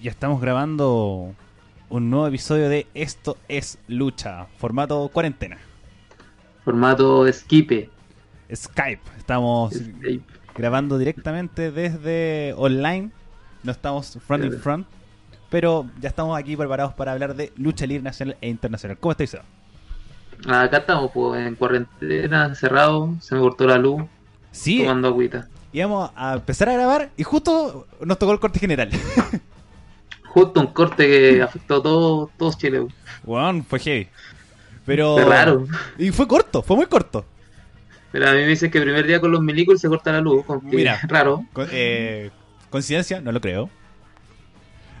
ya 0.00 0.10
estamos 0.10 0.40
grabando 0.40 1.34
un 1.88 2.10
nuevo 2.10 2.26
episodio 2.26 2.68
de 2.68 2.86
Esto 2.94 3.36
es 3.48 3.78
Lucha, 3.88 4.46
formato 4.58 5.08
cuarentena. 5.12 5.58
Formato 6.64 7.30
Skype. 7.32 7.90
Skype. 8.54 9.02
Estamos 9.18 9.74
Skype. 9.74 10.24
grabando 10.54 10.98
directamente 10.98 11.70
desde 11.70 12.54
online. 12.56 13.10
No 13.62 13.72
estamos 13.72 14.18
front 14.26 14.44
in 14.44 14.52
front. 14.58 14.86
Pero 15.50 15.86
ya 16.00 16.08
estamos 16.08 16.38
aquí 16.38 16.56
preparados 16.56 16.94
para 16.94 17.12
hablar 17.12 17.34
de 17.34 17.52
lucha 17.56 17.86
libre 17.86 18.02
nacional 18.04 18.36
e 18.40 18.48
internacional. 18.48 18.98
¿Cómo 18.98 19.12
estáis, 19.12 19.30
Seba? 19.30 19.44
Acá 20.46 20.78
estamos 20.78 21.10
pues, 21.12 21.44
en 21.46 21.54
cuarentena, 21.56 22.46
encerrado, 22.46 23.14
se 23.20 23.34
me 23.34 23.40
cortó 23.42 23.66
la 23.66 23.76
luz, 23.76 24.04
Sí, 24.52 24.78
tomando 24.78 25.08
agüita. 25.08 25.48
íbamos 25.72 26.10
a 26.16 26.34
empezar 26.34 26.68
a 26.70 26.72
grabar 26.72 27.10
y 27.16 27.24
justo 27.24 27.86
nos 28.00 28.18
tocó 28.18 28.32
el 28.32 28.40
corte 28.40 28.58
general. 28.58 28.90
Justo 30.30 30.60
un 30.60 30.68
corte 30.68 31.06
que 31.08 31.42
afectó 31.42 31.76
a 31.76 31.82
todo, 31.82 32.30
todos 32.38 32.56
Chile. 32.56 32.86
Weón, 33.24 33.64
fue 33.64 33.78
heavy. 33.80 34.08
Pero. 34.86 35.14
Fue 35.14 35.24
raro. 35.24 35.66
Y 35.98 36.10
fue 36.10 36.26
corto, 36.28 36.62
fue 36.62 36.76
muy 36.76 36.86
corto. 36.86 37.24
Pero 38.12 38.28
a 38.28 38.32
mí 38.32 38.38
me 38.38 38.46
dicen 38.48 38.70
que 38.70 38.78
el 38.78 38.84
primer 38.84 39.06
día 39.06 39.20
con 39.20 39.30
los 39.32 39.40
milicos 39.40 39.80
se 39.80 39.88
corta 39.88 40.12
la 40.12 40.20
luz. 40.20 40.44
Mira. 40.62 41.00
Raro. 41.08 41.44
Eh, 41.70 42.30
coincidencia, 42.70 43.20
no 43.20 43.32
lo 43.32 43.40
creo. 43.40 43.70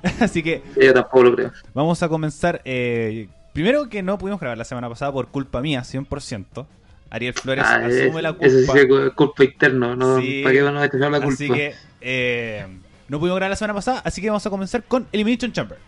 Así 0.20 0.42
que 0.42 0.62
Yo 0.80 0.92
tampoco 0.94 1.22
lo 1.24 1.34
creo. 1.34 1.52
vamos 1.74 2.02
a 2.02 2.08
comenzar. 2.08 2.60
eh, 2.64 3.28
primero 3.52 3.88
que 3.88 4.02
no 4.02 4.16
pudimos 4.18 4.40
grabar 4.40 4.56
la 4.58 4.64
semana 4.64 4.88
pasada 4.88 5.12
por 5.12 5.28
culpa 5.28 5.60
mía, 5.60 5.82
100%. 5.82 6.66
Ariel 7.10 7.34
Flores 7.34 7.64
Ah, 7.66 7.76
asume 7.76 8.06
es- 8.06 8.14
la 8.22 8.36
Eso 8.40 8.58
sí 8.60 8.66
culpa. 8.86 9.06
es 9.06 9.12
culpa 9.14 9.44
interna, 9.44 9.96
¿no? 9.96 10.20
Sí. 10.20 10.42
¿Para 10.44 10.54
qué 10.54 10.62
van 10.62 10.76
a 10.76 10.84
echar 10.84 11.00
la 11.00 11.18
culpa? 11.20 11.34
así 11.34 11.50
que 11.50 11.74
eh, 12.00 12.66
no 13.10 13.18
pudimos 13.18 13.38
grabar 13.38 13.50
la 13.50 13.56
semana 13.56 13.74
pasada, 13.74 14.02
así 14.04 14.22
que 14.22 14.28
vamos 14.28 14.46
a 14.46 14.50
comenzar 14.50 14.84
con 14.84 15.08
Elimination 15.10 15.50
Chamber. 15.50 15.78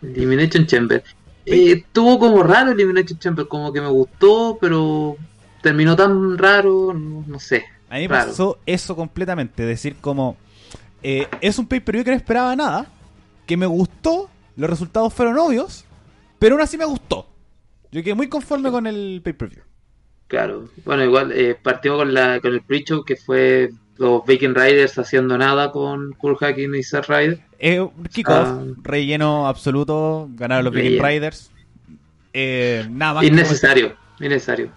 Elimination 0.00 0.64
Chamber. 0.64 1.02
Eh, 1.44 1.72
estuvo 1.72 2.20
como 2.20 2.44
raro 2.44 2.70
Elimination 2.70 3.18
Chamber, 3.18 3.48
como 3.48 3.72
que 3.72 3.80
me 3.80 3.88
gustó, 3.88 4.56
pero 4.60 5.16
terminó 5.60 5.96
tan 5.96 6.38
raro, 6.38 6.94
no, 6.94 7.24
no 7.26 7.40
sé. 7.40 7.64
A 7.90 7.96
mí 7.96 8.02
me 8.02 8.10
pasó 8.10 8.60
eso 8.64 8.94
completamente, 8.94 9.64
decir 9.64 9.96
como 10.00 10.36
eh, 11.02 11.26
es 11.40 11.58
un 11.58 11.66
pay-per-view 11.66 12.04
que 12.04 12.12
no 12.12 12.16
esperaba 12.16 12.54
nada, 12.54 12.86
que 13.44 13.56
me 13.56 13.66
gustó, 13.66 14.30
los 14.54 14.70
resultados 14.70 15.12
fueron 15.12 15.36
obvios, 15.38 15.84
pero 16.38 16.54
aún 16.54 16.62
así 16.62 16.78
me 16.78 16.84
gustó. 16.84 17.26
Yo 17.90 18.04
quedé 18.04 18.14
muy 18.14 18.28
conforme 18.28 18.70
con 18.70 18.86
el 18.86 19.20
pay-per-view. 19.24 19.64
Claro, 20.28 20.68
bueno, 20.84 21.02
igual 21.02 21.32
eh, 21.32 21.56
partimos 21.60 21.98
con, 21.98 22.14
la, 22.14 22.40
con 22.40 22.52
el 22.52 22.62
pre-show 22.62 23.04
que 23.04 23.16
fue 23.16 23.70
los 23.98 24.24
Viking 24.26 24.54
Riders 24.54 24.98
haciendo 24.98 25.38
nada 25.38 25.72
con 25.72 26.12
Kurt 26.12 26.38
Hacking 26.40 26.74
y 26.74 26.82
Zack 26.82 27.08
Ryder. 27.08 27.40
Eh, 27.58 27.80
un 27.80 28.04
kickoff, 28.12 28.34
Ah. 28.36 28.62
relleno 28.82 29.46
absoluto, 29.48 30.28
ganaron 30.34 30.64
los 30.66 30.74
Viking. 30.74 31.02
Riders. 31.02 31.50
Eh, 32.32 32.86
nada 32.90 33.14
más. 33.14 33.24
Innecesario, 33.24 33.94
innecesario. 34.20 34.70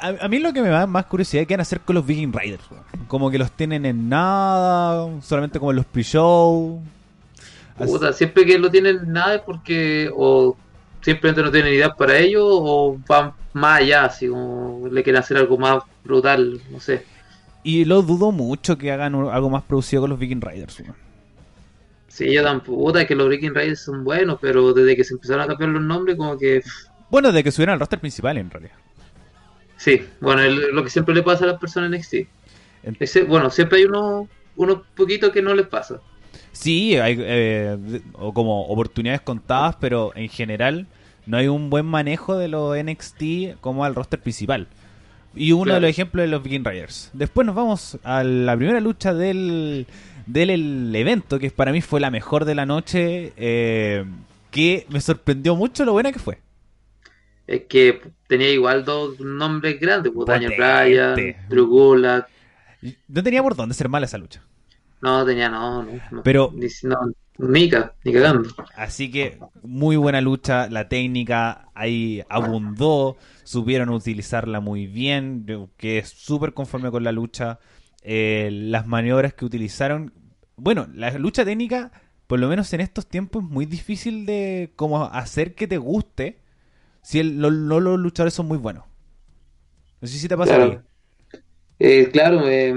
A, 0.00 0.08
a 0.24 0.28
mí 0.28 0.38
lo 0.38 0.52
que 0.52 0.62
me 0.62 0.68
da 0.68 0.86
más 0.86 1.06
curiosidad 1.06 1.42
es 1.42 1.48
qué 1.48 1.54
van 1.54 1.60
a 1.60 1.62
hacer 1.62 1.80
con 1.80 1.94
los 1.94 2.06
Viking 2.06 2.32
Riders. 2.32 2.64
Como 3.08 3.30
que 3.30 3.38
los 3.38 3.50
tienen 3.52 3.84
en 3.86 4.08
nada, 4.08 5.08
solamente 5.22 5.58
como 5.58 5.70
en 5.72 5.76
los 5.76 5.86
pre-show. 5.86 6.82
Puta, 7.78 8.12
siempre 8.12 8.46
que 8.46 8.58
lo 8.58 8.70
tienen 8.70 9.12
nada 9.12 9.34
es 9.36 9.40
porque 9.42 10.10
o 10.16 10.56
simplemente 11.02 11.42
no 11.42 11.50
tienen 11.50 11.74
idea 11.74 11.94
para 11.94 12.16
ello 12.18 12.46
o 12.46 12.98
van 13.06 13.32
más 13.52 13.80
allá, 13.80 14.04
así 14.06 14.28
como 14.28 14.88
le 14.90 15.02
quieren 15.02 15.20
hacer 15.20 15.36
algo 15.36 15.58
más 15.58 15.82
brutal, 16.04 16.60
no 16.70 16.80
sé. 16.80 17.04
Y 17.66 17.84
lo 17.84 18.02
dudo 18.02 18.30
mucho 18.32 18.78
que 18.78 18.92
hagan 18.92 19.14
un- 19.14 19.28
algo 19.28 19.50
más 19.50 19.62
producido 19.64 20.02
con 20.02 20.10
los 20.10 20.18
Viking 20.18 20.40
Riders. 20.40 20.78
weón. 20.80 20.94
Sí, 22.08 22.32
yo 22.32 22.42
tampoco, 22.42 22.84
puta, 22.84 23.06
que 23.06 23.14
los 23.14 23.28
Viking 23.28 23.54
Riders 23.54 23.80
son 23.80 24.04
buenos, 24.04 24.38
pero 24.40 24.72
desde 24.72 24.96
que 24.96 25.04
se 25.04 25.14
empezaron 25.14 25.42
a 25.42 25.46
cambiar 25.48 25.70
los 25.70 25.82
nombres, 25.82 26.16
como 26.16 26.38
que 26.38 26.62
Bueno, 27.10 27.32
de 27.32 27.42
que 27.44 27.50
subieran 27.50 27.74
al 27.74 27.80
roster 27.80 27.98
principal 28.00 28.38
en 28.38 28.50
realidad. 28.50 28.76
sí, 29.76 30.02
bueno, 30.20 30.42
es 30.42 30.52
lo 30.72 30.82
que 30.82 30.90
siempre 30.90 31.14
le 31.14 31.22
pasa 31.22 31.44
a 31.44 31.48
las 31.48 31.58
personas 31.60 31.88
en 31.88 31.94
NXT. 31.94 32.28
Ese, 33.00 33.24
bueno, 33.24 33.50
siempre 33.50 33.78
hay 33.78 33.84
unos 33.84 34.28
unos 34.56 34.78
poquitos 34.96 35.30
que 35.32 35.42
no 35.42 35.54
les 35.54 35.66
pasa. 35.66 36.00
Sí, 36.52 36.96
hay 36.96 37.16
eh, 37.18 37.76
o 38.14 38.32
como 38.32 38.62
oportunidades 38.66 39.20
contadas, 39.20 39.76
pero 39.78 40.12
en 40.14 40.28
general 40.30 40.86
no 41.26 41.36
hay 41.36 41.48
un 41.48 41.68
buen 41.68 41.84
manejo 41.84 42.38
de 42.38 42.48
los 42.48 42.74
NXT 42.76 43.56
como 43.60 43.84
al 43.84 43.94
roster 43.94 44.20
principal. 44.20 44.68
Y 45.36 45.52
uno 45.52 45.74
de 45.74 45.80
los 45.80 45.90
ejemplos 45.90 46.24
de 46.24 46.28
los 46.28 46.42
Viking 46.42 46.64
Riders. 46.64 47.10
Después 47.12 47.46
nos 47.46 47.54
vamos 47.54 47.98
a 48.02 48.24
la 48.24 48.56
primera 48.56 48.80
lucha 48.80 49.12
del, 49.14 49.86
del 50.26 50.50
el 50.50 50.96
evento, 50.96 51.38
que 51.38 51.50
para 51.50 51.72
mí 51.72 51.80
fue 51.82 52.00
la 52.00 52.10
mejor 52.10 52.44
de 52.44 52.54
la 52.54 52.66
noche, 52.66 53.32
eh, 53.36 54.04
que 54.50 54.86
me 54.88 55.00
sorprendió 55.00 55.54
mucho 55.54 55.84
lo 55.84 55.92
buena 55.92 56.10
que 56.12 56.18
fue. 56.18 56.38
Es 57.46 57.62
que 57.68 58.00
tenía 58.26 58.50
igual 58.50 58.84
dos 58.84 59.20
nombres 59.20 59.78
grandes, 59.78 60.12
pues 60.12 60.26
Daniel. 60.26 60.54
Bryan, 60.56 61.36
Drew 61.48 61.66
Gulak. 61.66 62.28
No 63.08 63.22
tenía 63.22 63.42
por 63.42 63.54
dónde 63.54 63.74
ser 63.74 63.88
mala 63.88 64.06
esa 64.06 64.18
lucha. 64.18 64.42
No, 65.00 65.24
tenía, 65.24 65.48
no. 65.48 65.86
Pero- 66.24 66.52
no, 66.82 66.96
ni, 67.38 67.68
ca- 67.68 67.94
ni 68.04 68.12
cagando. 68.12 68.48
Así 68.76 69.10
que 69.10 69.38
muy 69.62 69.96
buena 69.96 70.20
lucha, 70.20 70.68
la 70.68 70.88
técnica 70.88 71.68
ahí 71.74 72.22
abundó, 72.28 73.16
supieron 73.44 73.90
utilizarla 73.90 74.60
muy 74.60 74.86
bien, 74.86 75.44
yo 75.46 75.68
quedé 75.76 76.04
súper 76.04 76.54
conforme 76.54 76.90
con 76.90 77.04
la 77.04 77.12
lucha, 77.12 77.58
eh, 78.02 78.48
las 78.52 78.86
maniobras 78.86 79.34
que 79.34 79.44
utilizaron. 79.44 80.12
Bueno, 80.56 80.86
la 80.94 81.10
lucha 81.18 81.44
técnica, 81.44 81.92
por 82.26 82.38
lo 82.40 82.48
menos 82.48 82.72
en 82.72 82.80
estos 82.80 83.06
tiempos, 83.06 83.44
es 83.44 83.50
muy 83.50 83.66
difícil 83.66 84.26
de 84.26 84.72
como 84.76 85.04
hacer 85.04 85.54
que 85.54 85.66
te 85.66 85.78
guste 85.78 86.38
si 87.02 87.20
el- 87.20 87.38
lo- 87.40 87.50
lo- 87.50 87.80
los 87.80 87.98
luchadores 87.98 88.34
son 88.34 88.46
muy 88.46 88.58
buenos. 88.58 88.84
No 90.00 90.08
sé 90.08 90.18
si 90.18 90.28
te 90.28 90.36
pasa 90.36 90.54
a. 90.54 90.56
Claro. 90.56 90.82
Eh, 91.78 92.08
claro, 92.12 92.48
eh, 92.48 92.74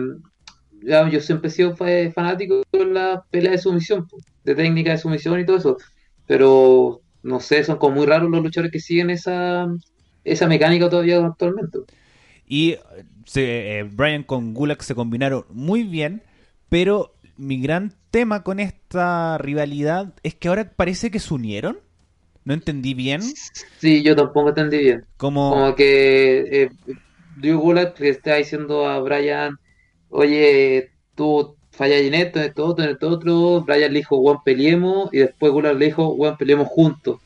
ya, 0.81 1.09
yo 1.09 1.19
siempre 1.21 1.49
he 1.49 1.51
sido 1.51 1.75
fa- 1.75 1.87
fanático 2.13 2.63
de 2.71 2.85
la 2.85 3.23
pelea 3.29 3.51
de 3.51 3.57
sumisión, 3.57 4.05
de 4.43 4.55
técnica 4.55 4.91
de 4.91 4.97
sumisión 4.97 5.39
y 5.39 5.45
todo 5.45 5.57
eso. 5.57 5.77
Pero, 6.25 7.01
no 7.23 7.39
sé, 7.39 7.63
son 7.63 7.77
como 7.77 7.95
muy 7.97 8.05
raros 8.05 8.29
los 8.29 8.43
luchadores 8.43 8.71
que 8.71 8.79
siguen 8.79 9.09
esa, 9.09 9.67
esa 10.23 10.47
mecánica 10.47 10.89
todavía 10.89 11.25
actualmente. 11.25 11.79
Y 12.47 12.77
se, 13.25 13.79
eh, 13.79 13.83
Brian 13.83 14.23
con 14.23 14.53
Gulak 14.53 14.81
se 14.81 14.95
combinaron 14.95 15.45
muy 15.49 15.83
bien, 15.83 16.23
pero 16.69 17.13
mi 17.37 17.61
gran 17.61 17.93
tema 18.11 18.43
con 18.43 18.59
esta 18.59 19.37
rivalidad 19.37 20.13
es 20.23 20.35
que 20.35 20.47
ahora 20.47 20.71
parece 20.75 21.11
que 21.11 21.19
se 21.19 21.33
unieron. 21.33 21.79
No 22.45 22.53
entendí 22.53 22.93
bien. 22.93 23.35
Sí, 23.77 24.03
yo 24.03 24.15
tampoco 24.15 24.49
entendí 24.49 24.77
bien. 24.79 25.03
Como, 25.17 25.45
Como 25.47 25.75
que 25.75 26.63
eh, 26.63 26.69
Drew 27.35 27.59
Gulak 27.59 27.99
le 27.99 28.09
está 28.09 28.35
diciendo 28.35 28.87
a 28.87 28.99
Brian, 28.99 29.57
oye, 30.09 30.89
tú 31.15 31.55
fallas 31.71 32.01
en 32.01 32.13
esto, 32.13 32.39
en 32.39 32.45
esto 32.45 32.65
otro, 32.65 32.83
en 32.85 32.91
esto 32.91 33.09
otro. 33.09 33.61
Brian 33.61 33.93
le 33.93 33.99
dijo, 33.99 34.19
Juan 34.21 34.37
peleemos, 34.43 35.13
y 35.13 35.19
después 35.19 35.51
Gulak 35.51 35.77
le 35.77 35.85
dijo, 35.85 36.15
Juan 36.15 36.37
peleemos 36.37 36.67
juntos. 36.67 37.19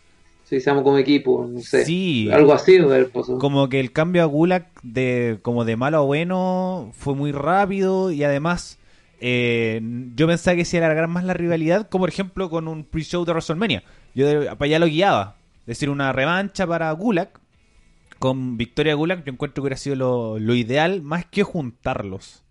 Si 0.43 0.59
seamos 0.59 0.83
como 0.83 0.97
equipo, 0.97 1.47
no 1.49 1.59
sé. 1.61 1.85
Sí. 1.85 2.29
Algo 2.31 2.53
así, 2.53 2.77
pasó. 3.11 3.39
como 3.39 3.69
que 3.69 3.79
el 3.79 3.91
cambio 3.91 4.21
a 4.21 4.25
Gulak 4.25 4.67
de 4.83 5.39
como 5.41 5.65
de 5.65 5.77
malo 5.77 5.97
a 5.97 6.01
bueno 6.01 6.91
fue 6.93 7.15
muy 7.15 7.31
rápido 7.31 8.11
y 8.11 8.23
además 8.23 8.77
eh, 9.21 9.81
yo 10.15 10.27
pensaba 10.27 10.55
que 10.57 10.65
se 10.65 10.77
iba 10.77 10.85
a 10.85 10.89
alargar 10.89 11.07
más 11.07 11.23
la 11.23 11.33
rivalidad, 11.33 11.87
como 11.89 12.03
por 12.03 12.09
ejemplo 12.09 12.49
con 12.49 12.67
un 12.67 12.83
pre-show 12.83 13.23
de 13.25 13.31
WrestleMania. 13.31 13.83
Yo 14.13 14.27
de- 14.27 14.45
para 14.55 14.65
allá 14.65 14.79
lo 14.79 14.85
guiaba. 14.85 15.37
Es 15.61 15.65
decir, 15.77 15.89
una 15.89 16.11
revancha 16.11 16.67
para 16.67 16.91
Gulak 16.91 17.39
con 18.19 18.57
victoria 18.57 18.91
de 18.91 18.95
Gulak, 18.95 19.25
yo 19.25 19.31
encuentro 19.33 19.55
que 19.55 19.65
hubiera 19.65 19.77
sido 19.77 19.95
lo, 19.95 20.39
lo 20.39 20.55
ideal 20.55 21.01
más 21.01 21.25
que 21.25 21.43
juntarlos. 21.43 22.42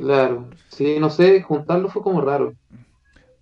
Claro, 0.00 0.50
sí, 0.68 0.98
no 0.98 1.10
sé, 1.10 1.42
juntarlo 1.42 1.88
fue 1.88 2.02
como 2.02 2.20
raro. 2.20 2.54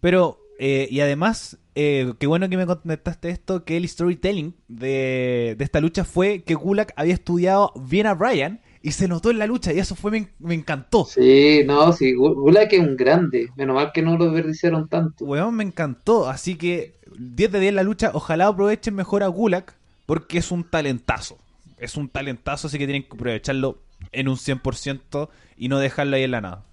Pero, 0.01 0.39
eh, 0.59 0.89
y 0.91 1.01
además, 1.01 1.59
eh, 1.75 2.13
qué 2.19 2.27
bueno 2.27 2.49
que 2.49 2.57
me 2.57 2.67
contestaste 2.67 3.31
esto, 3.31 3.65
que 3.65 3.77
el 3.77 3.89
storytelling 3.89 4.55
de, 4.69 5.55
de 5.59 5.65
esta 5.65 5.81
lucha 5.81 6.05
fue 6.05 6.43
que 6.43 6.55
Gulak 6.55 6.93
había 6.97 7.15
estudiado 7.15 7.73
bien 7.77 8.07
a 8.07 8.15
Brian 8.15 8.61
y 8.83 8.93
se 8.93 9.09
notó 9.09 9.31
en 9.31 9.39
la 9.39 9.47
lucha 9.47 9.73
y 9.73 9.79
eso 9.79 9.95
fue 9.97 10.11
me, 10.11 10.29
me 10.39 10.55
encantó. 10.55 11.13
Sí, 11.13 11.63
no, 11.67 11.93
sí, 11.93 12.13
Gu- 12.15 12.35
Gulak 12.35 12.73
es 12.73 12.79
un 12.81 12.97
grande. 12.97 13.49
Menos 13.57 13.75
mal 13.75 13.91
que 13.93 14.03
no 14.03 14.17
lo 14.17 14.27
desperdiciaron 14.31 14.89
tanto. 14.89 15.25
Weón, 15.25 15.55
me 15.57 15.65
encantó. 15.65 16.29
Así 16.29 16.57
que 16.57 16.95
10 17.19 17.51
de 17.53 17.61
10 17.61 17.75
la 17.75 17.83
lucha. 17.83 18.11
Ojalá 18.15 18.47
aprovechen 18.49 18.95
mejor 18.95 19.23
a 19.23 19.27
Gulak 19.29 19.75
porque 20.07 20.39
es 20.39 20.51
un 20.51 20.65
talentazo. 20.65 21.39
Es 21.79 21.97
un 21.97 22.09
talentazo, 22.09 22.67
así 22.69 22.79
que 22.79 22.87
tienen 22.87 23.05
que 23.05 23.15
aprovecharlo 23.15 23.79
en 24.13 24.29
un 24.29 24.37
100% 24.37 25.31
y 25.57 25.69
no 25.69 25.79
dejarlo 25.79 26.17
ahí 26.17 26.25
en 26.25 26.31
la 26.33 26.41
nada. 26.41 26.65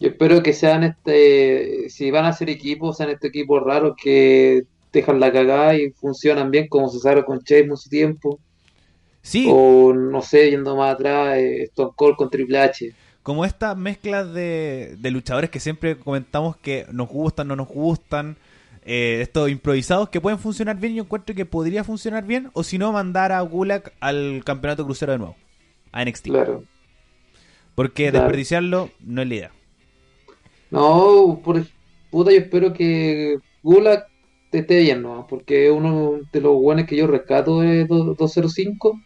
Yo 0.00 0.08
espero 0.08 0.42
que 0.42 0.52
sean 0.52 0.84
este, 0.84 1.90
si 1.90 2.10
van 2.10 2.24
a 2.24 2.32
ser 2.32 2.50
equipos, 2.50 2.96
sean 2.96 3.10
estos 3.10 3.28
equipos 3.30 3.62
raros 3.62 3.96
que 4.00 4.62
dejan 4.92 5.18
la 5.20 5.32
cagada 5.32 5.76
y 5.76 5.90
funcionan 5.90 6.50
bien 6.50 6.68
como 6.68 6.88
se 6.88 7.00
sabe 7.00 7.24
con 7.24 7.42
Chase 7.42 7.66
mucho 7.66 7.88
tiempo. 7.90 8.40
Sí, 9.22 9.46
O 9.50 9.92
no 9.94 10.22
sé, 10.22 10.50
yendo 10.50 10.76
más 10.76 10.94
atrás, 10.94 11.38
eh, 11.38 11.64
Stone 11.64 11.92
Cold 11.96 12.16
con 12.16 12.30
Triple 12.30 12.58
H. 12.58 12.96
como 13.22 13.44
esta 13.44 13.74
mezcla 13.74 14.24
de, 14.24 14.96
de 14.98 15.10
luchadores 15.10 15.50
que 15.50 15.60
siempre 15.60 15.98
comentamos 15.98 16.56
que 16.56 16.86
nos 16.92 17.08
gustan, 17.08 17.48
no 17.48 17.56
nos 17.56 17.68
gustan, 17.68 18.38
eh, 18.88 19.20
estos 19.22 19.50
improvisados 19.50 20.08
que 20.08 20.20
pueden 20.20 20.38
funcionar 20.38 20.78
bien, 20.80 20.94
yo 20.94 21.02
encuentro 21.04 21.34
que 21.34 21.46
podría 21.46 21.84
funcionar 21.84 22.24
bien, 22.26 22.50
o 22.54 22.62
si 22.64 22.78
no, 22.78 22.92
mandar 22.92 23.32
a 23.32 23.40
Gulak 23.42 23.92
al 24.00 24.42
campeonato 24.44 24.84
crucero 24.84 25.12
de 25.12 25.18
nuevo, 25.18 25.36
a 25.92 26.02
NXT. 26.02 26.28
Claro. 26.28 26.64
Porque 27.74 28.10
Claro. 28.10 28.18
desperdiciarlo 28.24 28.90
no 29.00 29.22
es 29.22 29.28
la 29.28 29.34
idea. 29.34 29.52
No, 30.70 31.40
por 31.44 31.64
puta, 32.10 32.30
yo 32.32 32.38
espero 32.38 32.72
que 32.72 33.38
Gulak 33.62 34.06
te 34.50 34.58
esté 34.60 34.80
bien, 34.80 35.02
¿no? 35.02 35.26
Porque 35.28 35.66
es 35.66 35.72
uno 35.72 36.20
de 36.32 36.40
los 36.40 36.56
buenos 36.56 36.86
que 36.86 36.96
yo 36.96 37.06
rescato 37.06 37.60
de 37.60 37.84
do- 37.86 38.14
205 38.14 38.98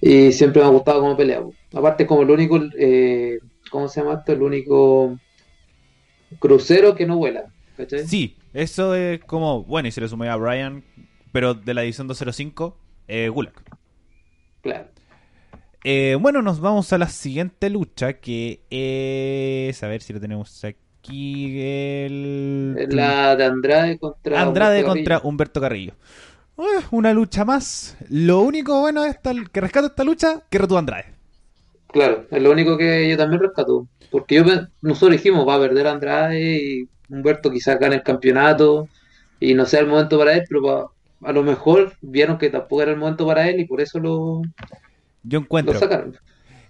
y 0.00 0.32
siempre 0.32 0.62
me 0.62 0.68
ha 0.68 0.70
gustado 0.70 1.00
cómo 1.00 1.16
pelea. 1.16 1.42
Aparte, 1.74 2.06
como 2.06 2.22
el 2.22 2.30
único, 2.30 2.60
eh, 2.78 3.38
¿cómo 3.70 3.88
se 3.88 4.00
llama 4.02 4.14
esto? 4.20 4.32
El 4.32 4.42
único 4.42 5.18
crucero 6.38 6.94
que 6.94 7.06
no 7.06 7.18
vuela, 7.18 7.44
¿cachai? 7.76 8.06
Sí, 8.06 8.36
eso 8.52 8.94
es 8.94 9.20
como, 9.24 9.64
bueno, 9.64 9.88
y 9.88 9.92
se 9.92 10.00
le 10.00 10.08
sumé 10.08 10.28
a 10.28 10.36
Brian, 10.36 10.84
pero 11.32 11.54
de 11.54 11.74
la 11.74 11.82
edición 11.82 12.08
205, 12.08 12.76
eh, 13.08 13.28
Gulak. 13.28 13.62
Claro. 14.62 14.88
Eh, 15.84 16.16
bueno, 16.20 16.42
nos 16.42 16.60
vamos 16.60 16.92
a 16.92 16.98
la 16.98 17.08
siguiente 17.08 17.68
lucha, 17.68 18.14
que 18.14 18.62
es, 18.70 19.82
a 19.82 19.88
ver 19.88 20.02
si 20.02 20.12
lo 20.12 20.20
tenemos 20.20 20.64
aquí, 20.64 21.60
el... 21.60 22.76
Es 22.78 22.94
La 22.94 23.34
de 23.34 23.44
Andrade 23.44 23.98
contra 23.98 24.40
Andrade 24.40 24.84
Humberto 24.84 24.94
contra 24.94 25.14
Carrillo. 25.16 25.28
Humberto 25.28 25.60
Carrillo. 25.60 25.92
Eh, 26.58 26.84
una 26.92 27.12
lucha 27.12 27.44
más. 27.44 27.96
Lo 28.08 28.40
único 28.40 28.80
bueno 28.80 29.02
de 29.02 29.10
esta, 29.10 29.32
que 29.50 29.60
rescato 29.60 29.88
esta 29.88 30.04
lucha, 30.04 30.42
que 30.48 30.58
retó 30.58 30.78
Andrade. 30.78 31.06
Claro, 31.88 32.26
es 32.30 32.42
lo 32.42 32.50
único 32.52 32.78
que 32.78 33.08
yo 33.08 33.16
también 33.16 33.42
rescato. 33.42 33.88
Porque 34.10 34.36
yo 34.36 34.44
nosotros 34.82 35.12
dijimos, 35.12 35.48
va 35.48 35.56
a 35.56 35.60
perder 35.60 35.86
Andrade 35.86 36.40
y 36.40 36.88
Humberto 37.12 37.50
quizás 37.50 37.78
gane 37.78 37.96
el 37.96 38.02
campeonato 38.02 38.88
y 39.40 39.54
no 39.54 39.66
sea 39.66 39.80
el 39.80 39.88
momento 39.88 40.18
para 40.18 40.34
él, 40.34 40.44
pero 40.48 40.62
pa- 40.62 41.28
a 41.28 41.32
lo 41.32 41.42
mejor 41.44 41.94
vieron 42.02 42.38
que 42.38 42.50
tampoco 42.50 42.82
era 42.82 42.92
el 42.92 42.98
momento 42.98 43.26
para 43.26 43.48
él 43.48 43.60
y 43.60 43.66
por 43.66 43.80
eso 43.80 43.98
lo, 44.00 44.42
Yo 45.22 45.40
lo 45.62 45.72
encuentro. 45.72 45.74
sacaron. 45.74 46.16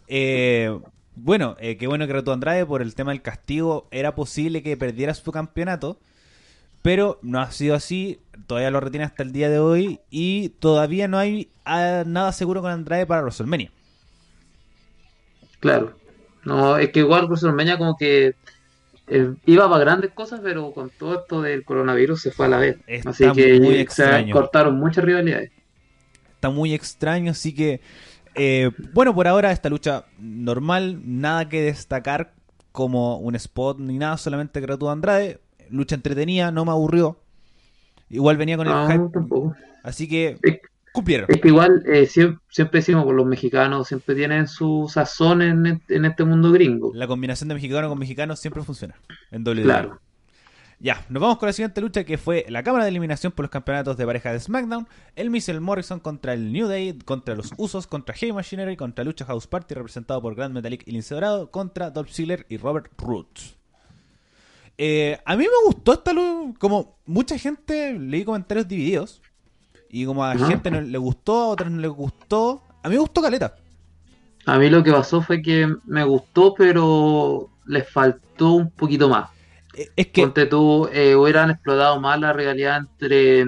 Eh, 0.08 0.78
bueno, 1.14 1.56
eh, 1.60 1.76
qué 1.78 1.86
bueno 1.86 2.06
que 2.06 2.12
retó 2.14 2.32
Andrade 2.32 2.66
por 2.66 2.82
el 2.82 2.94
tema 2.94 3.12
del 3.12 3.22
castigo. 3.22 3.88
Era 3.90 4.14
posible 4.14 4.62
que 4.62 4.76
perdiera 4.76 5.14
su 5.14 5.32
campeonato, 5.32 6.00
pero 6.82 7.20
no 7.22 7.40
ha 7.40 7.50
sido 7.52 7.74
así. 7.76 8.20
Todavía 8.46 8.70
lo 8.72 8.80
retiene 8.80 9.06
hasta 9.06 9.22
el 9.24 9.32
día 9.32 9.50
de 9.50 9.60
hoy 9.60 10.00
y 10.10 10.50
todavía 10.60 11.08
no 11.08 11.18
hay 11.18 11.52
ah, 11.66 12.04
nada 12.06 12.32
seguro 12.32 12.62
con 12.62 12.72
Andrade 12.72 13.06
para 13.06 13.22
WrestleMania. 13.22 13.72
Claro. 15.60 15.96
No, 16.44 16.76
es 16.78 16.90
que 16.90 17.00
igual 17.00 17.26
WrestleMania 17.26 17.78
como 17.78 17.96
que 17.96 18.34
eh, 19.06 19.34
iba 19.46 19.68
para 19.68 19.84
grandes 19.84 20.12
cosas, 20.12 20.40
pero 20.42 20.72
con 20.72 20.90
todo 20.90 21.20
esto 21.20 21.42
del 21.42 21.64
coronavirus 21.64 22.22
se 22.22 22.30
fue 22.32 22.46
a 22.46 22.48
la 22.50 22.58
vez. 22.58 22.78
Está 22.86 23.10
Así 23.10 23.30
que 23.32 23.60
muy 23.60 23.78
se 23.78 23.80
extraño. 23.80 24.32
cortaron 24.32 24.76
muchas 24.78 25.04
rivalidades. 25.04 25.52
Está 26.34 26.50
muy 26.50 26.74
extraño, 26.74 27.30
así 27.30 27.54
que 27.54 27.80
eh, 28.34 28.70
bueno, 28.94 29.14
por 29.14 29.28
ahora 29.28 29.52
esta 29.52 29.68
lucha 29.68 30.06
normal, 30.18 31.00
nada 31.04 31.48
que 31.48 31.62
destacar 31.62 32.34
como 32.72 33.18
un 33.18 33.34
spot 33.36 33.78
ni 33.78 33.98
nada, 33.98 34.16
solamente 34.16 34.60
retó 34.60 34.90
Andrade. 34.90 35.40
Lucha 35.70 35.94
entretenida, 35.94 36.50
no 36.50 36.64
me 36.64 36.72
aburrió. 36.72 37.18
Igual 38.10 38.36
venía 38.36 38.56
con 38.56 38.68
el 38.68 38.74
No, 38.74 38.86
hype, 38.86 39.08
tampoco. 39.12 39.54
así 39.82 40.08
que 40.08 40.40
cumplieron. 40.92 41.26
Es 41.30 41.40
que 41.40 41.48
igual 41.48 41.82
eh, 41.86 42.06
siempre, 42.06 42.40
siempre 42.50 42.80
decimos 42.80 43.06
que 43.06 43.12
los 43.12 43.26
mexicanos 43.26 43.88
siempre 43.88 44.14
tienen 44.14 44.46
su 44.48 44.90
sazón 44.92 45.42
en, 45.42 45.66
este- 45.66 45.96
en 45.96 46.04
este 46.04 46.24
mundo 46.24 46.52
gringo. 46.52 46.92
La 46.94 47.06
combinación 47.06 47.48
de 47.48 47.54
mexicano 47.54 47.88
con 47.88 47.98
mexicano 47.98 48.36
siempre 48.36 48.62
funciona 48.62 48.94
en 49.30 49.42
WWE. 49.46 49.62
Claro. 49.62 50.00
Ya, 50.78 51.06
nos 51.10 51.22
vamos 51.22 51.38
con 51.38 51.46
la 51.46 51.52
siguiente 51.52 51.80
lucha 51.80 52.02
que 52.02 52.18
fue 52.18 52.44
la 52.48 52.64
cámara 52.64 52.82
de 52.84 52.90
eliminación 52.90 53.30
por 53.30 53.44
los 53.44 53.50
campeonatos 53.50 53.96
de 53.96 54.04
pareja 54.04 54.32
de 54.32 54.40
SmackDown. 54.40 54.88
El 55.14 55.30
Miz 55.30 55.46
y 55.46 55.52
el 55.52 55.60
Morrison 55.60 56.00
contra 56.00 56.34
el 56.34 56.52
New 56.52 56.66
Day, 56.66 56.98
contra 57.04 57.36
los 57.36 57.52
Usos, 57.56 57.86
contra 57.86 58.16
Heavy 58.16 58.32
Machinery, 58.32 58.76
contra 58.76 59.04
Lucha 59.04 59.24
House 59.26 59.46
Party 59.46 59.74
representado 59.76 60.20
por 60.20 60.34
Grand 60.34 60.52
Metalik 60.52 60.82
y 60.88 60.90
Lince 60.90 61.14
Dorado, 61.14 61.52
contra 61.52 61.90
Dolph 61.90 62.10
Ziggler 62.10 62.46
y 62.48 62.56
Robert 62.56 62.88
Root. 62.98 63.28
Eh, 64.78 65.18
a 65.24 65.36
mí 65.36 65.44
me 65.44 65.66
gustó 65.66 65.92
esta 65.92 66.12
lucha, 66.12 66.58
como 66.58 66.98
mucha 67.06 67.38
gente 67.38 67.92
leí 67.98 68.24
comentarios 68.24 68.66
divididos 68.66 69.22
y 69.92 70.04
como 70.06 70.24
a 70.24 70.32
Ajá. 70.32 70.46
gente 70.48 70.70
no 70.70 70.80
le 70.80 70.98
gustó, 70.98 71.34
a 71.42 71.48
otros 71.48 71.70
no 71.70 71.80
les 71.80 71.90
gustó. 71.90 72.62
A 72.82 72.88
mí 72.88 72.94
me 72.96 73.00
gustó 73.00 73.22
Caleta. 73.22 73.54
A 74.46 74.58
mí 74.58 74.68
lo 74.70 74.82
que 74.82 74.90
pasó 74.90 75.22
fue 75.22 75.40
que 75.40 75.68
me 75.84 76.02
gustó, 76.02 76.54
pero 76.54 77.48
les 77.66 77.88
faltó 77.88 78.54
un 78.54 78.70
poquito 78.70 79.08
más. 79.08 79.30
Eh, 79.74 79.88
Es 79.94 80.08
que 80.08 80.22
Ponte 80.22 80.46
tú, 80.46 80.88
eh, 80.92 81.14
hubieran 81.14 81.50
explotado 81.50 82.00
más 82.00 82.18
la 82.18 82.32
rivalidad 82.32 82.78
entre 82.78 83.44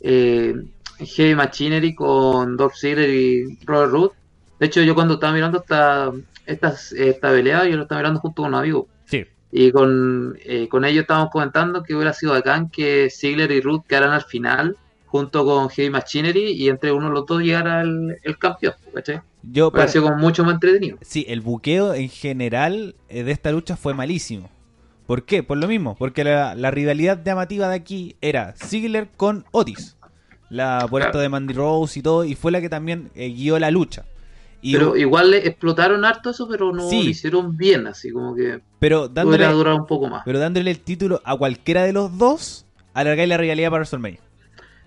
eh, 0.00 0.54
Heavy 0.98 1.34
Machinery 1.36 1.94
con 1.94 2.56
Dolph 2.56 2.74
Ziggler 2.74 3.08
y 3.10 3.58
Robert 3.64 3.92
Root. 3.92 4.12
De 4.58 4.66
hecho, 4.66 4.82
yo 4.82 4.94
cuando 4.94 5.14
estaba 5.14 5.32
mirando 5.32 5.58
esta, 5.60 6.10
esta, 6.46 6.74
esta 6.96 7.30
pelea, 7.30 7.64
yo 7.68 7.76
lo 7.76 7.82
estaba 7.84 8.00
mirando 8.00 8.20
junto 8.20 8.42
con 8.42 8.52
un 8.54 8.58
amigo. 8.58 8.88
sí, 9.04 9.24
Y 9.52 9.70
con, 9.72 10.36
eh, 10.44 10.68
con 10.68 10.84
ellos 10.84 11.02
estábamos 11.02 11.30
comentando 11.30 11.82
que 11.84 11.94
hubiera 11.94 12.12
sido 12.12 12.32
bacán 12.32 12.68
que 12.70 13.08
Ziggler 13.10 13.50
y 13.52 13.60
Root 13.60 13.86
quedaran 13.86 14.12
al 14.12 14.22
final 14.24 14.76
junto 15.12 15.44
con 15.44 15.68
Heavy 15.68 15.90
Machinery 15.90 16.52
y 16.52 16.70
entre 16.70 16.90
uno 16.90 17.08
de 17.08 17.12
los 17.12 17.26
dos 17.26 17.42
llegara 17.42 17.82
el, 17.82 18.16
el 18.22 18.38
campeón, 18.38 18.72
¿cachai? 18.94 19.20
yo 19.42 19.70
sido 19.88 20.04
como 20.04 20.16
mucho 20.16 20.42
más 20.42 20.54
entretenido. 20.54 20.96
Sí, 21.02 21.26
el 21.28 21.42
buqueo 21.42 21.92
en 21.92 22.08
general 22.08 22.94
eh, 23.10 23.22
de 23.22 23.30
esta 23.30 23.52
lucha 23.52 23.76
fue 23.76 23.92
malísimo. 23.92 24.48
¿Por 25.06 25.24
qué? 25.26 25.42
Por 25.42 25.58
lo 25.58 25.68
mismo, 25.68 25.96
porque 25.98 26.24
la, 26.24 26.54
la 26.54 26.70
rivalidad 26.70 27.22
llamativa 27.22 27.68
de 27.68 27.74
aquí 27.74 28.16
era 28.22 28.54
Ziggler 28.56 29.10
con 29.14 29.44
Otis. 29.50 29.98
La 30.48 30.78
esto 30.78 30.96
Claro. 30.96 31.18
de 31.18 31.28
Mandy 31.28 31.52
Rose 31.52 31.98
y 31.98 32.02
todo, 32.02 32.24
y 32.24 32.34
fue 32.34 32.50
la 32.50 32.62
que 32.62 32.70
también 32.70 33.10
eh, 33.14 33.28
guió 33.28 33.58
la 33.58 33.70
lucha. 33.70 34.06
Y, 34.62 34.72
Pero 34.72 34.96
igual 34.96 35.30
le 35.32 35.46
explotaron 35.46 36.06
harto 36.06 36.30
eso, 36.30 36.48
pero 36.48 36.72
no 36.72 36.88
Sí. 36.88 37.02
lo 37.02 37.10
hicieron 37.10 37.54
bien, 37.56 37.86
así 37.86 38.10
como 38.12 38.34
que 38.34 38.60
pero 38.78 39.08
dándole, 39.08 39.46
durado 39.48 39.76
un 39.76 39.86
poco 39.86 40.08
más. 40.08 40.22
pero 40.24 40.38
dándole 40.38 40.70
el 40.70 40.78
título 40.80 41.20
a 41.24 41.36
cualquiera 41.36 41.82
de 41.82 41.92
los 41.92 42.16
dos, 42.16 42.64
alargáis 42.94 43.28
la 43.28 43.36
rivalidad 43.36 43.68
para 43.68 43.80
WrestleMania. 43.80 44.20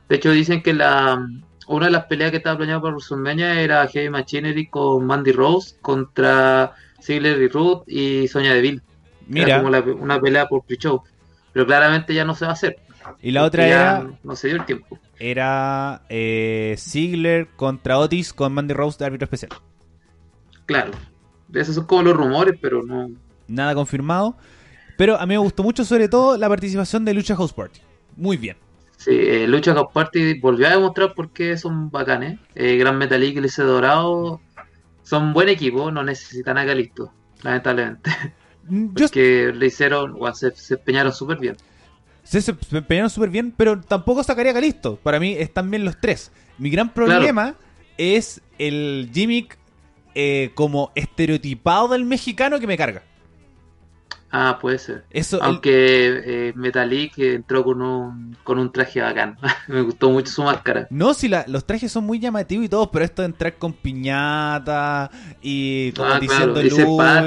De 0.09 0.15
hecho, 0.17 0.31
dicen 0.31 0.61
que 0.61 0.73
la 0.73 1.25
una 1.67 1.87
de 1.87 1.91
las 1.91 2.05
peleas 2.05 2.29
que 2.31 2.37
estaba 2.37 2.57
planeada 2.57 2.79
para 2.81 2.93
WrestleMania 2.93 3.59
era 3.59 3.87
Heavy 3.87 4.09
Machinery 4.09 4.67
con 4.67 5.05
Mandy 5.05 5.31
Rose 5.31 5.75
contra 5.81 6.73
Ziggler 7.01 7.41
y 7.41 7.47
Root 7.47 7.83
y 7.87 8.27
Sonya 8.27 8.53
Deville. 8.53 8.81
Era 8.81 9.45
Mira, 9.45 9.57
como 9.57 9.69
la- 9.71 9.79
una 9.81 10.19
pelea 10.19 10.47
por 10.47 10.63
pre-show. 10.63 11.01
Pero 11.53 11.65
claramente 11.65 12.13
ya 12.13 12.23
no 12.25 12.35
se 12.35 12.45
va 12.45 12.51
a 12.51 12.53
hacer. 12.53 12.77
y 13.21 13.31
la 13.31 13.43
otra 13.43 13.67
ya 13.67 13.69
era, 13.99 14.07
No 14.23 14.35
se 14.35 14.47
dio 14.47 14.57
el 14.57 14.65
tiempo. 14.65 14.99
era 15.19 16.01
eh, 16.09 16.75
Ziggler 16.77 17.47
contra 17.55 17.97
Otis 17.99 18.33
con 18.33 18.53
Mandy 18.53 18.73
Rose 18.73 18.97
de 18.99 19.05
árbitro 19.05 19.25
especial. 19.25 19.51
Claro. 20.65 20.91
Esos 21.53 21.75
son 21.75 21.85
como 21.85 22.03
los 22.03 22.15
rumores, 22.15 22.57
pero 22.61 22.83
no. 22.83 23.09
Nada 23.47 23.73
confirmado. 23.75 24.35
Pero 24.97 25.17
a 25.19 25.25
mí 25.25 25.33
me 25.33 25.37
gustó 25.37 25.61
mucho, 25.63 25.83
sobre 25.85 26.09
todo, 26.09 26.37
la 26.37 26.49
participación 26.49 27.05
de 27.05 27.13
Lucha 27.13 27.35
House 27.35 27.53
Party. 27.53 27.79
Muy 28.15 28.37
bien. 28.37 28.57
Sí, 28.97 29.11
eh, 29.11 29.47
Lucha 29.47 29.73
House 29.73 29.91
Party 29.93 30.39
volvió 30.39 30.67
a 30.67 30.71
demostrar 30.71 31.13
por 31.13 31.31
qué 31.31 31.57
son 31.57 31.91
bacanes. 31.91 32.39
Eh, 32.55 32.77
Gran 32.77 32.97
Metalik 32.97 33.37
y 33.37 33.41
Lice 33.41 33.61
Dorado 33.63 34.41
son 35.03 35.33
buen 35.33 35.49
equipo, 35.49 35.91
no 35.91 36.03
necesitan 36.03 36.57
a 36.57 36.65
Calisto, 36.65 37.13
lamentablemente. 37.43 38.11
Yo 38.67 39.05
Porque 39.05 39.51
le 39.53 39.67
hicieron, 39.67 40.15
o 40.19 40.33
se, 40.33 40.51
se 40.55 40.73
empeñaron 40.75 41.13
súper 41.13 41.37
bien. 41.37 41.55
se, 42.23 42.41
se 42.41 42.55
empeñaron 42.71 43.09
súper 43.11 43.29
bien, 43.29 43.53
pero 43.55 43.79
tampoco 43.79 44.23
sacaría 44.23 44.51
a 44.51 44.55
Calisto. 44.55 44.97
Para 44.97 45.19
mí 45.19 45.33
están 45.37 45.69
bien 45.69 45.85
los 45.85 45.99
tres. 46.01 46.31
Mi 46.57 46.69
gran 46.71 46.91
problema 46.91 47.55
es 47.97 48.41
el 48.57 49.11
gimmick 49.13 49.59
eh, 50.15 50.51
como 50.55 50.91
estereotipado 50.95 51.89
del 51.89 52.05
mexicano 52.05 52.59
que 52.59 52.65
me 52.67 52.77
carga. 52.77 53.03
Ah, 54.31 54.57
puede 54.59 54.79
ser. 54.79 55.05
Eso, 55.11 55.37
el- 55.37 55.43
Aunque 55.43 55.69
eh, 56.49 56.53
Metalik 56.55 57.17
entró 57.19 57.63
con 57.63 57.81
un, 57.81 58.35
con 58.43 58.59
un 58.59 58.69
traje 58.71 58.99
bacán. 58.99 59.37
Me 59.69 59.81
gustó 59.81 60.09
mucho 60.09 60.29
su 60.31 60.43
máscara. 60.43 60.87
no, 60.89 61.13
si 61.13 61.29
la- 61.29 61.45
los 61.47 61.65
trajes 61.65 61.91
son 61.91 62.05
muy 62.05 62.19
llamativos 62.19 62.65
y 62.65 62.69
todo, 62.69 62.91
pero 62.91 63.05
esto 63.05 63.21
de 63.21 63.27
entrar 63.27 63.53
con 63.55 63.71
piñata 63.73 65.09
y 65.41 65.91
como 65.93 66.09
Ah, 66.09 66.19
diciendo 66.19 66.53
claro, 66.53 66.67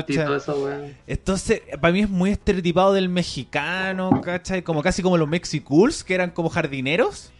y 0.06 0.12
lucha. 0.12 0.24
todo 0.26 0.36
eso, 0.36 0.64
weón. 0.64 0.94
Entonces, 1.06 1.62
para 1.80 1.92
mí 1.92 2.00
es 2.00 2.10
muy 2.10 2.30
estereotipado 2.30 2.92
del 2.92 3.08
mexicano, 3.08 4.20
¿cachai? 4.22 4.62
Como 4.62 4.82
casi 4.82 5.02
como 5.02 5.16
los 5.16 5.28
Mexicools, 5.28 6.04
que 6.04 6.14
eran 6.14 6.30
como 6.30 6.48
jardineros. 6.50 7.32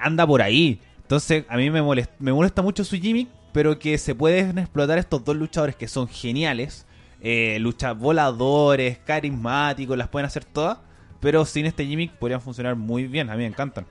Anda 0.00 0.26
por 0.26 0.40
ahí. 0.40 0.80
Entonces, 1.02 1.44
a 1.48 1.56
mí 1.56 1.70
me 1.70 1.82
molesta, 1.82 2.14
me 2.18 2.32
molesta 2.32 2.62
mucho 2.62 2.84
su 2.84 2.96
gimmick, 2.96 3.28
pero 3.52 3.78
que 3.78 3.98
se 3.98 4.14
pueden 4.14 4.58
explotar 4.58 4.98
estos 4.98 5.24
dos 5.24 5.36
luchadores 5.36 5.74
que 5.76 5.88
son 5.88 6.06
geniales. 6.08 6.86
Eh, 7.20 7.58
lucha 7.60 7.92
voladores, 7.92 8.98
carismáticos, 8.98 9.96
las 9.98 10.08
pueden 10.08 10.26
hacer 10.26 10.44
todas. 10.44 10.78
Pero 11.20 11.44
sin 11.44 11.66
este 11.66 11.84
gimmick 11.84 12.12
podrían 12.12 12.40
funcionar 12.40 12.76
muy 12.76 13.06
bien. 13.06 13.28
A 13.30 13.32
mí 13.32 13.38
me 13.38 13.46
encantan. 13.46 13.86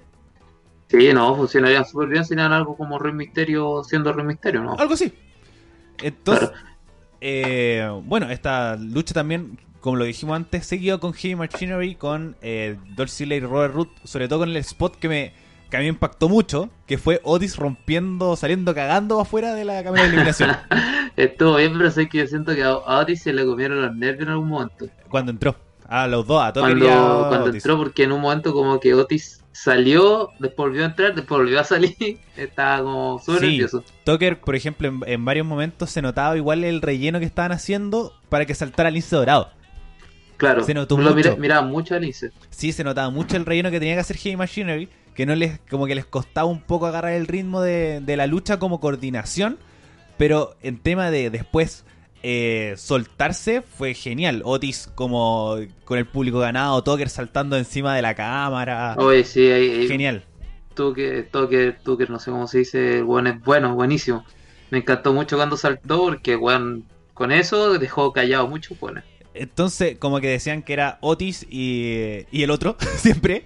Sí, 0.90 1.12
no, 1.14 1.36
funcionarían 1.36 1.84
súper 1.86 2.08
bien 2.08 2.24
si 2.24 2.34
eran 2.34 2.54
algo 2.54 2.78
como 2.78 2.98
Rey 2.98 3.12
Misterio 3.14 3.84
siendo 3.84 4.14
Rey 4.14 4.26
Misterio, 4.26 4.64
¿no? 4.64 4.76
Algo 4.78 4.94
así. 4.94 5.12
Entonces, 6.02 6.50
Claro. 6.50 6.66
eh, 7.20 8.02
bueno, 8.06 8.30
esta 8.30 8.78
lucha 8.78 9.14
también, 9.14 9.60
como 9.82 9.98
lo 9.98 10.06
dijimos 10.06 10.38
antes, 10.38 10.66
seguido 10.66 11.02
con 11.02 11.12
Heavy 11.14 11.36
Machinery, 11.36 11.96
con 11.96 12.38
eh, 12.42 12.78
Dolph 12.96 13.10
Ziggler 13.10 13.44
y 13.44 13.46
Robert 13.46 13.74
Root, 13.74 13.90
sobre 14.06 14.30
todo 14.30 14.40
con 14.40 14.50
el 14.50 14.56
spot 14.58 14.96
que 14.96 15.10
me 15.10 15.34
que 15.70 15.78
a 15.78 15.80
mí 15.80 15.86
me 15.86 15.90
impactó 15.90 16.30
mucho, 16.30 16.70
que 16.86 16.98
fue 16.98 17.20
Otis 17.24 17.58
rompiendo, 17.58 18.36
saliendo 18.36 18.74
cagando 18.74 19.20
afuera 19.20 19.54
de 19.54 19.66
la 19.66 19.84
cámara 19.84 20.04
de 20.04 20.10
eliminación. 20.10 20.52
Estuvo 21.18 21.56
bien, 21.56 21.74
pero 21.78 21.90
sé 21.92 22.08
que 22.08 22.20
yo 22.20 22.28
siento 22.28 22.54
que 22.56 22.64
a 22.64 22.76
Otis 22.78 23.24
se 23.24 23.34
le 23.34 23.46
comieron 23.46 23.82
los 23.82 23.96
nervios 23.96 24.24
en 24.24 24.30
algún 24.30 24.50
momento. 24.50 24.88
Cuando 25.10 25.32
entró. 25.32 25.56
A 25.90 26.06
los 26.06 26.28
dos, 26.28 26.44
a 26.44 26.52
todos 26.52 26.68
Cuando, 26.68 26.86
quería 26.86 27.00
cuando 27.02 27.46
Otis. 27.46 27.56
entró, 27.64 27.78
porque 27.78 28.04
en 28.04 28.12
un 28.12 28.20
momento 28.20 28.52
como 28.54 28.78
que 28.80 28.94
Otis 28.94 29.42
salió, 29.54 30.30
después 30.38 30.68
volvió 30.70 30.84
a 30.84 30.88
entrar, 30.88 31.16
después 31.16 31.40
volvió 31.40 31.60
a 31.62 31.64
salir, 31.64 31.96
estaba 32.36 32.84
como 32.84 33.20
súper 33.20 33.40
Sí. 33.42 33.48
nervioso. 33.52 33.84
Tucker, 34.04 34.40
por 34.42 34.56
ejemplo, 34.56 34.88
en, 34.90 35.00
en 35.06 35.24
varios 35.26 35.46
momentos 35.48 35.90
se 35.90 36.02
notaba 36.02 36.36
igual 36.36 36.66
el 36.66 36.82
relleno 36.82 37.20
que 37.20 37.26
estaban 37.26 37.54
haciendo 37.54 38.12
para 38.30 38.46
que 38.46 38.54
saltara 38.54 38.92
Lince 38.92 39.16
Dorado. 39.16 39.50
Claro, 40.36 40.64
Se 40.64 40.74
notó 40.74 40.98
lo 40.98 41.04
mucho. 41.04 41.16
mira- 41.16 41.36
miraba 41.38 41.62
mucho 41.66 41.96
a 41.96 42.00
Lince. 42.00 42.32
Sí, 42.50 42.72
se 42.74 42.84
notaba 42.84 43.10
mucho 43.10 43.38
el 43.38 43.46
relleno 43.46 43.72
que 43.72 43.80
tenía 43.80 43.96
que 43.96 44.02
hacer 44.02 44.18
Heavy 44.18 44.36
Machinery, 44.36 44.90
que 45.18 45.26
no 45.26 45.34
les, 45.34 45.60
como 45.68 45.88
que 45.88 45.96
les 45.96 46.06
costaba 46.06 46.48
un 46.48 46.62
poco 46.62 46.86
agarrar 46.86 47.14
el 47.14 47.26
ritmo 47.26 47.60
de, 47.62 48.02
de 48.02 48.16
la 48.16 48.28
lucha 48.28 48.60
como 48.60 48.80
coordinación, 48.80 49.58
pero 50.16 50.56
en 50.62 50.78
tema 50.78 51.10
de 51.10 51.32
después 51.32 51.86
eh, 52.22 52.76
soltarse 52.78 53.64
fue 53.64 53.96
genial. 53.96 54.44
Otis 54.46 54.92
como 54.94 55.58
con 55.86 55.98
el 55.98 56.06
público 56.06 56.38
ganado, 56.38 56.84
Tucker 56.84 57.10
saltando 57.10 57.58
encima 57.58 57.96
de 57.96 58.04
la 58.04 58.14
cámara. 58.14 58.94
Oye, 59.00 59.24
sí, 59.24 59.50
ahí, 59.50 59.88
Genial. 59.88 60.24
Tucker, 60.76 61.28
Tucker, 61.32 62.12
no 62.12 62.20
sé 62.20 62.30
cómo 62.30 62.46
se 62.46 62.60
dice, 62.60 63.02
weón 63.02 63.26
es 63.26 63.44
bueno, 63.44 63.74
buenísimo. 63.74 64.24
Me 64.70 64.78
encantó 64.78 65.14
mucho 65.14 65.36
cuando 65.36 65.58
saltó 65.58 65.98
porque, 65.98 66.36
weón, 66.36 66.86
con 67.16 67.32
eso 67.32 67.80
dejó 67.80 68.14
callado 68.14 68.48
mucho, 68.48 68.76
bueno. 68.80 69.02
Entonces, 69.34 69.98
como 69.98 70.20
que 70.20 70.28
decían 70.28 70.62
que 70.62 70.74
era 70.74 71.00
Otis 71.02 71.48
y, 71.50 72.28
y 72.30 72.44
el 72.44 72.52
otro, 72.52 72.78
siempre. 72.98 73.46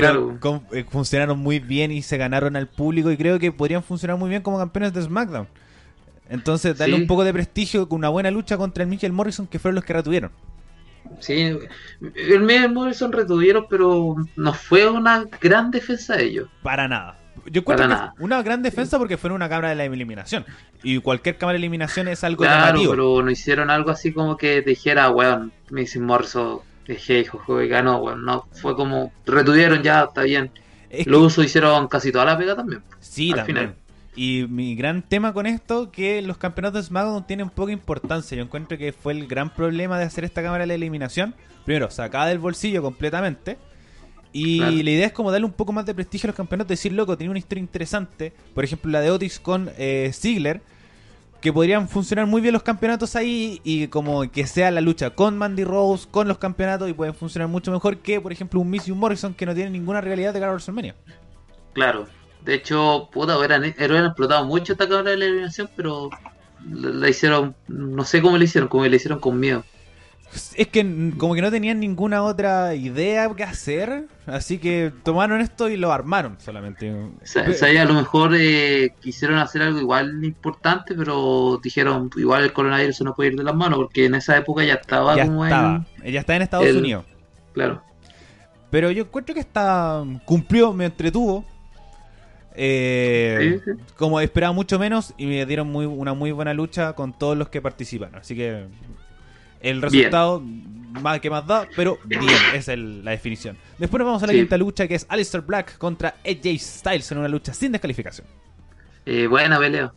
Pero 0.00 0.38
Claro. 0.40 0.62
eh, 0.72 0.84
funcionaron 0.88 1.38
muy 1.38 1.58
bien 1.60 1.90
y 1.92 2.02
se 2.02 2.16
ganaron 2.18 2.56
al 2.56 2.66
público 2.68 3.10
y 3.10 3.16
creo 3.16 3.38
que 3.38 3.52
podrían 3.52 3.82
funcionar 3.82 4.16
muy 4.18 4.28
bien 4.28 4.42
como 4.42 4.58
campeones 4.58 4.92
de 4.92 5.02
SmackDown. 5.02 5.46
Entonces, 6.28 6.76
darle 6.76 6.96
Sí. 6.96 7.02
un 7.02 7.06
poco 7.08 7.22
de 7.24 7.32
prestigio 7.32 7.88
con 7.88 7.98
una 7.98 8.08
buena 8.08 8.30
lucha 8.30 8.56
contra 8.56 8.82
el 8.84 8.90
Michael 8.90 9.12
Morrison, 9.12 9.46
que 9.46 9.58
fueron 9.58 9.76
los 9.76 9.84
que 9.84 9.92
retuvieron. 9.92 10.30
Sí, 11.20 11.56
el 12.14 12.40
Miguel 12.40 12.72
Morrison 12.72 13.12
retuvieron, 13.12 13.66
pero 13.68 14.16
no 14.36 14.54
fue 14.54 14.88
una 14.88 15.24
gran 15.40 15.70
defensa 15.70 16.16
de 16.16 16.24
ellos. 16.24 16.48
Para 16.62 16.88
nada. 16.88 17.18
Yo 17.50 17.60
encuentro 17.60 17.86
que 17.86 17.92
nada. 17.92 18.14
una 18.20 18.42
gran 18.42 18.62
defensa 18.62 18.98
porque 18.98 19.18
fue 19.18 19.28
en 19.28 19.34
una 19.36 19.48
cámara 19.50 19.68
de 19.68 19.74
la 19.74 19.84
eliminación. 19.84 20.46
Y 20.82 20.98
cualquier 21.00 21.36
cámara 21.36 21.54
de 21.54 21.58
eliminación 21.58 22.08
es 22.08 22.24
algo 22.24 22.42
Claro, 22.42 22.66
llamativo. 22.78 22.90
pero 22.92 23.22
no 23.22 23.30
hicieron 23.30 23.68
algo 23.70 23.90
así 23.90 24.12
como 24.12 24.36
que 24.38 24.62
dijera, 24.62 25.10
weón, 25.10 25.52
Missy 25.70 25.98
Morrison 26.00 26.60
hijo, 26.88 27.62
y 27.62 27.68
ganó, 27.68 27.98
weón. 27.98 28.24
No, 28.24 28.46
fue 28.52 28.74
como, 28.76 29.12
retuvieron 29.26 29.82
ya, 29.82 30.04
está 30.04 30.22
bien. 30.22 30.50
Es 30.90 31.06
Lo 31.06 31.20
que- 31.20 31.24
uso 31.26 31.42
hicieron 31.42 31.88
casi 31.88 32.12
toda 32.12 32.24
la 32.24 32.38
pega 32.38 32.54
también. 32.54 32.82
Sí, 33.00 33.30
al 33.30 33.38
también. 33.38 33.56
final. 33.56 33.74
Y 34.16 34.46
mi 34.48 34.76
gran 34.76 35.02
tema 35.02 35.32
con 35.32 35.44
esto, 35.46 35.90
que 35.90 36.22
los 36.22 36.36
campeonatos 36.36 36.82
de 36.84 36.88
SmackDown 36.88 37.26
tienen 37.26 37.50
poca 37.50 37.72
importancia. 37.72 38.36
Yo 38.36 38.44
encuentro 38.44 38.78
que 38.78 38.92
fue 38.92 39.12
el 39.12 39.26
gran 39.26 39.52
problema 39.52 39.98
de 39.98 40.04
hacer 40.04 40.22
esta 40.24 40.40
cámara 40.42 40.62
de 40.62 40.68
la 40.68 40.74
eliminación. 40.74 41.34
Primero, 41.64 41.90
sacada 41.90 42.26
del 42.26 42.38
bolsillo 42.38 42.80
completamente. 42.82 43.56
Y 44.32 44.58
Claro. 44.58 44.72
la 44.76 44.90
idea 44.90 45.06
es 45.06 45.12
como 45.12 45.30
darle 45.32 45.46
un 45.46 45.52
poco 45.52 45.72
más 45.72 45.86
de 45.86 45.94
prestigio 45.94 46.26
a 46.26 46.30
los 46.30 46.36
campeonatos, 46.36 46.68
decir, 46.68 46.92
loco, 46.92 47.16
tiene 47.16 47.30
una 47.30 47.38
historia 47.38 47.60
interesante. 47.62 48.32
Por 48.54 48.62
ejemplo, 48.64 48.90
la 48.90 49.00
de 49.00 49.10
Otis 49.10 49.40
con 49.40 49.70
eh, 49.78 50.10
Ziggler, 50.12 50.60
que 51.44 51.52
podrían 51.52 51.90
funcionar 51.90 52.24
muy 52.24 52.40
bien 52.40 52.54
los 52.54 52.62
campeonatos 52.62 53.16
ahí 53.16 53.60
y 53.64 53.88
como 53.88 54.22
que 54.32 54.46
sea 54.46 54.70
la 54.70 54.80
lucha 54.80 55.10
con 55.10 55.36
Mandy 55.36 55.62
Rose, 55.62 56.08
con 56.10 56.26
los 56.26 56.38
campeonatos 56.38 56.88
y 56.88 56.94
pueden 56.94 57.12
funcionar 57.14 57.50
mucho 57.50 57.70
mejor 57.70 57.98
que, 57.98 58.18
por 58.18 58.32
ejemplo, 58.32 58.60
un 58.60 58.70
Miss 58.70 58.88
y 58.88 58.92
un 58.92 58.98
Morrison 58.98 59.34
que 59.34 59.44
no 59.44 59.54
tienen 59.54 59.74
ninguna 59.74 60.00
realidad 60.00 60.32
de 60.32 60.40
cara 60.40 60.52
a 60.52 60.54
WrestleMania. 60.54 60.94
Claro. 61.74 62.06
De 62.46 62.54
hecho, 62.54 63.10
puta, 63.12 63.36
hubieran, 63.36 63.60
hubieran 63.62 64.06
explotado 64.06 64.46
mucho 64.46 64.72
esta 64.72 64.88
cámara 64.88 65.10
de 65.10 65.18
la 65.18 65.24
eliminación, 65.26 65.68
pero 65.76 66.08
la, 66.66 66.88
la 66.88 67.08
hicieron, 67.10 67.54
no 67.68 68.04
sé 68.04 68.22
cómo 68.22 68.38
le 68.38 68.46
hicieron, 68.46 68.70
como 68.70 68.86
le 68.86 68.96
hicieron 68.96 69.20
con 69.20 69.38
miedo. 69.38 69.64
Es 70.56 70.68
que 70.68 70.82
mm, 70.84 71.12
como 71.12 71.34
que 71.34 71.42
no 71.42 71.50
tenían 71.50 71.80
ninguna 71.80 72.22
otra 72.22 72.74
idea 72.74 73.32
que 73.34 73.44
hacer, 73.44 74.06
así 74.26 74.58
que 74.58 74.92
tomaron 75.02 75.40
esto 75.40 75.68
y 75.68 75.76
lo 75.76 75.92
armaron 75.92 76.36
solamente. 76.40 76.92
O 76.92 77.12
sea, 77.22 77.48
o 77.48 77.52
sea, 77.52 77.72
y 77.72 77.76
a 77.76 77.84
lo 77.84 77.94
mejor 77.94 78.32
eh, 78.36 78.92
quisieron 79.00 79.38
hacer 79.38 79.62
algo 79.62 79.78
igual 79.80 80.24
importante, 80.24 80.94
pero 80.94 81.60
dijeron, 81.62 82.10
igual 82.16 82.44
el 82.44 82.52
coronavirus 82.52 82.96
se 82.96 83.04
nos 83.04 83.14
puede 83.14 83.30
ir 83.30 83.36
de 83.36 83.44
las 83.44 83.54
manos, 83.54 83.78
porque 83.78 84.06
en 84.06 84.14
esa 84.16 84.36
época 84.36 84.64
ya 84.64 84.74
estaba 84.74 85.16
ya 85.16 85.26
como 85.26 85.44
estaba, 85.44 85.84
en... 86.02 86.12
ya 86.12 86.20
está 86.20 86.36
en 86.36 86.42
Estados 86.42 86.66
el- 86.66 86.76
Unidos. 86.78 87.04
Claro. 87.52 87.82
Pero 88.70 88.90
yo 88.90 89.04
encuentro 89.04 89.34
que 89.34 89.40
está 89.40 90.02
cumplió, 90.24 90.72
me 90.72 90.86
entretuvo. 90.86 91.44
Eh, 92.56 93.60
Sí, 93.64 93.72
sí. 93.72 93.80
Como 93.96 94.20
esperaba 94.20 94.52
mucho 94.52 94.78
menos 94.78 95.14
y 95.16 95.26
me 95.26 95.44
dieron 95.46 95.68
muy, 95.70 95.86
una 95.86 96.14
muy 96.14 96.32
buena 96.32 96.54
lucha 96.54 96.92
con 96.94 97.12
todos 97.12 97.36
los 97.36 97.48
que 97.48 97.60
participaron. 97.60 98.16
Así 98.16 98.34
que 98.36 98.66
el 99.64 99.82
resultado 99.82 100.40
más 100.40 101.20
que 101.20 101.28
más 101.30 101.46
da, 101.46 101.66
pero 101.74 101.98
bien, 102.04 102.22
es 102.54 102.68
el- 102.68 103.04
la 103.04 103.10
definición. 103.12 103.56
Después 103.78 103.98
nos 103.98 104.06
vamos 104.06 104.22
a 104.22 104.26
la 104.26 104.32
Sí. 104.32 104.38
quinta 104.38 104.56
lucha 104.56 104.86
que 104.86 104.94
es 104.94 105.06
Alistair 105.08 105.42
Black 105.42 105.76
contra 105.78 106.14
AJ 106.24 106.58
Styles 106.58 107.10
en 107.10 107.18
una 107.18 107.28
lucha 107.28 107.52
sin 107.52 107.72
descalificación. 107.72 108.26
Eh, 109.06 109.26
buena 109.26 109.58
pelea. 109.58 109.92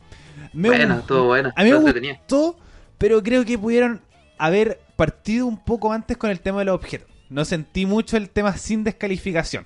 Me 0.54 0.70
buena, 0.70 0.98
gust- 0.98 1.08
todo 1.08 1.26
buena. 1.26 1.54
A 1.56 1.64
mí 1.64 1.72
me 1.72 1.78
gustó, 1.78 2.58
pero 2.98 3.22
creo 3.22 3.46
que 3.46 3.58
pudieron 3.58 4.02
haber 4.40 4.80
partido 4.96 5.46
un 5.46 5.64
poco 5.64 5.92
antes 5.94 6.18
con 6.18 6.30
el 6.32 6.40
tema 6.40 6.60
de 6.60 6.66
los 6.66 6.76
objetos. 6.76 7.08
No 7.30 7.46
sentí 7.46 7.86
mucho 7.86 8.18
el 8.18 8.30
tema 8.30 8.56
sin 8.58 8.84
descalificación. 8.84 9.66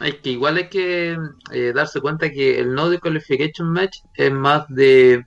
Es 0.00 0.14
que 0.16 0.30
igual 0.30 0.56
hay 0.56 0.68
que 0.68 1.16
eh, 1.52 1.72
darse 1.74 2.00
cuenta 2.00 2.30
que 2.30 2.58
el 2.58 2.74
no 2.74 2.88
de 2.88 2.98
qualification 2.98 3.70
match 3.70 3.98
es 4.14 4.32
más 4.32 4.64
de 4.68 5.24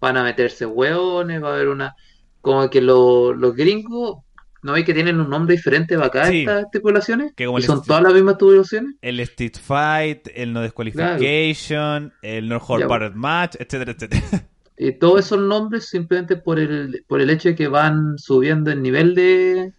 van 0.00 0.16
a 0.16 0.24
meterse 0.24 0.66
hueones, 0.66 1.42
va 1.42 1.50
a 1.50 1.54
haber 1.54 1.68
una 1.68 1.94
como 2.40 2.68
que 2.70 2.80
lo- 2.80 3.32
los 3.34 3.54
gringos 3.54 4.18
no 4.62 4.74
hay 4.74 4.84
que 4.84 4.92
tienen 4.92 5.18
un 5.20 5.30
nombre 5.30 5.56
diferente 5.56 5.94
para 5.94 6.08
acá 6.08 6.26
Sí. 6.26 6.40
estas 6.40 6.64
estipulaciones 6.64 7.32
Que 7.34 7.46
como 7.46 7.58
y 7.58 7.62
les- 7.62 7.66
son 7.66 7.82
todas 7.82 8.02
las 8.02 8.12
mismas 8.12 8.32
estipulaciones. 8.34 8.94
El 9.00 9.20
Street 9.20 9.54
Fight, 9.62 10.28
el 10.34 10.52
no 10.52 10.60
desqualification, 10.60 12.12
el 12.22 12.48
no 12.48 12.58
hold 12.58 12.82
Ya, 12.82 12.86
barred 12.86 13.14
match, 13.14 13.56
etcétera, 13.58 13.92
etcétera. 13.92 14.22
Y 14.82 14.92
todos 14.92 15.20
esos 15.26 15.38
nombres 15.38 15.90
simplemente 15.90 16.36
por 16.36 16.58
el 16.58 17.04
por 17.06 17.20
el 17.20 17.28
hecho 17.28 17.50
de 17.50 17.54
que 17.54 17.68
van 17.68 18.16
subiendo 18.18 18.70
el 18.70 18.80
nivel 18.80 19.14
de 19.14 19.72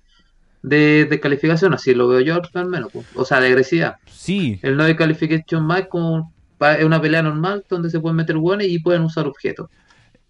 de, 0.62 1.06
de 1.06 1.20
calificación, 1.20 1.74
así 1.74 1.96
lo 1.96 2.08
veo 2.08 2.20
yo 2.20 2.40
al 2.54 2.68
menos, 2.68 2.92
pues. 2.94 3.08
o 3.16 3.26
sea, 3.26 3.40
de 3.40 3.48
agresividad. 3.48 3.96
Sí, 4.06 4.60
El 4.62 4.78
no 4.78 4.84
de 4.84 4.96
qualification 4.96 5.66
match 5.66 5.88
como 5.88 6.32
es 6.78 6.84
una 6.86 7.02
pelea 7.02 7.24
normal 7.24 7.66
donde 7.68 7.90
se 7.90 8.00
pueden 8.00 8.16
meter 8.18 8.38
hueones 8.38 8.68
y 8.68 8.78
pueden 8.78 9.02
usar 9.02 9.26
objetos. 9.26 9.72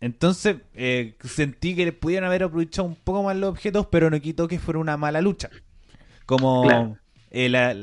Entonces 0.01 0.57
eh, 0.73 1.15
sentí 1.23 1.75
que 1.75 1.91
pudieran 1.93 2.27
haber 2.27 2.43
aprovechado 2.43 2.87
un 2.87 2.95
poco 2.95 3.23
más 3.23 3.35
los 3.37 3.51
objetos, 3.51 3.87
pero 3.89 4.09
no 4.09 4.19
quitó 4.19 4.47
que 4.47 4.59
fuera 4.59 4.79
una 4.79 4.97
mala 4.97 5.21
lucha. 5.21 5.49
Como 6.25 6.63
Claro. 6.63 6.97
eh, 7.29 7.49
la- 7.49 7.75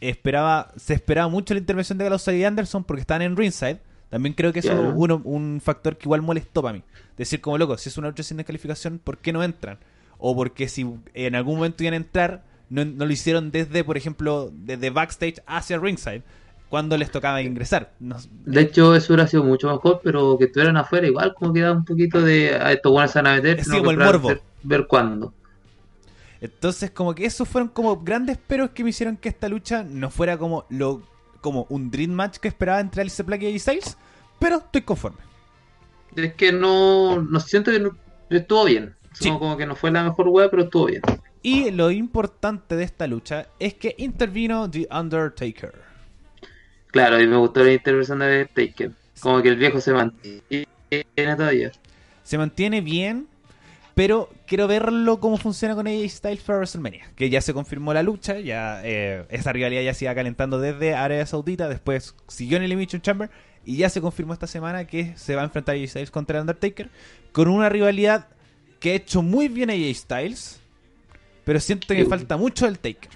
esperaba, 0.00 0.72
se 0.76 0.94
esperaba 0.94 1.28
mucho 1.28 1.54
la 1.54 1.60
intervención 1.60 1.98
de 1.98 2.04
Gallows 2.04 2.28
y 2.28 2.44
Anderson 2.44 2.84
porque 2.84 3.00
estaban 3.02 3.22
en 3.22 3.36
ringside. 3.36 3.78
También 4.08 4.34
creo 4.34 4.52
que 4.52 4.60
eso 4.60 4.72
es 4.72 4.78
uno- 4.94 5.20
un 5.24 5.60
factor 5.62 5.96
que 5.96 6.04
igual 6.04 6.22
molestó 6.22 6.62
para 6.62 6.74
mí. 6.74 6.82
Decir 7.16 7.40
como 7.40 7.58
loco, 7.58 7.76
si 7.76 7.88
es 7.88 7.98
una 7.98 8.08
lucha 8.08 8.22
sin 8.22 8.36
descalificación, 8.36 8.98
¿por 8.98 9.18
qué 9.18 9.32
no 9.32 9.42
entran? 9.42 9.78
O 10.18 10.34
porque 10.36 10.68
si 10.68 10.86
en 11.14 11.34
algún 11.34 11.56
momento 11.56 11.82
iban 11.82 11.94
a 11.94 11.98
entrar, 11.98 12.44
no, 12.70 12.84
no 12.84 13.04
lo 13.04 13.12
hicieron 13.12 13.50
desde, 13.50 13.84
por 13.84 13.96
ejemplo, 13.96 14.50
desde 14.52 14.90
backstage 14.90 15.42
hacia 15.46 15.78
ringside, 15.78 16.22
cuando 16.68 16.96
les 16.96 17.10
tocaba 17.10 17.40
ingresar. 17.42 17.92
De 17.98 18.60
hecho, 18.60 18.94
eso 18.94 19.12
hubiera 19.12 19.28
sido 19.28 19.44
mucho 19.44 19.68
mejor, 19.70 20.00
pero 20.02 20.36
que 20.38 20.46
estuvieran 20.46 20.76
afuera 20.76 21.06
igual 21.06 21.34
como 21.34 21.52
que 21.52 21.60
da 21.60 21.72
un 21.72 21.84
poquito 21.84 22.20
de 22.20 22.54
a 22.54 22.72
estos 22.72 22.92
buenos 22.92 23.10
se 23.12 23.18
van 23.20 23.26
a 23.28 23.34
meter, 23.36 23.62
Sí, 23.64 23.70
como 23.70 23.90
el 23.90 23.98
morbo. 23.98 24.28
Ver, 24.28 24.42
ver 24.62 24.86
cuándo. 24.86 25.32
Entonces, 26.40 26.90
como 26.90 27.14
que 27.14 27.24
esos 27.24 27.48
fueron 27.48 27.68
como 27.68 27.96
grandes 28.02 28.36
peros 28.36 28.70
que 28.70 28.84
me 28.84 28.90
hicieron 28.90 29.16
que 29.16 29.28
esta 29.28 29.48
lucha 29.48 29.82
no 29.84 30.10
fuera 30.10 30.36
como 30.36 30.66
lo 30.68 31.02
como 31.40 31.66
un 31.68 31.90
dream 31.90 32.10
match 32.10 32.38
que 32.38 32.48
esperaba 32.48 32.80
entre 32.80 33.02
Alice 33.02 33.22
Black 33.22 33.42
y 33.42 33.58
Styles, 33.58 33.96
pero 34.38 34.56
estoy 34.56 34.82
conforme. 34.82 35.18
Es 36.16 36.34
que 36.34 36.50
no, 36.50 37.22
no 37.22 37.40
siento 37.40 37.70
que 37.70 37.78
no- 37.78 37.96
estuvo 38.30 38.64
bien. 38.64 38.96
Sí. 39.12 39.28
Como, 39.28 39.38
como 39.38 39.56
que 39.56 39.64
no 39.66 39.76
fue 39.76 39.90
la 39.92 40.02
mejor 40.02 40.28
wea, 40.28 40.50
pero 40.50 40.64
estuvo 40.64 40.86
bien. 40.86 41.02
Y 41.42 41.70
lo 41.70 41.90
importante 41.92 42.74
de 42.74 42.82
esta 42.84 43.06
lucha 43.06 43.46
es 43.60 43.74
que 43.74 43.94
intervino 43.98 44.68
The 44.68 44.88
Undertaker. 44.90 45.85
Claro, 46.96 47.20
y 47.20 47.26
me 47.26 47.36
gustó 47.36 47.62
la 47.62 47.74
intervención 47.74 48.20
de 48.20 48.46
Taker. 48.46 48.90
Como 49.20 49.42
que 49.42 49.50
el 49.50 49.56
viejo 49.56 49.82
se 49.82 49.92
mantiene 49.92 50.66
todavía. 51.36 51.70
Se 52.22 52.38
mantiene 52.38 52.80
bien, 52.80 53.26
pero 53.94 54.30
quiero 54.46 54.66
verlo 54.66 55.20
cómo 55.20 55.36
funciona 55.36 55.74
con 55.74 55.86
AJ 55.86 56.08
Styles 56.08 56.40
para 56.40 56.56
WrestleMania. 56.56 57.04
Que 57.14 57.28
ya 57.28 57.42
se 57.42 57.52
confirmó 57.52 57.92
la 57.92 58.02
lucha, 58.02 58.40
ya 58.40 58.80
eh, 58.82 59.26
esa 59.28 59.52
rivalidad 59.52 59.82
ya 59.82 59.92
se 59.92 60.06
iba 60.06 60.14
calentando 60.14 60.58
desde 60.58 60.94
Arabia 60.94 61.26
Saudita, 61.26 61.68
después 61.68 62.14
siguió 62.28 62.56
en 62.56 62.62
el 62.62 62.72
Elimination 62.72 63.02
Chamber 63.02 63.28
y 63.66 63.76
ya 63.76 63.90
se 63.90 64.00
confirmó 64.00 64.32
esta 64.32 64.46
semana 64.46 64.86
que 64.86 65.12
se 65.18 65.34
va 65.34 65.42
a 65.42 65.44
enfrentar 65.44 65.74
AJ 65.74 65.88
Styles 65.90 66.10
contra 66.10 66.38
el 66.38 66.44
Undertaker 66.44 66.88
con 67.30 67.48
una 67.48 67.68
rivalidad 67.68 68.28
que 68.80 68.92
ha 68.92 68.94
hecho 68.94 69.20
muy 69.20 69.48
bien 69.48 69.68
AJ 69.68 69.94
Styles, 69.94 70.60
pero 71.44 71.60
siento 71.60 71.88
que 71.88 72.06
falta 72.06 72.38
mucho 72.38 72.64
del 72.64 72.78
Taker. 72.78 73.10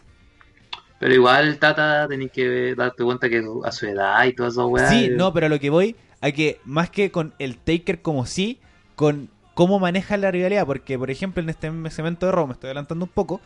Pero 1.00 1.14
igual, 1.14 1.58
Tata, 1.58 2.06
tenés 2.08 2.30
que 2.30 2.74
darte 2.74 3.02
cuenta 3.02 3.30
que 3.30 3.42
a 3.64 3.72
su 3.72 3.86
edad 3.86 4.22
y 4.26 4.34
todas 4.34 4.52
esas 4.52 4.66
weas. 4.66 4.90
Sí, 4.90 5.08
no, 5.10 5.32
pero 5.32 5.46
a 5.46 5.48
lo 5.48 5.58
que 5.58 5.70
voy, 5.70 5.96
a 6.20 6.30
que 6.30 6.60
más 6.66 6.90
que 6.90 7.10
con 7.10 7.32
el 7.38 7.56
Taker 7.56 8.02
como 8.02 8.26
sí, 8.26 8.60
con 8.96 9.30
cómo 9.54 9.78
maneja 9.78 10.18
la 10.18 10.30
rivalidad, 10.30 10.66
porque 10.66 10.98
por 10.98 11.10
ejemplo 11.10 11.42
en 11.42 11.48
este 11.48 11.72
segmento 11.90 12.26
de 12.26 12.32
Raw, 12.32 12.46
me 12.46 12.52
estoy 12.52 12.68
adelantando 12.68 13.06
un 13.06 13.10
poco, 13.10 13.40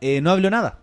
eh, 0.00 0.20
no 0.20 0.32
habló 0.32 0.50
nada. 0.50 0.80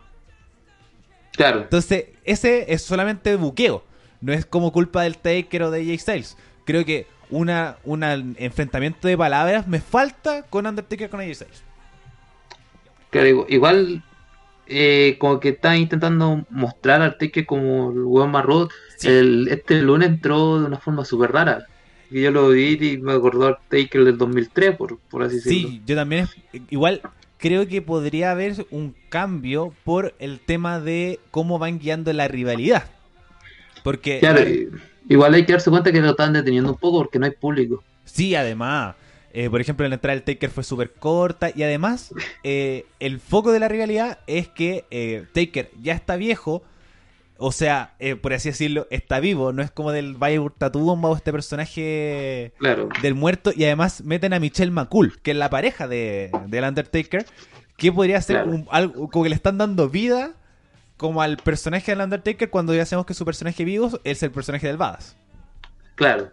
Claro, 1.34 1.64
Entonces, 1.64 2.06
ese 2.24 2.72
es 2.72 2.84
solamente 2.84 3.36
buqueo. 3.36 3.84
No 4.22 4.32
es 4.32 4.46
como 4.46 4.72
culpa 4.72 5.02
del 5.02 5.18
Taker 5.18 5.64
o 5.64 5.72
de 5.72 5.82
AJ 5.82 6.00
Styles. 6.00 6.38
Creo 6.64 6.86
que 6.86 7.06
una, 7.32 7.76
una 7.84 8.14
enfrentamiento 8.14 9.10
de 9.10 9.18
palabras 9.18 9.68
me 9.68 9.82
falta 9.82 10.44
con 10.44 10.68
Undertaker 10.68 11.10
con 11.10 11.20
AJ 11.20 11.36
Styles. 11.36 11.64
claro, 13.10 13.46
igual, 13.50 14.02
eh, 14.76 15.18
como 15.20 15.40
que 15.40 15.50
está 15.50 15.78
intentando 15.78 16.46
mostrar 16.50 17.02
al 17.02 17.18
Taker 17.18 17.46
como 17.46 17.92
el 17.92 18.04
weón 18.04 18.32
más. 18.32 18.46
Sí. 18.98 19.08
El, 19.08 19.48
este 19.50 19.82
lunes 19.82 20.10
entró 20.10 20.60
de 20.60 20.66
una 20.66 20.80
forma 20.80 21.06
súper 21.06 21.32
rara. 21.32 21.68
Y 22.10 22.22
yo 22.22 22.32
lo 22.32 22.50
vi 22.50 22.78
y 22.80 22.98
me 22.98 23.14
acordó 23.14 23.48
al 23.48 23.58
Taker 23.70 24.04
del 24.04 24.18
2003, 24.18 24.76
por, 24.76 24.98
por 24.98 25.24
así 25.24 25.36
decirlo. 25.36 25.70
Sí, 25.70 25.82
yo 25.86 25.96
también. 25.96 26.28
igual 26.70 27.02
creo 27.38 27.68
que 27.68 27.82
podría 27.82 28.32
haber 28.32 28.66
un 28.72 28.96
cambio 29.10 29.74
por 29.84 30.16
el 30.20 30.40
tema 30.40 30.80
de 30.80 31.20
cómo 31.30 31.60
van 31.60 31.78
guiando 31.78 32.12
la 32.14 32.28
rivalidad. 32.28 32.86
Porque. 33.84 34.20
Claro, 34.20 34.42
igual 35.10 35.34
hay 35.34 35.46
que 35.46 35.52
darse 35.52 35.70
cuenta 35.70 35.92
que 35.92 36.02
lo 36.02 36.12
están 36.12 36.34
deteniendo 36.34 36.72
un 36.72 36.78
poco 36.78 37.00
porque 37.00 37.20
no 37.20 37.26
hay 37.26 37.34
público. 37.34 37.84
Sí, 38.06 38.34
además. 38.34 38.96
Eh, 39.34 39.50
por 39.50 39.60
ejemplo, 39.62 39.88
la 39.88 39.96
entrada 39.96 40.16
del 40.16 40.24
Taker 40.24 40.50
fue 40.52 40.64
súper 40.64 40.94
corta. 40.94 41.50
Y 41.54 41.64
además, 41.64 42.14
eh, 42.44 42.86
el 43.00 43.20
foco 43.20 43.52
de 43.52 43.60
la 43.60 43.68
rivalidad 43.68 44.20
es 44.28 44.48
que 44.48 44.86
eh, 44.92 45.26
Taker 45.34 45.72
ya 45.82 45.94
está 45.94 46.16
viejo. 46.16 46.64
O 47.38 47.52
sea, 47.52 47.96
por 48.22 48.32
así 48.32 48.50
decirlo, 48.50 48.88
está 48.90 49.20
vivo. 49.20 49.52
No 49.52 49.64
es 49.64 49.72
como 49.72 49.92
del 49.92 50.16
Valle 50.16 50.40
Hurtatubomba 50.40 51.10
o 51.10 51.16
este 51.16 51.32
personaje 51.34 52.54
Claro, 52.60 52.88
del 53.02 53.16
muerto. 53.16 53.52
Y 53.54 53.66
además 53.66 54.02
meten 54.04 54.34
a 54.34 54.40
Michelle 54.40 54.72
McCool, 54.72 55.20
que 55.22 55.32
es 55.32 55.38
la 55.38 55.50
pareja 55.50 55.88
de, 55.88 56.32
del 56.48 56.64
Undertaker. 56.64 57.26
Que 57.76 57.92
podría 57.92 58.22
ser 58.22 58.38
Claro. 58.38 58.52
un- 58.52 58.68
algo 58.72 59.10
como 59.10 59.24
que 59.24 59.30
le 59.30 59.36
están 59.36 59.58
dando 59.58 59.90
vida 59.90 60.34
como 60.96 61.22
al 61.22 61.36
personaje 61.38 61.92
del 61.92 62.02
Undertaker 62.02 62.50
cuando 62.50 62.74
ya 62.76 62.86
sabemos 62.86 63.08
que 63.08 63.14
su 63.16 63.26
personaje 63.26 63.66
vivo 63.66 63.90
es 64.06 64.22
el 64.24 64.32
personaje 64.32 64.68
del 64.68 64.78
Badass. 64.78 65.18
claro. 65.96 66.30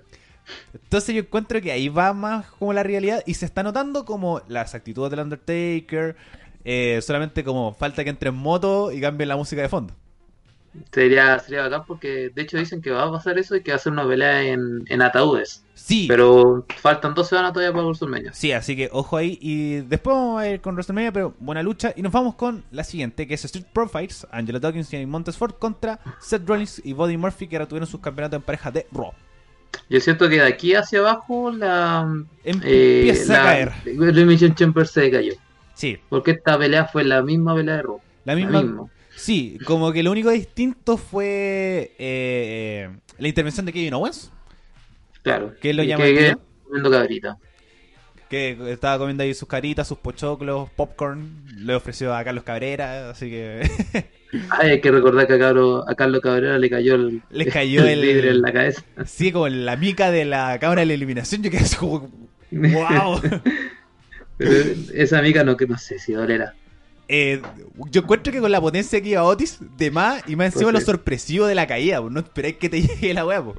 Entonces 0.74 1.14
yo 1.14 1.20
encuentro 1.22 1.60
que 1.60 1.72
ahí 1.72 1.88
va 1.88 2.12
más 2.12 2.46
como 2.52 2.72
la 2.72 2.82
realidad 2.82 3.22
y 3.26 3.34
se 3.34 3.46
está 3.46 3.62
notando 3.62 4.04
como 4.04 4.42
las 4.48 4.74
actitudes 4.74 5.10
del 5.10 5.20
Undertaker, 5.20 6.16
eh, 6.64 7.00
solamente 7.02 7.44
como 7.44 7.72
falta 7.74 8.04
que 8.04 8.10
entre 8.10 8.30
en 8.30 8.36
moto 8.36 8.92
y 8.92 9.00
cambie 9.00 9.26
la 9.26 9.36
música 9.36 9.62
de 9.62 9.68
fondo. 9.68 9.94
Sería, 10.92 11.36
sería 11.40 11.62
bacán 11.62 11.84
porque 11.84 12.30
de 12.32 12.42
hecho 12.42 12.56
dicen 12.56 12.80
que 12.80 12.92
va 12.92 13.02
a 13.02 13.10
pasar 13.10 13.36
eso 13.40 13.56
y 13.56 13.62
que 13.62 13.72
va 13.72 13.76
a 13.76 13.80
ser 13.80 13.92
una 13.92 14.06
pelea 14.06 14.42
en, 14.42 14.84
en 14.86 15.02
ataúdes. 15.02 15.64
Sí, 15.74 16.06
Pero 16.06 16.64
faltan 16.76 17.12
dos 17.14 17.28
semanas 17.28 17.52
todavía 17.52 17.72
para 17.72 17.84
WrestleMania. 17.86 18.32
sí, 18.32 18.52
así 18.52 18.76
que 18.76 18.88
ojo 18.92 19.16
ahí 19.16 19.36
y 19.40 19.80
después 19.80 20.14
vamos 20.14 20.40
a 20.42 20.48
ir 20.48 20.60
con 20.60 20.74
WrestleMania, 20.74 21.10
pero 21.10 21.34
buena 21.40 21.62
lucha 21.64 21.92
y 21.96 22.02
nos 22.02 22.12
vamos 22.12 22.36
con 22.36 22.62
la 22.70 22.84
siguiente 22.84 23.26
que 23.26 23.34
es 23.34 23.44
Street 23.44 23.66
Profits, 23.72 24.28
Angelo 24.30 24.60
Dawkins 24.60 24.92
y 24.92 25.06
Montesford 25.06 25.54
contra 25.54 25.98
Seth 26.20 26.46
Rollins 26.46 26.80
y 26.84 26.92
Buddy 26.92 27.16
Murphy 27.16 27.48
que 27.48 27.58
retuvieron 27.58 27.88
sus 27.88 28.00
campeonatos 28.00 28.36
en 28.36 28.42
pareja 28.42 28.70
de 28.70 28.86
Raw. 28.92 29.12
Yo 29.88 30.00
siento 30.00 30.28
que 30.28 30.36
de 30.36 30.42
aquí 30.46 30.74
hacia 30.74 31.00
abajo 31.00 31.50
la, 31.50 32.02
Em- 32.44 32.60
eh, 32.64 32.98
Empieza 33.08 33.34
a 33.34 33.36
la 33.38 33.50
caer. 33.50 33.72
Elimination 33.86 34.54
Chamber 34.54 34.86
se 34.86 35.10
cayó. 35.10 35.32
Sí, 35.74 35.98
Porque 36.08 36.32
esta 36.32 36.58
pelea 36.58 36.84
fue 36.86 37.04
la 37.04 37.22
misma 37.22 37.54
pelea 37.54 37.76
de 37.76 37.82
Raw. 37.82 38.00
la 38.24 38.34
La 38.34 38.46
misma. 38.62 38.86
Sí, 39.16 39.58
como 39.66 39.92
que 39.92 40.02
lo 40.02 40.10
único 40.12 40.30
distinto 40.30 40.96
fue 40.96 41.92
eh, 41.98 42.88
la 43.18 43.28
intervención 43.28 43.66
de 43.66 43.72
Kevin 43.72 43.94
Owens, 43.94 44.30
Claro. 45.22 45.54
¿Qué 45.60 45.74
lo 45.74 45.82
llama 45.82 46.04
que- 46.04 46.14
que- 46.14 46.36
comiendo 46.64 46.90
cabrita. 46.90 47.36
que 48.30 48.56
estaba 48.72 48.96
comiendo 48.98 49.22
ahí 49.24 49.34
sus 49.34 49.48
caritas, 49.48 49.88
sus 49.88 49.98
pochoclos, 49.98 50.70
popcorn, 50.70 51.44
le 51.56 51.74
ofreció 51.74 52.14
a 52.14 52.22
Carlos 52.24 52.44
Cabrera, 52.44 53.10
así 53.10 53.28
que 53.28 53.60
Ay, 54.50 54.70
hay 54.70 54.80
que 54.80 54.90
recordar 54.90 55.26
que 55.26 55.34
a, 55.34 55.38
Cabro- 55.38 55.84
a 55.88 55.94
Carlos 55.94 56.20
Cabrera 56.20 56.58
le 56.58 56.70
cayó 56.70 56.94
el, 56.94 57.22
Le 57.30 57.46
cayó 57.46 57.84
el- 57.84 58.00
vidrio 58.00 58.30
en 58.30 58.42
la 58.42 58.52
cabeza. 58.52 58.82
sí, 59.04 59.32
como 59.32 59.48
la 59.48 59.76
mica 59.76 60.10
de 60.10 60.24
la 60.24 60.58
cámara 60.60 60.80
de 60.82 60.86
la 60.86 60.94
eliminación, 60.94 61.42
yo 61.42 61.50
quedé 61.50 61.60
así 61.62 61.76
como, 61.76 62.10
wow. 62.52 63.20
Pero 64.36 64.52
esa 64.94 65.18
amiga 65.18 65.44
no 65.44 65.56
que 65.56 65.66
no 65.66 65.76
sé 65.76 65.98
si 65.98 66.12
dolera. 66.12 66.54
Eh, 67.08 67.42
yo 67.90 68.02
encuentro 68.02 68.32
que 68.32 68.40
con 68.40 68.52
la 68.52 68.60
potencia 68.60 69.00
que 69.02 69.08
iba 69.10 69.24
Otis, 69.24 69.58
de 69.76 69.90
más, 69.90 70.22
y 70.28 70.36
más 70.36 70.54
encima 70.54 70.70
Pues 70.70 70.86
lo 70.86 70.92
sorpresivo 70.92 71.46
de 71.46 71.54
la 71.56 71.66
caída, 71.66 72.00
pues, 72.00 72.12
no 72.12 72.20
esperéis 72.20 72.56
que 72.56 72.68
te 72.68 72.80
llegue 72.82 73.12
la 73.12 73.26
weá, 73.26 73.42
pues. 73.44 73.56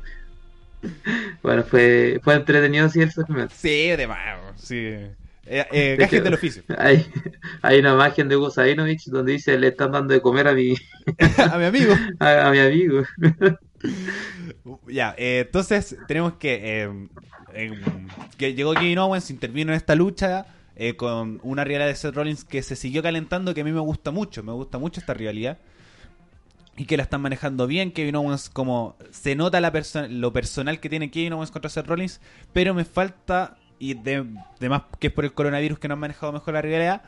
Bueno, 1.44 1.64
fue, 1.64 2.20
fue 2.24 2.34
entretenido 2.36 2.90
sí 2.90 3.02
el 3.02 3.12
segmento. 3.12 3.54
Sí, 3.56 3.90
de 3.90 4.08
más, 4.08 4.40
pues, 4.56 4.62
sí. 4.62 4.96
Eh, 5.46 5.66
eh, 5.72 5.96
gajes 6.00 6.24
del 6.24 6.34
oficio. 6.36 6.64
Hay, 6.78 7.06
hay 7.62 7.80
una 7.80 7.94
imagen 7.94 8.30
de 8.30 8.38
Hugo 8.38 8.52
Sabinovich 8.52 9.06
donde 9.06 9.34
dice 9.34 9.58
le 9.58 9.70
están 9.70 9.92
dando 9.92 10.14
de 10.14 10.22
comer 10.22 10.48
a 10.48 10.54
mi, 10.54 10.76
a 11.52 11.58
mi 11.58 11.66
amigo. 11.66 12.00
a, 12.20 12.48
a 12.48 12.52
mi 12.52 12.60
amigo. 12.60 13.04
Ya, 14.88 15.16
eh, 15.18 15.44
entonces 15.46 15.98
tenemos 16.08 16.34
que, 16.34 16.84
eh, 16.84 17.08
eh, 17.54 17.72
que 18.38 18.54
llegó 18.54 18.74
Kevin 18.76 19.00
Owens, 19.00 19.30
intervino 19.32 19.72
en 19.72 19.78
esta 19.78 19.96
lucha 19.96 20.46
eh, 20.76 20.96
con 20.96 21.40
una 21.44 21.64
rivalidad 21.64 21.88
de 21.90 21.96
Seth 21.96 22.16
Rollins 22.16 22.44
que 22.46 22.62
se 22.62 22.76
siguió 22.76 23.02
calentando, 23.02 23.54
que 23.54 23.62
a 23.62 23.64
mí 23.64 23.72
me 23.72 23.80
gusta 23.80 24.12
mucho, 24.12 24.44
me 24.44 24.52
gusta 24.52 24.78
mucho 24.78 25.00
esta 25.00 25.14
rivalidad. 25.14 25.58
Y 26.78 26.86
que 26.86 26.96
la 26.98 27.04
están 27.04 27.22
manejando 27.22 27.68
bien, 27.68 27.92
Kevin 27.92 28.16
Owens 28.16 28.50
como 28.50 28.96
se 29.12 29.36
nota 29.36 29.60
la 29.60 29.74
perso- 29.74 30.08
lo 30.08 30.32
personal 30.34 30.80
que 30.80 30.90
tiene 30.90 31.12
Kevin 31.12 31.34
Owens 31.34 31.52
contra 31.52 31.70
Seth 31.70 31.86
Rollins, 31.86 32.22
pero 32.54 32.74
me 32.74 32.86
falta, 32.86 33.58
y 33.82 33.96
de, 33.96 34.26
de 34.60 34.70
más 34.70 34.84
que 35.00 35.08
es 35.08 35.14
por 35.14 35.26
el 35.26 35.34
coronavirus 35.34 35.80
que 35.80 35.88
no 35.88 35.96
han 35.96 36.00
manejado 36.00 36.32
mejor 36.32 36.54
la 36.54 36.62
rivalidad, 36.62 37.02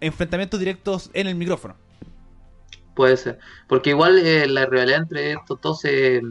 enfrentamientos 0.00 0.58
directos 0.58 1.10
en 1.12 1.26
el 1.26 1.34
micrófono. 1.34 1.76
Puede 2.94 3.16
ser. 3.18 3.38
Porque 3.68 3.90
igual 3.90 4.18
eh, 4.18 4.48
la 4.48 4.64
rivalidad 4.64 5.00
entre 5.02 5.32
estos 5.32 5.60
dos 5.60 5.84
eh, 5.84 6.22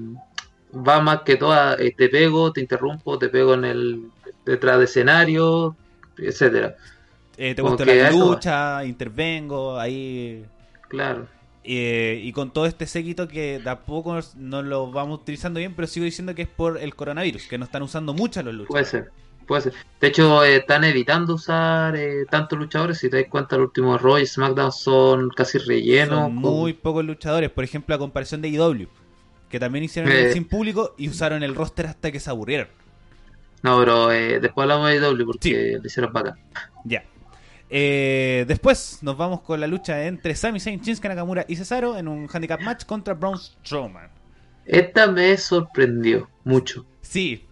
va 0.73 1.01
más 1.01 1.21
que 1.21 1.35
toda, 1.35 1.75
eh, 1.75 1.93
te 1.95 2.09
pego, 2.09 2.51
te 2.51 2.61
interrumpo, 2.61 3.19
te 3.19 3.29
pego 3.29 3.53
en 3.53 3.65
el 3.65 4.11
detrás 4.43 4.79
de 4.79 4.85
escenario, 4.85 5.75
etcétera. 6.17 6.75
Te 7.35 7.61
gusta 7.61 7.85
la 7.85 8.11
lucha, 8.11 8.83
intervengo, 8.85 9.79
ahí 9.79 10.45
Claro. 10.89 11.27
Eh, 11.63 12.21
y 12.23 12.31
con 12.31 12.51
todo 12.51 12.65
este 12.65 12.87
séquito 12.87 13.27
que 13.27 13.61
tampoco 13.63 14.19
no 14.35 14.63
lo 14.63 14.91
vamos 14.91 15.19
utilizando 15.21 15.59
bien, 15.59 15.75
pero 15.75 15.87
sigo 15.87 16.05
diciendo 16.05 16.33
que 16.33 16.41
es 16.43 16.47
por 16.47 16.79
el 16.79 16.95
coronavirus, 16.95 17.47
que 17.47 17.57
no 17.59 17.65
están 17.65 17.83
usando 17.83 18.13
mucho 18.13 18.41
los 18.41 18.55
Puede 18.67 18.85
luchadores. 18.85 18.89
ser. 18.89 19.11
Puede 19.49 19.63
ser. 19.63 19.73
De 19.99 20.07
hecho, 20.09 20.43
eh, 20.43 20.57
están 20.57 20.83
evitando 20.83 21.33
usar 21.33 21.95
eh, 21.95 22.25
tantos 22.29 22.57
luchadores. 22.59 22.99
Si 22.99 23.09
te 23.09 23.17
das 23.17 23.25
cuenta, 23.31 23.55
el 23.55 23.63
último 23.63 23.97
Raw 23.97 24.19
y 24.19 24.25
SmackDown 24.27 24.71
son 24.71 25.29
casi 25.31 25.57
rellenos. 25.57 26.19
Son 26.19 26.35
muy 26.35 26.73
pocos 26.73 27.03
luchadores, 27.03 27.49
por 27.49 27.63
ejemplo, 27.63 27.95
a 27.95 27.97
comparación 27.97 28.41
de 28.43 28.49
IW, 28.49 28.87
que 29.49 29.59
también 29.59 29.83
hicieron 29.85 30.11
Eh. 30.11 30.27
el 30.27 30.33
sin 30.33 30.45
público 30.45 30.93
y 30.99 31.09
usaron 31.09 31.41
el 31.41 31.55
roster 31.55 31.87
hasta 31.87 32.11
que 32.11 32.19
se 32.19 32.29
aburrieron. 32.29 32.67
No, 33.63 33.79
pero 33.79 34.11
eh, 34.11 34.39
después 34.39 34.63
hablamos 34.65 34.89
de 34.91 34.99
W 34.99 35.25
porque 35.25 35.49
Sí. 35.49 35.53
le 35.53 35.81
hicieron 35.83 36.13
bacán. 36.13 36.35
Ya. 36.85 37.03
Eh, 37.71 38.45
después 38.47 38.99
nos 39.01 39.17
vamos 39.17 39.41
con 39.41 39.59
la 39.59 39.65
lucha 39.65 40.05
entre 40.05 40.35
Sami 40.35 40.59
Zayn, 40.59 40.79
Shinsuke 40.79 41.07
Nakamura 41.09 41.43
y 41.47 41.55
Cesaro 41.55 41.97
en 41.97 42.07
un 42.07 42.27
handicap 42.31 42.61
match 42.61 42.85
contra 42.85 43.15
Braun 43.15 43.37
Strowman. 43.39 44.09
Esta 44.65 45.07
me 45.07 45.35
sorprendió 45.37 46.29
mucho. 46.43 46.85
Sí, 47.01 47.47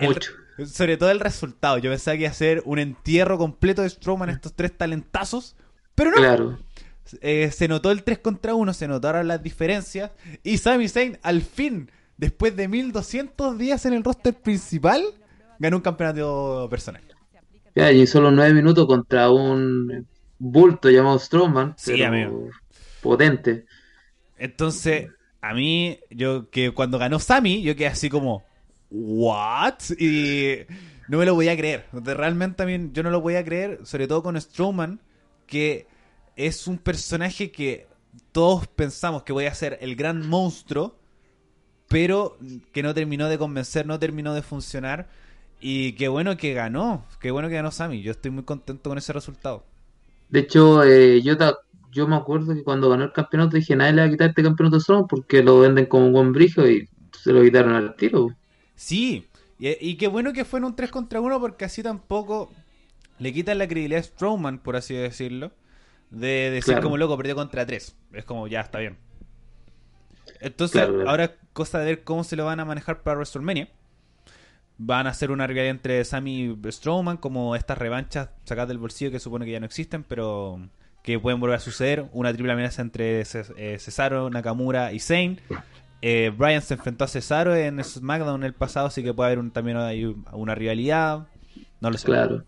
Mucho. 0.00 0.32
Sobre 0.66 0.96
todo 0.96 1.10
el 1.10 1.20
resultado. 1.20 1.78
Yo 1.78 1.90
pensaba 1.90 2.16
que 2.16 2.24
iba 2.24 2.30
a 2.30 2.34
ser 2.34 2.62
un 2.64 2.78
entierro 2.78 3.38
completo 3.38 3.82
de 3.82 3.90
Strowman, 3.90 4.30
estos 4.30 4.54
tres 4.54 4.76
talentazos, 4.76 5.56
pero 5.94 6.10
no. 6.10 6.16
Claro. 6.16 6.58
Eh, 7.20 7.50
se 7.52 7.68
notó 7.68 7.90
el 7.90 8.02
3 8.02 8.18
contra 8.18 8.54
1, 8.54 8.74
se 8.74 8.88
notaron 8.88 9.28
las 9.28 9.42
diferencias. 9.42 10.10
Y 10.42 10.58
Sami 10.58 10.88
Zayn, 10.88 11.18
al 11.22 11.40
fin, 11.42 11.90
después 12.16 12.54
de 12.56 12.68
1200 12.68 13.56
días 13.56 13.86
en 13.86 13.94
el 13.94 14.04
roster 14.04 14.34
principal, 14.34 15.02
ganó 15.58 15.76
un 15.76 15.82
campeonato 15.82 16.68
personal. 16.70 17.02
Ya, 17.74 17.92
y 17.92 18.06
solo 18.06 18.30
nueve 18.30 18.54
minutos 18.54 18.86
contra 18.86 19.30
un 19.30 20.06
bulto 20.38 20.90
llamado 20.90 21.18
Strowman. 21.18 21.74
Sí, 21.78 21.92
pero 21.92 22.06
amigo. 22.08 22.50
Potente. 23.00 23.66
Entonces, 24.36 25.08
a 25.40 25.54
mí, 25.54 25.98
yo 26.10 26.50
que 26.50 26.72
cuando 26.72 26.98
ganó 26.98 27.18
Sami, 27.18 27.62
yo 27.62 27.76
quedé 27.76 27.86
así 27.86 28.10
como, 28.10 28.44
¿what? 28.90 29.74
Y 29.98 30.66
no 31.08 31.18
me 31.18 31.26
lo 31.26 31.34
voy 31.34 31.48
a 31.48 31.56
creer. 31.56 31.86
Realmente 31.92 32.56
también 32.56 32.92
yo 32.92 33.02
no 33.02 33.10
lo 33.10 33.20
voy 33.20 33.36
a 33.36 33.44
creer, 33.44 33.80
sobre 33.84 34.06
todo 34.08 34.22
con 34.22 34.40
Strowman, 34.40 35.00
que 35.46 35.88
es 36.36 36.66
un 36.66 36.78
personaje 36.78 37.50
que 37.50 37.88
todos 38.32 38.66
pensamos 38.68 39.22
que 39.24 39.32
voy 39.32 39.46
a 39.46 39.54
ser 39.54 39.78
el 39.80 39.96
gran 39.96 40.26
monstruo. 40.26 40.98
pero 41.88 42.38
que 42.72 42.82
no 42.82 42.94
terminó 42.94 43.28
de 43.28 43.38
convencer, 43.38 43.86
no 43.86 43.98
terminó 43.98 44.34
de 44.34 44.42
funcionar. 44.42 45.08
Y 45.60 45.92
qué 45.94 46.08
bueno 46.08 46.36
que 46.36 46.54
ganó, 46.54 47.06
qué 47.20 47.30
bueno 47.30 47.48
que 47.48 47.54
ganó 47.56 47.70
Sami. 47.70 48.02
Yo 48.02 48.12
estoy 48.12 48.30
muy 48.30 48.44
contento 48.44 48.90
con 48.90 48.98
ese 48.98 49.12
resultado. 49.12 49.64
De 50.28 50.40
hecho, 50.40 50.82
eh, 50.84 51.22
yo, 51.22 51.34
yo 51.90 52.06
me 52.08 52.16
acuerdo 52.16 52.54
que 52.54 52.62
cuando 52.64 52.90
ganó 52.90 53.04
el 53.04 53.12
campeonato 53.12 53.56
dije, 53.56 53.76
nadie 53.76 53.92
le 53.94 54.02
va 54.02 54.08
a 54.08 54.10
quitar 54.10 54.28
este 54.30 54.42
campeonato 54.42 54.80
Strong 54.80 55.06
porque 55.08 55.42
lo 55.42 55.60
venden 55.60 55.86
como 55.86 56.06
un 56.06 56.12
buen 56.12 56.32
brillo 56.32 56.66
y 56.68 56.88
se 57.12 57.32
lo 57.32 57.42
quitaron 57.42 57.74
al 57.74 57.96
tiro. 57.96 58.37
Sí, 58.78 59.26
y, 59.58 59.96
qué 59.96 60.06
bueno 60.06 60.32
que 60.32 60.44
fue 60.44 60.60
en 60.60 60.64
un 60.64 60.76
3 60.76 60.92
contra 60.92 61.20
1 61.20 61.40
porque 61.40 61.64
así 61.64 61.82
tampoco 61.82 62.52
le 63.18 63.32
quitan 63.32 63.58
la 63.58 63.66
credibilidad 63.66 63.98
a 63.98 64.04
Strowman, 64.04 64.60
por 64.60 64.76
así 64.76 64.94
decirlo, 64.94 65.50
de 66.10 66.50
decir 66.52 66.78
como 66.78 66.96
loco, 66.96 67.16
perdió 67.16 67.34
contra 67.34 67.66
3. 67.66 67.96
Es 68.12 68.24
como, 68.24 68.46
ya, 68.46 68.60
está 68.60 68.78
bien. 68.78 68.96
Entonces, 70.38 70.88
ahora 71.08 71.24
es 71.24 71.30
cosa 71.52 71.80
de 71.80 71.86
ver 71.86 72.04
cómo 72.04 72.22
se 72.22 72.36
lo 72.36 72.44
van 72.44 72.60
a 72.60 72.64
manejar 72.64 73.02
para 73.02 73.16
WrestleMania. 73.16 73.68
Van 74.76 75.08
a 75.08 75.10
hacer 75.10 75.32
una 75.32 75.48
rivalidad 75.48 75.72
entre 75.72 76.04
Sammy 76.04 76.56
y 76.64 76.72
Strowman, 76.72 77.16
como 77.16 77.56
estas 77.56 77.78
revanchas 77.78 78.28
sacadas 78.44 78.68
del 78.68 78.78
bolsillo 78.78 79.10
que 79.10 79.18
supone 79.18 79.44
que 79.44 79.50
ya 79.50 79.60
no 79.60 79.66
existen, 79.66 80.04
pero 80.04 80.60
que 81.02 81.18
pueden 81.18 81.40
volver 81.40 81.56
a 81.56 81.60
suceder. 81.60 82.08
Una 82.12 82.32
triple 82.32 82.52
amenaza 82.52 82.82
entre 82.82 83.22
eh, 83.22 83.78
Cesaro, 83.80 84.30
Nakamura 84.30 84.92
y 84.92 85.00
Zayn. 85.00 85.40
Eh, 86.00 86.32
Brian 86.36 86.62
se 86.62 86.74
enfrentó 86.74 87.04
a 87.04 87.08
Cesaro 87.08 87.54
en 87.54 87.82
SmackDown 87.82 88.44
el 88.44 88.54
pasado, 88.54 88.86
así 88.86 89.02
que 89.02 89.12
puede 89.12 89.32
haber 89.32 89.50
también 89.50 89.76
una 90.32 90.54
rivalidad. 90.54 91.26
No 91.80 91.90
lo 91.90 91.98
sé. 91.98 92.06
Claro. 92.06 92.44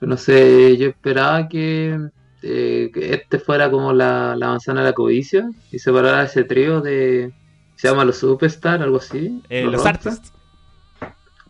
No 0.00 0.16
sé, 0.16 0.76
yo 0.78 0.88
esperaba 0.88 1.46
que, 1.48 1.98
eh, 2.42 2.90
este 2.94 3.38
fuera 3.38 3.70
como 3.70 3.92
la, 3.92 4.34
manzana 4.38 4.80
de 4.80 4.86
la 4.86 4.92
codicia 4.94 5.50
y 5.70 5.78
separara 5.78 6.24
ese 6.24 6.44
trío 6.44 6.80
de. 6.80 7.32
Se 7.76 7.88
llama 7.88 8.04
los 8.04 8.18
Superstar, 8.18 8.82
algo 8.82 8.98
así. 8.98 9.42
Eh, 9.48 9.64
los, 9.64 9.84
Artists. 9.84 10.32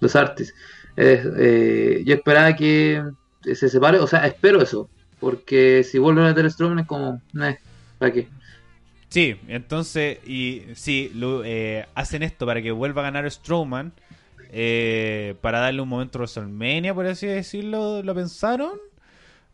Los 0.01 0.16
Artists. 0.16 0.55
yo 0.97 2.14
esperaba 2.14 2.55
que 2.55 3.03
se 3.55 3.69
separe, 3.69 3.99
o 3.99 4.07
sea, 4.07 4.27
espero 4.27 4.61
eso. 4.61 4.88
Porque 5.21 5.85
si 5.85 5.99
vuelven 5.99 6.25
a 6.25 6.29
meter 6.29 6.51
Strowman 6.51 6.81
es 6.81 6.87
como, 6.87 7.21
¿para 7.99 8.12
qué? 8.12 8.29
Sí, 9.11 9.37
entonces, 9.49 10.18
y 10.25 10.62
sí, 10.75 11.12
eh, 11.44 11.85
hacen 11.96 12.23
esto 12.23 12.46
para 12.46 12.62
que 12.62 12.70
vuelva 12.70 13.03
a 13.03 13.05
ganar 13.05 13.29
Strowman, 13.29 13.92
eh, 14.53 15.35
para 15.40 15.59
darle 15.59 15.83
un 15.83 15.88
momento 15.88 16.18
a 16.18 16.20
WrestleMania, 16.20 16.94
por 16.94 17.07
así 17.07 17.27
decirlo, 17.27 18.05
¿lo 18.05 18.14
pensaron? 18.14 18.79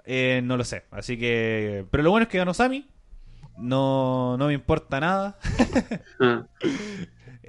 Eh, 0.04 0.42
no 0.44 0.58
lo 0.58 0.64
sé, 0.64 0.84
así 0.90 1.18
que... 1.18 1.86
Pero 1.90 2.02
lo 2.02 2.10
bueno 2.10 2.24
es 2.24 2.28
que 2.28 2.36
ganó 2.36 2.52
Sami, 2.52 2.86
no, 3.56 4.36
no 4.36 4.48
me 4.48 4.52
importa 4.52 5.00
nada. 5.00 5.38
Ah. 6.18 6.44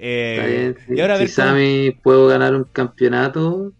y 0.00 1.00
ahora 1.00 1.18
si 1.18 1.26
Sami 1.26 1.90
puedo 1.90 2.28
ganar 2.28 2.54
un 2.54 2.64
campeonato, 2.64 3.72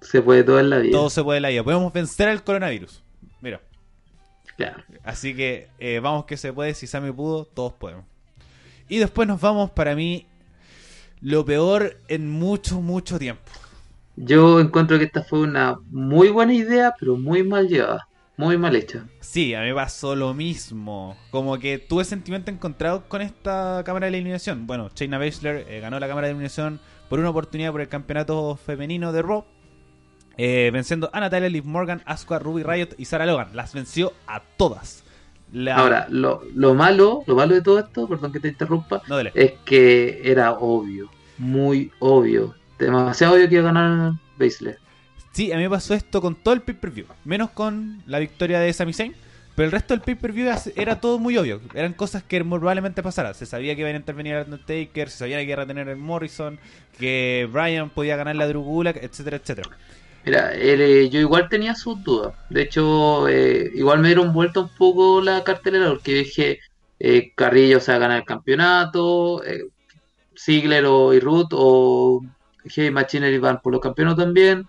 se 0.00 0.22
puede 0.22 0.42
todo 0.44 0.58
en 0.58 0.70
la 0.70 0.78
vida. 0.78 0.92
Todo 0.92 1.10
se 1.10 1.22
puede 1.22 1.36
en 1.36 1.42
la 1.42 1.50
vida, 1.50 1.62
podemos 1.62 1.92
vencer 1.92 2.28
al 2.28 2.42
coronavirus. 2.42 3.02
Mira. 3.40 3.60
Así 5.04 5.34
que 5.34 5.68
eh, 5.78 6.00
vamos 6.00 6.24
que 6.24 6.36
se 6.36 6.52
puede, 6.52 6.74
si 6.74 6.86
Sammy 6.86 7.12
pudo, 7.12 7.44
todos 7.44 7.72
podemos. 7.72 8.04
Y 8.88 8.98
después 8.98 9.26
nos 9.26 9.40
vamos 9.40 9.70
para 9.70 9.94
mí 9.94 10.26
lo 11.20 11.44
peor 11.44 11.96
en 12.08 12.28
mucho, 12.30 12.80
mucho 12.80 13.18
tiempo. 13.18 13.50
Yo 14.16 14.60
encuentro 14.60 14.98
que 14.98 15.04
esta 15.04 15.22
fue 15.22 15.40
una 15.40 15.78
muy 15.90 16.28
buena 16.28 16.52
idea, 16.52 16.94
pero 16.98 17.16
muy 17.16 17.42
mal 17.42 17.68
llevada, 17.68 18.06
muy 18.36 18.58
mal 18.58 18.76
hecha. 18.76 19.06
Sí, 19.20 19.54
a 19.54 19.62
mí 19.62 19.72
pasó 19.72 20.14
lo 20.14 20.34
mismo. 20.34 21.16
Como 21.30 21.58
que 21.58 21.78
tuve 21.78 22.04
sentimiento 22.04 22.50
encontrado 22.50 23.08
con 23.08 23.22
esta 23.22 23.82
cámara 23.86 24.06
de 24.06 24.16
eliminación. 24.16 24.66
Bueno, 24.66 24.90
Shayna 24.94 25.18
Baszler 25.18 25.66
eh, 25.68 25.80
ganó 25.80 25.98
la 25.98 26.08
cámara 26.08 26.26
de 26.26 26.32
eliminación 26.32 26.80
por 27.08 27.18
una 27.18 27.30
oportunidad 27.30 27.72
por 27.72 27.80
el 27.80 27.88
campeonato 27.88 28.56
femenino 28.56 29.12
de 29.12 29.22
Raw 29.22 29.44
eh, 30.44 30.72
venciendo 30.72 31.08
a 31.12 31.20
Natalia, 31.20 31.48
Liv 31.48 31.64
Morgan, 31.64 32.02
Asuka, 32.04 32.40
Ruby 32.40 32.64
Riot 32.64 32.96
y 32.98 33.04
Sarah 33.04 33.26
Logan. 33.26 33.50
Las 33.54 33.72
venció 33.72 34.12
a 34.26 34.42
todas. 34.56 35.04
Ahora, 35.72 36.08
lo, 36.08 36.74
malo, 36.74 37.22
lo 37.28 37.36
malo 37.36 37.54
de 37.54 37.62
todo 37.62 37.78
esto, 37.78 38.08
perdón 38.08 38.32
que 38.32 38.40
te 38.40 38.48
interrumpa, 38.48 39.02
es 39.34 39.52
que 39.64 40.20
era 40.24 40.52
obvio, 40.54 41.10
muy 41.38 41.92
obvio, 42.00 42.56
demasiado 42.76 43.34
obvio 43.34 43.48
que 43.48 43.54
iba 43.54 43.70
a 43.70 43.72
ganar 43.72 44.14
Baszler. 44.36 44.78
Sí, 45.30 45.52
a 45.52 45.56
mí 45.56 45.62
me 45.62 45.70
pasó 45.70 45.94
esto 45.94 46.20
con 46.20 46.34
todo 46.34 46.54
el 46.54 46.62
pay-per-view, 46.62 47.06
menos 47.24 47.50
con 47.50 48.02
la 48.06 48.18
victoria 48.18 48.58
de 48.58 48.72
Sami 48.72 48.94
Zayn, 48.94 49.14
pero 49.54 49.66
el 49.66 49.72
resto 49.72 49.94
del 49.94 50.00
pay-per-view 50.00 50.50
era 50.74 51.00
todo 51.00 51.20
muy 51.20 51.36
obvio, 51.36 51.60
eran 51.74 51.92
cosas 51.92 52.24
que 52.24 52.42
probablemente 52.42 53.00
pasaran. 53.02 53.34
Se 53.34 53.46
sabía 53.46 53.76
que 53.76 53.82
iban 53.82 53.94
a 53.94 53.98
intervenir 53.98 54.34
a 54.34 54.42
Undertaker, 54.42 55.08
se 55.08 55.18
sabía 55.18 55.36
que 55.36 55.44
iba 55.44 55.54
a 55.54 55.64
retener 55.66 55.88
el 55.88 55.98
Morrison, 55.98 56.58
que 56.98 57.48
Brian 57.52 57.90
podía 57.90 58.16
ganar 58.16 58.34
la 58.34 58.48
Drew 58.48 58.62
Gulak, 58.62 58.96
etcétera, 58.96 59.36
etcétera. 59.36 59.70
Mira, 60.24 60.52
eh, 60.54 61.08
yo 61.10 61.20
igual 61.20 61.48
tenía 61.48 61.74
sus 61.74 62.02
dudas. 62.02 62.34
De 62.48 62.62
hecho, 62.62 63.28
eh, 63.28 63.70
igual 63.74 63.98
me 63.98 64.08
dieron 64.08 64.32
vuelta 64.32 64.60
un 64.60 64.68
poco 64.68 65.20
la 65.20 65.42
cartelera 65.42 65.88
porque 65.88 66.14
dije 66.14 66.60
eh, 67.00 67.32
Carrillo 67.34 67.80
se 67.80 67.90
va 67.90 67.96
a 67.96 68.00
ganar 68.00 68.18
el 68.18 68.24
campeonato, 68.24 69.42
Ziggler 70.36 70.84
o, 70.86 71.12
y 71.12 71.20
Ruth 71.20 71.48
o 71.52 72.20
Heavy 72.64 72.90
Machinery 72.90 73.38
van 73.38 73.60
por 73.60 73.72
los 73.72 73.82
campeonatos 73.82 74.24
también. 74.24 74.66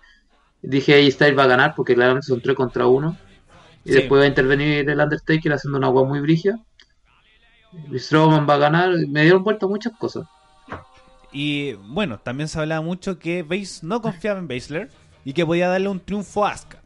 Dije 0.62 0.94
ahí 0.94 1.10
Styles 1.10 1.38
va 1.38 1.44
a 1.44 1.48
ganar 1.48 1.74
porque 1.76 1.94
claramente 1.94 2.26
son 2.26 2.40
3 2.40 2.56
contra 2.56 2.86
1. 2.86 3.16
Y 3.84 3.92
después 3.92 4.20
va 4.20 4.24
a 4.24 4.28
intervenir 4.28 4.88
el 4.88 4.98
Undertaker 4.98 5.52
haciendo 5.52 5.78
una 5.78 5.88
agua 5.88 6.04
muy 6.04 6.20
brigia. 6.20 6.58
Strowman 7.94 8.48
va 8.48 8.54
a 8.54 8.58
ganar. 8.58 8.90
Me 9.08 9.22
dieron 9.22 9.44
vuelta 9.44 9.66
muchas 9.66 9.92
cosas. 9.98 10.26
Y 11.32 11.74
bueno, 11.74 12.18
también 12.18 12.48
se 12.48 12.58
hablaba 12.58 12.80
mucho 12.80 13.18
que 13.18 13.42
Base 13.42 13.80
no 13.82 14.00
confiaba 14.00 14.38
en 14.38 14.48
Baszler 14.48 14.90
y 15.24 15.32
que 15.32 15.44
podía 15.44 15.68
darle 15.68 15.88
un 15.88 16.00
triunfo 16.00 16.44
a 16.44 16.52
Asuka, 16.52 16.78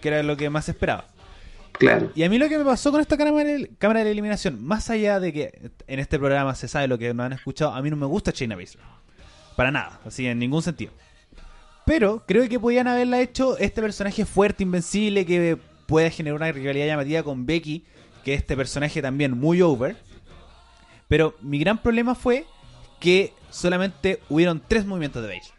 que 0.00 0.08
era 0.08 0.22
lo 0.22 0.36
que 0.36 0.48
más 0.48 0.68
esperaba. 0.68 1.06
Claro. 1.72 2.12
Y 2.14 2.22
a 2.22 2.28
mí 2.28 2.38
lo 2.38 2.48
que 2.48 2.58
me 2.58 2.64
pasó 2.64 2.90
con 2.92 3.00
esta 3.00 3.16
cámara 3.16 3.48
de, 3.48 3.70
cámara 3.78 4.04
de 4.04 4.10
eliminación, 4.10 4.62
más 4.62 4.90
allá 4.90 5.18
de 5.18 5.32
que 5.32 5.70
en 5.86 5.98
este 5.98 6.18
programa 6.18 6.54
se 6.54 6.68
sabe 6.68 6.88
lo 6.88 6.98
que 6.98 7.12
nos 7.14 7.26
han 7.26 7.32
escuchado, 7.32 7.72
a 7.72 7.80
mí 7.82 7.90
no 7.90 7.96
me 7.96 8.06
gusta 8.06 8.32
Shayna 8.34 8.56
Baszler. 8.56 8.84
Para 9.56 9.70
nada, 9.70 10.00
así 10.04 10.26
en 10.26 10.38
ningún 10.38 10.62
sentido. 10.62 10.92
Pero 11.86 12.22
creo 12.26 12.48
que 12.48 12.60
podían 12.60 12.86
haberla 12.86 13.20
hecho 13.20 13.58
este 13.58 13.80
personaje 13.80 14.24
fuerte, 14.24 14.62
invencible, 14.62 15.24
que 15.26 15.58
puede 15.86 16.10
generar 16.10 16.36
una 16.36 16.52
rivalidad 16.52 16.86
llamativa 16.86 17.22
con 17.22 17.46
Becky, 17.46 17.84
que 18.24 18.34
es 18.34 18.40
este 18.40 18.56
personaje 18.56 19.00
también 19.02 19.36
muy 19.36 19.62
over. 19.62 19.96
Pero 21.08 21.34
mi 21.40 21.58
gran 21.58 21.78
problema 21.78 22.14
fue 22.14 22.44
que 23.00 23.32
solamente 23.48 24.20
hubieron 24.28 24.62
tres 24.66 24.86
movimientos 24.86 25.22
de 25.22 25.28
Baszler. 25.28 25.58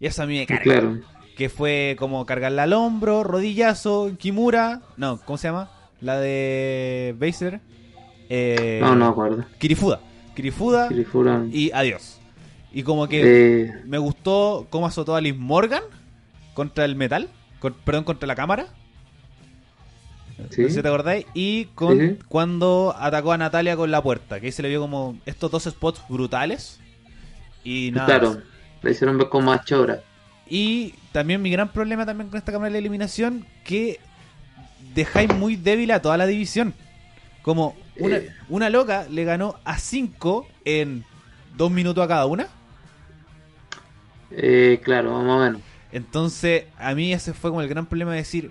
Y 0.00 0.06
eso 0.06 0.22
a 0.24 0.26
mí 0.26 0.38
me 0.38 0.46
carga. 0.46 0.62
Claro 0.64 1.11
que 1.36 1.48
fue 1.48 1.96
como 1.98 2.26
cargarla 2.26 2.64
al 2.64 2.72
hombro, 2.72 3.24
rodillazo, 3.24 4.12
Kimura, 4.18 4.82
no, 4.96 5.20
¿cómo 5.24 5.38
se 5.38 5.48
llama? 5.48 5.70
La 6.00 6.18
de 6.18 7.14
Baser. 7.18 7.60
Eh, 8.28 8.80
no, 8.82 8.94
no 8.94 9.06
acuerdo. 9.08 9.44
Kirifuda. 9.58 10.00
Kirifuda, 10.34 10.88
y 11.50 11.70
adiós. 11.72 12.18
Y 12.72 12.82
como 12.82 13.06
que 13.06 13.64
eh. 13.64 13.74
me 13.84 13.98
gustó 13.98 14.66
cómo 14.70 14.86
azotó 14.86 15.14
a 15.14 15.20
Liz 15.20 15.36
Morgan 15.36 15.82
contra 16.54 16.84
el 16.86 16.96
metal, 16.96 17.28
perdón, 17.84 18.04
contra 18.04 18.26
la 18.26 18.34
cámara. 18.34 18.66
¿Sí? 20.50 20.66
te 20.66 20.88
acordáis. 20.88 21.26
Y 21.34 21.66
con, 21.74 22.18
cuando 22.28 22.94
atacó 22.98 23.32
a 23.32 23.38
Natalia 23.38 23.76
con 23.76 23.90
la 23.90 24.02
puerta, 24.02 24.40
que 24.40 24.46
ahí 24.46 24.52
se 24.52 24.62
le 24.62 24.70
vio 24.70 24.80
como 24.80 25.18
estos 25.26 25.50
dos 25.50 25.64
spots 25.64 26.02
brutales. 26.08 26.80
Y 27.62 27.90
nada. 27.92 28.06
Claro, 28.06 28.42
le 28.82 28.90
hicieron 28.90 29.18
ver 29.18 29.28
como 29.28 29.46
más 29.46 29.64
chora. 29.64 30.02
Y 30.54 30.92
también 31.12 31.40
mi 31.40 31.50
gran 31.50 31.72
problema 31.72 32.04
también 32.04 32.28
con 32.28 32.36
esta 32.36 32.52
cámara 32.52 32.70
de 32.70 32.78
eliminación, 32.78 33.46
que 33.64 33.98
dejáis 34.94 35.34
muy 35.34 35.56
débil 35.56 35.90
a 35.92 36.02
toda 36.02 36.18
la 36.18 36.26
división. 36.26 36.74
Como 37.40 37.74
una, 37.98 38.16
eh. 38.18 38.28
una 38.50 38.68
loca 38.68 39.06
le 39.08 39.24
ganó 39.24 39.56
a 39.64 39.78
5 39.78 40.46
en 40.66 41.06
dos 41.56 41.70
minutos 41.70 42.04
a 42.04 42.08
cada 42.08 42.26
una. 42.26 42.48
Eh, 44.30 44.78
claro, 44.84 45.12
vamos 45.14 45.40
a 45.40 45.50
ver. 45.52 45.60
Entonces, 45.90 46.64
a 46.76 46.94
mí 46.94 47.14
ese 47.14 47.32
fue 47.32 47.48
como 47.48 47.62
el 47.62 47.68
gran 47.68 47.86
problema 47.86 48.10
de 48.10 48.18
decir, 48.18 48.50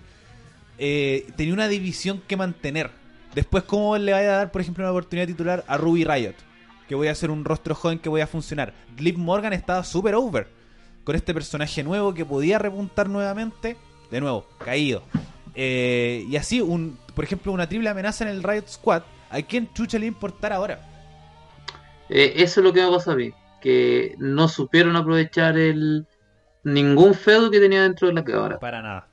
eh, 0.80 1.28
tenía 1.36 1.54
una 1.54 1.68
división 1.68 2.20
que 2.28 2.36
mantener. 2.36 2.90
Después, 3.36 3.64
¿cómo 3.66 3.96
le 3.96 4.12
vaya 4.12 4.34
a 4.34 4.38
dar, 4.38 4.52
por 4.52 4.62
ejemplo, 4.62 4.84
una 4.84 4.92
oportunidad 4.92 5.28
titular 5.28 5.64
a 5.68 5.78
Ruby 5.78 6.04
Riot? 6.04 6.34
Que 6.90 6.96
voy 6.96 7.10
a 7.10 7.12
hacer 7.12 7.30
un 7.30 7.46
rostro 7.46 7.76
joven 7.76 8.00
que 8.00 8.10
voy 8.10 8.22
a 8.22 8.28
funcionar. 8.28 8.74
Liv 8.98 9.20
Morgan 9.20 9.54
estaba 9.54 9.84
super 9.84 10.16
over 10.16 10.61
con 11.04 11.16
este 11.16 11.34
personaje 11.34 11.84
nuevo 11.84 12.14
que 12.14 12.26
podía 12.26 12.60
repuntar 12.60 13.10
nuevamente, 13.10 13.78
de 14.10 14.22
nuevo, 14.22 14.46
caído. 14.64 15.04
Eh, 15.56 16.26
y 16.30 16.36
así, 16.36 16.62
un, 16.62 16.98
por 17.16 17.24
ejemplo, 17.24 17.52
una 17.52 17.68
triple 17.68 17.90
amenaza 17.90 18.24
en 18.24 18.30
el 18.30 18.44
Riot 18.44 18.68
Squad, 18.68 19.04
¿a 19.30 19.42
quién 19.42 19.72
chucha 19.74 19.98
le 19.98 20.06
importar 20.06 20.54
ahora? 20.54 20.80
Eh, 22.10 22.34
eso 22.38 22.60
es 22.60 22.64
lo 22.64 22.74
que 22.74 22.82
me 22.82 22.92
pasa 22.92 23.14
a 23.14 23.16
mí, 23.16 23.32
que 23.62 24.16
no 24.20 24.48
supieron 24.48 24.96
aprovechar 24.96 25.58
el 25.58 26.06
ningún 26.64 27.14
feudo 27.14 27.50
que 27.50 27.60
tenía 27.60 27.84
dentro 27.84 28.08
de 28.08 28.14
la 28.14 28.24
cámara. 28.24 28.60
Para 28.60 28.82
nada. 28.82 29.08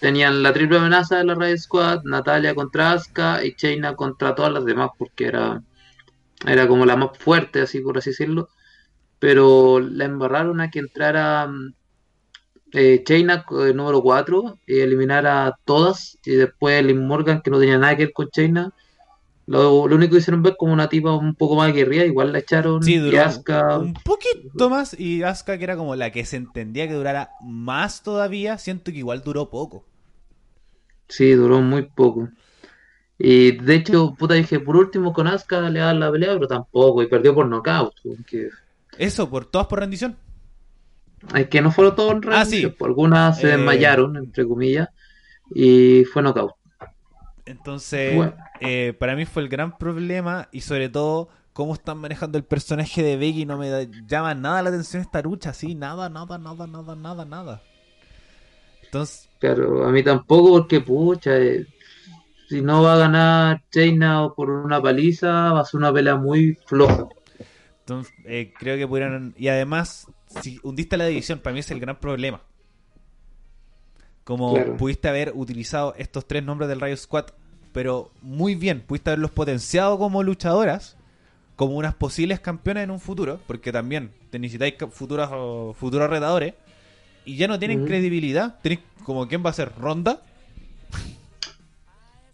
Tenían 0.00 0.42
la 0.42 0.52
triple 0.52 0.78
amenaza 0.78 1.18
de 1.18 1.24
la 1.24 1.34
Riot 1.34 1.58
Squad, 1.58 2.02
Natalia 2.04 2.54
contra 2.54 2.92
Asuka 2.92 3.44
y 3.44 3.54
Chaina 3.54 3.94
contra 3.94 4.34
todas 4.34 4.52
las 4.52 4.64
demás, 4.64 4.90
porque 4.98 5.26
era, 5.26 5.62
era 6.46 6.68
como 6.68 6.84
la 6.84 6.96
más 6.96 7.16
fuerte, 7.18 7.62
así 7.62 7.80
por 7.80 7.98
así 7.98 8.10
decirlo 8.10 8.48
pero 9.26 9.80
la 9.80 10.04
embarraron 10.04 10.60
a 10.60 10.70
que 10.70 10.78
entrara 10.80 11.48
mm, 11.48 11.74
eh, 12.72 13.02
Chaina 13.04 13.44
eh, 13.50 13.72
número 13.74 14.02
4 14.02 14.58
y 14.66 14.80
eliminara 14.80 15.46
a 15.46 15.52
todas, 15.64 16.18
y 16.24 16.32
después 16.36 16.84
Liv 16.84 16.96
Morgan, 16.96 17.40
que 17.42 17.50
no 17.50 17.58
tenía 17.58 17.78
nada 17.78 17.96
que 17.96 18.04
ver 18.06 18.12
con 18.12 18.28
Chaina. 18.30 18.70
Lo, 19.46 19.88
lo 19.88 19.96
único 19.96 20.12
que 20.12 20.18
hicieron 20.18 20.42
ver 20.42 20.56
como 20.58 20.72
una 20.72 20.88
tipa 20.88 21.16
un 21.16 21.34
poco 21.34 21.56
más 21.56 21.72
guerrilla, 21.72 22.04
igual 22.04 22.32
la 22.32 22.40
echaron. 22.40 22.82
Sí, 22.84 22.94
y 22.94 23.16
Asuka- 23.16 23.78
un 23.78 23.94
poquito 23.94 24.70
más. 24.70 24.98
Y 24.98 25.22
Asuka, 25.22 25.58
que 25.58 25.64
era 25.64 25.76
como 25.76 25.96
la 25.96 26.10
que 26.12 26.24
se 26.24 26.36
entendía 26.36 26.88
que 26.88 26.94
durara 26.94 27.30
más 27.40 28.02
todavía, 28.02 28.58
siento 28.58 28.92
que 28.92 28.98
igual 28.98 29.22
duró 29.22 29.50
poco. 29.50 29.84
Sí, 31.08 31.32
duró 31.32 31.60
muy 31.60 31.82
poco. 31.82 32.28
Y 33.18 33.58
de 33.58 33.76
hecho, 33.76 34.14
puta, 34.18 34.34
dije, 34.34 34.60
por 34.60 34.76
último 34.76 35.12
con 35.12 35.26
Asuka 35.28 35.60
le 35.70 35.80
dan 35.80 36.00
la 36.00 36.12
pelea, 36.12 36.34
pero 36.34 36.48
tampoco, 36.48 37.02
y 37.02 37.08
perdió 37.08 37.34
por 37.34 37.48
nocaut. 37.48 37.94
porque 38.04 38.48
Eso, 38.98 39.28
por 39.28 39.46
todas 39.46 39.66
por 39.66 39.80
rendición. 39.80 40.16
Es 41.34 41.48
que 41.48 41.60
no 41.60 41.70
fueron 41.72 41.96
todos 41.96 42.12
en 42.12 42.32
Ah, 42.32 42.44
sí. 42.44 42.50
rendición, 42.50 42.74
pues, 42.78 42.88
algunas 42.88 43.40
se 43.40 43.48
Eh. 43.48 43.56
desmayaron, 43.56 44.16
entre 44.16 44.46
comillas, 44.46 44.88
y 45.54 46.04
fue 46.04 46.22
nocaut. 46.22 46.52
Entonces, 47.44 48.14
Bueno. 48.16 48.34
eh, 48.60 48.94
para 48.98 49.14
mí 49.14 49.24
fue 49.24 49.42
el 49.42 49.48
gran 49.48 49.76
problema 49.78 50.48
y 50.52 50.62
sobre 50.62 50.88
todo 50.88 51.28
cómo 51.52 51.74
están 51.74 51.98
manejando 51.98 52.38
el 52.38 52.44
personaje 52.44 53.02
de 53.02 53.16
Becky 53.16 53.46
no 53.46 53.56
me 53.56 53.70
da- 53.70 53.86
llama 54.06 54.34
nada 54.34 54.62
la 54.62 54.68
atención 54.70 55.00
esta 55.02 55.22
lucha, 55.22 55.50
así, 55.50 55.74
nada, 55.74 56.08
nada, 56.08 56.38
nada, 56.38 56.66
nada, 56.66 56.94
nada, 56.96 57.24
nada. 57.24 57.62
Entonces, 58.84 59.28
Pero 59.38 59.86
a 59.86 59.90
mí 59.92 60.02
tampoco, 60.02 60.50
porque 60.60 60.80
pucha, 60.80 61.36
eh, 61.38 61.66
si 62.48 62.62
no 62.62 62.82
va 62.82 62.94
a 62.94 62.98
ganar 62.98 63.62
Chaina 63.70 64.28
por 64.34 64.50
una 64.50 64.80
paliza, 64.82 65.52
va 65.52 65.60
a 65.60 65.64
ser 65.64 65.78
una 65.78 65.92
pelea 65.92 66.16
muy 66.16 66.54
floja. 66.66 67.06
Entonces 67.86 68.12
eh, 68.24 68.52
creo 68.58 68.76
que 68.76 68.88
pudieron... 68.88 69.32
Y 69.38 69.46
además, 69.46 70.08
si 70.26 70.58
hundiste 70.64 70.96
la 70.96 71.06
división, 71.06 71.38
para 71.38 71.54
mí 71.54 71.60
es 71.60 71.70
el 71.70 71.78
gran 71.78 72.00
problema. 72.00 72.42
Como 74.24 74.50
Claro. 74.54 74.76
pudiste 74.76 75.08
haber 75.08 75.32
utilizado 75.36 75.94
estos 75.96 76.26
tres 76.26 76.42
nombres 76.42 76.68
del 76.68 76.80
Rayo 76.80 76.96
Squad, 76.96 77.26
pero 77.72 78.10
muy 78.22 78.56
bien, 78.56 78.80
pudiste 78.80 79.10
haberlos 79.10 79.30
potenciado 79.30 79.98
como 79.98 80.24
luchadoras, 80.24 80.96
como 81.54 81.76
unas 81.76 81.94
posibles 81.94 82.40
campeonas 82.40 82.82
en 82.82 82.90
un 82.90 82.98
futuro, 82.98 83.38
porque 83.46 83.70
también 83.70 84.10
te 84.30 84.40
necesitáis 84.40 84.74
ca- 84.74 84.88
futuros, 84.88 85.30
retadores, 86.10 86.54
y 87.24 87.36
ya 87.36 87.46
no 87.46 87.56
tienen 87.56 87.86
credibilidad. 87.86 88.58
Tenéis 88.62 88.80
como 89.04 89.28
quién 89.28 89.46
va 89.46 89.50
a 89.50 89.52
ser 89.52 89.72
Ronda. 89.78 90.22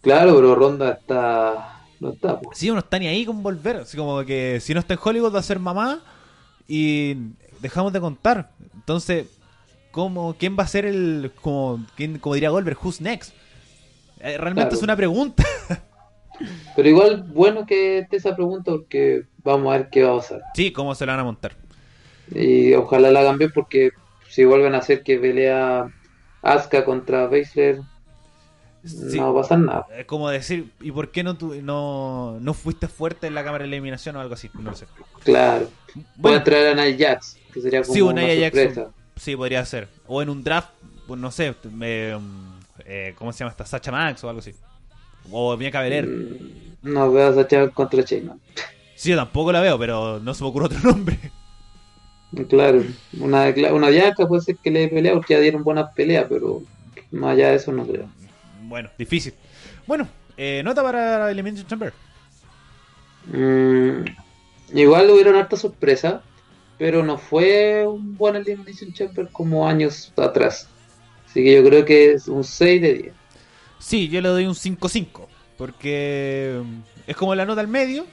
Claro, 0.01 0.35
pero 0.35 0.55
Ronda 0.55 0.93
está. 0.93 1.72
No 2.03 2.11
está, 2.11 2.39
pues. 2.39 2.57
Sí, 2.57 2.69
no 2.69 2.79
está 2.79 2.99
ni 2.99 3.07
ahí 3.07 3.25
con 3.25 3.41
volver. 3.41 3.77
Así 3.77 3.95
como 3.97 4.23
que 4.25 4.59
si 4.59 4.73
no 4.73 4.79
está 4.81 4.93
en 4.93 4.99
Hollywood 5.01 5.33
va 5.33 5.39
a 5.39 5.43
ser 5.43 5.59
mamá 5.59 6.01
y 6.67 7.15
dejamos 7.61 7.93
de 7.93 7.99
contar. 8.01 8.51
Entonces, 8.75 9.27
¿cómo, 9.91 10.35
¿quién 10.37 10.57
va 10.57 10.63
a 10.63 10.67
ser 10.67 10.85
el, 10.85 11.31
como, 11.41 11.83
quién, 11.95 12.19
como 12.19 12.35
diría 12.35 12.49
Goldberg, 12.49 12.77
who's 12.83 12.99
next? 12.99 13.33
Eh, 14.19 14.37
realmente 14.37 14.69
Claro. 14.69 14.75
es 14.75 14.83
una 14.83 14.95
pregunta. 14.95 15.43
Pero 16.75 16.89
igual, 16.89 17.23
bueno 17.23 17.65
que 17.65 17.99
esté 17.99 18.17
esa 18.17 18.35
pregunta, 18.35 18.71
porque 18.71 19.23
vamos 19.43 19.73
a 19.73 19.77
ver 19.77 19.89
qué 19.89 20.03
va 20.03 20.13
a 20.13 20.17
pasar. 20.17 20.41
Sí, 20.55 20.71
¿cómo 20.73 20.95
se 20.95 21.05
la 21.05 21.13
van 21.13 21.21
a 21.21 21.25
montar? 21.25 21.55
Y 22.33 22.73
ojalá 22.73 23.11
la 23.11 23.19
hagan 23.21 23.37
bien, 23.37 23.51
porque 23.53 23.91
si 24.29 24.43
vuelven 24.43 24.73
a 24.75 24.79
hacer 24.79 25.03
que 25.03 25.19
pelea 25.19 25.93
Asuka 26.41 26.83
contra 26.85 27.27
Baszler, 27.27 27.81
Sí. 28.83 29.17
no 29.17 29.33
va 29.33 29.39
a 29.39 29.43
pasar 29.43 29.59
nada. 29.59 29.85
Es 29.97 30.05
como 30.05 30.29
decir, 30.29 30.69
¿y 30.81 30.91
por 30.91 31.09
qué 31.11 31.23
no, 31.23 31.35
tu- 31.37 31.55
no, 31.61 32.37
no 32.41 32.53
fuiste 32.53 32.87
fuerte 32.87 33.27
en 33.27 33.35
la 33.35 33.43
cámara 33.43 33.63
de 33.63 33.69
eliminación 33.69 34.15
o 34.17 34.19
algo 34.19 34.33
así? 34.33 34.49
No 34.55 34.71
lo 34.71 34.75
sé. 34.75 34.87
Claro. 35.23 35.69
Puede 35.93 36.05
Bueno, 36.17 36.43
traer 36.43 36.77
a 36.79 36.85
Nia 36.85 36.95
Jax, 37.09 37.37
que 37.53 37.61
sería 37.61 37.81
como 37.81 37.93
Sí, 37.93 38.01
una. 38.01 38.33
Jackson. 38.33 38.87
sí, 39.15 39.35
podría 39.35 39.63
ser. 39.65 39.87
O 40.07 40.21
en 40.21 40.29
un 40.29 40.43
draft, 40.43 40.69
pues 41.07 41.19
no 41.19 41.31
sé, 41.31 41.55
eh, 42.85 43.13
¿cómo 43.17 43.31
se 43.31 43.39
llama 43.39 43.51
esta? 43.51 43.65
Sacha 43.65 43.91
Max 43.91 44.23
o 44.23 44.29
algo 44.29 44.39
así. 44.39 44.53
O 45.31 45.55
Bianca 45.55 45.81
Belair. 45.81 46.05
Mm, 46.05 46.91
No 46.93 47.11
veo 47.11 47.29
a 47.29 47.33
Sacha 47.35 47.69
contra 47.69 48.03
Chaina. 48.03 48.35
Sí, 48.95 49.09
yo 49.11 49.15
tampoco 49.15 49.51
la 49.53 49.61
veo, 49.61 49.79
pero 49.79 50.19
no 50.19 50.33
se 50.33 50.43
me 50.43 50.49
ocurre 50.49 50.65
otro 50.65 50.79
nombre. 50.83 51.17
Claro, 52.49 52.83
una, 53.19 53.53
una 53.71 53.91
Jax 53.93 54.27
puede 54.27 54.41
ser 54.41 54.57
que 54.57 54.71
le 54.71 54.87
pelea 54.87 55.13
porque 55.13 55.35
ya 55.35 55.39
dieron 55.39 55.63
buenas 55.63 55.93
peleas, 55.93 56.25
pero 56.27 56.63
más 57.11 57.33
allá 57.33 57.49
de 57.51 57.55
eso 57.55 57.71
no 57.71 57.85
creo. 57.85 58.07
Bueno, 58.63 58.89
difícil. 58.97 59.33
Bueno, 59.85 60.07
eh, 60.37 60.61
nota 60.63 60.83
para 60.83 61.29
Elimination 61.31 61.67
Chamber. 61.67 61.93
Mm, 63.27 64.05
igual 64.77 65.09
hubieron 65.09 65.35
harta 65.35 65.55
sorpresa, 65.55 66.21
pero 66.77 67.03
no 67.03 67.17
fue 67.17 67.85
un 67.87 68.17
buen 68.17 68.35
Elimination 68.35 68.93
Chamber 68.93 69.29
como 69.31 69.67
años 69.67 70.11
atrás. 70.17 70.67
Así 71.27 71.43
que 71.43 71.55
yo 71.55 71.63
creo 71.63 71.85
que 71.85 72.13
es 72.13 72.27
un 72.27 72.43
6 72.43 72.81
de 72.81 72.93
10. 72.93 73.13
Sí, 73.79 74.07
yo 74.07 74.21
le 74.21 74.29
doy 74.29 74.45
un 74.45 74.53
5-5. 74.53 75.27
Porque 75.57 76.61
mm, 76.63 76.79
es 77.07 77.15
como 77.15 77.35
la 77.35 77.45
nota 77.45 77.61
al 77.61 77.67
medio. 77.67 78.05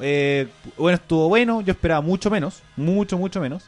Eh, 0.00 0.48
bueno, 0.76 0.96
estuvo 0.96 1.28
bueno. 1.28 1.60
Yo 1.60 1.72
esperaba 1.72 2.00
mucho 2.00 2.30
menos. 2.30 2.62
Mucho, 2.76 3.18
mucho 3.18 3.40
menos. 3.40 3.64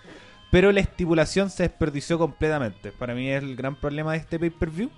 Pero 0.51 0.73
la 0.73 0.81
estipulación 0.81 1.51
se 1.51 1.65
desperdició 1.65 2.19
completamente. 2.19 2.91
Para 2.93 3.15
mí 3.15 3.29
es 3.29 3.43
el 3.43 3.55
gran 3.55 3.77
problema 3.77 4.13
de 4.13 4.19
este 4.19 4.39
pay-per-view. 4.39 4.91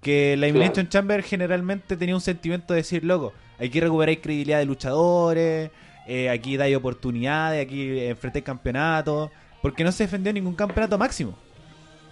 Que 0.00 0.36
la 0.36 0.46
Elimination 0.46 0.88
Chamber 0.88 1.22
generalmente 1.22 1.96
tenía 1.96 2.14
un 2.14 2.20
sentimiento 2.20 2.72
de 2.72 2.78
decir, 2.78 3.04
loco, 3.04 3.32
aquí 3.58 3.80
recuperáis 3.80 4.20
credibilidad 4.22 4.58
de 4.58 4.64
luchadores. 4.64 5.70
eh, 6.06 6.30
aquí 6.30 6.56
dais 6.56 6.76
oportunidades. 6.76 7.64
Aquí 7.64 8.00
enfrentáis 8.00 8.44
campeonatos. 8.44 9.30
Porque 9.62 9.84
no 9.84 9.92
se 9.92 10.04
defendió 10.04 10.32
ningún 10.32 10.54
campeonato 10.54 10.96
máximo. 10.96 11.36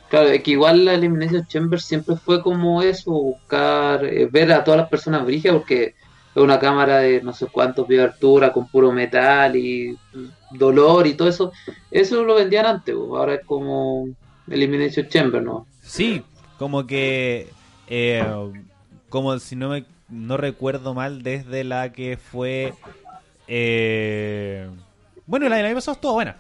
Claro, 0.09 0.29
es 0.29 0.43
que 0.43 0.53
igual 0.53 0.85
la 0.85 0.95
Elimination 0.95 1.47
Chamber 1.47 1.81
siempre 1.81 2.17
fue 2.17 2.43
como 2.43 2.83
eso, 2.83 3.11
buscar, 3.11 4.05
eh, 4.05 4.27
ver 4.31 4.53
a 4.53 4.65
todas 4.65 4.81
las 4.81 4.89
personas 4.89 5.25
brillar, 5.25 5.55
porque 5.55 5.95
es 6.35 6.43
una 6.43 6.59
cámara 6.59 6.99
de 6.99 7.23
no 7.23 7.35
sé 7.35 7.47
cuántos 7.47 7.87
pies 7.87 8.01
de 8.01 8.07
altura, 8.07 8.53
con 8.53 8.69
puro 8.69 8.91
metal 8.91 9.55
y 9.57 9.99
mm, 10.15 10.57
dolor 10.57 11.07
y 11.07 11.15
todo 11.15 11.29
eso. 11.29 11.53
Eso 11.91 12.25
lo 12.25 12.37
vendían 12.37 12.65
antes, 12.67 12.95
pues, 12.95 13.09
ahora 13.11 13.35
es 13.35 13.45
como 13.45 14.09
Elimination 14.49 15.09
Chamber, 15.09 15.43
¿no? 15.43 15.67
Sí, 15.83 16.23
como 16.59 16.87
que. 16.87 17.49
Eh, 17.91 18.25
como 19.09 19.39
si 19.39 19.57
no 19.57 19.71
me 19.71 19.85
no 20.09 20.37
recuerdo 20.37 20.95
mal, 20.95 21.23
desde 21.23 21.65
la 21.65 21.93
que 21.93 22.17
fue. 22.17 22.73
eh, 23.47 24.69
bueno, 25.27 25.49
la 25.49 25.57
del 25.57 25.67
año 25.67 25.75
pasado 25.75 25.95
estuvo 25.95 26.13
buena, 26.15 26.37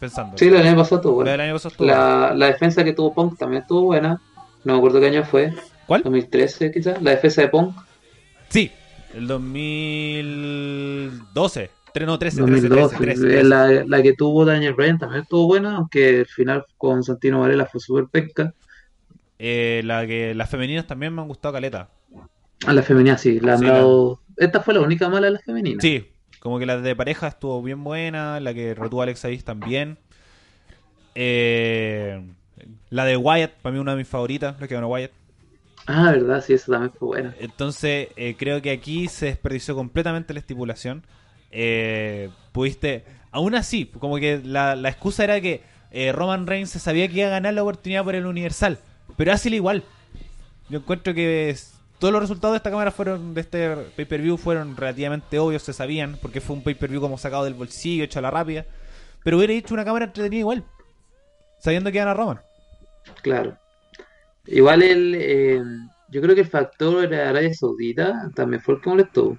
pensando. 0.00 0.36
Sí, 0.38 0.48
la 0.50 0.58
del 0.58 0.68
año 0.68 0.76
pasado 0.78 0.96
estuvo 0.96 1.12
La 1.12 1.16
buena. 1.16 1.30
del 1.32 1.40
año 1.42 1.52
pasado 1.54 1.70
estuvo 1.72 1.86
buena. 1.86 2.00
La, 2.28 2.34
la 2.34 2.46
defensa 2.46 2.82
que 2.84 2.92
tuvo 2.92 3.14
Punk 3.14 3.38
también 3.38 3.62
estuvo 3.62 3.82
buena. 3.82 4.20
No 4.64 4.72
me 4.72 4.78
acuerdo 4.78 4.98
qué 5.00 5.06
año 5.06 5.24
fue. 5.24 5.52
¿Cuál? 5.86 6.02
2013 6.02 6.70
quizás. 6.72 7.00
La 7.02 7.12
defensa 7.12 7.42
de 7.42 7.48
Punk. 7.48 7.76
Sí, 8.48 8.70
el 9.14 9.26
2012. 9.28 11.70
Tre- 11.94 12.06
No, 12.06 12.18
13, 12.18 12.42
13, 12.44 12.68
2012. 12.68 12.96
13, 12.96 13.04
13, 13.04 13.26
Eh, 13.26 13.30
13. 13.42 13.48
La, 13.48 13.84
la 13.86 14.02
que 14.02 14.14
tuvo 14.14 14.44
Daniel 14.44 14.74
Bryan 14.74 14.98
también 14.98 15.22
estuvo 15.22 15.46
buena, 15.46 15.76
aunque 15.76 16.20
el 16.20 16.26
final 16.26 16.64
con 16.78 17.02
Santino 17.04 17.40
Varela 17.40 17.66
fue 17.66 17.80
súper 17.80 18.06
penca. 18.06 18.52
Eh, 19.44 19.82
la 19.84 20.06
que, 20.06 20.36
las 20.36 20.48
femeninas 20.48 20.86
también 20.86 21.12
me 21.12 21.20
han 21.20 21.26
gustado 21.26 21.54
caleta. 21.54 21.88
A 22.64 22.72
la 22.72 22.82
femenina 22.82 23.18
sí, 23.18 23.40
la 23.40 23.54
han 23.54 23.60
Sí. 23.60 23.66
Esta 24.36 24.60
fue 24.60 24.74
la 24.74 24.80
única 24.80 25.08
mala 25.08 25.26
de 25.26 25.32
la 25.32 25.40
femenina. 25.40 25.80
Sí, 25.80 26.08
como 26.38 26.60
que 26.60 26.66
la 26.66 26.78
de 26.78 26.94
pareja 26.94 27.26
estuvo 27.26 27.60
bien 27.60 27.82
buena, 27.82 28.38
la 28.38 28.54
que 28.54 28.72
retuvo 28.72 29.02
Alex 29.02 29.24
Avis 29.24 29.44
también. 29.44 29.98
Eh, 31.16 32.24
la 32.90 33.04
de 33.04 33.16
Wyatt, 33.16 33.54
para 33.62 33.72
mí 33.72 33.80
una 33.80 33.92
de 33.92 33.98
mis 33.98 34.06
favoritas, 34.06 34.60
la 34.60 34.68
que 34.68 34.74
ganó 34.74 34.86
Wyatt. 34.86 35.10
Ah, 35.86 36.12
verdad, 36.12 36.40
sí, 36.40 36.52
esa 36.52 36.70
también 36.70 36.92
fue 36.92 37.08
buena. 37.08 37.34
Entonces, 37.40 38.10
eh, 38.14 38.36
creo 38.38 38.62
que 38.62 38.70
aquí 38.70 39.08
se 39.08 39.26
desperdició 39.26 39.74
completamente 39.74 40.32
la 40.32 40.38
estipulación. 40.38 41.02
Eh, 41.50 42.30
pudiste, 42.52 43.04
aún 43.32 43.56
así, 43.56 43.86
como 43.98 44.18
que 44.18 44.40
la, 44.44 44.76
la 44.76 44.88
excusa 44.88 45.24
era 45.24 45.40
que 45.40 45.62
eh, 45.90 46.12
Roman 46.12 46.46
Reigns 46.46 46.70
se 46.70 46.78
sabía 46.78 47.08
que 47.08 47.18
iba 47.18 47.26
a 47.26 47.30
ganar 47.30 47.54
la 47.54 47.62
oportunidad 47.62 48.04
por 48.04 48.14
el 48.14 48.26
Universal, 48.26 48.78
pero 49.16 49.32
hazle 49.32 49.56
igual. 49.56 49.82
Yo 50.68 50.78
encuentro 50.78 51.12
que 51.14 51.50
es- 51.50 51.74
todos 51.98 52.12
los 52.12 52.22
resultados 52.22 52.54
de 52.54 52.56
esta 52.56 52.70
cámara 52.70 52.90
fueron, 52.90 53.32
de 53.34 53.40
este 53.42 53.76
pay-per-view, 53.96 54.36
fueron 54.36 54.76
relativamente 54.76 55.38
obvios, 55.38 55.62
se 55.62 55.72
sabían, 55.72 56.18
porque 56.20 56.40
fue 56.40 56.56
un 56.56 56.62
pay-per-view 56.64 57.00
como 57.00 57.16
sacado 57.18 57.44
del 57.44 57.54
bolsillo, 57.54 58.02
hecho 58.04 58.18
a 58.18 58.22
la 58.22 58.30
rápida. 58.30 58.64
Pero 59.22 59.36
hubiera 59.36 59.52
hecho 59.52 59.74
una 59.74 59.84
cámara 59.84 60.06
entretenida 60.06 60.40
igual, 60.40 60.64
sabiendo 61.60 61.92
que 61.92 61.98
gana 61.98 62.14
Roman. 62.14 62.40
Claro. 63.22 63.56
Igual 64.46 64.82
el. 64.82 65.14
eh, 65.16 65.62
yo 66.08 66.20
creo 66.20 66.34
que 66.34 66.40
el 66.40 66.48
factor 66.48 67.08
de 67.08 67.20
Arabia 67.22 67.54
Saudita 67.54 68.30
también 68.34 68.60
fue 68.60 68.74
el 68.74 68.80
que 68.80 68.90
molestó. 68.90 69.38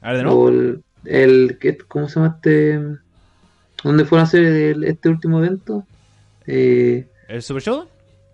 A 0.00 0.08
ver, 0.10 0.18
de 0.18 0.22
nuevo. 0.22 0.44
O 0.44 0.48
el, 0.48 0.84
el 1.04 1.58
¿qué- 1.60 1.76
¿cómo 1.78 2.08
se 2.08 2.20
llama 2.20 2.34
este? 2.36 2.80
¿Dónde 3.82 4.04
fueron 4.04 4.20
a 4.24 4.28
hacer 4.28 4.44
el- 4.44 4.84
este 4.84 5.08
último 5.08 5.38
evento? 5.38 5.84
Eh, 6.46 7.08
¿El 7.28 7.42
Super 7.42 7.62
Show? 7.62 7.88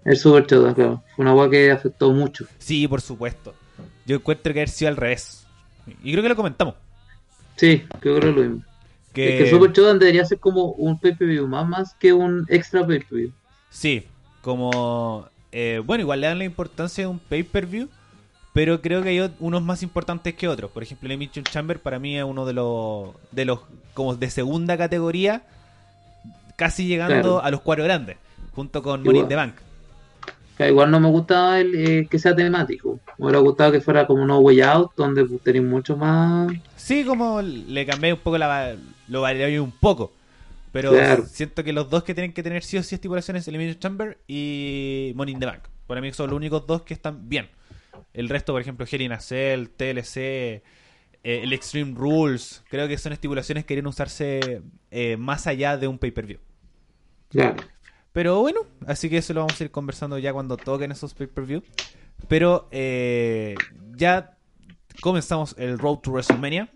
El 0.06 0.16
Super 0.16 0.46
Showdown, 0.46 0.74
claro. 0.74 1.02
Fue 1.14 1.22
una 1.22 1.32
agua 1.32 1.50
que 1.50 1.70
afectó 1.70 2.10
mucho. 2.12 2.46
Sí, 2.58 2.86
por 2.88 3.00
supuesto. 3.00 3.54
Yo 4.06 4.16
encuentro 4.16 4.52
que 4.52 4.60
haber 4.60 4.68
sido 4.68 4.88
al 4.88 4.96
revés. 4.96 5.44
Y 6.02 6.12
creo 6.12 6.22
que 6.22 6.28
lo 6.28 6.36
comentamos. 6.36 6.74
Sí, 7.56 7.84
creo 8.00 8.20
que 8.20 8.26
lo 8.26 8.32
mismo. 8.32 8.62
Que... 9.12 9.36
Es 9.38 9.44
que 9.44 9.50
Super 9.50 9.72
Showdown 9.72 9.98
debería 9.98 10.24
ser 10.24 10.38
como 10.38 10.72
un 10.72 10.98
pay-per-view 11.00 11.46
más, 11.48 11.66
más 11.68 11.94
que 11.94 12.12
un 12.12 12.46
extra 12.48 12.86
pay-per-view. 12.86 13.32
Sí, 13.70 14.06
como... 14.42 15.26
eh, 15.52 15.82
bueno, 15.84 16.02
igual 16.02 16.20
le 16.20 16.26
dan 16.28 16.38
la 16.38 16.44
importancia 16.44 17.04
de 17.04 17.08
un 17.08 17.18
pay-per-view, 17.18 17.88
pero 18.52 18.80
creo 18.80 19.02
que 19.02 19.08
hay 19.10 19.30
unos 19.40 19.62
más 19.62 19.82
importantes 19.82 20.34
que 20.34 20.48
otros. 20.48 20.70
Por 20.70 20.82
ejemplo, 20.82 21.06
el 21.06 21.12
Elimination 21.12 21.44
Chamber 21.44 21.80
para 21.80 21.98
mí 21.98 22.16
es 22.18 22.24
uno 22.24 22.44
de 22.46 22.52
los... 22.52 23.10
De 23.32 23.44
los 23.44 23.60
como 23.94 24.14
de 24.14 24.28
segunda 24.28 24.76
categoría, 24.76 25.42
casi 26.56 26.86
llegando 26.86 27.14
Claro. 27.22 27.42
a 27.42 27.50
los 27.50 27.62
cuatro 27.62 27.82
grandes, 27.84 28.18
junto 28.54 28.82
con 28.82 29.00
Igual. 29.00 29.06
Money 29.06 29.22
in 29.22 29.28
the 29.28 29.34
Bank. 29.36 29.54
Que 30.56 30.68
igual 30.68 30.90
no 30.90 31.00
me 31.00 31.08
gustaba 31.08 31.60
el, 31.60 31.74
eh, 31.74 32.08
que 32.10 32.18
sea 32.18 32.34
temático. 32.34 32.98
Me 33.18 33.26
hubiera 33.26 33.40
gustado 33.40 33.72
que 33.72 33.80
fuera 33.80 34.06
como 34.06 34.24
No 34.26 34.38
Way 34.38 34.62
Out, 34.62 34.92
donde 34.96 35.24
pues, 35.24 35.42
tenéis 35.42 35.64
mucho 35.64 35.96
más. 35.96 36.50
Sí, 36.76 37.04
como 37.04 37.42
le 37.42 37.84
cambié 37.84 38.12
un 38.14 38.20
poco 38.20 38.38
la... 38.38 38.74
Lo 39.08 39.20
varié 39.20 39.60
un 39.60 39.70
poco. 39.72 40.12
Pero 40.72 40.92
Claro. 40.92 41.24
siento 41.26 41.62
que 41.62 41.72
los 41.72 41.88
dos 41.90 42.04
que 42.04 42.14
tienen 42.14 42.32
que 42.32 42.42
tener 42.42 42.62
sí 42.62 42.76
o 42.78 42.82
sí 42.82 42.94
estipulaciones 42.94 43.46
Elimination 43.48 43.80
Chamber 43.80 44.18
y 44.26 45.12
Money 45.14 45.34
in 45.34 45.40
the 45.40 45.46
Bank. 45.46 45.62
Para 45.86 46.00
mí 46.00 46.12
son 46.12 46.28
los 46.30 46.36
únicos 46.36 46.66
dos 46.66 46.82
que 46.82 46.94
están 46.94 47.28
bien. 47.28 47.48
El 48.12 48.28
resto, 48.28 48.52
por 48.52 48.60
ejemplo, 48.62 48.86
Hell 48.90 49.02
in 49.02 49.12
a 49.12 49.20
Cell, 49.20 49.68
TLC, 49.76 50.16
eh, 50.16 50.62
el 51.22 51.52
Extreme 51.52 51.94
Rules, 51.94 52.62
creo 52.68 52.88
que 52.88 52.96
son 52.98 53.12
estipulaciones 53.12 53.64
que 53.64 53.68
quieren 53.68 53.86
usarse 53.86 54.62
eh, 54.90 55.16
más 55.18 55.46
allá 55.46 55.76
de 55.76 55.86
un 55.86 55.98
pay-per-view. 55.98 56.38
Claro. 57.30 57.56
Pero 58.16 58.40
bueno, 58.40 58.60
así 58.86 59.10
que 59.10 59.18
eso 59.18 59.34
lo 59.34 59.40
vamos 59.40 59.60
a 59.60 59.64
ir 59.64 59.70
conversando 59.70 60.16
ya 60.16 60.32
cuando 60.32 60.56
toquen 60.56 60.90
esos 60.90 61.12
pay-per-view. 61.12 61.62
Pero 62.28 62.66
eh, 62.70 63.56
ya 63.94 64.38
comenzamos 65.02 65.54
el 65.58 65.78
Road 65.78 65.98
to 65.98 66.12
WrestleMania. 66.12 66.70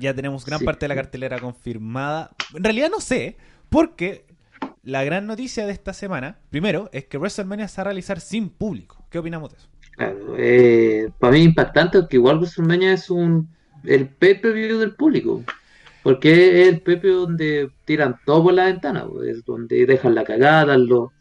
Ya 0.00 0.12
tenemos 0.12 0.44
gran 0.44 0.58
Sí. 0.58 0.64
parte 0.64 0.80
de 0.86 0.88
la 0.88 0.96
cartelera 0.96 1.38
confirmada. 1.38 2.32
En 2.56 2.64
realidad 2.64 2.90
no 2.90 2.98
sé, 2.98 3.36
porque 3.70 4.26
la 4.82 5.04
gran 5.04 5.28
noticia 5.28 5.64
de 5.64 5.72
esta 5.72 5.92
semana, 5.92 6.40
primero, 6.50 6.90
es 6.92 7.04
que 7.04 7.18
WrestleMania 7.18 7.68
se 7.68 7.76
va 7.76 7.82
a 7.82 7.84
realizar 7.84 8.18
sin 8.18 8.48
público. 8.50 9.06
¿Qué 9.10 9.20
opinamos 9.20 9.52
de 9.52 9.58
eso? 9.58 9.68
Claro, 9.92 10.34
eh, 10.36 11.08
para 11.20 11.34
mí 11.34 11.38
es 11.38 11.44
impactante 11.44 12.00
porque 12.00 12.16
igual 12.16 12.38
WrestleMania 12.38 12.94
es 12.94 13.08
un 13.10 13.48
el 13.84 14.08
pay-per-view 14.08 14.80
del 14.80 14.96
público. 14.96 15.44
Porque 16.02 16.62
es 16.62 16.68
el 16.68 16.80
pay-per-view 16.80 17.20
donde 17.20 17.70
tiran 17.84 18.16
todo 18.26 18.44
por 18.44 18.54
la 18.54 18.66
ventana, 18.66 19.06
es 19.26 19.44
donde 19.44 19.86
dejan 19.86 20.14
la 20.14 20.24
cagada, 20.24 20.76
lo- 20.76 21.12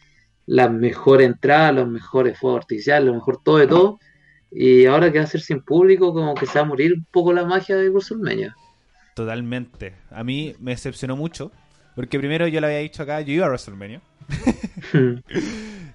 las 0.47 0.71
mejores 0.71 1.27
entradas, 1.27 1.75
los 1.75 1.87
mejores 1.87 2.37
fuegos 2.39 2.61
artificiales, 2.61 3.05
lo 3.07 3.13
mejor 3.13 3.41
todo 3.43 3.57
de 3.57 3.67
todo. 3.67 3.99
Y 4.51 4.85
ahora 4.85 5.11
que 5.11 5.19
va 5.19 5.23
a 5.25 5.27
ser 5.27 5.41
sin 5.41 5.61
público, 5.61 6.13
como 6.13 6.33
que 6.35 6.45
se 6.45 6.59
va 6.59 6.65
a 6.65 6.67
morir 6.67 6.93
un 6.93 7.05
poco 7.11 7.31
la 7.33 7.45
magia 7.45 7.75
de 7.77 7.89
WrestleMania. 7.89 8.55
Totalmente. 9.15 9.93
A 10.09 10.23
mí 10.23 10.55
me 10.59 10.71
decepcionó 10.71 11.15
mucho. 11.15 11.51
Porque 11.95 12.17
primero 12.19 12.47
yo 12.47 12.59
le 12.61 12.67
había 12.67 12.79
dicho 12.79 13.03
acá, 13.03 13.21
yo 13.21 13.33
iba 13.33 13.45
a 13.45 13.49
WrestleMania. 13.49 14.01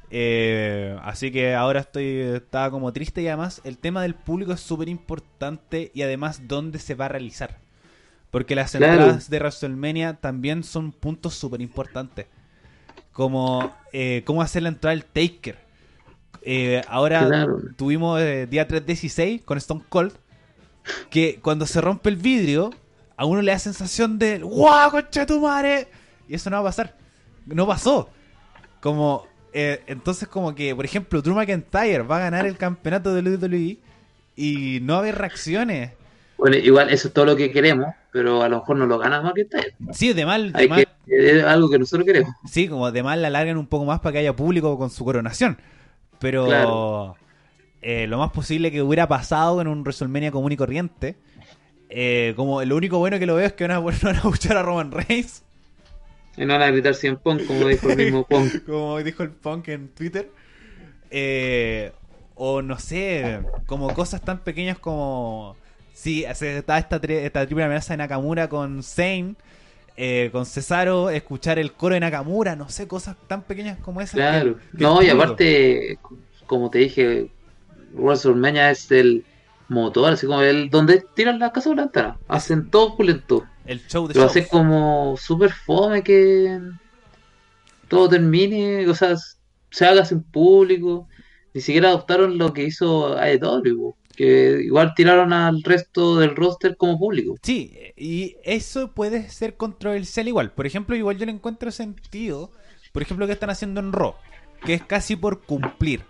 Eh, 0.09 0.97
así 1.03 1.33
que 1.33 1.55
ahora 1.55 1.81
estoy 1.81 2.07
estaba 2.21 2.71
como 2.71 2.93
triste 2.93 3.23
y 3.23 3.27
además 3.29 3.61
el 3.65 3.77
tema 3.79 4.03
del 4.03 4.15
público 4.15 4.53
es 4.53 4.61
súper 4.61 4.89
importante 4.89 5.91
y 5.95 6.03
además 6.03 6.43
dónde 6.47 6.79
se 6.79 6.95
va 6.95 7.07
a 7.07 7.09
realizar. 7.09 7.59
Porque 8.37 8.55
las 8.55 8.73
Claro. 8.73 8.93
entradas 8.93 9.31
de 9.31 9.39
WrestleMania 9.39 10.13
también 10.13 10.63
son 10.63 10.93
puntos 10.93 11.33
súper 11.33 11.63
importantes. 11.63 12.27
Como 13.11 13.75
eh, 13.95 14.25
cómo 14.27 14.43
hacer 14.43 14.63
la 14.63 14.69
entrada 14.69 14.95
del 14.95 15.07
Taker. 15.07 15.57
Eh, 16.43 16.83
ahora 16.87 17.25
Claro. 17.27 17.63
tuvimos 17.79 18.21
eh, 18.21 18.47
día 18.47 18.69
316 18.69 19.41
con 19.43 19.57
Stone 19.57 19.85
Cold. 19.89 20.13
Que 21.09 21.41
cuando 21.41 21.65
se 21.65 21.81
rompe 21.81 22.11
el 22.11 22.17
vidrio, 22.17 22.75
a 23.17 23.25
uno 23.25 23.41
le 23.41 23.53
da 23.53 23.59
sensación 23.59 24.19
de 24.19 24.41
¡Guau, 24.41 24.91
concha 24.91 25.25
tu 25.25 25.41
madre! 25.41 25.89
Y 26.29 26.35
eso 26.35 26.51
no 26.51 26.57
va 26.57 26.61
a 26.61 26.65
pasar. 26.65 26.95
No 27.47 27.67
pasó. 27.67 28.11
Como, 28.83 29.27
eh, 29.55 29.83
entonces 29.87 30.29
como 30.29 30.55
que, 30.55 30.77
por 30.77 30.85
ejemplo, 30.85 31.23
Drew 31.23 31.35
McIntyre 31.35 32.03
va 32.03 32.19
a 32.19 32.21
ganar 32.21 32.45
el 32.45 32.59
campeonato 32.59 33.15
de 33.15 33.23
WWE 33.23 33.79
y 34.37 34.81
no 34.83 34.93
va 34.93 34.99
a 34.99 35.01
haber 35.01 35.15
reacciones. 35.17 35.93
Bueno, 36.39 36.57
igual 36.57 36.91
eso 36.91 37.09
es 37.09 37.15
todo 37.15 37.25
lo 37.25 37.35
que 37.37 37.51
queremos, 37.51 37.87
pero 38.13 38.43
a 38.43 38.49
lo 38.49 38.59
mejor 38.59 38.77
no 38.77 38.87
lo 38.87 38.99
gana 38.99 39.23
más 39.23 39.33
que 39.33 39.43
está. 39.43 39.59
Sí, 39.93 40.13
de 40.13 40.27
mal, 40.27 40.53
de 40.53 40.59
Hay 40.61 40.69
mal- 40.69 40.87
que, 41.07 41.39
es 41.39 41.45
algo 41.45 41.71
que 41.71 41.79
nosotros 41.79 42.05
queremos. 42.07 42.31
sí, 42.47 42.69
como 42.69 42.91
de 42.93 43.03
mal 43.03 43.23
la 43.23 43.29
alargan 43.29 43.57
un 43.57 43.67
poco 43.67 43.85
más 43.87 44.01
para 44.01 44.13
que 44.15 44.19
haya 44.19 44.37
público 44.37 44.77
con 44.79 44.91
su 44.91 45.05
coronación. 45.05 45.59
Pero 46.19 46.47
Claro. 46.47 47.17
eh, 47.83 48.07
lo 48.07 48.19
más 48.19 48.33
posible 48.33 48.71
que 48.71 48.83
hubiera 48.83 49.07
pasado 49.09 49.61
en 49.61 49.69
un 49.69 49.81
WrestleMania 49.83 50.31
común 50.31 50.53
y 50.53 50.57
corriente. 50.57 51.17
eh, 51.89 52.33
como 52.37 52.63
lo 52.65 52.77
único 52.77 52.99
bueno 52.99 53.19
que 53.21 53.27
lo 53.27 53.37
veo 53.37 53.47
es 53.47 53.53
que 53.53 53.65
van 53.67 53.71
a, 53.77 53.79
van 53.81 53.95
a 54.05 54.19
escuchar 54.19 54.57
a 54.57 54.63
Roman 54.63 54.91
Reigns. 54.93 55.43
Y 56.37 56.45
no 56.45 56.53
van 56.55 56.63
a 56.63 56.71
gritar 56.71 56.95
100 56.95 57.17
Punk, 57.19 57.47
como 57.47 57.67
dijo 57.69 57.89
el 57.89 57.97
mismo 57.97 58.25
Punk. 58.29 58.65
como 58.67 58.99
dijo 59.03 59.23
el 59.23 59.31
punk 59.31 59.69
en 59.69 59.89
Twitter. 59.89 60.31
Eh, 61.11 61.93
o 62.35 62.61
no 62.61 62.79
sé, 62.79 63.41
como 63.67 63.93
cosas 63.95 64.21
tan 64.21 64.41
pequeñas 64.41 64.79
como. 64.79 65.57
Sí, 65.97 66.25
está 66.25 66.77
esta, 66.77 67.01
tri- 67.01 67.25
esta 67.25 67.47
triple 67.47 67.65
amenaza 67.65 67.95
de 67.95 67.97
Nakamura 67.97 68.51
con 68.51 68.83
Zane, 68.83 69.35
eh, 69.97 70.29
con 70.31 70.45
Cesaro, 70.45 71.09
escuchar 71.09 71.59
el 71.59 71.73
coro 71.73 71.95
de 71.95 72.01
Nakamura, 72.01 72.55
no 72.55 72.69
sé, 72.69 72.87
cosas 72.87 73.17
tan 73.27 73.41
pequeñas 73.43 73.79
como 73.79 74.03
esas. 74.03 74.15
Claro. 74.17 74.59
que 74.77 74.83
No, 74.85 75.03
y 75.03 75.09
aparte, 75.09 75.99
como 76.45 76.69
te 76.69 76.81
dije, 76.81 77.31
WrestleMania 77.95 78.71
es 78.71 78.91
el 78.93 79.25
motor, 79.69 80.13
así 80.13 80.27
como 80.27 80.43
el 80.43 80.69
donde 80.69 81.03
tiran 81.15 81.39
la 81.39 81.51
casa 81.51 81.71
por 81.71 81.79
la 81.79 81.85
ventana. 81.85 82.19
Hacen 82.29 82.69
todo 82.69 82.95
pulento. 82.95 83.47
El 83.65 83.81
show 83.89 84.07
de 84.07 84.13
Lo 84.15 84.25
hacen 84.25 84.45
como 84.51 85.17
super 85.17 85.51
fome 85.51 86.03
que 86.03 86.61
todo 87.89 88.09
termine, 88.09 88.87
o 88.89 88.95
sea, 88.95 89.15
se 89.71 89.87
haga 89.87 90.05
sin 90.05 90.23
público. 90.23 91.09
Ni 91.55 91.63
siquiera 91.63 91.89
adoptaron 91.89 92.37
lo 92.37 92.53
que 92.53 92.65
hizo 92.65 93.17
AEW, 93.17 93.95
que 94.17 94.63
igual 94.65 94.95
tiraron 94.97 95.33
al 95.33 95.63
resto 95.63 96.19
del 96.19 96.35
roster 96.35 96.77
como 96.77 96.99
público. 96.99 97.37
Sí, 97.43 97.73
y 97.97 98.37
eso 98.45 98.93
puede 98.93 99.29
ser 99.29 99.57
controversial 99.57 100.27
igual. 100.27 100.51
Por 100.53 100.67
ejemplo, 100.67 100.97
igual 100.97 101.19
yo 101.19 101.27
le 101.27 101.33
encuentro 101.33 101.71
sentido, 101.71 102.51
por 102.93 103.03
ejemplo, 103.03 103.27
que 103.27 103.35
están 103.35 103.51
haciendo 103.51 103.81
en 103.81 103.93
Raw, 103.93 104.15
que 104.65 104.75
es 104.75 104.83
casi 104.83 105.17
por 105.17 105.43
cumplir. 105.43 106.01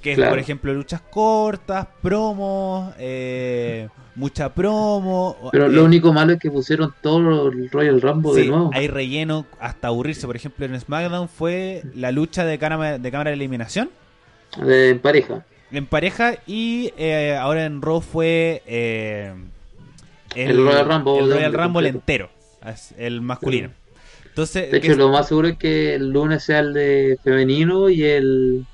Que 0.00 0.12
es, 0.12 0.20
por 0.20 0.38
ejemplo, 0.38 0.72
luchas 0.72 1.00
cortas, 1.00 1.88
promos, 2.00 2.94
eh, 2.96 3.88
mucha 4.14 4.54
promo. 4.54 5.36
Pero 5.50 5.66
eh, 5.66 5.68
lo 5.68 5.84
único 5.84 6.12
malo 6.12 6.34
es 6.34 6.38
que 6.38 6.50
pusieron 6.50 6.94
todo 7.02 7.48
el 7.48 7.68
Royal 7.70 8.00
Rumble 8.00 8.34
sí, 8.34 8.42
de 8.42 8.46
nuevo. 8.48 8.70
hay 8.72 8.86
relleno 8.86 9.46
hasta 9.58 9.88
aburrirse. 9.88 10.26
Por 10.26 10.36
ejemplo, 10.36 10.64
en 10.64 10.78
SmackDown 10.80 11.28
fue 11.28 11.82
la 11.94 12.12
lucha 12.12 12.44
de 12.44 12.56
cámara 12.58 12.98
de, 12.98 13.10
cámara 13.10 13.30
de 13.30 13.36
eliminación 13.36 13.90
De 14.56 14.90
en 14.90 15.00
pareja. 15.00 15.44
En 15.72 15.86
pareja 15.86 16.36
y 16.46 16.92
eh, 16.96 17.36
ahora 17.36 17.64
en 17.64 17.82
Raw 17.82 18.00
fue 18.00 18.62
eh, 18.66 19.34
El 20.34 20.56
Royal 20.56 20.86
Rumble 20.86 21.18
el 21.18 21.32
Royal 21.32 21.52
Rumble 21.52 21.88
entero, 21.88 22.30
el 22.96 23.20
masculino. 23.20 23.70
Entonces, 24.28 24.70
De 24.70 24.78
hecho, 24.78 24.94
lo 24.96 25.08
más 25.08 25.28
seguro 25.28 25.48
es 25.48 25.56
que 25.56 25.94
el 25.94 26.10
lunes 26.10 26.44
sea 26.44 26.58
el 26.58 26.74
de 26.74 27.18
femenino 27.24 27.88
y 27.88 28.04
el, 28.04 28.66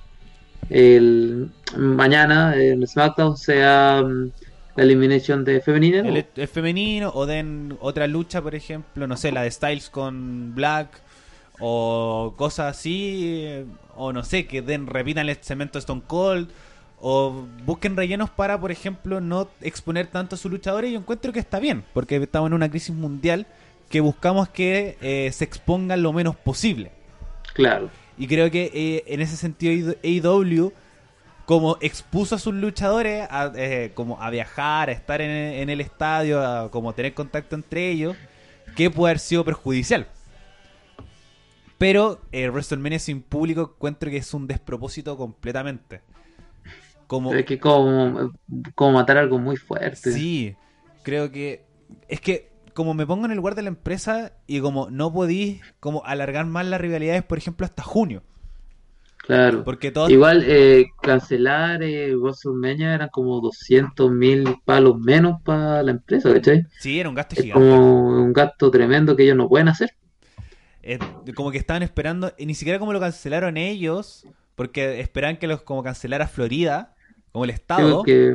el 0.70 1.50
mañana 1.76 2.56
en 2.56 2.84
SmackDown 2.86 3.36
sea 3.36 4.02
mm, 4.04 4.30
la 4.74 4.82
eliminación 4.82 5.44
de 5.44 5.60
femenina. 5.60 6.00
el, 6.00 6.26
el 6.34 6.48
femenino 6.48 7.12
o 7.14 7.26
den 7.26 7.76
otra 7.80 8.08
lucha, 8.08 8.42
por 8.42 8.54
ejemplo, 8.56 9.06
no 9.06 9.16
sé, 9.16 9.30
la 9.30 9.42
de 9.42 9.50
Styles 9.52 9.88
con 9.88 10.52
Black 10.54 11.00
o 11.60 12.34
cosas 12.36 12.76
así, 12.76 13.34
eh, 13.44 13.64
o 13.94 14.12
no 14.12 14.24
sé, 14.24 14.46
que 14.46 14.62
den 14.62 14.88
repitan 14.88 15.28
el 15.28 15.36
cemento 15.36 15.78
Stone 15.78 16.02
Cold 16.08 16.48
o 17.04 17.46
busquen 17.64 17.96
rellenos 17.96 18.30
para, 18.30 18.58
por 18.58 18.70
ejemplo, 18.70 19.20
no 19.20 19.48
exponer 19.60 20.06
tanto 20.06 20.36
a 20.36 20.38
sus 20.38 20.50
luchadores 20.50 20.88
y 20.88 20.92
yo 20.94 21.00
encuentro 21.00 21.32
que 21.32 21.40
está 21.40 21.58
bien, 21.58 21.84
porque 21.92 22.16
estamos 22.16 22.46
en 22.48 22.54
una 22.54 22.70
crisis 22.70 22.94
mundial 22.94 23.46
que 23.90 24.00
buscamos 24.00 24.48
que 24.48 24.96
eh, 25.02 25.30
se 25.32 25.44
expongan 25.44 26.00
lo 26.00 26.12
menos 26.12 26.36
posible. 26.36 26.92
Claro. 27.54 27.90
Y 28.16 28.28
creo 28.28 28.50
que 28.50 28.70
eh, 28.72 29.04
en 29.08 29.20
ese 29.20 29.36
sentido 29.36 29.94
AEW 30.02 30.72
como 31.44 31.76
expuso 31.80 32.36
a 32.36 32.38
sus 32.38 32.54
luchadores 32.54 33.26
a, 33.28 33.52
eh, 33.56 33.90
como 33.94 34.22
a 34.22 34.30
viajar, 34.30 34.88
a 34.88 34.92
estar 34.92 35.20
en, 35.20 35.30
en 35.30 35.70
el 35.70 35.80
estadio, 35.80 36.40
a 36.40 36.70
como 36.70 36.94
tener 36.94 37.14
contacto 37.14 37.56
entre 37.56 37.90
ellos, 37.90 38.16
que 38.76 38.90
puede 38.90 39.10
haber 39.10 39.18
sido 39.18 39.44
perjudicial. 39.44 40.06
Pero 41.78 42.20
eh, 42.30 42.48
WrestleMania 42.48 43.00
sin 43.00 43.22
público 43.22 43.72
encuentro 43.74 44.08
que 44.08 44.18
es 44.18 44.32
un 44.34 44.46
despropósito 44.46 45.16
completamente. 45.16 46.00
Como, 47.12 47.34
Es 47.34 47.44
que 47.44 47.58
como, 47.58 48.32
como 48.74 48.92
matar 48.92 49.18
algo 49.18 49.38
muy 49.38 49.58
fuerte. 49.58 50.12
Sí, 50.12 50.56
creo 51.02 51.30
que 51.30 51.62
es 52.08 52.22
que 52.22 52.48
como 52.72 52.94
me 52.94 53.06
pongo 53.06 53.26
en 53.26 53.32
el 53.32 53.36
lugar 53.36 53.54
de 53.54 53.60
la 53.60 53.68
empresa 53.68 54.32
y 54.46 54.60
como 54.60 54.88
no 54.88 55.12
podí 55.12 55.60
como 55.78 56.02
alargar 56.06 56.46
más 56.46 56.64
las 56.64 56.80
rivalidades, 56.80 57.22
por 57.22 57.36
ejemplo, 57.36 57.66
hasta 57.66 57.82
junio. 57.82 58.22
Claro. 59.18 59.62
Porque 59.62 59.90
todos... 59.90 60.10
Igual 60.10 60.42
eh, 60.46 60.86
cancelar 61.02 61.82
eh, 61.82 62.16
WrestleMania 62.16 62.94
eran 62.94 63.10
como 63.10 63.42
200 63.42 64.10
mil 64.10 64.56
palos 64.64 64.98
menos 64.98 65.42
para 65.42 65.82
la 65.82 65.90
empresa, 65.90 66.32
¿cachai? 66.32 66.64
Sí, 66.78 66.98
era 66.98 67.10
un 67.10 67.14
gasto 67.14 67.34
Es 67.34 67.42
gigante. 67.42 67.68
como 67.68 68.22
un 68.22 68.32
gasto 68.32 68.70
tremendo 68.70 69.14
que 69.14 69.24
ellos 69.24 69.36
no 69.36 69.50
pueden 69.50 69.68
hacer. 69.68 69.90
Eh, 70.82 70.98
como 71.34 71.50
que 71.50 71.58
estaban 71.58 71.82
esperando, 71.82 72.32
y 72.38 72.46
ni 72.46 72.54
siquiera 72.54 72.78
como 72.78 72.94
lo 72.94 73.00
cancelaron 73.00 73.58
ellos, 73.58 74.26
porque 74.54 75.00
esperaban 75.00 75.36
que 75.36 75.46
los 75.46 75.60
como 75.60 75.82
cancelara 75.82 76.26
Florida, 76.26 76.91
como 77.32 77.44
el 77.44 77.50
Estado, 77.50 78.02
que 78.02 78.34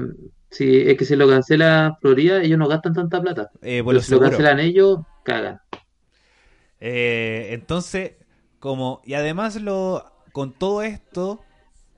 si 0.50 0.82
es 0.82 0.98
que 0.98 1.06
si 1.06 1.16
lo 1.16 1.28
cancela 1.30 1.98
Florida, 2.02 2.42
ellos 2.42 2.58
no 2.60 2.68
gastan 2.68 2.94
tanta 2.94 3.22
plata. 3.22 3.52
eh, 3.62 3.84
por 3.84 3.92
Pero 3.92 3.94
los 3.94 4.06
si 4.06 4.12
lo 4.14 4.20
cancelan 4.20 4.60
ellos, 4.60 5.00
cagan. 5.24 5.60
Eh, 6.80 7.50
entonces, 7.52 8.14
como, 8.60 9.02
y 9.06 9.14
además 9.14 9.60
lo, 9.62 10.04
con 10.32 10.54
todo 10.54 10.82
esto, 10.82 11.42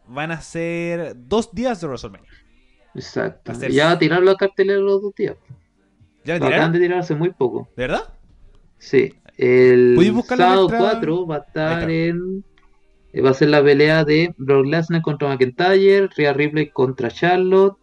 van 0.07 0.31
a 0.31 0.41
ser 0.41 1.13
dos 1.15 1.53
días 1.53 1.81
de 1.81 1.87
WrestleMania. 1.87 2.29
Exacto. 2.95 3.51
Hacer- 3.51 3.71
Ya 3.71 3.97
tiraron 3.97 4.25
la 4.25 4.35
cartelera 4.35 4.79
los 4.79 5.01
dos 5.01 5.13
días. 5.15 5.35
¿Ya 6.25 6.37
Lo 6.37 6.47
acaban 6.47 6.71
de 6.73 6.79
tirar 6.79 6.99
hace 6.99 7.15
muy 7.15 7.31
poco. 7.31 7.69
¿De 7.75 7.83
verdad? 7.83 8.13
Sí. 8.77 9.13
El 9.37 9.93
¿Puedes 9.95 10.11
buscarlo 10.11 10.43
sábado 10.43 10.67
mientras- 10.69 10.91
4 10.93 11.27
va 11.27 11.35
a 11.35 11.39
estar 11.39 11.89
en. 11.89 12.43
Eh, 13.13 13.21
Va 13.21 13.31
a 13.31 13.33
ser 13.33 13.49
la 13.49 13.63
pelea 13.63 14.03
de 14.05 14.33
Brock 14.37 14.65
Lesnar 14.67 15.01
contra 15.01 15.27
McIntyre, 15.29 16.07
Rhea 16.15 16.33
Ripley 16.33 16.69
contra 16.69 17.09
Charlotte, 17.09 17.77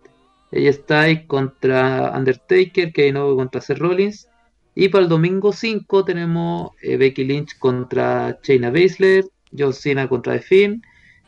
ella 0.52 0.72
Styles 0.72 1.26
contra 1.26 2.12
Undertaker, 2.16 2.92
Kevin 2.92 3.16
Owens 3.16 3.36
contra 3.36 3.60
Seth 3.60 3.78
Rollins. 3.78 4.28
Y 4.74 4.88
para 4.90 5.04
el 5.04 5.08
domingo 5.08 5.52
5 5.52 6.04
tenemos 6.04 6.70
eh, 6.82 6.96
Becky 6.96 7.24
Lynch 7.24 7.58
contra 7.58 8.38
Shayna 8.42 8.70
Baszler, 8.70 9.24
John 9.56 9.72
Cena 9.72 10.06
contra 10.08 10.34
The 10.34 10.40
Finn 10.40 10.82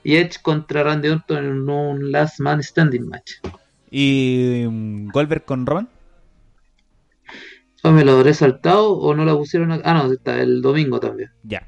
y 0.04 0.16
Edge 0.16 0.36
contra 0.42 0.82
Randy 0.82 1.08
Orton 1.08 1.44
en 1.44 1.68
un 1.68 2.12
Last 2.12 2.40
Man 2.40 2.62
Standing 2.62 3.08
match. 3.08 3.32
¿Y 3.90 4.64
mm, 4.68 5.08
Goldberg 5.12 5.44
con 5.44 5.64
Roman? 5.66 5.88
¿O 7.84 7.90
me 7.90 8.04
lo 8.04 8.12
habré 8.12 8.34
saltado 8.34 8.92
o 8.92 9.14
no 9.14 9.24
la 9.24 9.34
pusieron? 9.34 9.72
a- 9.72 9.80
Ah, 9.84 9.94
no, 9.94 10.12
está 10.12 10.40
el 10.40 10.60
domingo 10.60 11.00
también. 11.00 11.30
Ya. 11.44 11.66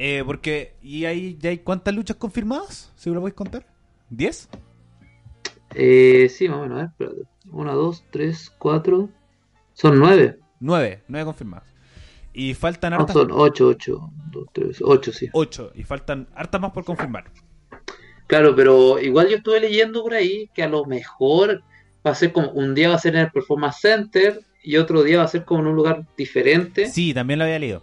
Eh, 0.00 0.22
porque, 0.24 0.76
¿y 0.80 1.06
ahí 1.06 1.36
ya 1.40 1.50
hay 1.50 1.58
cuántas 1.58 1.92
luchas 1.92 2.16
confirmadas? 2.16 2.92
¿Si 2.94 3.10
me 3.10 3.16
lo 3.16 3.20
podéis 3.20 3.34
contar? 3.34 3.66
¿10? 4.12 4.48
Eh, 5.74 6.28
sí, 6.28 6.48
más 6.48 6.58
o 6.58 6.62
menos, 6.62 6.78
a 6.78 6.80
ver, 6.82 6.90
espérate. 6.90 7.22
Una, 7.50 7.72
dos, 7.72 8.04
tres, 8.10 8.48
cuatro. 8.58 9.08
Son 9.72 9.98
nueve. 9.98 10.38
Nueve, 10.60 11.02
nueve 11.08 11.24
confirmadas. 11.24 11.66
Y 12.32 12.54
faltan 12.54 12.92
No, 12.92 13.00
hartas. 13.00 13.14
son 13.14 13.30
ocho, 13.32 13.66
ocho. 13.66 14.10
Dos, 14.30 14.46
tres, 14.52 14.78
ocho, 14.82 15.12
sí. 15.12 15.28
Ocho. 15.32 15.72
Y 15.74 15.82
faltan 15.82 16.28
hartas 16.36 16.60
más 16.60 16.70
por 16.70 16.84
confirmar. 16.84 17.24
Claro, 18.28 18.54
pero 18.54 19.00
igual 19.00 19.28
yo 19.28 19.38
estuve 19.38 19.58
leyendo 19.58 20.02
por 20.04 20.14
ahí 20.14 20.48
que 20.54 20.62
a 20.62 20.68
lo 20.68 20.84
mejor 20.84 21.62
va 22.06 22.12
a 22.12 22.14
ser 22.14 22.32
como 22.32 22.50
un 22.52 22.72
día 22.74 22.90
va 22.90 22.94
a 22.94 22.98
ser 23.00 23.16
en 23.16 23.22
el 23.22 23.30
Performance 23.32 23.80
Center 23.80 24.42
y 24.62 24.76
otro 24.76 25.02
día 25.02 25.18
va 25.18 25.24
a 25.24 25.28
ser 25.28 25.44
como 25.44 25.62
en 25.62 25.66
un 25.66 25.74
lugar 25.74 26.06
diferente. 26.16 26.86
Sí, 26.86 27.12
también 27.12 27.40
lo 27.40 27.46
había 27.46 27.58
leído. 27.58 27.82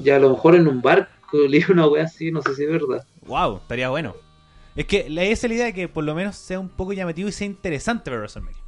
Y 0.00 0.10
a 0.10 0.18
lo 0.20 0.30
mejor 0.30 0.54
en 0.54 0.68
un 0.68 0.80
barco, 1.36 1.48
leí 1.48 1.64
una 1.68 1.86
wea 1.86 2.04
así, 2.04 2.30
no 2.30 2.42
sé 2.42 2.54
si 2.54 2.64
es 2.64 2.70
verdad. 2.70 3.04
Wow, 3.26 3.56
estaría 3.58 3.88
bueno. 3.90 4.14
Es 4.74 4.84
que 4.86 5.08
la, 5.08 5.22
esa 5.24 5.46
es 5.46 5.50
la 5.50 5.54
idea 5.54 5.64
de 5.66 5.72
que 5.74 5.88
por 5.88 6.04
lo 6.04 6.14
menos 6.14 6.36
sea 6.36 6.60
un 6.60 6.68
poco 6.68 6.92
llamativo 6.92 7.28
y 7.28 7.32
sea 7.32 7.46
interesante 7.46 8.10
ver 8.10 8.20
WrestleMania. 8.20 8.58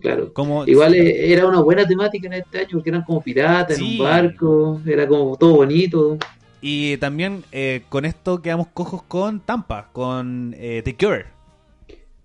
Claro. 0.00 0.32
Como, 0.32 0.66
Igual 0.66 0.94
eh, 0.94 1.32
era 1.32 1.46
una 1.46 1.60
buena 1.60 1.86
temática 1.86 2.26
en 2.26 2.34
este 2.34 2.60
año 2.60 2.68
porque 2.72 2.90
eran 2.90 3.02
como 3.02 3.20
piratas 3.20 3.78
en 3.78 3.84
un 3.84 3.98
barco, 3.98 4.80
era 4.86 5.06
como 5.06 5.36
todo 5.36 5.54
bonito. 5.56 6.18
Y 6.60 6.96
también 6.98 7.44
eh, 7.52 7.82
con 7.88 8.04
esto 8.04 8.40
quedamos 8.40 8.68
cojos 8.68 9.02
con 9.02 9.40
Tampa, 9.40 9.88
con 9.92 10.54
eh, 10.56 10.82
The 10.84 10.96
Cure 10.96 11.26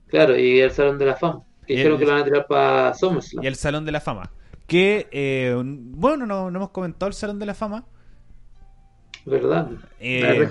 Claro, 0.08 0.38
y 0.38 0.60
el 0.60 0.72
Salón 0.72 0.97
de 0.99 1.05
la 1.08 1.16
Fama. 1.16 1.41
Que 1.66 1.74
Y 1.74 1.76
dijeron 1.78 1.93
el- 1.95 1.99
que 1.99 2.05
lo 2.05 2.12
van 2.14 2.22
a 2.22 2.26
tirar 2.26 2.47
para 2.47 2.93
SummerSlam. 2.93 3.43
y 3.43 3.47
el 3.47 3.55
Salón 3.55 3.84
de 3.86 3.91
la 3.91 3.99
Fama. 3.99 4.32
Que, 4.68 5.08
eh, 5.12 5.55
bueno, 5.66 6.26
no, 6.26 6.49
no 6.51 6.58
hemos 6.60 6.70
comentado 6.70 7.08
el 7.08 7.14
Salón 7.14 7.39
de 7.39 7.45
la 7.47 7.53
Fama. 7.53 7.86
¿Verdad? 9.28 9.69
Eh, 9.99 10.49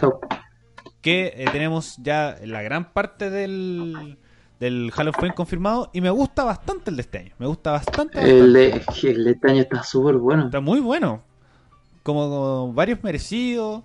que 1.01 1.33
eh, 1.35 1.47
tenemos 1.51 1.97
ya 2.03 2.37
la 2.45 2.61
gran 2.63 2.93
parte 2.93 3.31
del, 3.31 4.19
del 4.61 4.93
Hall 4.95 5.09
of 5.09 5.17
Fame 5.17 5.33
confirmado 5.35 5.91
y 5.95 6.01
me 6.03 6.11
gusta 6.11 6.45
bastante 6.45 6.91
el 6.91 6.97
de 6.97 7.03
este 7.03 7.19
año. 7.19 7.33
Me 7.39 7.47
gusta 7.47 7.73
bastante. 7.73 8.21
el, 8.21 8.53
de, 8.53 8.83
el 9.05 9.25
de 9.25 9.31
este 9.31 9.51
año 9.51 9.63
está 9.63 9.83
súper 9.83 10.17
bueno. 10.17 10.45
Está 10.47 10.61
muy 10.61 10.81
bueno. 10.81 11.23
Como, 12.03 12.29
como 12.29 12.73
varios 12.75 13.03
merecidos. 13.03 13.83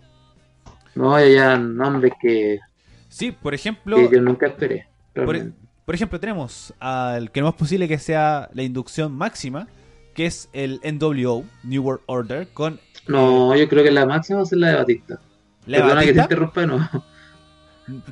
No 0.93 1.15
hay 1.15 1.35
ya 1.35 1.57
nombres 1.57 2.11
que, 2.21 2.59
Sí, 3.07 3.31
por 3.31 3.53
ejemplo, 3.53 3.95
que 3.97 4.15
yo 4.15 4.21
nunca 4.21 4.47
esperé. 4.47 4.87
por, 5.13 5.29
realmente. 5.29 5.57
por 5.85 5.95
ejemplo, 5.95 6.19
tenemos 6.19 6.73
al 6.79 7.31
que 7.31 7.39
no 7.41 7.47
es 7.47 7.55
posible 7.55 7.87
que 7.87 7.97
sea 7.97 8.49
la 8.53 8.63
inducción 8.63 9.13
máxima, 9.13 9.67
que 10.13 10.25
es 10.25 10.49
el 10.51 10.81
NWO, 10.83 11.45
New 11.63 11.81
World 11.83 12.01
Order, 12.07 12.47
con 12.49 12.79
No, 13.07 13.55
yo 13.55 13.67
creo 13.67 13.83
que 13.83 13.91
la 13.91 14.05
máxima 14.05 14.37
va 14.37 14.43
a 14.43 14.45
ser 14.45 14.59
la 14.59 14.69
de 14.69 14.75
Batista. 14.75 15.19
la 15.65 15.77
Perdona 15.79 16.01
que 16.01 16.13
te 16.13 16.19
Batista. 16.19 16.23
interrumpa, 16.23 16.65
no. 16.65 16.89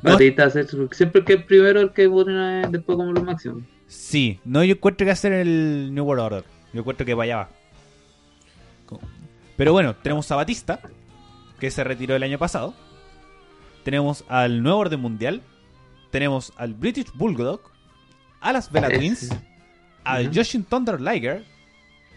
No, 0.02 0.12
Batista 0.12 0.50
su- 0.50 0.88
siempre 0.92 1.24
que 1.24 1.32
el 1.34 1.44
primero 1.44 1.80
el 1.80 1.92
que 1.92 2.08
ponen 2.08 2.36
a- 2.36 2.68
después 2.68 2.96
como 2.96 3.12
lo 3.12 3.22
máximo. 3.24 3.62
Sí, 3.86 4.38
no, 4.44 4.62
yo 4.64 4.74
encuentro 4.74 5.04
que 5.06 5.10
hacer 5.12 5.32
el 5.32 5.94
New 5.94 6.04
World 6.04 6.22
Order. 6.24 6.44
Yo 6.72 6.80
encuentro 6.80 7.06
que 7.06 7.12
allá 7.12 7.36
va. 7.36 7.48
Pero 9.56 9.72
bueno, 9.72 9.94
tenemos 9.94 10.30
a 10.30 10.36
Batista, 10.36 10.80
que 11.58 11.70
se 11.70 11.84
retiró 11.84 12.16
el 12.16 12.22
año 12.22 12.38
pasado. 12.38 12.74
Tenemos 13.84 14.24
al 14.28 14.62
nuevo 14.62 14.78
orden 14.78 15.00
mundial. 15.00 15.42
Tenemos 16.10 16.52
al 16.56 16.74
British 16.74 17.12
Bulldog. 17.14 17.60
A 18.40 18.52
las 18.52 18.70
Bella. 18.72 18.88
Twins. 18.90 19.30
Al 20.04 20.26
Ujú. 20.28 20.34
Joshin 20.36 20.64
Thunder 20.64 21.00
Liger. 21.00 21.44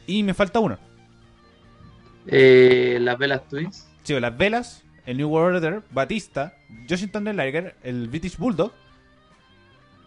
Y 0.08 0.24
me 0.24 0.34
falta 0.34 0.60
uno. 0.60 0.78
Eh, 2.28 2.98
las 3.02 3.18
Velas 3.18 3.48
Twins. 3.48 3.88
Sí, 4.04 4.20
las 4.20 4.38
Velas, 4.38 4.84
el 5.06 5.18
New 5.18 5.30
World 5.30 5.58
Order, 5.58 5.82
Batista, 5.92 6.54
Joshin 6.90 7.12
Thunder 7.12 7.36
Liger, 7.36 7.76
el 7.84 8.08
British 8.08 8.38
Bulldog. 8.38 8.72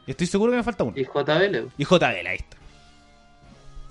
Y 0.07 0.13
estoy 0.13 0.27
seguro 0.27 0.53
que 0.53 0.59
me 0.59 0.63
falta 0.63 0.85
uno. 0.85 0.97
Y 0.97 1.05
JBL. 1.05 1.71
Y 1.77 1.85
JBL, 1.85 2.27
ahí 2.27 2.37
está. 2.37 2.57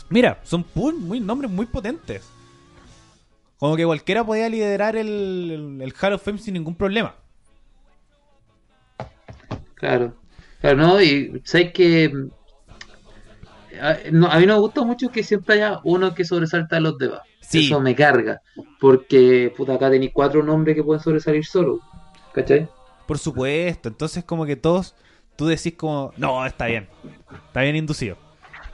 Mira, 0.10 0.40
son 0.44 0.66
muy, 0.74 1.20
nombres 1.20 1.52
muy 1.52 1.66
potentes. 1.66 2.30
Como 3.58 3.76
que 3.76 3.86
cualquiera 3.86 4.24
podía 4.24 4.48
liderar 4.50 4.96
el, 4.96 5.08
el, 5.52 5.82
el 5.82 5.94
Hall 6.00 6.14
of 6.14 6.24
Fame 6.24 6.38
sin 6.38 6.54
ningún 6.54 6.76
problema. 6.76 7.16
Claro. 9.76 10.16
Claro, 10.62 10.78
no, 10.78 11.02
y 11.02 11.42
sabes 11.44 11.74
que 11.74 12.10
mm, 12.10 12.30
a, 13.80 13.98
no, 14.12 14.28
a 14.28 14.40
mí 14.40 14.46
no 14.46 14.56
me 14.56 14.60
gusta 14.60 14.84
mucho 14.84 15.10
que 15.10 15.24
siempre 15.24 15.56
haya 15.56 15.80
uno 15.84 16.16
que 16.16 16.26
sobresalta 16.26 16.78
a 16.78 16.80
los 16.80 16.98
demás. 16.98 17.22
Sí. 17.48 17.68
Eso 17.68 17.80
me 17.80 17.96
carga. 17.96 18.42
Porque, 18.80 19.54
puta, 19.56 19.74
acá 19.76 19.90
tenéis 19.90 20.12
cuatro 20.14 20.44
nombres 20.44 20.76
que 20.76 20.84
pueden 20.84 21.02
sobresalir 21.02 21.46
solo. 21.46 21.80
¿Cachai? 22.34 22.68
Por 23.08 23.18
supuesto. 23.18 23.90
Entonces 23.90 24.24
como 24.24 24.46
que 24.46 24.56
todos, 24.56 24.96
tú 25.36 25.46
decís 25.48 25.74
como, 25.76 26.12
no, 26.18 26.46
está 26.46 26.66
bien. 26.68 26.88
Está 27.48 27.62
bien 27.62 27.76
inducido. 27.76 28.18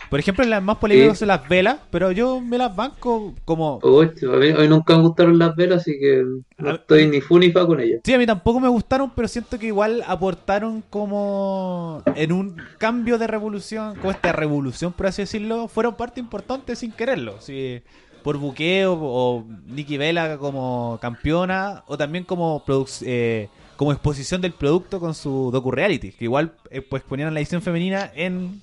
Por 0.10 0.20
ejemplo, 0.20 0.44
las 0.44 0.62
más 0.62 0.78
polémicas 0.78 1.18
Sí. 1.18 1.20
son 1.20 1.30
las 1.30 1.48
velas, 1.48 1.78
pero 1.90 2.12
yo 2.12 2.42
me 2.42 2.58
las 2.58 2.76
banco 2.76 3.34
como... 3.46 3.80
Uy, 3.82 4.12
a 4.24 4.36
mí, 4.36 4.52
mí 4.52 4.68
nunca 4.68 4.98
me 4.98 5.04
gustaron 5.04 5.40
las 5.40 5.56
velas, 5.56 5.84
así 5.84 5.98
que 5.98 6.26
no 6.58 6.72
estoy 6.72 7.08
ni 7.08 7.22
fu 7.22 7.40
ni 7.40 7.50
fa 7.50 7.66
con 7.66 7.80
ellas. 7.80 8.02
Sí, 8.04 8.14
a 8.14 8.18
mí 8.18 8.26
tampoco 8.26 8.60
me 8.60 8.68
gustaron, 8.68 9.12
pero 9.16 9.30
siento 9.30 9.58
que 9.58 9.68
igual 9.68 10.04
aportaron 10.06 10.84
como 10.90 12.04
en 12.16 12.34
un 12.34 12.58
cambio 12.78 13.18
de 13.18 13.28
revolución, 13.28 13.96
como 13.96 14.12
esta 14.12 14.34
revolución, 14.34 14.92
por 14.92 15.08
así 15.08 15.22
decirlo, 15.22 15.70
fueron 15.70 15.96
parte 15.96 16.20
importante 16.20 16.76
sin 16.76 16.92
quererlo. 16.92 17.40
Sí, 17.40 17.82
por 18.24 18.38
buqueo 18.38 18.98
o 19.00 19.46
Nikki 19.68 19.98
Vela 19.98 20.38
como 20.38 21.00
campeona 21.02 21.84
o 21.88 21.98
también 21.98 22.24
como 22.24 22.64
eh, 23.02 23.50
como 23.76 23.92
exposición 23.92 24.42
del 24.42 24.54
producto 24.54 25.00
con 25.00 25.16
su 25.16 25.50
docu-reality, 25.52 26.12
que 26.12 26.26
igual 26.26 26.54
eh, 26.70 26.82
pues 26.82 27.04
ponían 27.04 27.34
la 27.34 27.40
edición 27.40 27.62
femenina 27.62 28.12
en 28.16 28.62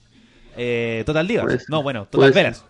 eh, 0.57 1.03
Total 1.07 1.27
Divas. 1.27 1.67
No, 1.69 1.83
bueno, 1.83 2.07
Total 2.11 2.33
ser. 2.33 2.43
Velas. 2.45 2.65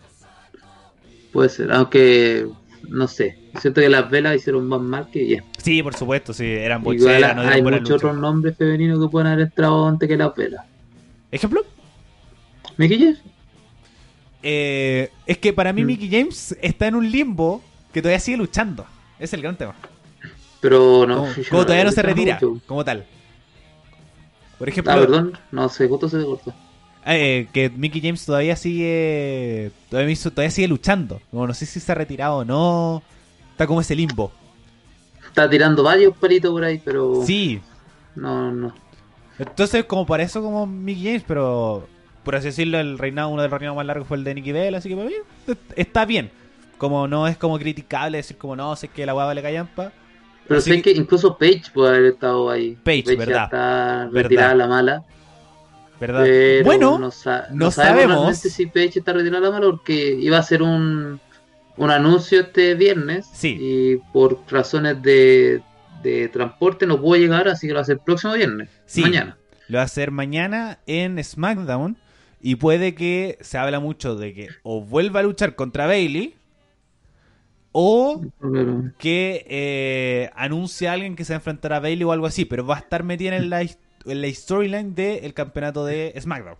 Puede 1.32 1.49
ser, 1.51 1.72
aunque 1.72 2.47
no 2.89 3.07
sé. 3.07 3.39
Siento 3.61 3.80
que 3.80 3.89
las 3.89 4.09
velas 4.11 4.36
hicieron 4.36 4.66
más 4.68 4.80
mal 4.80 5.11
que 5.11 5.24
bien. 5.24 5.45
Sí, 5.59 5.82
por 5.82 5.95
supuesto, 5.95 6.32
sí, 6.32 6.47
eran 6.47 6.82
bocheras, 6.82 7.36
no 7.36 7.43
hay 7.43 7.62
muchos 7.62 7.91
otros 7.91 8.16
nombres 8.16 8.57
femeninos 8.57 9.01
que 9.01 9.11
pueden 9.11 9.26
haber 9.28 9.47
entrado 9.47 9.86
antes 9.86 10.09
que 10.09 10.16
las 10.16 10.34
velas. 10.34 10.64
¿Ejemplo? 11.30 11.64
¿Mickey? 12.76 13.16
Eh, 14.43 15.11
es 15.26 15.39
que 15.39 15.53
para 15.53 15.72
mí 15.72 15.82
Mm. 15.82 15.86
Mickey 15.86 16.11
James 16.11 16.57
está 16.62 16.86
en 16.86 16.95
un 16.95 17.11
limbo 17.11 17.62
que 17.93 18.01
todavía 18.03 18.20
sigue 18.20 18.36
luchando. 18.36 18.86
Es 19.18 19.32
el 19.32 19.43
gran 19.43 19.57
tema. 19.57 19.74
Pero 20.61 21.07
no. 21.07 21.26
como, 21.51 21.62
todavía 21.64 21.84
no 21.84 21.93
se 21.93 22.03
retira, 22.03 22.34
mucho. 22.41 22.61
como 22.66 22.84
tal. 22.84 23.05
Por 24.59 24.68
ejemplo, 24.68 24.93
Ah, 24.93 24.97
perdón, 24.97 25.39
no 25.53 25.68
sé, 25.68 25.86
justo 25.89 26.09
se 26.09 26.22
cortó. 26.24 26.53
eh, 27.07 27.47
que 27.53 27.70
Mickey 27.70 28.01
James 28.03 28.24
todavía 28.26 28.57
sigue 28.57 29.70
todavía, 29.89 30.12
hizo- 30.12 30.30
todavía 30.30 30.51
sigue 30.51 30.68
luchando. 30.68 31.20
Como 31.30 31.47
no 31.47 31.55
sé 31.55 31.64
si 31.64 31.78
se 31.80 31.93
ha 31.93 31.95
retirado 31.95 32.39
o 32.39 32.45
no. 32.45 33.03
Está 33.53 33.66
como 33.66 33.80
ese 33.80 33.95
limbo. 33.95 34.32
Está 35.26 35.49
tirando 35.49 35.82
varios 35.82 36.16
palitos 36.16 36.51
por 36.51 36.64
ahí, 36.64 36.80
pero 36.84 37.22
Sí, 37.24 37.61
no, 38.16 38.51
no. 38.53 38.74
Entonces, 39.39 39.84
como 39.84 40.05
para 40.07 40.24
eso, 40.24 40.43
como 40.43 40.66
Mickey 40.66 41.05
James, 41.05 41.24
pero 41.26 41.89
por 42.29 42.37
así 42.37 42.49
decirlo, 42.49 42.79
el 42.79 42.99
reinado, 42.99 43.31
uno 43.31 43.41
de 43.41 43.49
los 43.49 43.59
reinados 43.59 43.74
más 43.79 43.87
largos 43.87 44.07
fue 44.07 44.18
el 44.18 44.24
de 44.24 44.35
Nicky 44.35 44.53
Bell, 44.53 44.74
así 44.74 44.91
que 44.91 44.97
para 44.97 45.09
mí 45.09 45.14
está 45.76 46.05
bien. 46.05 46.31
Como 46.76 47.09
no 47.09 47.26
es 47.26 47.39
como 47.39 47.59
criticable 47.59 48.18
decir 48.18 48.37
como 48.37 48.55
no, 48.55 48.76
sé 48.76 48.89
que 48.89 49.07
la 49.07 49.14
hueá 49.14 49.24
vale 49.24 49.41
callampa. 49.41 49.93
Pero 50.47 50.61
sé 50.61 50.83
que... 50.83 50.91
incluso 50.91 51.39
Page 51.39 51.62
puede 51.72 51.97
haber 51.97 52.12
estado 52.12 52.51
ahí. 52.51 52.76
Page, 52.85 53.16
verdad. 53.16 53.45
está 53.45 54.11
retirada 54.12 54.55
la 54.55 54.66
mala. 54.66 55.05
¿Verdad? 55.99 56.26
bueno, 56.66 56.99
no, 56.99 57.11
no, 57.55 57.70
sabemos 57.70 58.37
si 58.37 58.66
Page 58.66 58.99
está 58.99 59.14
retirada 59.14 59.45
la 59.47 59.51
mala 59.51 59.70
porque 59.70 60.14
iba 60.20 60.37
a 60.37 60.43
ser 60.43 60.62
un, 60.62 61.18
un 61.79 61.91
anuncio 61.91 62.41
este 62.41 62.74
viernes. 62.74 63.26
Sí. 63.33 63.57
Y 63.59 63.97
por 64.12 64.41
razones 64.51 65.01
de, 65.01 65.62
de 66.03 66.29
transporte 66.29 66.87
no 66.87 67.01
pudo 67.01 67.16
llegar, 67.16 67.49
así 67.49 67.66
que 67.66 67.72
lo 67.72 67.76
va 67.76 67.81
a 67.81 67.85
hacer 67.85 67.95
el 67.95 68.03
próximo 68.03 68.35
viernes. 68.35 68.68
Sí, 68.85 69.01
mañana. 69.01 69.39
Lo 69.68 69.76
va 69.76 69.83
a 69.83 69.87
hacer 69.87 70.11
mañana 70.11 70.79
en 70.85 71.24
SmackDown. 71.24 71.97
Y 72.41 72.57
puede 72.57 72.95
que 72.95 73.39
se 73.41 73.59
habla 73.59 73.80
mucho 73.80 74.16
de 74.16 74.32
que 74.32 74.49
o 74.62 74.80
vuelva 74.80 75.20
a 75.20 75.22
luchar 75.24 75.55
contra 75.55 75.86
Bailey 75.86 76.34
o 77.72 78.22
que 78.99 79.45
eh, 79.49 80.30
anuncie 80.34 80.89
a 80.89 80.93
alguien 80.93 81.16
que 81.16 81.24
se 81.24 81.32
va 81.32 81.36
a 81.36 81.41
enfrentar 81.41 81.72
a 81.72 81.80
Bailey 81.80 82.05
o 82.05 82.12
algo 82.12 82.26
así, 82.26 82.45
pero 82.45 82.66
va 82.66 82.76
a 82.76 82.80
estar 82.80 83.03
metida 83.05 83.36
en 83.36 83.51
la, 83.51 83.62
en 83.62 84.22
la 84.22 84.28
storyline 84.28 84.95
del 84.95 85.34
campeonato 85.34 85.84
de 85.84 86.14
SmackDown. 86.18 86.57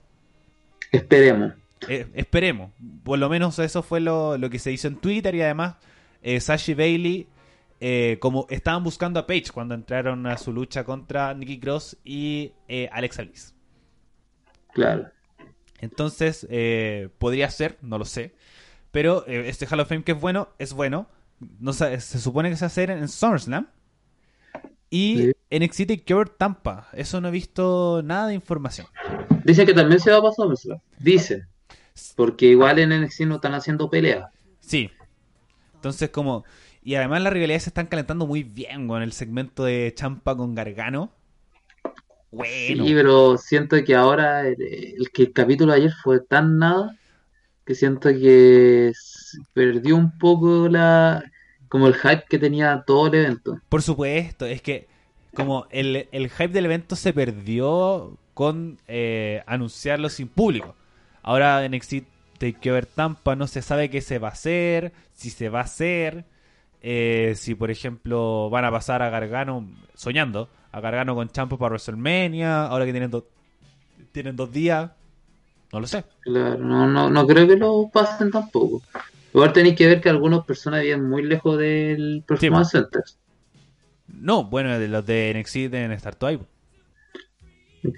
Esperemos. 0.93 1.53
Eh, 1.89 2.07
esperemos. 2.15 2.71
Por 3.05 3.19
lo 3.19 3.29
menos 3.29 3.59
eso 3.59 3.83
fue 3.83 4.01
lo, 4.01 4.39
que 4.51 4.59
se 4.59 4.73
hizo 4.73 4.89
en 4.89 4.97
Twitter 4.97 5.35
y 5.35 5.43
además 5.43 5.77
eh, 6.23 6.41
Sashi 6.41 6.75
Bailey, 6.75 7.29
eh, 7.81 8.19
como 8.21 8.47
estaban 8.51 8.83
buscando 8.83 9.21
a 9.21 9.27
Paige 9.27 9.51
cuando 9.53 9.75
entraron 9.75 10.27
a 10.27 10.37
su 10.39 10.53
lucha 10.53 10.85
contra 10.85 11.33
Nikki 11.35 11.61
Cross 11.61 11.97
y 12.05 12.53
Alexa 12.91 13.23
Bliss. 13.23 13.55
Claro. 14.73 15.09
Entonces, 15.79 16.47
podría 17.19 17.51
ser, 17.51 17.79
no 17.83 17.99
lo 17.99 18.05
sé. 18.05 18.35
Pero 18.91 19.27
este 19.27 19.67
Hall 19.67 19.81
of 19.81 19.89
Fame 19.89 20.03
que 20.03 20.13
es 20.13 20.21
bueno, 20.21 20.49
es 20.59 20.73
bueno. 20.73 21.09
No, 21.61 21.73
se, 21.73 22.01
supone 22.01 22.51
que 22.51 22.57
se 22.57 22.63
va 22.63 22.67
a 22.67 22.69
hacer 22.69 22.91
en 22.91 23.09
SummerSlam. 23.09 23.69
Y 24.91 25.33
en 25.51 25.63
Exit 25.63 26.07
Cure 26.07 26.31
Tampa. 26.37 26.89
Eso 26.93 27.21
no 27.21 27.29
he 27.29 27.31
visto 27.31 28.03
nada 28.03 28.29
de 28.29 28.35
información. 28.35 28.87
Dice 29.45 29.67
que 29.67 29.75
también 29.75 30.01
se 30.01 30.11
va 30.11 30.19
a 30.19 30.23
pasar 30.23 30.47
Dice. 30.99 31.47
Porque 32.17 32.47
igual 32.47 32.79
en 32.79 33.03
NXT 33.03 33.21
no 33.23 33.37
están 33.37 33.55
haciendo 33.55 33.91
pelea. 33.91 34.31
Sí. 34.61 34.91
Entonces 35.75 36.11
como... 36.11 36.45
Y 36.83 36.95
además 36.95 37.23
las 37.23 37.33
rivalidades 37.33 37.65
se 37.65 37.71
están 37.71 37.87
calentando 37.87 38.27
muy 38.27 38.45
bien 38.45 38.89
con 38.89 39.03
el 39.03 39.13
segmento 39.13 39.65
de 39.65 39.93
Champa 39.95 40.35
con 40.35 40.55
Gargano. 40.55 41.13
Bueno. 42.31 42.85
Sí, 42.85 42.95
pero 42.95 43.39
siento 43.39 43.83
que 43.85 43.95
ahora 43.95 44.47
el, 44.47 44.57
que 45.13 45.23
el 45.23 45.33
capítulo 45.33 45.73
de 45.73 45.79
ayer 45.79 45.93
fue 46.03 46.21
tan 46.21 46.59
nada 46.59 46.97
que 47.65 47.75
siento 47.75 48.11
que 48.11 48.93
perdió 49.53 49.97
un 49.97 50.19
poco 50.19 50.69
la 50.69 51.23
como 51.69 51.87
el 51.87 51.95
hype 51.95 52.25
que 52.29 52.39
tenía 52.39 52.83
todo 52.87 53.09
el 53.09 53.15
evento. 53.15 53.61
Por 53.69 53.83
supuesto, 53.83 54.47
es 54.47 54.63
que 54.63 54.87
como 55.35 55.67
el, 55.71 56.09
el 56.13 56.31
hype 56.31 56.49
del 56.49 56.65
evento 56.65 56.97
se 56.97 57.13
perdió 57.13 58.17
con 58.35 58.79
eh, 58.89 59.43
anunciarlo 59.47 60.09
sin 60.09 60.29
público. 60.29 60.75
Ahora 61.23 61.65
en 61.65 61.75
Exit 61.75 62.07
Takeover 62.39 62.87
Tampa 62.87 63.37
no 63.37 63.47
se 63.47 63.63
sabe 63.63 63.91
qué 63.91 64.01
se 64.01 64.19
va 64.19 64.29
a 64.29 64.33
hacer, 64.33 64.93
si 65.13 65.31
se 65.31 65.49
va 65.49 65.61
a 65.61 65.65
hacer, 65.65 66.25
eh, 66.81 67.35
si 67.37 67.55
por 67.55 67.71
ejemplo 67.71 68.49
van 68.51 68.65
a 68.65 68.71
pasar 68.71 69.03
a 69.03 69.11
Gargano, 69.11 69.69
soñando, 69.95 70.49
a 70.73 70.81
Gargano 70.81 71.15
con 71.15 71.29
Champo 71.29 71.59
para 71.59 71.71
WrestleMania, 71.71 72.67
ahora 72.67 72.85
que 72.85 72.93
tienen, 72.93 73.11
tienen 74.13 74.37
dos 74.37 74.53
días, 74.53 74.91
no 75.73 75.81
lo 75.81 75.87
sé. 75.87 76.05
Claro, 76.21 76.59
no, 76.59 76.87
no, 76.87 77.11
no 77.11 77.27
creo 77.27 77.47
que 77.47 77.57
lo 77.57 77.89
pasen 77.93 78.31
tampoco. 78.31 78.83
Igual 79.33 79.53
tenéis 79.53 79.77
que 79.77 79.87
ver 79.87 80.01
que 80.01 80.09
algunas 80.09 80.45
personas 80.45 80.83
viven 80.83 81.09
muy 81.09 81.23
lejos 81.23 81.59
del 81.59 82.25
Performance 82.27 82.71
Center. 82.71 83.03
No, 84.09 84.45
bueno, 84.45 84.79
de 84.79 84.89
los 84.89 85.05
de 85.05 85.35
NXT 85.39 85.71
deben 85.71 85.93
estar 85.93 86.15
todavía. 86.15 86.41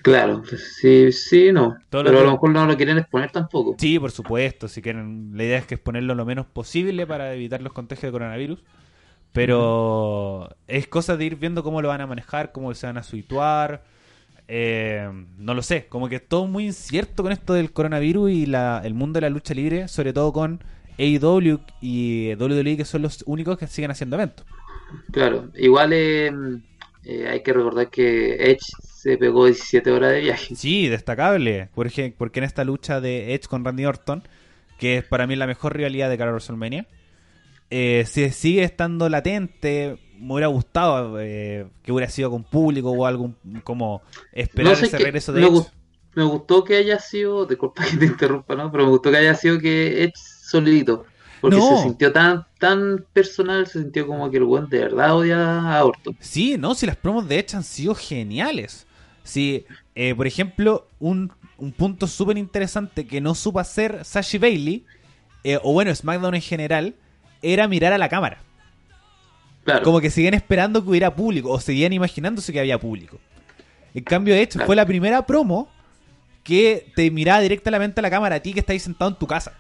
Claro, 0.03 0.43
pues 0.47 0.77
sí, 0.77 1.11
sí, 1.12 1.53
no. 1.53 1.77
pero 1.89 2.11
a 2.11 2.23
lo 2.23 2.33
mejor 2.33 2.51
no 2.51 2.66
lo 2.66 2.77
quieren 2.77 2.99
exponer 2.99 3.31
tampoco. 3.31 3.77
Sí, 3.79 3.99
por 3.99 4.11
supuesto. 4.11 4.68
Si 4.68 4.83
quieren, 4.83 5.31
la 5.35 5.45
idea 5.45 5.59
es 5.59 5.66
que 5.66 5.77
exponerlo 5.77 6.14
lo 6.14 6.27
menos 6.27 6.47
posible 6.47 7.07
para 7.07 7.33
evitar 7.33 7.62
los 7.62 7.73
contagios 7.73 8.09
de 8.09 8.12
coronavirus. 8.12 8.62
Pero 9.33 10.57
es 10.66 10.89
cosa 10.89 11.16
de 11.16 11.24
ir 11.24 11.37
viendo 11.37 11.62
cómo 11.62 11.83
lo 11.83 11.89
van 11.89 12.01
a 12.01 12.07
manejar, 12.07 12.53
cómo 12.53 12.74
se 12.74 12.87
van 12.87 12.99
a 12.99 13.03
situar. 13.03 13.85
Eh, 14.49 15.09
no 15.39 15.55
lo 15.55 15.62
sé, 15.62 15.87
como 15.87 16.09
que 16.09 16.16
es 16.16 16.26
todo 16.26 16.49
muy 16.49 16.66
incierto 16.66 17.22
con 17.22 17.31
esto 17.31 17.55
del 17.55 17.72
coronavirus 17.72 18.33
y 18.33 18.47
la, 18.47 18.83
el 18.85 18.95
mundo 18.95 19.18
de 19.18 19.20
la 19.22 19.31
lucha 19.31 19.55
libre, 19.55 19.87
sobre 19.87 20.12
todo 20.12 20.33
con 20.33 20.64
AEW 20.99 21.61
y 21.81 22.35
WWE, 22.35 22.76
que 22.76 22.85
son 22.85 23.03
los 23.03 23.22
únicos 23.26 23.57
que 23.57 23.68
siguen 23.68 23.93
haciendo 23.93 24.16
eventos. 24.16 24.45
Claro, 25.12 25.49
igual 25.55 25.93
eh, 25.93 26.33
eh, 27.05 27.28
hay 27.28 27.43
que 27.43 27.53
recordar 27.53 27.89
que 27.91 28.35
Edge 28.35 28.66
se 28.83 29.16
pegó 29.16 29.47
17 29.47 29.91
horas 29.91 30.12
de 30.12 30.20
viaje. 30.20 30.55
Sí, 30.55 30.89
destacable. 30.89 31.68
Porque, 31.74 32.14
porque 32.16 32.41
en 32.41 32.45
esta 32.45 32.64
lucha 32.64 33.01
de 33.01 33.35
Edge 33.35 33.47
con 33.49 33.64
Randy 33.64 33.87
Orton, 33.87 34.22
que 34.78 34.99
es 34.99 35.05
para 35.05 35.26
mí 35.26 35.37
la 35.37 35.47
mejor 35.47 35.76
rivalidad 35.76 36.11
de 36.11 36.18
cara 36.18 36.31
a 36.31 36.35
WrestleMania, 36.35 36.87
eh, 37.71 38.05
se 38.07 38.33
sigue 38.33 38.64
estando 38.64 39.09
latente. 39.09 39.99
Me 40.18 40.35
hubiera 40.35 40.49
gustado 40.49 41.18
eh, 41.21 41.66
que 41.83 41.93
hubiera 41.93 42.11
sido 42.11 42.31
con 42.31 42.45
público 42.45 42.91
o 42.91 43.07
algo 43.07 43.33
como 43.64 44.03
esperar 44.33 44.73
ese 44.73 44.99
regreso 44.99 45.33
de 45.33 45.41
me 45.41 45.47
Edge. 45.47 45.66
me 46.14 46.25
gustó 46.25 46.62
que 46.62 46.77
haya 46.77 46.99
sido, 46.99 47.47
disculpa 47.47 47.85
que 47.87 47.97
te 47.97 48.05
interrumpa, 48.07 48.55
¿no? 48.55 48.71
pero 48.71 48.85
me 48.85 48.91
gustó 48.91 49.11
que 49.11 49.16
haya 49.16 49.35
sido 49.35 49.59
que 49.59 50.03
Edge 50.05 50.12
solito. 50.16 51.07
Porque 51.41 51.59
se 51.59 51.83
sintió 51.85 52.12
tan, 52.12 52.47
tan 52.59 53.07
personal, 53.14 53.66
se 53.66 53.81
sintió 53.81 54.07
como 54.07 54.31
que 54.31 54.37
el 54.37 54.45
buen 54.45 54.68
de 54.68 54.81
verdad 54.81 55.16
odia 55.16 55.75
a 55.75 55.83
Orton. 55.83 56.14
Sí, 56.21 56.59
no, 56.59 56.75
si 56.75 56.85
las 56.85 56.97
promos 56.97 57.27
de 57.27 57.39
Edge 57.39 57.57
han 57.57 57.64
sido 57.64 57.95
geniales. 57.95 58.87
Si, 59.23 59.64
eh, 59.95 60.14
por 60.14 60.27
ejemplo, 60.27 60.87
un, 60.99 61.33
punto 61.79 62.07
súper 62.07 62.37
interesante 62.37 63.07
que 63.07 63.23
no 63.23 63.35
supo 63.35 63.59
hacer 63.59 64.05
Sashi 64.05 64.37
Bailey, 64.37 64.85
eh, 65.45 65.59
o 65.62 65.73
bueno, 65.73 65.95
SmackDown 65.95 66.35
en 66.35 66.43
general, 66.43 66.95
era 67.43 67.68
mirar 67.68 67.93
a 67.93 67.99
la 67.99 68.09
cámara. 68.09 68.38
Como 69.84 70.01
que 70.01 70.11
seguían 70.11 70.34
esperando 70.34 70.82
que 70.82 70.91
hubiera 70.91 71.14
público, 71.14 71.51
o 71.51 71.61
seguían 71.61 71.93
imaginándose 71.93 72.53
que 72.53 72.61
había 72.61 72.78
público. 72.78 73.18
En 73.95 74.05
cambio, 74.05 74.34
de 74.34 74.43
hecho, 74.43 74.59
fue 74.66 74.74
la 74.74 74.86
primera 74.86 75.26
promo 75.26 75.68
que 76.43 76.91
te 76.95 77.11
miraba 77.11 77.41
directamente 77.41 78.01
a 78.01 78.03
la 78.03 78.11
cámara 78.11 78.36
a 78.36 78.41
ti 78.41 78.53
que 78.53 78.61
estáis 78.61 78.82
sentado 78.82 79.11
en 79.11 79.16
tu 79.16 79.26
casa. 79.26 79.53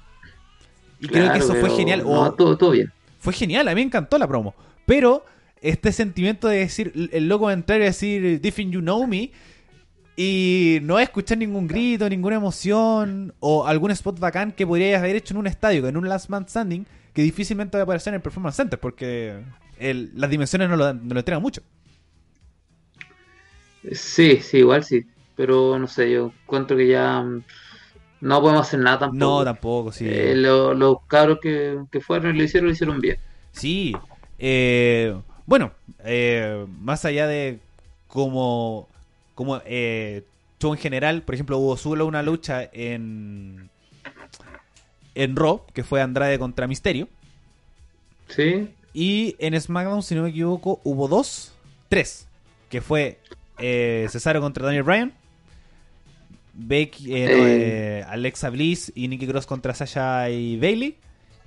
Y 0.98 1.08
creo 1.08 1.32
que 1.32 1.38
eso 1.38 1.54
fue 1.54 1.70
genial. 1.70 2.02
todo, 2.02 2.56
todo 2.56 2.70
bien. 2.70 2.92
Fue 3.18 3.32
genial, 3.32 3.68
a 3.68 3.70
mí 3.72 3.76
me 3.76 3.86
encantó 3.86 4.18
la 4.18 4.26
promo. 4.26 4.54
Pero 4.86 5.24
este 5.60 5.92
sentimiento 5.92 6.48
de 6.48 6.58
decir, 6.58 7.10
el 7.12 7.28
loco 7.28 7.50
entrar 7.50 7.80
y 7.80 7.84
decir, 7.84 8.40
Diffin 8.40 8.72
You 8.72 8.80
Know 8.80 9.06
Me, 9.06 9.30
y 10.16 10.80
no 10.82 10.98
escuchar 10.98 11.38
ningún 11.38 11.66
grito, 11.66 12.08
ninguna 12.08 12.36
emoción, 12.36 13.34
o 13.40 13.66
algún 13.66 13.90
spot 13.90 14.18
bacán 14.18 14.52
que 14.52 14.66
podrías 14.66 15.02
haber 15.02 15.16
hecho 15.16 15.34
en 15.34 15.38
un 15.38 15.46
estadio, 15.46 15.86
en 15.86 15.96
un 15.96 16.08
Last 16.08 16.28
Man 16.28 16.46
Standing, 16.48 16.86
que 17.20 17.24
difícilmente 17.24 17.76
va 17.76 17.82
a 17.82 17.84
aparecer 17.84 18.12
en 18.12 18.16
el 18.16 18.22
Performance 18.22 18.56
Center, 18.56 18.78
porque 18.78 19.42
las 19.78 20.30
dimensiones 20.30 20.70
no 20.70 20.76
lo, 20.76 20.94
no 20.94 21.14
lo 21.14 21.20
entregan 21.20 21.42
mucho. 21.42 21.62
Sí, 23.92 24.40
sí, 24.40 24.58
igual 24.58 24.84
sí. 24.84 25.06
Pero 25.36 25.78
no 25.78 25.86
sé, 25.86 26.10
yo 26.10 26.32
encuentro 26.42 26.76
que 26.76 26.88
ya 26.88 27.22
mm, 27.22 27.42
no 28.22 28.40
podemos 28.40 28.66
hacer 28.66 28.80
nada 28.80 29.00
tampoco. 29.00 29.18
No, 29.18 29.44
tampoco, 29.44 29.92
sí. 29.92 30.06
Eh, 30.08 30.34
los 30.36 30.96
cabros 31.06 31.38
que, 31.40 31.78
que 31.90 32.00
fueron 32.00 32.34
y 32.34 32.38
lo 32.38 32.44
hicieron, 32.44 32.68
lo 32.68 32.72
hicieron 32.72 33.00
bien. 33.00 33.18
Sí. 33.52 33.94
Eh, 34.38 35.14
bueno, 35.46 35.72
eh, 36.04 36.66
más 36.80 37.04
allá 37.04 37.26
de 37.26 37.58
como, 38.06 38.88
como 39.34 39.60
eh, 39.64 40.24
en 40.60 40.76
general, 40.76 41.22
por 41.22 41.34
ejemplo, 41.34 41.58
hubo 41.58 41.76
solo 41.76 42.06
una 42.06 42.22
lucha 42.22 42.68
en, 42.72 43.69
en 45.22 45.36
Raw, 45.36 45.62
que 45.72 45.84
fue 45.84 46.00
Andrade 46.00 46.38
contra 46.38 46.66
Misterio. 46.66 47.08
Sí. 48.28 48.68
Y 48.92 49.36
en 49.38 49.60
SmackDown, 49.60 50.02
si 50.02 50.14
no 50.14 50.22
me 50.22 50.30
equivoco, 50.30 50.80
hubo 50.84 51.08
dos, 51.08 51.52
tres, 51.88 52.26
que 52.68 52.80
fue 52.80 53.18
eh, 53.58 54.06
Cesaro 54.10 54.40
contra 54.40 54.64
Daniel 54.64 54.84
Bryan, 54.84 55.12
Becky, 56.54 57.06
eh, 57.14 58.04
Alexa 58.08 58.50
Bliss 58.50 58.92
y 58.94 59.08
Nikki 59.08 59.26
Cross 59.26 59.46
contra 59.46 59.74
Sasha 59.74 60.30
y 60.30 60.56
Bailey, 60.58 60.96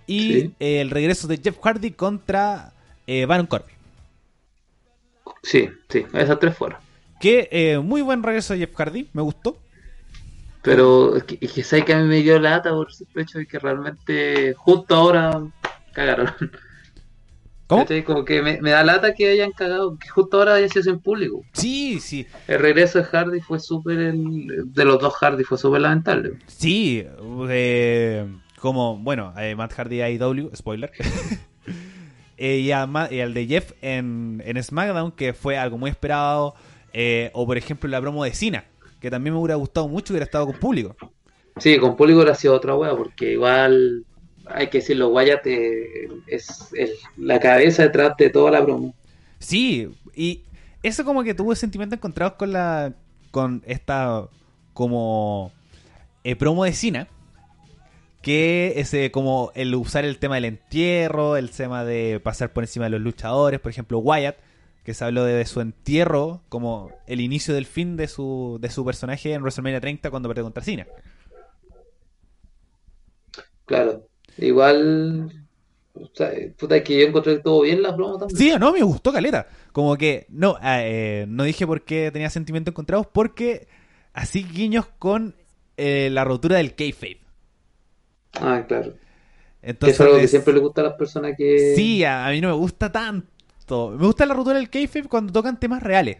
y 0.07 0.51
el 0.59 0.89
regreso 0.89 1.27
de 1.27 1.37
Jeff 1.37 1.57
Hardy 1.61 1.91
contra 1.91 2.73
Baron 3.27 3.47
Corbin. 3.47 3.75
Sí, 5.41 5.69
sí, 5.89 6.05
esas 6.13 6.39
tres 6.39 6.55
fueron. 6.55 6.79
Que 7.19 7.47
eh, 7.51 7.79
muy 7.79 8.01
buen 8.01 8.23
regreso 8.23 8.53
de 8.53 8.59
Jeff 8.59 8.75
Hardy, 8.75 9.07
me 9.13 9.21
gustó. 9.21 9.57
Pero 10.63 11.15
es 11.17 11.23
que, 11.23 11.37
que 11.37 11.83
que 11.85 11.93
a 11.93 11.99
mí 11.99 12.07
me 12.07 12.21
dio 12.21 12.39
lata 12.39 12.71
por 12.71 12.87
el 13.15 13.21
hecho 13.21 13.37
de 13.37 13.45
que 13.45 13.59
realmente 13.59 14.53
justo 14.55 14.95
ahora 14.95 15.43
cagaron. 15.93 16.31
¿Cómo? 17.67 17.85
Como 18.05 18.25
que 18.25 18.41
me, 18.41 18.61
me 18.61 18.71
da 18.71 18.83
lata 18.83 19.13
que 19.13 19.29
hayan 19.29 19.51
cagado, 19.51 19.97
que 19.97 20.07
justo 20.09 20.37
ahora 20.37 20.55
haya 20.55 20.67
sido 20.69 20.91
en 20.91 20.99
público. 20.99 21.43
Sí, 21.53 21.99
sí. 21.99 22.27
El 22.47 22.59
regreso 22.59 22.99
de 22.99 23.05
Hardy 23.05 23.39
fue 23.41 23.59
súper, 23.59 23.99
el- 23.99 24.63
de 24.65 24.85
los 24.85 24.99
dos 24.99 25.13
Hardy 25.15 25.43
fue 25.43 25.57
súper 25.57 25.81
lamentable. 25.81 26.33
Sí, 26.47 27.05
eh, 27.49 28.27
como, 28.59 28.97
bueno, 28.97 29.33
eh, 29.37 29.55
Matt 29.55 29.73
Hardy 29.73 30.01
AEW, 30.01 30.51
spoiler. 30.55 30.91
Eh, 32.35 32.57
y, 32.57 32.71
a 32.71 32.89
y 33.11 33.19
al 33.21 33.33
de 33.35 33.45
Jeff 33.45 33.71
en, 33.83 34.41
en 34.43 34.61
SmackDown, 34.61 35.11
que 35.11 35.33
fue 35.33 35.55
algo 35.55 35.77
muy 35.77 35.91
esperado. 35.91 36.55
eh, 36.91 37.29
o 37.33 37.45
por 37.45 37.57
ejemplo 37.57 37.87
la 37.89 38.01
promo 38.01 38.23
de 38.23 38.33
Cena, 38.33 38.65
que 39.03 39.11
también 39.11 39.33
me 39.33 39.39
hubiera 39.41 39.55
gustado 39.55 39.89
mucho 39.89 40.05
que 40.05 40.13
hubiera 40.13 40.23
estado 40.23 40.45
con 40.45 40.55
público. 40.57 40.95
Sí, 41.57 41.77
con 41.77 41.97
público 41.97 42.19
hubiera 42.19 42.35
sido 42.35 42.55
otra 42.55 42.73
wea, 42.73 42.95
porque 42.95 43.33
igual 43.33 44.05
hay 44.45 44.67
que 44.67 44.77
decirlo, 44.77 45.09
Wyatt 45.09 45.45
es 45.45 46.69
el- 46.73 46.93
la 47.17 47.37
cabeza 47.41 47.83
detrás 47.83 48.15
de 48.17 48.29
toda 48.29 48.49
la 48.51 48.63
promo. 48.63 48.95
Sí, 49.39 49.89
y 50.15 50.43
eso 50.81 51.03
como 51.03 51.21
que 51.23 51.33
tuve 51.33 51.55
sentimientos 51.57 51.97
encontrados 51.97 52.35
con 52.35 52.53
la 52.53 52.93
con 53.29 53.61
esta 53.65 54.29
como 54.73 55.51
eh, 56.23 56.35
promo 56.37 56.63
de 56.63 56.71
Cena 56.71 57.07
que 58.21 58.73
es 58.77 58.93
eh, 58.93 59.11
como 59.11 59.51
el 59.53 59.75
usar 59.75 60.05
el 60.05 60.17
tema 60.17 60.35
del 60.35 60.45
entierro, 60.45 61.35
el 61.35 61.51
tema 61.51 61.83
de 61.83 62.21
pasar 62.23 62.53
por 62.53 62.63
encima 62.63 62.85
de 62.85 62.91
los 62.91 63.01
luchadores, 63.01 63.59
por 63.59 63.69
ejemplo 63.69 63.99
Wyatt, 63.99 64.37
que 64.83 64.93
se 64.93 65.05
habló 65.05 65.23
de, 65.23 65.45
su 65.45 65.61
entierro 65.61 66.41
como 66.49 66.91
el 67.07 67.21
inicio 67.21 67.53
del 67.53 67.65
fin 67.65 67.95
de 67.95 68.07
su 68.07 68.57
de 68.61 68.69
su 68.69 68.83
personaje 68.85 69.33
en 69.33 69.41
WrestleMania 69.41 69.79
30 69.79 70.09
cuando 70.09 70.29
perdió 70.29 70.43
contra 70.43 70.63
Cena. 70.63 70.85
Claro, 73.65 74.07
igual, 74.37 75.47
o 75.93 76.09
sea, 76.13 76.31
puta, 76.57 76.83
que 76.83 76.99
yo 76.99 77.07
encontré 77.07 77.39
todo 77.39 77.61
bien 77.61 77.81
la 77.81 77.95
promo 77.95 78.17
también. 78.17 78.37
Sí, 78.37 78.53
no, 78.59 78.73
me 78.73 78.83
gustó 78.83 79.13
caleta. 79.13 79.47
Como 79.71 79.95
que, 79.95 80.25
no, 80.29 80.57
ah, 80.59 80.83
eh, 80.83 81.25
no 81.29 81.43
dije 81.43 81.65
por 81.65 81.83
qué 81.83 82.11
tenía 82.11 82.29
sentimientos 82.29 82.73
encontrados, 82.73 83.07
porque 83.07 83.67
así 84.11 84.43
guiños 84.43 84.85
con 84.99 85.35
eh, 85.77 86.09
la 86.11 86.25
rotura 86.25 86.57
del 86.57 86.75
kayfabe. 86.75 87.21
Ah, 88.33 88.65
claro. 88.67 88.93
Es 89.61 90.01
algo 90.01 90.17
que 90.17 90.27
siempre 90.27 90.53
le 90.53 90.59
gusta 90.59 90.81
a 90.81 90.83
las 90.85 90.93
personas 90.95 91.35
que... 91.37 91.73
sí, 91.75 92.03
a, 92.03 92.27
a 92.27 92.31
mí 92.31 92.41
no 92.41 92.49
me 92.49 92.55
gusta 92.55 92.91
tanto. 92.91 93.32
Me 93.69 94.05
gusta 94.05 94.25
la 94.25 94.33
rotura 94.33 94.57
del 94.57 94.69
kayfabe 94.69 95.07
cuando 95.07 95.33
tocan 95.33 95.59
temas 95.59 95.81
reales. 95.83 96.17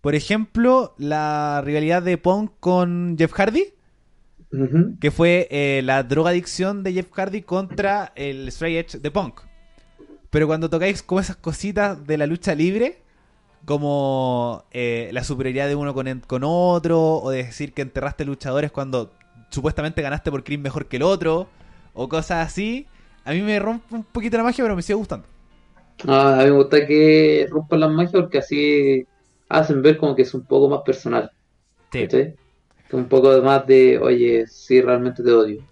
Por 0.00 0.14
ejemplo, 0.14 0.94
la 0.98 1.62
rivalidad 1.64 2.02
de 2.02 2.18
Punk 2.18 2.52
con 2.60 3.16
Jeff 3.18 3.32
Hardy, 3.32 3.74
que 5.00 5.10
fue 5.10 5.48
eh, 5.50 5.80
la 5.84 6.02
drogadicción 6.02 6.82
de 6.82 6.92
Jeff 6.92 7.10
Hardy 7.12 7.42
contra 7.42 8.12
el 8.14 8.48
Straight 8.48 8.94
Edge 8.94 9.00
de 9.00 9.10
Punk. 9.10 9.40
Pero 10.30 10.46
cuando 10.46 10.70
tocáis 10.70 11.02
como 11.02 11.20
esas 11.20 11.36
cositas 11.36 12.06
de 12.06 12.18
la 12.18 12.26
lucha 12.26 12.54
libre, 12.54 13.02
como 13.64 14.64
eh, 14.70 15.10
la 15.12 15.24
superioridad 15.24 15.66
de 15.66 15.74
uno 15.74 15.92
con, 15.92 16.20
con 16.20 16.42
otro, 16.44 17.16
o 17.16 17.30
de 17.30 17.44
decir 17.44 17.72
que 17.72 17.82
enterraste 17.82 18.24
luchadores 18.24 18.70
cuando 18.70 19.12
supuestamente 19.50 20.02
ganaste 20.02 20.30
por 20.30 20.44
Cream 20.44 20.62
mejor 20.62 20.86
que 20.86 20.96
el 20.96 21.02
otro, 21.02 21.48
o 21.94 22.08
cosas 22.08 22.46
así, 22.46 22.86
a 23.24 23.32
mí 23.32 23.40
me 23.40 23.58
rompe 23.58 23.94
un 23.94 24.04
poquito 24.04 24.36
la 24.36 24.44
magia, 24.44 24.62
pero 24.62 24.76
me 24.76 24.82
sigue 24.82 24.94
gustando. 24.94 25.26
Ah, 26.08 26.40
a 26.40 26.44
mí 26.44 26.50
me 26.50 26.56
gusta 26.56 26.86
que 26.86 27.46
rompan 27.50 27.80
las 27.80 27.90
magias 27.90 28.12
porque 28.12 28.38
así 28.38 29.04
hacen 29.48 29.82
ver 29.82 29.96
como 29.98 30.14
que 30.14 30.22
es 30.22 30.34
un 30.34 30.46
poco 30.46 30.68
más 30.68 30.82
personal. 30.84 31.30
Sí. 31.92 32.16
Que 32.88 32.96
Un 32.96 33.08
poco 33.08 33.42
más 33.42 33.66
de, 33.66 33.98
oye, 33.98 34.46
sí, 34.48 34.80
realmente 34.82 35.22
te 35.22 35.32
odio. 35.32 35.64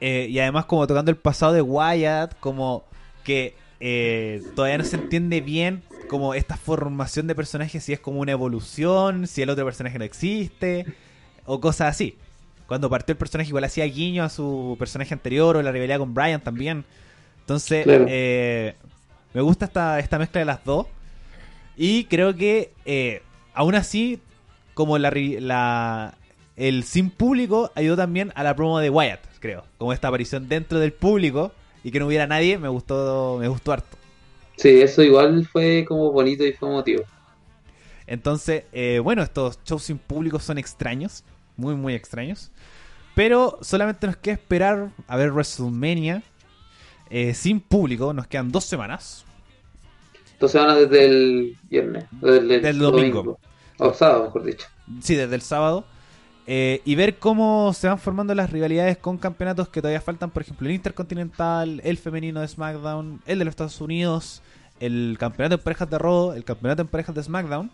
Eh, 0.00 0.26
y 0.30 0.38
además 0.38 0.64
como 0.64 0.86
tocando 0.86 1.10
el 1.10 1.16
pasado 1.18 1.52
de 1.52 1.62
Wyatt, 1.62 2.38
como 2.40 2.84
que 3.22 3.54
eh, 3.80 4.42
todavía 4.54 4.78
no 4.78 4.84
se 4.84 4.96
entiende 4.96 5.40
bien 5.40 5.82
como 6.06 6.34
esta 6.34 6.56
formación 6.56 7.26
de 7.26 7.34
personajes, 7.34 7.84
si 7.84 7.92
es 7.92 8.00
como 8.00 8.20
una 8.20 8.32
evolución, 8.32 9.26
si 9.26 9.42
el 9.42 9.50
otro 9.50 9.64
personaje 9.64 9.98
no 9.98 10.04
existe, 10.04 10.88
o 11.44 11.60
cosas 11.60 11.88
así. 11.90 12.18
Cuando 12.66 12.88
partió 12.90 13.12
el 13.12 13.18
personaje 13.18 13.48
igual 13.50 13.64
hacía 13.64 13.84
guiño 13.86 14.24
a 14.24 14.28
su 14.30 14.76
personaje 14.78 15.14
anterior 15.14 15.56
o 15.56 15.62
la 15.62 15.72
rivalidad 15.72 15.98
con 15.98 16.14
Brian 16.14 16.42
también. 16.42 16.84
Entonces, 17.40 17.88
Claro. 17.88 18.06
eh, 18.06 18.76
me 19.34 19.40
gusta 19.40 19.66
esta, 19.66 19.98
esta 19.98 20.18
mezcla 20.18 20.40
de 20.40 20.44
las 20.46 20.64
dos. 20.64 20.86
Y 21.76 22.04
creo 22.04 22.36
que 22.36 22.72
eh, 22.84 23.22
aún 23.54 23.74
así, 23.74 24.20
como 24.74 24.98
la, 24.98 25.10
la- 25.14 26.14
el 26.56 26.84
sin 26.84 27.10
público 27.10 27.72
ayudó 27.74 27.96
también 27.96 28.32
a 28.34 28.42
la 28.44 28.54
promo 28.56 28.78
de 28.80 28.90
Wyatt, 28.90 29.20
creo. 29.40 29.64
Como 29.78 29.92
esta 29.92 30.08
aparición 30.08 30.48
dentro 30.48 30.78
del 30.80 30.92
público 30.92 31.52
y 31.84 31.90
que 31.90 32.00
no 32.00 32.06
hubiera 32.06 32.26
nadie, 32.26 32.58
me 32.58 32.68
gustó, 32.68 33.38
me 33.40 33.48
gustó 33.48 33.72
harto. 33.72 33.98
Sí, 34.56 34.80
eso 34.80 35.02
igual 35.02 35.44
fue 35.46 35.84
como 35.88 36.12
bonito 36.12 36.44
y 36.46 36.52
fue 36.52 36.68
emotivo. 36.68 37.04
Entonces, 38.06 38.64
eh, 38.72 39.00
bueno, 39.02 39.22
estos 39.22 39.58
shows 39.64 39.84
sin 39.84 39.98
público 39.98 40.38
son 40.40 40.58
extraños, 40.58 41.24
muy, 41.56 41.74
muy 41.74 41.94
extraños. 41.94 42.50
Pero 43.14 43.58
solamente 43.62 44.06
nos 44.06 44.16
queda 44.16 44.34
esperar 44.34 44.92
a 45.08 45.16
ver 45.16 45.32
WrestleMania 45.32 46.22
eh, 47.10 47.34
sin 47.34 47.60
público. 47.60 48.12
Nos 48.14 48.26
quedan 48.26 48.50
dos 48.50 48.64
semanas. 48.64 49.24
Entonces 50.32 50.64
van 50.64 50.74
desde 50.76 51.04
el 51.04 51.56
viernes, 51.68 52.06
desde 52.12 52.54
el 52.56 52.62
Del 52.62 52.78
domingo. 52.78 53.38
O 53.78 53.92
sábado, 53.92 54.24
mejor 54.24 54.44
dicho. 54.44 54.66
Sí, 55.02 55.14
desde 55.14 55.34
el 55.34 55.42
sábado. 55.42 55.84
Eh, 56.46 56.80
y 56.84 56.94
ver 56.94 57.18
cómo 57.18 57.72
se 57.74 57.86
van 57.86 57.98
formando 57.98 58.34
las 58.34 58.50
rivalidades 58.50 58.96
con 58.96 59.18
campeonatos 59.18 59.68
que 59.68 59.80
todavía 59.80 60.00
faltan. 60.00 60.30
Por 60.30 60.42
ejemplo, 60.42 60.66
el 60.66 60.74
Intercontinental, 60.74 61.80
el 61.84 61.98
femenino 61.98 62.40
de 62.40 62.48
SmackDown, 62.48 63.20
el 63.26 63.38
de 63.38 63.44
los 63.44 63.52
Estados 63.52 63.80
Unidos, 63.80 64.42
el 64.80 65.16
campeonato 65.20 65.56
en 65.56 65.60
parejas 65.60 65.90
de 65.90 65.98
Raw, 65.98 66.32
el 66.32 66.44
campeonato 66.44 66.82
en 66.82 66.88
parejas 66.88 67.14
de 67.14 67.22
SmackDown. 67.22 67.70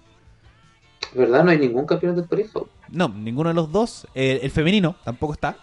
¿Verdad? 1.15 1.45
No 1.45 1.51
hay 1.53 1.59
ningún 1.59 1.87
campeonato 1.87 2.23
de 2.23 2.29
pareja. 2.29 2.61
No, 2.91 3.09
ninguno 3.09 3.49
de 3.49 3.55
los 3.55 3.71
dos. 3.71 4.07
El, 4.15 4.41
el 4.43 4.51
femenino 4.51 4.97
tampoco 5.05 5.35
está. 5.35 5.57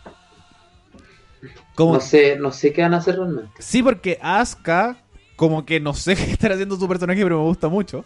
Como 1.76 1.94
No 1.94 2.00
sé, 2.00 2.36
no 2.38 2.52
sé 2.52 2.72
qué 2.72 2.82
van 2.82 2.94
a 2.94 2.98
hacer 2.98 3.16
realmente. 3.16 3.52
Sí, 3.60 3.82
porque 3.82 4.20
Asuka, 4.22 4.98
como 5.36 5.66
que 5.66 5.80
no 5.80 5.94
sé 5.94 6.16
qué 6.18 6.32
estar 6.32 6.52
haciendo 6.52 6.76
su 6.76 6.88
personaje, 6.88 7.24
pero 7.24 7.40
me 7.40 7.46
gusta 7.46 7.68
mucho. 7.68 8.06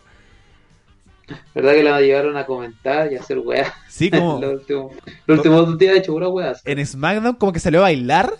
¿Verdad 1.53 1.73
que 1.73 1.83
la 1.83 1.99
llevaron 1.99 2.37
a 2.37 2.45
comentar 2.45 3.11
y 3.11 3.17
a 3.17 3.19
hacer 3.19 3.39
weas? 3.39 3.71
Sí, 3.89 4.09
como 4.11 4.39
Los 4.39 4.53
últimos, 4.61 4.93
los 5.25 5.37
últimos 5.39 5.67
dos 5.67 5.77
días 5.77 5.95
he 5.95 5.99
hecho 5.99 6.13
pura 6.13 6.29
weas. 6.29 6.61
en 6.65 6.85
SmackDown, 6.85 7.35
como 7.35 7.51
que 7.51 7.59
salió 7.59 7.79
a 7.79 7.83
bailar. 7.83 8.33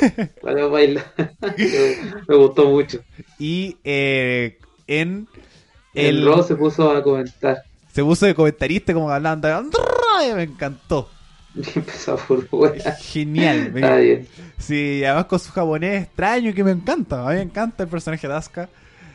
Para 0.42 0.66
bailar. 0.66 1.04
me, 2.26 2.36
gustó 2.36 2.68
mucho. 2.68 2.98
Y 3.38 3.76
eh, 3.84 4.58
en 4.88 5.28
El, 5.94 6.18
el. 6.18 6.26
Raw 6.26 6.42
se 6.42 6.56
puso 6.56 6.90
a 6.90 7.02
comentar. 7.04 7.62
Se 7.92 8.02
puso 8.02 8.26
de 8.26 8.34
comentarista, 8.34 8.92
como 8.92 9.10
hablando. 9.10 9.48
Me 10.34 10.42
encantó. 10.42 11.08
Y 11.74 11.78
empezó 11.78 12.14
a 12.14 12.16
por 12.16 12.46
weas. 12.50 12.98
Genial. 13.02 13.72
me- 13.72 14.00
bien. 14.00 14.28
Sí, 14.58 15.04
además 15.04 15.26
con 15.26 15.38
su 15.38 15.52
japonés 15.52 16.04
extraño 16.04 16.54
que 16.54 16.64
me 16.64 16.70
encanta. 16.70 17.26
A 17.26 17.30
mí 17.30 17.36
me 17.36 17.42
encanta 17.42 17.82
el 17.82 17.88
personaje 17.88 18.26
de 18.26 18.34
Asuka. 18.34 18.68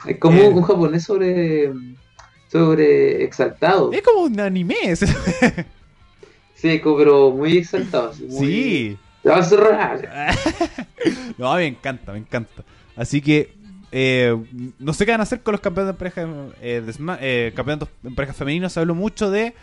Es 0.06 0.18
como 0.20 0.40
Eh. 0.40 0.48
un 0.50 0.62
japonés 0.62 1.04
sobre. 1.04 1.72
sobre 2.52 3.24
exaltado. 3.24 3.92
Es 3.92 4.02
como 4.02 4.22
un 4.26 4.40
anime. 4.40 4.76
ese. 4.84 5.08
Sí, 6.56 6.82
pero 6.84 7.32
muy 7.32 7.58
exaltado. 7.58 8.10
así, 8.12 8.24
muy- 8.26 8.46
Sí. 8.46 8.98
Te 9.24 9.30
vas 9.30 9.52
a. 9.52 9.98
No, 11.38 11.56
me 11.56 11.66
encanta, 11.68 12.12
me 12.14 12.20
encanta. 12.20 12.64
Así 12.96 13.22
que 13.22 13.54
eh, 13.92 14.36
no 14.80 14.94
sé 14.94 15.06
qué 15.06 15.12
van 15.12 15.20
a 15.22 15.24
hacer 15.24 15.42
con 15.42 15.54
los 15.54 15.62
campeonatos 15.62 15.96
en 15.96 15.98
pareja 15.98 16.54
eh, 16.62 16.82
de 16.86 16.94
eh, 17.22 17.52
campeonatos 17.56 17.90
en 18.04 18.16
pareja 18.16 18.34
femeninos. 18.34 18.74
Se 18.74 18.80
habló 18.80 18.96
mucho 18.96 19.30
de 19.32 19.54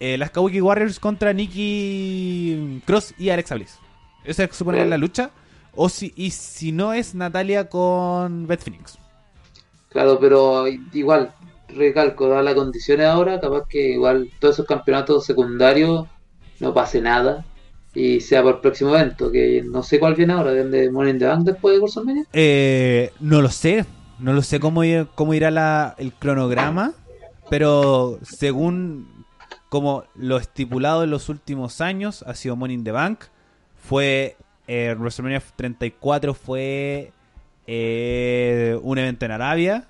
eh, 0.00 0.16
las 0.18 0.30
Kabuki 0.30 0.60
Warriors 0.60 1.00
contra 1.00 1.32
Nikki 1.32 2.82
Cross 2.84 3.14
y 3.18 3.30
Alexa 3.30 3.54
Bliss. 3.54 3.78
Esa 4.24 4.46
se 4.46 4.52
supone 4.52 4.82
es 4.82 4.88
la 4.88 4.98
lucha. 4.98 5.30
O 5.74 5.88
si, 5.88 6.12
y 6.16 6.30
si 6.30 6.72
no 6.72 6.92
es 6.94 7.14
Natalia 7.14 7.68
con 7.68 8.46
Beth 8.46 8.62
Phoenix. 8.62 8.98
Claro, 9.90 10.18
pero 10.18 10.66
igual, 10.68 11.32
recalco, 11.68 12.28
dadas 12.28 12.44
las 12.44 12.54
condiciones 12.54 13.06
ahora, 13.06 13.40
capaz 13.40 13.66
que 13.68 13.90
igual 13.90 14.30
todos 14.40 14.56
esos 14.56 14.66
campeonatos 14.66 15.24
secundarios 15.26 16.06
no 16.60 16.72
pase 16.72 17.00
nada 17.02 17.44
y 17.94 18.20
sea 18.20 18.42
por 18.42 18.56
el 18.56 18.60
próximo 18.60 18.94
evento, 18.96 19.30
que 19.30 19.62
no 19.64 19.82
sé 19.82 19.98
cuál 19.98 20.14
viene 20.14 20.32
ahora, 20.32 20.52
¿de 20.52 20.90
Money 20.90 21.12
in 21.12 21.18
the 21.18 21.26
Bank 21.26 21.44
después 21.44 21.74
de 21.74 21.80
WrestleMania? 21.80 22.24
Eh, 22.32 23.10
no 23.20 23.40
lo 23.42 23.48
sé. 23.50 23.84
No 24.18 24.32
lo 24.32 24.40
sé 24.40 24.58
cómo, 24.60 24.82
ir- 24.82 25.08
cómo 25.14 25.34
irá 25.34 25.50
la, 25.50 25.94
el 25.98 26.14
cronograma. 26.14 26.94
Pero 27.50 28.18
según 28.22 29.15
como 29.68 30.04
lo 30.14 30.36
estipulado 30.38 31.04
en 31.04 31.10
los 31.10 31.28
últimos 31.28 31.80
años, 31.80 32.22
ha 32.22 32.34
sido 32.34 32.56
Money 32.56 32.76
in 32.76 32.84
the 32.84 32.92
Bank. 32.92 33.24
Fue 33.76 34.36
eh, 34.66 34.94
WrestleMania 34.98 35.42
34 35.56 36.34
fue 36.34 37.12
eh, 37.66 38.78
un 38.82 38.98
evento 38.98 39.24
en 39.24 39.30
Arabia. 39.32 39.88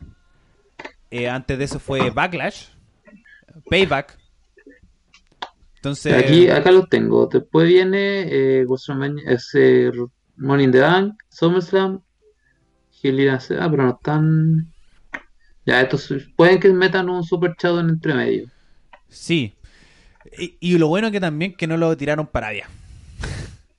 Eh, 1.11 1.29
antes 1.29 1.59
de 1.59 1.65
eso 1.65 1.79
fue 1.79 2.11
Backlash. 2.11 2.69
Payback. 3.71 4.19
Entonces, 5.77 6.15
Aquí, 6.15 6.49
acá 6.49 6.73
los 6.73 6.89
tengo. 6.89 7.27
Después 7.27 7.69
viene 7.69 8.23
eh, 8.29 8.65
WrestleMania, 8.67 9.23
ese 9.31 9.93
Money 10.37 10.65
in 10.65 10.73
the 10.73 10.81
Bank, 10.81 11.15
SummerSlam, 11.29 12.03
Hell 13.03 13.21
in 13.21 13.29
a 13.29 13.41
Cell- 13.41 13.61
ah, 13.61 13.71
pero 13.71 13.85
no 13.85 13.91
están. 13.91 14.73
Ya, 15.65 15.81
estos 15.81 16.13
pueden 16.37 16.61
que 16.61 16.73
metan 16.73 17.09
un 17.09 17.23
super 17.25 17.55
chado 17.57 17.81
en 17.81 17.91
entre 17.91 18.15
medio. 18.15 18.51
Sí. 19.09 19.56
Y, 20.39 20.57
y 20.61 20.79
lo 20.79 20.89
bueno 20.89 21.11
que 21.11 21.21
también 21.21 21.55
que 21.57 21.67
no 21.67 21.77
lo 21.77 21.97
tiraron 21.97 22.27
para 22.27 22.49
allá. 22.49 22.69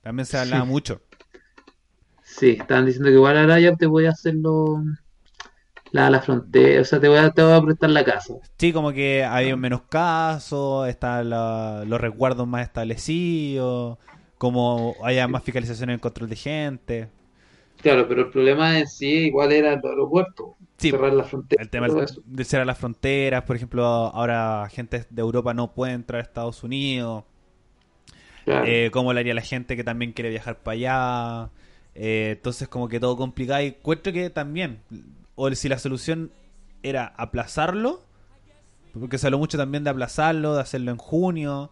también 0.02 0.26
se 0.26 0.38
hablaba 0.38 0.64
mucho. 0.64 1.00
Sí, 2.22 2.50
estaban 2.50 2.86
diciendo 2.86 3.08
que 3.08 3.14
igual 3.16 3.36
ahora 3.38 3.58
ya 3.58 3.74
te 3.76 3.86
voy 3.86 4.06
a 4.06 4.10
hacerlo 4.10 4.82
la, 5.92 6.08
la 6.10 6.22
frontera, 6.22 6.80
o 6.80 6.84
sea, 6.84 6.98
te 7.00 7.08
voy, 7.08 7.18
a, 7.18 7.30
te 7.30 7.42
voy 7.42 7.52
a 7.52 7.60
prestar 7.62 7.90
la 7.90 8.04
casa. 8.04 8.34
Sí, 8.58 8.72
como 8.72 8.92
que 8.92 9.24
había 9.24 9.56
menos 9.56 9.82
casos, 9.82 10.88
están 10.88 11.30
los 11.30 12.00
resguardos 12.00 12.46
más 12.48 12.62
establecidos, 12.62 13.98
como 14.36 14.96
haya 15.04 15.28
más 15.28 15.44
fiscalización 15.44 15.90
en 15.90 15.94
el 15.94 16.00
control 16.00 16.28
de 16.28 16.36
gente. 16.36 17.10
Claro, 17.80 18.06
pero 18.08 18.22
el 18.22 18.30
problema 18.30 18.78
en 18.78 18.86
sí 18.88 19.26
igual 19.26 19.52
era 19.52 19.72
el 19.72 19.80
aeropuerto, 19.84 20.56
Sí, 20.78 20.90
cerrar 20.90 21.12
la 21.12 21.24
frontera. 21.24 21.62
El 21.62 21.70
tema 21.70 21.88
de 21.88 22.44
cerrar 22.44 22.66
las 22.66 22.78
fronteras, 22.78 23.42
por 23.42 23.56
ejemplo, 23.56 23.84
ahora 23.84 24.68
gente 24.70 25.04
de 25.10 25.20
Europa 25.20 25.52
no 25.52 25.74
puede 25.74 25.92
entrar 25.92 26.20
a 26.20 26.22
Estados 26.22 26.62
Unidos. 26.62 27.24
Claro. 28.44 28.64
Eh, 28.66 28.90
¿Cómo 28.92 29.12
lo 29.12 29.18
haría 29.18 29.34
la 29.34 29.42
gente 29.42 29.76
que 29.76 29.84
también 29.84 30.12
quiere 30.12 30.30
viajar 30.30 30.58
para 30.58 30.74
allá? 30.74 31.50
Eh, 31.94 32.34
entonces, 32.36 32.68
como 32.68 32.88
que 32.88 33.00
todo 33.00 33.16
complicado. 33.16 33.60
Y 33.62 33.66
encuentro 33.66 34.12
que 34.12 34.30
también, 34.30 34.80
o 35.34 35.52
si 35.54 35.68
la 35.68 35.78
solución 35.78 36.30
era 36.82 37.12
aplazarlo, 37.16 38.00
porque 38.98 39.18
se 39.18 39.26
habló 39.26 39.38
mucho 39.38 39.58
también 39.58 39.84
de 39.84 39.90
aplazarlo, 39.90 40.54
de 40.54 40.60
hacerlo 40.60 40.90
en 40.92 40.96
junio, 40.96 41.70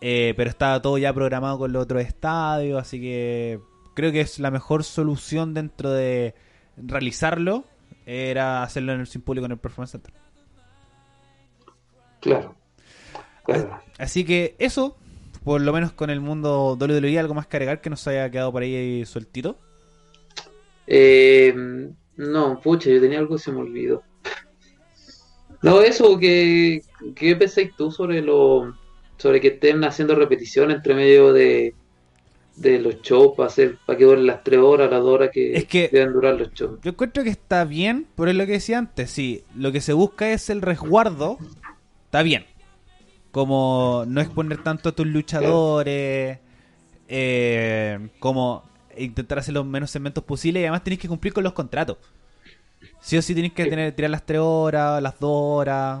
eh, 0.00 0.34
pero 0.36 0.50
estaba 0.50 0.80
todo 0.82 0.98
ya 0.98 1.12
programado 1.12 1.58
con 1.58 1.72
los 1.72 1.84
otros 1.84 2.02
estadios, 2.02 2.80
así 2.80 3.00
que 3.00 3.60
creo 3.94 4.12
que 4.12 4.20
es 4.20 4.38
la 4.38 4.50
mejor 4.50 4.84
solución 4.84 5.54
dentro 5.54 5.90
de 5.90 6.34
realizarlo, 6.76 7.64
era 8.08 8.62
hacerlo 8.62 8.94
en 8.94 9.00
el 9.00 9.06
sin 9.06 9.20
público 9.20 9.44
en 9.44 9.52
el 9.52 9.58
Performance 9.58 9.92
Center. 9.92 10.14
Claro. 12.20 12.54
Claro. 13.44 13.80
Así 13.98 14.24
que 14.24 14.56
eso, 14.58 14.96
por 15.44 15.60
lo 15.60 15.72
menos 15.74 15.92
con 15.92 16.08
el 16.08 16.20
mundo 16.20 16.76
WWE, 16.80 17.18
algo 17.18 17.34
más 17.34 17.46
que 17.46 17.58
agregar 17.58 17.82
que 17.82 17.90
nos 17.90 18.06
haya 18.08 18.30
quedado 18.30 18.50
por 18.50 18.62
ahí 18.62 19.04
sueltito. 19.04 19.58
Eh, 20.86 21.54
no, 22.16 22.60
pucha, 22.60 22.88
yo 22.88 23.00
tenía 23.00 23.18
algo 23.18 23.36
que 23.36 23.42
se 23.42 23.52
me 23.52 23.60
olvidó. 23.60 24.02
No, 25.60 25.82
eso, 25.82 26.18
que, 26.18 26.80
¿qué 27.14 27.36
pensáis 27.36 27.76
tú 27.76 27.90
sobre 27.90 28.22
lo, 28.22 28.74
sobre 29.18 29.40
que 29.40 29.48
estén 29.48 29.84
haciendo 29.84 30.14
repetición 30.14 30.70
entre 30.70 30.94
medio 30.94 31.32
de, 31.32 31.74
de 32.60 32.78
los 32.80 33.00
shows 33.02 33.34
para 33.36 33.46
hacer, 33.48 33.78
para 33.86 33.96
que 33.98 34.04
duren 34.04 34.26
las 34.26 34.42
tres 34.42 34.58
horas, 34.60 34.90
las 34.90 35.00
dos 35.00 35.14
horas 35.14 35.30
que, 35.32 35.54
Es 35.54 35.64
que- 35.66 35.88
deben 35.92 36.12
durar 36.12 36.34
los 36.34 36.52
shows? 36.52 36.80
Yo 36.82 36.90
encuentro 36.90 37.22
que 37.22 37.30
está 37.30 37.64
bien, 37.64 38.06
por 38.14 38.32
lo 38.32 38.46
que 38.46 38.52
decía 38.52 38.78
antes, 38.78 39.10
sí, 39.10 39.44
lo 39.54 39.70
que 39.72 39.80
se 39.80 39.92
busca 39.92 40.30
es 40.30 40.50
el 40.50 40.60
resguardo, 40.62 41.38
está 42.06 42.22
bien. 42.22 42.46
Como 43.30 44.04
no 44.08 44.20
exponer 44.20 44.62
tanto 44.62 44.88
a 44.88 44.92
tus 44.92 45.06
luchadores, 45.06 46.38
eh, 47.08 48.08
como 48.18 48.64
intentar 48.96 49.38
hacer 49.38 49.54
los 49.54 49.64
menos 49.64 49.90
segmentos 49.90 50.24
posibles 50.24 50.60
y 50.60 50.64
además 50.64 50.82
tenés 50.82 50.98
que 50.98 51.08
cumplir 51.08 51.32
con 51.32 51.44
los 51.44 51.52
contratos. 51.52 51.98
Sí 53.00 53.16
o 53.16 53.22
sí 53.22 53.34
tenés 53.34 53.52
que 53.52 53.66
tener, 53.66 53.92
tirar 53.92 54.10
las 54.10 54.24
tres 54.26 54.40
horas, 54.40 55.00
las 55.02 55.18
dos 55.20 55.30
horas. 55.32 56.00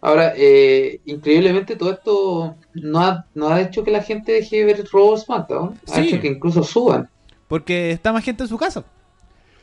Ahora, 0.00 0.32
eh, 0.36 1.00
increíblemente 1.04 1.76
todo 1.76 1.92
esto 1.92 2.56
no 2.74 3.00
ha, 3.00 3.26
no 3.34 3.48
ha 3.48 3.60
hecho 3.60 3.84
que 3.84 3.90
la 3.90 4.02
gente 4.02 4.32
deje 4.32 4.58
de 4.58 4.64
ver 4.64 4.84
Raw 4.92 5.08
o 5.10 5.16
SmackDown, 5.16 5.80
ha 5.88 6.00
hecho 6.00 6.18
que 6.20 6.28
incluso 6.28 6.62
suban, 6.62 7.10
Porque 7.48 7.90
está 7.90 8.12
más 8.12 8.24
gente 8.24 8.44
en 8.44 8.48
su 8.48 8.56
casa. 8.58 8.84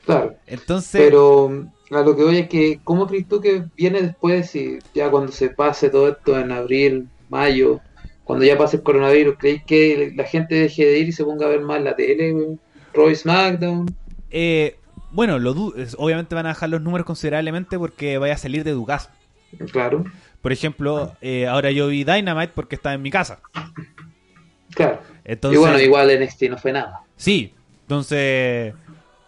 claro. 0.05 0.35
Entonces, 0.45 1.11
Pero 1.11 1.49
a 1.91 2.01
lo 2.01 2.15
que 2.15 2.23
voy 2.23 2.37
es 2.39 2.49
que, 2.49 2.81
¿cómo 2.83 3.07
crees 3.07 3.27
tú 3.27 3.39
que 3.41 3.65
viene 3.75 4.01
después, 4.01 4.49
si 4.51 4.79
ya 4.93 5.09
cuando 5.11 5.31
se 5.31 5.49
pase 5.49 5.89
todo 5.89 6.09
esto 6.09 6.37
en 6.39 6.51
abril, 6.51 7.09
mayo, 7.29 7.81
cuando 8.23 8.45
ya 8.45 8.57
pase 8.57 8.77
el 8.77 8.83
coronavirus, 8.83 9.37
¿creéis 9.37 9.63
que 9.65 10.13
la 10.15 10.25
gente 10.25 10.55
deje 10.55 10.85
de 10.85 10.99
ir 10.99 11.09
y 11.09 11.11
se 11.13 11.23
ponga 11.25 11.45
a 11.47 11.49
ver 11.49 11.61
más 11.61 11.81
la 11.81 11.95
tele, 11.95 12.31
güey? 12.33 12.59
Raw 12.93 13.09
y 13.09 13.15
SmackDown? 13.15 13.95
eh, 14.29 14.79
bueno, 15.09 15.39
lo 15.39 15.51
obviamente 15.97 16.35
van 16.35 16.45
a 16.47 16.49
bajar 16.49 16.69
los 16.69 16.81
números 16.81 17.05
considerablemente 17.05 17.77
porque 17.79 18.17
vaya 18.17 18.33
a 18.35 18.37
salir 18.37 18.63
de 18.63 18.73
tu 18.73 18.85
casa. 18.85 19.11
Claro, 19.71 20.03
Por 20.41 20.51
ejemplo, 20.51 21.15
eh, 21.21 21.47
ahora 21.47 21.71
yo 21.71 21.87
vi 21.87 22.03
Dynamite 22.03 22.53
porque 22.53 22.75
estaba 22.75 22.93
en 22.95 23.01
mi 23.01 23.11
casa. 23.11 23.41
claro. 24.73 25.01
Entonces, 25.23 25.57
y 25.57 25.61
bueno, 25.61 25.79
igual 25.79 26.09
en 26.11 26.21
este 26.23 26.47
no 26.49 26.57
fue 26.57 26.71
nada. 26.71 27.01
sí, 27.15 27.53
entonces 27.81 28.73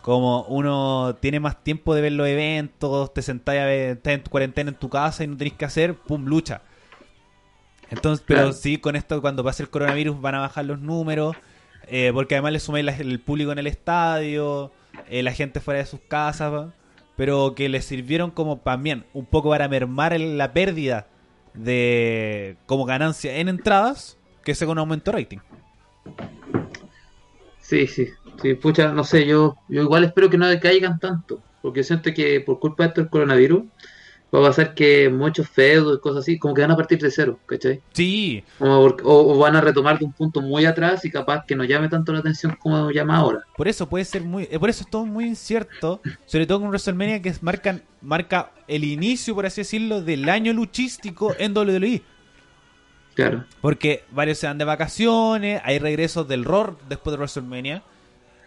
como 0.02 0.44
uno 0.44 1.18
tiene 1.20 1.40
más 1.42 1.62
tiempo 1.64 1.94
de 1.94 2.02
ver 2.02 2.14
los 2.14 2.28
eventos, 2.28 3.14
te 3.14 3.22
sentás 3.22 3.58
a 3.58 3.66
ver, 3.66 3.98
estás 3.98 4.14
en 4.14 4.24
tu 4.24 4.32
cuarentena 4.32 4.70
en 4.70 4.76
tu 4.78 4.90
casa 4.90 5.24
y 5.24 5.28
no 5.28 5.36
tenés 5.38 5.54
que 5.54 5.66
hacer, 5.66 5.94
pum, 5.96 6.26
lucha. 6.26 6.62
Entonces, 7.92 8.24
pero 8.26 8.42
Claro. 8.42 8.54
sí, 8.54 8.78
con 8.78 8.96
esto 8.96 9.20
cuando 9.22 9.44
pase 9.44 9.62
el 9.64 9.70
coronavirus 9.70 10.20
van 10.22 10.36
a 10.36 10.40
bajar 10.40 10.66
los 10.66 10.80
números, 10.80 11.36
eh, 11.88 12.12
porque 12.14 12.36
además 12.36 12.54
le 12.54 12.60
sumáis 12.60 12.86
la- 12.86 12.96
el 12.96 13.20
público 13.20 13.52
en 13.52 13.58
el 13.60 13.68
estadio, 13.68 14.72
eh, 15.10 15.22
la 15.22 15.34
gente 15.34 15.60
fuera 15.60 15.80
de 15.80 15.86
sus 15.86 16.00
casas. 16.08 16.70
Pero 17.20 17.54
que 17.54 17.68
les 17.68 17.84
sirvieron 17.84 18.32
como 18.32 18.60
también 18.60 19.04
un 19.12 19.26
poco 19.26 19.50
para 19.50 19.68
mermar 19.68 20.18
la 20.18 20.54
pérdida 20.54 21.06
de 21.54 22.56
como 22.66 22.86
ganancia 22.86 23.36
en 23.40 23.50
entradas, 23.50 24.18
que 24.42 24.56
sea 24.56 24.70
un 24.70 24.78
aumento 24.78 25.12
rating. 25.12 25.40
Sí, 27.60 27.88
sí, 27.88 28.08
sí, 28.42 28.54
pucha, 28.54 28.94
no 28.94 29.04
sé, 29.04 29.28
yo, 29.28 29.58
yo 29.68 29.82
igual 29.82 30.06
espero 30.06 30.30
que 30.30 30.38
no 30.38 30.48
decaigan 30.48 30.98
tanto, 30.98 31.44
porque 31.62 31.84
siento 31.84 32.14
que 32.14 32.40
por 32.40 32.62
culpa 32.62 32.84
de 32.84 32.88
esto 32.88 33.02
del 33.02 33.10
coronavirus 33.10 33.64
va 34.34 34.40
a 34.40 34.44
pasar 34.50 34.74
que 34.76 35.10
muchos 35.10 35.50
feudos 35.50 35.98
y 35.98 36.02
cosas 36.02 36.20
así, 36.22 36.38
como 36.38 36.54
que 36.54 36.62
van 36.62 36.72
a 36.72 36.76
partir 36.76 37.00
de 37.00 37.10
cero, 37.10 37.40
¿cachai? 37.46 37.82
Sí, 37.94 38.44
Como 38.60 38.82
porque- 38.82 39.04
o, 39.04 39.34
o 39.34 39.38
van 39.40 39.56
a 39.56 39.62
retomar 39.62 39.98
de 39.98 40.06
un 40.06 40.14
punto 40.14 40.42
muy 40.42 40.66
atrás 40.66 41.04
y 41.06 41.10
capaz 41.12 41.46
que 41.46 41.56
no 41.56 41.64
llame 41.64 41.90
tanto 41.90 42.14
la 42.14 42.20
atención 42.20 42.56
como 42.60 42.92
llama 42.92 43.18
ahora. 43.18 43.40
Por 43.58 43.68
eso 43.68 43.90
puede 43.90 44.06
ser 44.06 44.22
muy, 44.24 44.48
eh, 44.52 44.60
por 44.60 44.70
eso 44.70 44.84
es 44.84 44.90
todo 44.90 45.06
muy 45.06 45.26
incierto, 45.26 46.02
sobre 46.26 46.46
todo 46.46 46.60
con 46.60 46.70
WrestleMania 46.70 47.22
que 47.22 47.34
marcan, 47.42 47.84
marca 48.02 48.52
el 48.68 48.84
inicio, 48.84 49.34
por 49.34 49.46
así 49.48 49.62
decirlo, 49.62 50.02
del 50.02 50.30
año 50.30 50.54
luchístico 50.54 51.34
en 51.40 51.58
WWE. 51.58 52.04
Claro, 53.16 53.44
Porque 53.60 54.04
varios 54.12 54.38
se 54.38 54.48
dan 54.48 54.58
de 54.58 54.64
vacaciones, 54.64 55.62
hay 55.66 55.78
regresos 55.80 56.26
del 56.28 56.46
ROR 56.46 56.78
después 56.88 57.12
de 57.12 57.18
WrestleMania, 57.18 57.84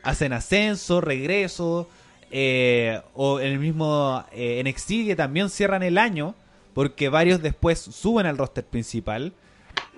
hacen 0.02 0.32
ascenso, 0.32 1.00
regreso, 1.02 1.88
eh, 2.34 3.00
o 3.14 3.38
en 3.40 3.52
el 3.52 3.58
mismo 3.58 4.24
eh, 4.32 4.62
NXT 4.64 4.88
que 5.06 5.14
también 5.16 5.50
cierran 5.50 5.82
el 5.82 5.98
año, 5.98 6.34
porque 6.74 7.08
varios 7.10 7.42
después 7.42 7.78
suben 7.78 8.24
al 8.26 8.38
roster 8.38 8.64
principal. 8.64 9.32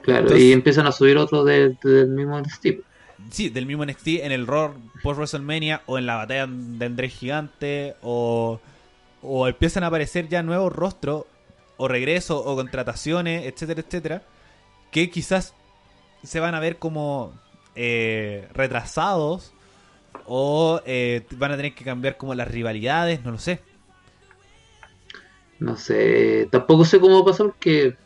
claro, 0.02 0.22
Entonces- 0.22 0.44
y 0.44 0.52
empiezan 0.52 0.86
a 0.88 0.92
subir 0.92 1.16
otros 1.16 1.46
del, 1.46 1.78
del 1.82 2.08
mismo 2.08 2.42
tipo. 2.60 2.82
Sí, 3.30 3.48
del 3.48 3.64
mismo 3.64 3.84
NXT 3.86 4.08
en 4.24 4.32
el 4.32 4.46
Raw 4.46 4.74
post 5.02 5.16
WrestleMania 5.18 5.80
o 5.86 5.96
en 5.96 6.04
la 6.06 6.16
batalla 6.16 6.46
de 6.48 6.84
Andrés 6.84 7.14
Gigante 7.14 7.94
o, 8.02 8.60
o 9.22 9.48
empiezan 9.48 9.82
a 9.84 9.86
aparecer 9.86 10.28
ya 10.28 10.42
nuevos 10.42 10.70
rostros 10.72 11.24
o 11.78 11.88
regresos 11.88 12.42
o 12.44 12.54
contrataciones, 12.56 13.46
etcétera, 13.46 13.80
etcétera, 13.80 14.22
que 14.90 15.08
quizás 15.10 15.54
se 16.22 16.38
van 16.40 16.54
a 16.54 16.60
ver 16.60 16.76
como 16.78 17.32
eh, 17.76 18.46
retrasados 18.52 19.53
o 20.26 20.80
eh, 20.86 21.26
van 21.36 21.52
a 21.52 21.56
tener 21.56 21.74
que 21.74 21.84
cambiar 21.84 22.16
como 22.16 22.34
las 22.34 22.48
rivalidades, 22.48 23.24
no 23.24 23.32
lo 23.32 23.38
sé. 23.38 23.60
No 25.58 25.76
sé, 25.76 26.48
tampoco 26.50 26.84
sé 26.84 26.98
cómo 27.00 27.14
va 27.16 27.20
a 27.22 27.24
pasar 27.32 27.46
porque 27.46 27.96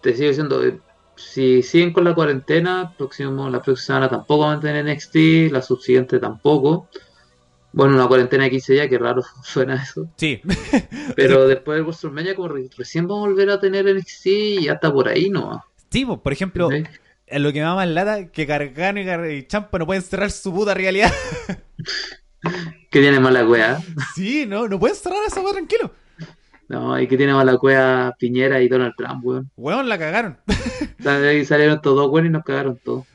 te 0.00 0.14
sigo 0.14 0.28
diciendo, 0.28 0.64
eh, 0.64 0.78
si 1.16 1.62
siguen 1.62 1.92
con 1.92 2.04
la 2.04 2.14
cuarentena, 2.14 2.92
próximo, 2.96 3.48
la 3.50 3.62
próxima 3.62 3.86
semana 3.98 4.08
tampoco 4.08 4.46
van 4.46 4.58
a 4.58 4.60
tener 4.60 4.84
NXT, 4.86 5.52
la 5.52 5.62
subsiguiente 5.62 6.18
tampoco. 6.18 6.88
Bueno, 7.74 7.94
una 7.94 8.06
cuarentena 8.06 8.44
de 8.44 8.50
15 8.50 8.72
días, 8.74 8.88
que 8.88 8.98
raro 8.98 9.22
suena 9.44 9.82
eso. 9.82 10.08
Sí, 10.16 10.40
Pero 11.16 11.46
después 11.46 11.76
de 11.78 11.82
WrestleMania, 11.82 12.34
como 12.34 12.48
re- 12.48 12.68
recién 12.76 13.06
vamos 13.06 13.26
a 13.26 13.30
volver 13.30 13.50
a 13.50 13.60
tener 13.60 13.86
NXT 13.86 14.26
y 14.26 14.64
ya 14.64 14.72
está 14.74 14.92
por 14.92 15.08
ahí, 15.08 15.28
¿no? 15.30 15.62
sí, 15.90 16.04
por 16.06 16.32
ejemplo, 16.32 16.70
¿Sí? 16.70 16.82
Lo 17.38 17.52
que 17.52 17.60
me 17.60 17.64
da 17.66 17.74
más 17.74 17.88
lata 17.88 18.26
que 18.30 18.44
Gargano 18.44 19.00
y, 19.00 19.04
Gar- 19.04 19.30
y 19.38 19.46
Champa 19.46 19.78
no 19.78 19.86
pueden 19.86 20.02
cerrar 20.02 20.30
su 20.30 20.52
puta 20.52 20.74
realidad. 20.74 21.12
Que 22.90 23.00
tiene 23.00 23.20
mala 23.20 23.46
cueva. 23.46 23.80
sí, 24.14 24.44
no, 24.46 24.66
no 24.68 24.78
pueden 24.78 24.96
cerrar 24.96 25.20
esa 25.26 25.40
weá 25.40 25.52
tranquilo. 25.52 25.92
No, 26.68 26.98
y 26.98 27.06
que 27.06 27.16
tiene 27.16 27.32
mala 27.34 27.56
cueva 27.56 28.14
Piñera 28.18 28.60
y 28.60 28.68
Donald 28.68 28.94
Trump, 28.96 29.24
weón. 29.24 29.50
Weón, 29.56 29.88
la 29.88 29.98
cagaron. 29.98 30.38
Salieron 31.02 31.76
estos 31.76 31.94
dos 31.96 32.10
weones 32.10 32.30
y 32.30 32.32
nos 32.32 32.44
cagaron 32.44 32.78
todos. 32.84 33.06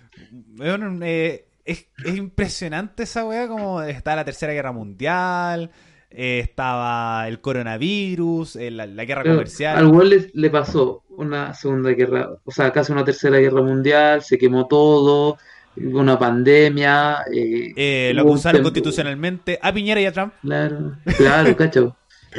Weón, 0.58 1.02
eh, 1.04 1.46
es, 1.66 1.88
es 2.04 2.16
impresionante 2.16 3.04
esa 3.04 3.26
weá, 3.26 3.48
como 3.48 3.82
está 3.82 4.16
la 4.16 4.24
Tercera 4.26 4.54
Guerra 4.54 4.72
Mundial, 4.72 5.72
eh, 6.10 6.40
estaba 6.40 7.28
el 7.28 7.42
coronavirus, 7.42 8.56
eh, 8.58 8.72
la, 8.72 8.86
la 8.88 9.06
guerra 9.06 9.24
Pero 9.24 9.36
comercial. 9.36 9.78
Al 9.78 10.10
le, 10.10 10.30
le 10.34 10.50
pasó 10.50 11.04
una 11.10 11.54
segunda 11.54 11.92
guerra, 11.92 12.30
o 12.44 12.52
sea, 12.52 12.72
casi 12.72 12.92
una 12.92 13.04
tercera 13.04 13.38
guerra 13.40 13.62
mundial, 13.62 14.22
se 14.24 14.38
quemó 14.38 14.68
todo, 14.68 15.38
hubo 15.76 16.00
una 16.00 16.18
pandemia. 16.20 17.24
eh, 17.34 17.74
Eh, 17.76 18.12
lo 18.16 18.22
acusaron 18.24 18.62
constitucionalmente 18.64 19.60
a 19.62 19.74
Piñera 19.74 20.02
y 20.02 20.06
a 20.06 20.12
Trump. 20.14 20.34
Claro, 20.42 20.98
claro, 21.16 21.56
cacho. 21.58 21.96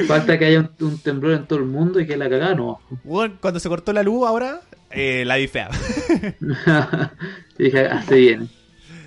Falta 0.07 0.39
que 0.39 0.45
haya 0.47 0.61
un, 0.61 0.71
un 0.81 0.99
temblor 1.03 1.33
en 1.33 1.47
todo 1.47 1.59
el 1.59 1.65
mundo 1.67 2.01
y 2.01 2.07
que 2.07 2.17
la 2.17 2.29
cagada 2.29 2.55
no. 2.55 2.81
Bueno, 3.03 3.37
cuando 3.41 3.61
se 3.61 3.69
cortó 3.69 3.93
la 3.93 4.03
luz 4.03 4.27
ahora, 4.27 4.61
eh, 4.91 5.25
la 5.27 5.37
vi 5.37 5.49
fea. 5.49 5.71
Dije, 7.59 7.87
así 7.87 8.15
viene. 8.15 8.49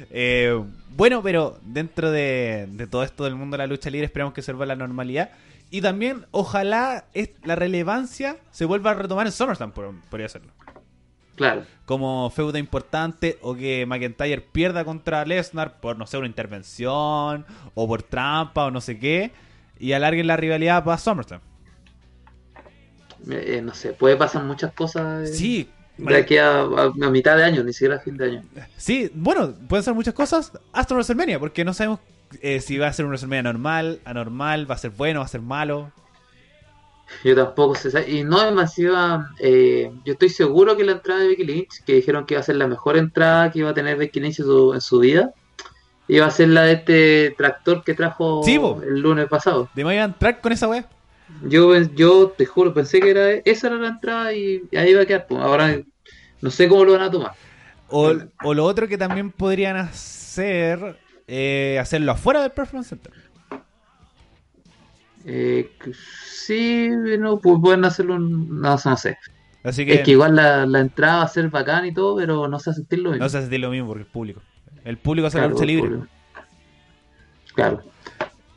Eh, 0.10 0.62
bueno, 1.02 1.24
pero 1.24 1.58
dentro 1.64 2.12
de, 2.12 2.68
de 2.70 2.86
todo 2.86 3.02
esto 3.02 3.24
del 3.24 3.34
mundo 3.34 3.56
de 3.56 3.64
la 3.64 3.66
lucha 3.66 3.90
libre 3.90 4.06
esperamos 4.06 4.36
que 4.36 4.44
se 4.44 4.52
vuelva 4.52 4.66
a 4.66 4.68
la 4.68 4.76
normalidad. 4.76 5.32
Y 5.72 5.82
también, 5.82 6.28
ojalá 6.30 7.06
es- 7.16 7.32
la 7.44 7.56
relevancia 7.56 8.38
se 8.52 8.66
vuelva 8.66 8.92
a 8.92 8.94
retomar 8.94 9.26
en 9.26 9.32
SummerSlam, 9.32 9.72
por- 9.72 10.00
podría 10.12 10.28
hacerlo. 10.28 10.52
Claro. 11.36 11.64
Como 11.88 12.30
feudo 12.30 12.60
importante 12.60 13.40
o 13.42 13.56
que 13.56 13.84
McIntyre 13.88 14.42
pierda 14.42 14.86
contra 14.86 15.26
Lesnar 15.26 15.80
por, 15.80 15.98
no 15.98 16.06
sé, 16.06 16.20
una 16.20 16.28
intervención 16.28 17.48
o 17.74 17.88
por 17.88 18.04
trampa 18.04 18.66
o 18.66 18.70
no 18.70 18.80
sé 18.80 19.00
qué. 19.00 19.32
Y 19.80 19.94
alarguen 19.94 20.28
la 20.28 20.38
rivalidad 20.38 20.84
para 20.84 21.00
SummerSlam. 21.00 21.42
Eh, 23.28 23.56
eh, 23.58 23.62
no 23.64 23.74
sé, 23.74 23.94
puede 23.94 24.18
pasar 24.18 24.44
muchas 24.44 24.72
cosas 24.74 25.30
eh, 25.30 25.34
Sí, 25.34 25.70
de 25.98 26.16
aquí 26.18 26.38
a, 26.38 26.62
a- 26.62 26.92
a 27.02 27.10
mitad 27.10 27.38
de 27.38 27.44
año, 27.44 27.64
ni 27.64 27.74
siquiera 27.74 27.96
a 27.96 28.00
fin 28.00 28.18
de 28.18 28.26
año. 28.26 28.44
Sí, 28.78 29.12
bueno, 29.14 29.54
pueden 29.68 29.84
ser 29.84 29.94
muchas 29.94 30.14
cosas 30.14 30.52
hasta 30.74 30.94
WrestleMania, 30.96 31.40
porque 31.40 31.64
no 31.66 31.74
sabemos 31.74 32.00
eh, 32.42 32.60
si 32.62 32.78
va 32.78 32.88
a 32.88 32.94
ser 32.94 33.06
un 33.06 33.10
WrestleMania 33.12 33.44
normal, 33.44 34.00
anormal, 34.06 34.70
va 34.70 34.76
a 34.76 34.78
ser 34.80 34.92
bueno, 34.92 35.20
va 35.20 35.26
a 35.26 35.30
ser 35.30 35.42
malo. 35.42 35.92
Yo 37.26 37.36
tampoco 37.36 37.76
sé. 37.76 38.10
Y 38.10 38.24
no 38.24 38.42
demasiado. 38.42 39.26
eh, 39.40 39.92
yo 40.06 40.14
estoy 40.14 40.30
seguro 40.30 40.78
que 40.78 40.86
la 40.86 40.94
entrada 40.94 41.20
de 41.22 41.28
Becky 41.28 41.44
Lynch, 41.44 41.84
que 41.86 41.94
dijeron 41.96 42.26
que 42.26 42.36
iba 42.36 42.42
a 42.42 42.44
ser 42.44 42.56
la 42.56 42.68
mejor 42.68 42.98
entrada 42.98 43.52
que 43.52 43.60
iba 43.60 43.70
a 43.70 43.74
tener 43.74 43.98
Becky 43.98 44.22
Lynch 44.22 44.40
en 44.40 44.46
su, 44.46 44.74
en 44.74 44.82
su 44.82 45.00
vida, 45.00 45.34
iba 46.08 46.26
a 46.26 46.32
ser 46.32 46.48
la 46.50 46.64
de 46.64 46.74
este 46.74 47.36
tractor 47.38 47.84
que 47.84 47.94
trajo 47.94 48.42
el 48.82 49.02
lunes 49.02 49.28
pasado. 49.28 49.70
¿De 49.76 49.84
a 49.84 50.04
entrar 50.06 50.40
con 50.40 50.54
esa 50.54 50.70
wea? 50.70 50.88
Yo, 51.48 51.76
yo 51.96 52.30
te 52.38 52.46
juro, 52.46 52.74
pensé 52.74 53.00
que 53.00 53.10
era 53.10 53.32
esa 53.32 53.68
era 53.68 53.78
la 53.78 53.88
entrada 53.90 54.34
y 54.34 54.62
ahí 54.76 54.92
iba 54.92 55.02
a 55.02 55.06
quedar. 55.06 55.28
pues. 55.28 55.42
Ahora 55.42 55.82
no 56.42 56.52
sé 56.52 56.68
cómo 56.68 56.86
lo 56.86 56.94
van 56.94 57.02
a 57.02 57.12
tomar. 57.12 57.32
O, 57.90 58.14
o 58.44 58.54
lo 58.54 58.66
otro 58.66 58.88
que 58.88 58.98
también 58.98 59.32
podrían 59.32 59.76
hacer, 59.76 60.98
eh, 61.28 61.78
hacerlo 61.80 62.14
afuera 62.14 62.42
del 62.42 62.52
Performance 62.52 62.90
Center. 62.90 63.14
Eh, 65.26 65.72
sí, 65.94 66.90
no, 67.20 67.40
pues 67.40 67.58
pueden 67.62 67.86
hacerlo. 67.86 68.18
No, 68.18 68.78
no 68.84 68.98
sé. 68.98 69.18
Así 69.64 69.86
que, 69.86 69.96
Es 69.96 70.02
que 70.02 70.12
igual 70.12 70.36
la, 70.36 70.66
la 70.66 70.80
entrada 70.80 71.18
va 71.18 71.24
a 71.24 71.28
ser 71.28 71.50
bacán 71.50 71.86
y 71.86 71.94
todo, 71.94 72.16
pero 72.18 72.48
no 72.48 72.60
se 72.60 72.70
va 72.70 72.74
a 72.74 72.76
sentir 72.76 73.00
lo 73.00 73.12
mismo. 73.12 73.24
no 73.24 73.30
se 73.30 73.38
hace 73.38 73.58
lo 73.58 73.70
mismo 73.70 73.88
porque 73.88 74.04
el 74.04 74.10
público. 74.10 74.42
El 74.84 74.98
público 74.98 75.28
hace 75.28 75.38
Claro, 75.38 75.50
la 75.50 75.54
lucha 75.54 75.66
libre. 75.66 76.00
Claro. 77.54 77.84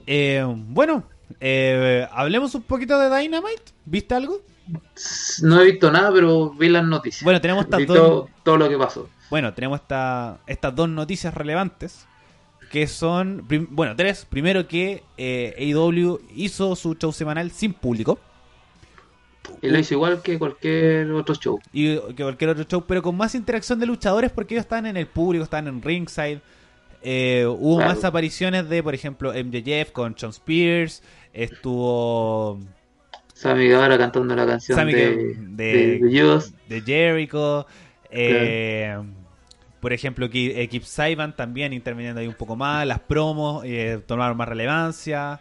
Eh, 0.06 0.44
bueno, 0.46 1.04
eh, 1.40 2.06
hablemos 2.12 2.54
un 2.54 2.62
poquito 2.62 2.98
de 2.98 3.16
Dynamite. 3.16 3.72
¿Viste 3.84 4.14
algo? 4.14 4.40
No 5.42 5.60
he 5.60 5.64
visto 5.72 5.90
nada, 5.92 6.12
pero 6.12 6.50
vi 6.50 6.68
las 6.68 6.84
noticias. 6.84 7.22
Bueno, 7.24 7.40
tenemos 7.40 7.64
estas 7.64 7.80
Vi 7.80 7.86
dos. 7.86 7.96
todo, 7.96 8.28
todo 8.42 8.56
lo 8.56 8.68
que 8.68 8.78
pasó. 8.78 9.08
Bueno, 9.30 9.52
tenemos 9.52 9.80
esta, 9.80 10.38
estas 10.46 10.74
dos 10.74 10.88
noticias 10.88 11.34
relevantes. 11.34 12.06
Que 12.70 12.86
son, 12.86 13.44
prim- 13.46 13.68
bueno, 13.70 13.94
tres. 13.94 14.26
Primero 14.28 14.66
que 14.66 15.04
eh, 15.16 15.54
AEW 15.58 16.20
hizo 16.34 16.74
su 16.74 16.94
show 16.94 17.12
semanal 17.12 17.50
sin 17.52 17.72
público. 17.72 18.18
Y 19.60 19.68
lo 19.68 19.78
hizo 19.78 19.94
igual 19.94 20.22
que 20.22 20.38
cualquier 20.38 21.10
otro 21.12 21.34
show. 21.34 21.60
Y 21.72 21.98
que 22.14 22.22
cualquier 22.22 22.50
otro 22.50 22.64
show, 22.64 22.84
pero 22.86 23.02
con 23.02 23.16
más 23.16 23.34
interacción 23.34 23.78
de 23.78 23.86
luchadores 23.86 24.32
porque 24.32 24.54
ellos 24.54 24.64
estaban 24.64 24.86
en 24.86 24.96
el 24.96 25.06
público, 25.06 25.44
estaban 25.44 25.68
en 25.68 25.82
ringside. 25.82 26.40
Eh, 27.06 27.44
hubo 27.46 27.76
Claro. 27.76 27.94
más 27.94 28.02
apariciones 28.04 28.68
de, 28.68 28.82
por 28.82 28.94
ejemplo, 28.94 29.32
MJF 29.34 29.92
con 29.92 30.16
Sean 30.18 30.30
Spears. 30.30 31.02
Estuvo 31.34 32.58
Sammy 33.34 33.66
Guevara 33.68 33.98
cantando 33.98 34.34
la 34.34 34.46
canción 34.46 34.78
Sammy 34.78 34.92
de, 34.94 35.34
de, 36.68 36.82
Jericho. 36.84 37.66
eh, 38.10 38.96
Por 39.80 39.92
ejemplo, 39.92 40.30
Kip 40.30 40.82
Saiban 40.84 41.36
también 41.36 41.74
interviniendo 41.74 42.20
ahí 42.20 42.26
un 42.26 42.34
poco 42.34 42.56
más. 42.56 42.86
Las 42.86 43.00
promos 43.00 43.62
eh, 43.66 44.00
tomaron 44.06 44.36
más 44.36 44.48
relevancia. 44.48 45.40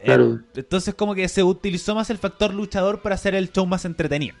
Eh, 0.00 0.36
entonces, 0.56 0.94
como 0.94 1.14
que 1.14 1.28
se 1.28 1.44
utilizó 1.44 1.94
más 1.94 2.10
el 2.10 2.18
factor 2.18 2.52
luchador 2.52 3.02
para 3.02 3.14
hacer 3.14 3.36
el 3.36 3.52
show 3.52 3.66
más 3.66 3.84
entretenido. 3.84 4.34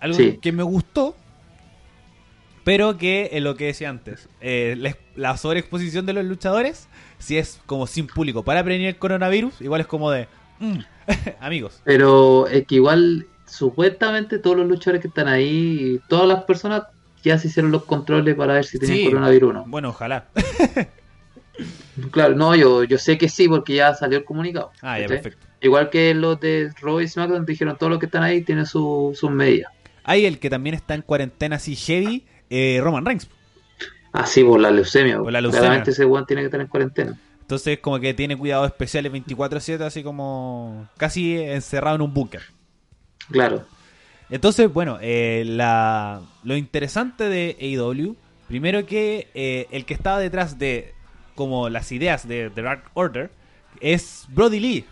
Algo 0.00 0.16
Sí. 0.16 0.38
que 0.42 0.50
me 0.50 0.64
gustó, 0.64 1.14
pero 2.64 2.96
que 2.98 3.30
es 3.32 3.42
lo 3.42 3.56
que 3.56 3.66
decía 3.66 3.88
antes. 3.90 4.28
eh, 4.40 4.74
la, 4.78 4.96
la 5.16 5.36
sobreexposición 5.36 6.06
de 6.06 6.12
los 6.12 6.24
luchadores, 6.24 6.88
si 7.18 7.38
es 7.38 7.60
como 7.66 7.86
sin 7.86 8.06
público 8.06 8.42
para 8.44 8.62
prevenir 8.64 8.88
el 8.88 8.96
coronavirus, 8.96 9.60
igual 9.60 9.80
es 9.80 9.86
como 9.86 10.10
de. 10.10 10.28
mm, 10.60 10.78
amigos. 11.40 11.80
Pero 11.84 12.46
es 12.46 12.66
que 12.66 12.76
igual, 12.76 13.26
supuestamente 13.46 14.38
todos 14.38 14.56
los 14.56 14.66
luchadores 14.68 15.00
que 15.02 15.08
están 15.08 15.28
ahí, 15.28 16.00
todas 16.08 16.26
las 16.28 16.44
personas 16.44 16.82
ya 17.24 17.38
se 17.38 17.48
hicieron 17.48 17.70
los 17.70 17.84
controles 17.84 18.34
para 18.34 18.54
ver 18.54 18.64
si 18.64 18.78
tenían 18.78 18.98
Sí. 18.98 19.04
coronavirus 19.06 19.50
o 19.50 19.52
no. 19.52 19.64
Bueno, 19.66 19.90
ojalá. 19.90 20.26
Claro, 22.10 22.34
no, 22.34 22.54
yo, 22.56 22.84
yo 22.84 22.96
sé 22.98 23.18
que 23.18 23.28
sí, 23.28 23.46
porque 23.48 23.74
ya 23.74 23.94
salió 23.94 24.18
el 24.18 24.24
comunicado. 24.24 24.72
Ah, 24.80 24.98
ya, 24.98 25.06
perfecto. 25.06 25.46
Igual 25.60 25.90
que 25.90 26.14
los 26.14 26.40
de 26.40 26.72
Raw 26.80 27.00
y 27.00 27.06
SmackDown 27.06 27.44
dijeron 27.44 27.76
todos 27.76 27.90
los 27.90 27.98
que 28.00 28.06
están 28.06 28.22
ahí 28.22 28.40
tienen 28.42 28.64
su- 28.64 29.12
sus 29.14 29.30
medidas. 29.30 29.70
Hay 30.02 30.24
el 30.24 30.38
que 30.38 30.48
también 30.48 30.74
está 30.74 30.94
en 30.94 31.02
cuarentena 31.02 31.56
así 31.56 31.76
heavy, 31.76 32.24
eh, 32.52 32.80
Roman 32.82 33.04
Reigns. 33.04 33.28
Así 34.12 34.44
por 34.44 34.60
la 34.60 34.70
leucemia. 34.70 35.18
Por 35.18 35.32
la 35.32 35.40
leucemia. 35.40 35.60
Claramente 35.62 35.90
ese 35.92 36.04
weón 36.04 36.26
tiene 36.26 36.42
que 36.42 36.46
estar 36.46 36.60
en 36.60 36.66
cuarentena. 36.66 37.18
Entonces 37.40 37.78
como 37.78 37.98
que 37.98 38.12
tiene 38.14 38.36
cuidados 38.36 38.66
especiales 38.66 39.10
24/7, 39.10 39.80
así 39.80 40.02
como 40.02 40.88
casi 40.98 41.38
encerrado 41.38 41.96
en 41.96 42.02
un 42.02 42.12
búnker. 42.12 42.42
Claro. 43.30 43.64
Entonces, 44.30 44.72
bueno, 44.72 44.98
eh, 45.00 45.44
la, 45.46 46.22
lo 46.42 46.56
interesante 46.56 47.28
de 47.28 47.56
AEW, 47.60 48.16
primero 48.48 48.86
que 48.86 49.28
eh, 49.34 49.66
el 49.70 49.84
que 49.84 49.94
estaba 49.94 50.18
detrás 50.18 50.58
de 50.58 50.94
como 51.34 51.68
las 51.68 51.92
ideas 51.92 52.26
de 52.28 52.50
The 52.50 52.62
Dark 52.62 52.84
Order 52.94 53.30
es 53.80 54.26
Brody 54.28 54.60
Lee. 54.60 54.84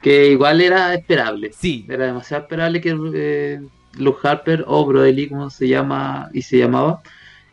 Que 0.00 0.30
igual 0.30 0.60
era 0.60 0.94
esperable. 0.94 1.52
Sí, 1.52 1.86
Era 1.88 2.06
demasiado 2.06 2.44
esperable 2.44 2.80
que 2.80 2.96
eh, 3.14 3.60
Luke 3.96 4.26
Harper 4.26 4.64
o 4.66 4.84
Brody 4.86 5.12
Lee, 5.12 5.28
como 5.28 5.50
se 5.50 5.68
llama 5.68 6.30
y 6.32 6.42
se 6.42 6.58
llamaba, 6.58 7.02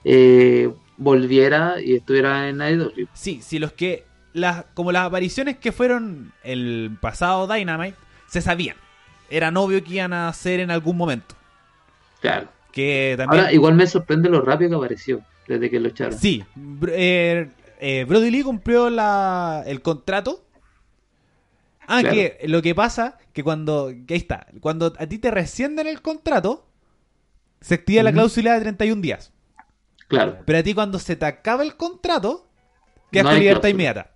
eh, 0.04 0.72
volviera 0.98 1.82
y 1.82 1.96
estuviera 1.96 2.50
en 2.50 2.62
AEW. 2.62 3.08
sí, 3.14 3.40
sí, 3.42 3.60
los 3.60 3.74
que 3.74 4.06
las 4.34 4.66
como 4.74 4.92
las 4.92 5.06
apariciones 5.06 5.58
que 5.58 5.72
fueron 5.72 6.34
el 6.44 6.98
pasado 7.00 7.48
Dynamite 7.48 7.98
se 8.28 8.42
sabían. 8.42 8.76
Era 9.30 9.50
obvio 9.50 9.84
que 9.84 9.96
iban 9.96 10.14
a 10.14 10.28
hacer 10.28 10.60
en 10.60 10.72
algún 10.72 10.98
momento. 10.98 11.36
Claro. 12.20 12.48
Que 12.72 13.16
también 13.18 13.42
Ahora, 13.42 13.54
igual 13.54 13.76
me 13.76 13.88
sorprende 13.88 14.30
lo 14.30 14.42
rápido 14.42 14.72
que 14.72 14.76
apareció 14.78 15.22
desde 15.48 15.70
que 15.70 15.80
lo 15.80 15.90
echaron. 15.90 16.18
Sí, 16.18 16.44
eh, 16.88 17.50
eh, 17.80 18.06
Brody 18.08 18.32
Lee 18.32 18.44
cumplió 18.44 18.90
la, 18.90 19.64
el 19.66 19.82
contrato. 19.82 20.43
Ah, 21.88 22.02
Claro. 22.02 22.16
que 22.16 22.40
lo 22.48 22.62
que 22.62 22.76
pasa 22.76 23.18
que 23.34 23.44
cuando 23.44 23.92
que 24.08 24.14
ahí 24.14 24.20
está, 24.20 24.48
cuando 24.62 24.94
a 24.98 25.08
ti 25.08 25.18
te 25.20 25.32
rescinden 25.32 25.88
el 25.88 26.02
contrato, 26.02 26.68
se 27.62 27.76
activa 27.76 28.04
la 28.04 28.12
Ujú. 28.12 28.16
cláusula 28.16 28.54
de 28.56 28.62
31 28.62 29.02
días. 29.02 29.34
Claro, 30.08 30.38
Pero 30.46 30.60
a 30.60 30.64
ti 30.64 30.74
cuando 30.74 31.00
se 31.00 31.16
te 31.16 31.26
acaba 31.26 31.64
el 31.64 31.76
contrato, 31.78 32.48
quedas 33.12 33.26
No 33.26 33.30
con 33.30 33.40
libertad 33.40 33.70
cláusula. 33.70 33.70
inmediata. 33.70 34.12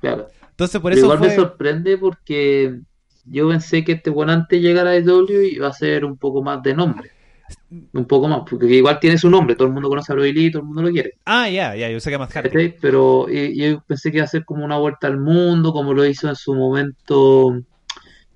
claro. 0.00 0.28
Entonces 0.50 0.80
por 0.80 0.92
Pero 0.92 1.00
eso 1.00 1.06
igual 1.06 1.18
fue 1.18 1.28
me 1.28 1.30
sorprende 1.30 1.98
porque 1.98 2.80
yo 3.24 3.48
pensé 3.48 3.84
que 3.84 3.92
este 3.92 4.10
buen 4.10 4.30
antes 4.30 4.60
de 4.60 4.62
llegar 4.68 4.86
a 4.86 4.90
AEW 4.90 5.42
iba 5.42 5.68
a 5.68 5.72
ser 5.72 6.04
un 6.04 6.16
poco 6.18 6.42
más 6.42 6.62
de 6.62 6.74
nombre. 6.74 7.10
Un 7.70 8.06
poco 8.06 8.28
más, 8.28 8.42
porque 8.48 8.66
igual 8.66 8.98
tiene 8.98 9.18
su 9.18 9.28
nombre, 9.28 9.54
todo 9.54 9.68
el 9.68 9.74
mundo 9.74 9.90
conoce 9.90 10.10
a 10.10 10.14
Brody 10.14 10.32
Lee, 10.32 10.50
todo 10.50 10.62
el 10.62 10.68
mundo 10.68 10.82
lo 10.82 10.90
quiere. 10.90 11.18
Ah, 11.26 11.50
ya, 11.50 11.76
ya, 11.76 11.90
yo 11.90 12.00
sé 12.00 12.10
que 12.10 12.16
más. 12.16 12.30
¿cachai? 12.32 12.74
Pero 12.80 13.28
yo 13.28 13.82
pensé 13.86 14.10
que 14.10 14.16
iba 14.18 14.24
a 14.24 14.28
ser 14.28 14.44
como 14.46 14.64
una 14.64 14.78
vuelta 14.78 15.06
al 15.06 15.18
mundo, 15.18 15.72
como 15.74 15.92
lo 15.92 16.06
hizo 16.06 16.28
en 16.30 16.36
su 16.36 16.54
momento 16.54 17.60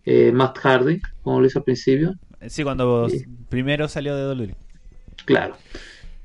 eh, 0.04 0.32
Matt 0.32 0.58
Hardy, 0.58 1.00
como 1.22 1.40
lo 1.40 1.46
hizo 1.46 1.60
al 1.60 1.64
principio. 1.64 2.14
Sí, 2.48 2.62
cuando 2.62 3.08
primero 3.48 3.88
salió 3.88 4.14
de 4.16 4.34
WWE. 4.34 4.54
Claro. 5.24 5.56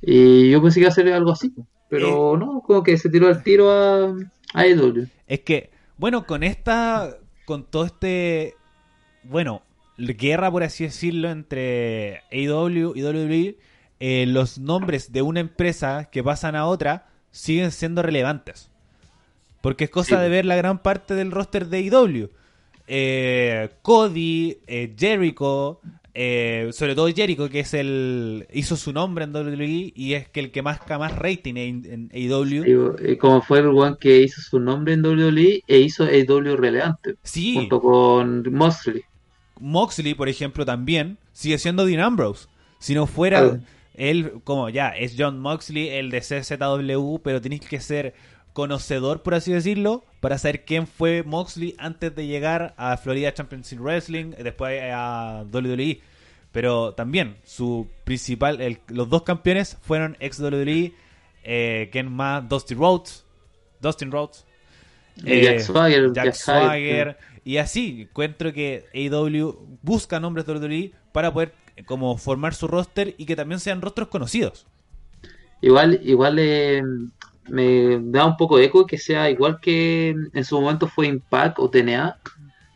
Y 0.01 0.49
yo 0.49 0.61
pensé 0.61 0.75
que 0.75 0.81
iba 0.81 0.89
a 0.89 0.93
ser 0.93 1.11
algo 1.13 1.31
así, 1.31 1.53
pero 1.89 2.35
Eh. 2.35 2.37
no, 2.39 2.61
como 2.65 2.83
que 2.83 2.97
se 2.97 3.09
tiró 3.09 3.27
al 3.27 3.41
tiro 3.41 3.71
a, 3.71 4.09
a 4.53 4.59
AEW. 4.61 5.07
Es 5.27 5.39
que, 5.41 5.69
bueno, 5.97 6.25
con 6.25 6.43
esta, 6.43 7.17
con 7.45 7.63
todo 7.63 7.85
este, 7.85 8.55
bueno, 9.23 9.61
guerra, 9.97 10.51
por 10.51 10.63
así 10.63 10.83
decirlo, 10.85 11.29
entre 11.29 12.21
AEW 12.31 12.93
y 12.95 13.03
WWE, 13.03 13.57
eh, 13.99 14.25
los 14.27 14.59
nombres 14.59 15.11
de 15.11 15.21
una 15.21 15.39
empresa 15.39 16.09
que 16.11 16.23
pasan 16.23 16.55
a 16.55 16.65
otra 16.67 17.07
siguen 17.31 17.71
siendo 17.71 18.01
relevantes. 18.03 18.69
Porque 19.61 19.85
es 19.85 19.89
cosa 19.89 20.17
Sí. 20.17 20.21
de 20.23 20.29
ver 20.29 20.45
la 20.45 20.55
gran 20.55 20.81
parte 20.83 21.13
del 21.15 21.31
roster 21.31 21.67
de 21.67 21.77
AEW. 21.79 22.29
Eh, 22.87 23.69
Cody, 23.81 24.59
eh, 24.67 24.93
Jericho, 24.97 25.81
eh, 26.13 26.69
sobre 26.71 26.95
todo 26.95 27.09
Jericho, 27.13 27.49
que 27.49 27.59
es 27.59 27.73
el 27.73 28.47
hizo 28.53 28.75
su 28.77 28.93
nombre 28.93 29.25
en 29.25 29.33
WWE 29.33 29.91
y 29.93 30.13
es 30.13 30.29
que 30.29 30.39
el 30.39 30.51
que 30.51 30.61
más 30.61 30.79
más 30.89 31.15
rating 31.17 31.55
en, 31.57 31.85
en 31.85 32.09
AEW. 32.13 33.17
Como 33.19 33.41
fue 33.41 33.59
el 33.59 33.67
one 33.67 33.97
que 33.99 34.21
hizo 34.21 34.41
su 34.41 34.59
nombre 34.59 34.93
en 34.93 35.03
WWE 35.05 35.63
e 35.67 35.79
hizo 35.79 36.05
AEW 36.05 36.55
relevante. 36.55 37.15
Sí. 37.23 37.55
Junto 37.55 37.81
con 37.81 38.43
Moxley. 38.53 39.01
Moxley, 39.59 40.13
por 40.13 40.29
ejemplo, 40.29 40.65
también 40.65 41.17
sigue 41.33 41.57
siendo 41.57 41.85
Dean 41.85 41.99
Ambrose. 42.01 42.47
Si 42.79 42.93
no 42.93 43.07
fuera 43.07 43.41
él, 43.95 44.33
como 44.43 44.69
ya, 44.69 44.89
es 44.89 45.15
John 45.17 45.39
Moxley, 45.39 45.89
el 45.89 46.11
de 46.11 46.21
CZW, 46.21 47.17
pero 47.23 47.41
tenéis 47.41 47.61
que 47.61 47.79
ser 47.79 48.13
conocedor, 48.53 49.21
por 49.21 49.33
así 49.35 49.51
decirlo, 49.51 50.03
para 50.19 50.37
saber 50.37 50.65
quién 50.65 50.87
fue 50.87 51.23
Moxley 51.23 51.75
antes 51.77 52.15
de 52.15 52.25
llegar 52.27 52.73
a 52.77 52.97
Florida 52.97 53.33
Championship 53.33 53.79
Wrestling, 53.79 54.31
después 54.31 54.81
a 54.91 55.43
WWE. 55.51 56.01
Pero 56.51 56.93
también, 56.93 57.37
su 57.43 57.87
principal, 58.03 58.61
el- 58.61 58.79
los 58.87 59.09
dos 59.09 59.21
campeones 59.23 59.77
fueron 59.81 60.17
ex 60.19 60.39
WWE, 60.39 60.93
eh, 61.43 61.89
¿quién 61.91 62.11
más? 62.11 62.47
Dusty 62.49 62.73
Rhodes, 62.73 63.25
Dustin 63.79 64.11
Rhodes, 64.11 64.43
Y 65.23 65.41
Jack 65.41 65.59
Swagger, 65.59 66.13
Jack 66.13 66.25
Jack 66.25 66.33
Swagger, 66.35 67.17
y 67.47 67.59
así 67.59 68.01
encuentro 68.09 68.51
que 68.51 68.87
AEW 68.93 69.79
busca 69.81 70.19
nombres 70.19 70.45
de 70.45 70.53
WWE 70.53 70.91
para 71.13 71.31
poder 71.31 71.53
eh, 71.77 71.85
como 71.85 72.17
formar 72.17 72.53
su 72.53 72.67
roster 72.67 73.15
y 73.17 73.25
que 73.25 73.37
también 73.37 73.61
sean 73.61 73.81
rostros 73.81 74.09
conocidos. 74.09 74.67
Igual, 75.61 76.01
igual 76.03 76.39
eh, 76.39 76.83
me 77.47 77.99
da 78.01 78.25
un 78.25 78.35
poco 78.35 78.57
de 78.57 78.65
eco 78.65 78.85
que 78.85 78.97
sea 78.97 79.29
igual 79.29 79.61
que 79.61 80.13
en 80.33 80.43
su 80.43 80.59
momento 80.59 80.87
fue 80.89 81.07
Impact 81.07 81.59
o 81.59 81.69
TNA, 81.69 82.19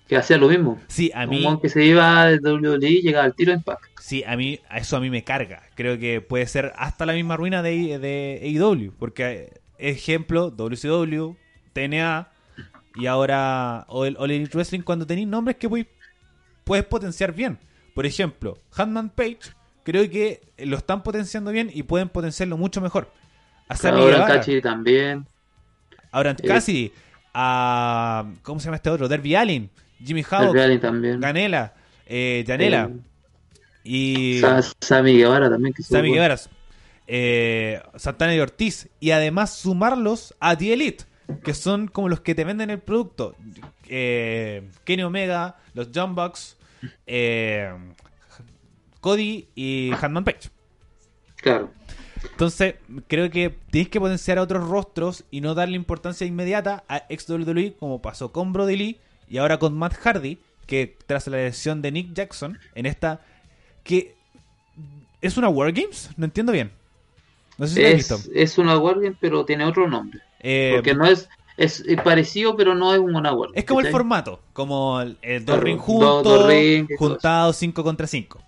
que 0.07 0.15
hacía 0.15 0.37
lo 0.37 0.47
mismo. 0.47 0.81
Sí, 0.87 1.11
a 1.13 1.27
mí, 1.27 1.45
Un 1.45 1.59
que 1.59 1.67
se 1.67 1.83
iba 1.83 2.27
de 2.27 2.37
WWE 2.37 2.89
y 2.89 3.01
llegaba 3.01 3.25
al 3.25 3.35
tiro 3.35 3.51
Impact. 3.51 3.83
sí, 3.97 4.23
a 4.25 4.37
mí, 4.37 4.61
eso 4.73 4.95
a 4.95 5.01
mí 5.01 5.09
me 5.09 5.25
carga. 5.25 5.63
Creo 5.75 5.99
que 5.99 6.21
puede 6.21 6.47
ser 6.47 6.71
hasta 6.77 7.05
la 7.05 7.11
misma 7.11 7.35
ruina 7.35 7.61
de, 7.61 7.99
de 7.99 8.39
AEW, 8.41 8.93
porque 8.97 9.51
eh, 9.77 9.89
ejemplo, 9.89 10.49
WCW, 10.49 11.35
TNA 11.73 12.31
y 12.95 13.05
ahora 13.05 13.85
All 13.87 14.15
Elite 14.31 14.55
Wrestling 14.55 14.81
cuando 14.81 15.05
tenéis 15.07 15.27
nombres 15.27 15.57
que 15.57 15.69
puedes, 15.69 15.87
puedes 16.63 16.85
potenciar 16.85 17.33
bien. 17.33 17.57
Por 17.93 18.05
ejemplo, 18.05 18.57
Handman 18.75 19.09
Page, 19.09 19.39
creo 19.83 20.09
que 20.09 20.41
lo 20.59 20.77
están 20.77 21.03
potenciando 21.03 21.51
bien 21.51 21.69
y 21.73 21.83
pueden 21.83 22.09
potenciarlo 22.09 22.57
mucho 22.57 22.81
mejor. 22.81 23.11
A 23.69 23.75
Ahora. 23.89 24.25
Cachi 24.27 24.61
también. 24.61 25.25
Ahora 26.11 26.31
Eh, 26.31 26.47
Cassidy, 26.47 26.91
a 27.33 28.25
¿cómo 28.43 28.59
se 28.59 28.65
llama 28.65 28.75
este 28.77 28.89
otro? 28.89 29.07
Derby 29.07 29.35
Allin, 29.35 29.69
Jimmy 30.03 30.21
El 30.21 30.25
Havoc, 30.29 30.53
Reality 30.53 30.79
también. 30.81 31.19
Ganela, 31.21 31.73
eh, 32.05 32.43
Janela 32.45 32.89
y 33.83 34.37
Eh, 34.37 34.41
Sa- 34.41 34.61
Sammy 34.81 35.13
Guevara 35.17 35.49
también. 35.49 35.73
Que 35.73 35.83
Sammy. 35.83 36.11
Guevara, 36.13 36.35
eh, 37.07 37.81
Santana 37.95 38.35
y 38.35 38.39
Ortiz 38.39 38.89
y 38.99 39.11
además 39.11 39.55
sumarlos 39.55 40.35
a 40.39 40.55
The 40.57 40.73
Elite, 40.73 41.05
que 41.43 41.53
son 41.53 41.87
como 41.87 42.09
los 42.09 42.21
que 42.21 42.35
te 42.35 42.43
venden 42.43 42.69
el 42.69 42.79
producto. 42.79 43.35
Eh, 43.87 44.69
Kenny 44.83 45.03
Omega, 45.03 45.57
los 45.73 45.89
John 45.93 46.15
Bucks, 46.15 46.57
eh, 47.07 47.73
Cody 48.99 49.47
y 49.55 49.91
Hanman 50.01 50.23
Page. 50.23 50.49
Claro. 51.37 51.71
Entonces, 52.23 52.75
creo 53.07 53.29
que 53.31 53.55
tienes 53.71 53.89
que 53.89 53.99
potenciar 53.99 54.37
a 54.37 54.43
otros 54.43 54.67
rostros 54.67 55.25
y 55.31 55.41
no 55.41 55.55
darle 55.55 55.75
importancia 55.75 56.27
inmediata 56.27 56.83
a 56.87 57.03
ex 57.09 57.27
WWE, 57.27 57.73
como 57.79 58.01
pasó 58.01 58.31
con 58.31 58.53
Brody 58.53 58.75
Lee 58.75 58.99
y 59.27 59.37
ahora 59.37 59.57
con 59.57 59.77
Matt 59.77 59.95
Hardy, 59.95 60.37
que 60.67 60.97
tras 61.07 61.27
la 61.27 61.37
lesión 61.37 61.81
de 61.81 61.91
Nick 61.91 62.13
Jackson, 62.13 62.59
en 62.75 62.85
esta. 62.85 63.21
que 63.83 64.15
¿Es 65.21 65.37
una 65.37 65.49
Wargames? 65.49 66.09
No 66.17 66.25
entiendo 66.25 66.51
bien. 66.51 66.71
No 67.57 67.67
sé 67.67 67.75
si 67.75 67.81
lo 67.81 67.87
has 67.87 67.93
visto. 67.95 68.15
Es, 68.15 68.29
es 68.33 68.57
una 68.57 68.77
Wargame, 68.77 69.15
pero 69.19 69.45
tiene 69.45 69.65
otro 69.65 69.87
nombre. 69.87 70.19
Eh, 70.41 70.71
Porque 70.75 70.93
no 70.95 71.05
es, 71.05 71.29
es, 71.57 71.83
parecido, 72.03 72.55
pero 72.55 72.73
no 72.75 72.93
es 72.93 72.99
una 72.99 73.33
Wargame. 73.33 73.59
es 73.59 73.65
como 73.65 73.81
el 73.81 73.87
formato, 73.87 74.39
como 74.53 74.99
el, 75.01 75.17
el 75.21 75.45
dos 75.45 75.55
Claro, 75.55 75.61
ring 75.65 75.77
juntos, 75.77 76.47
ring 76.47 76.87
juntados 76.97 77.55
5 77.57 77.83
contra 77.83 78.07
5. 78.07 78.39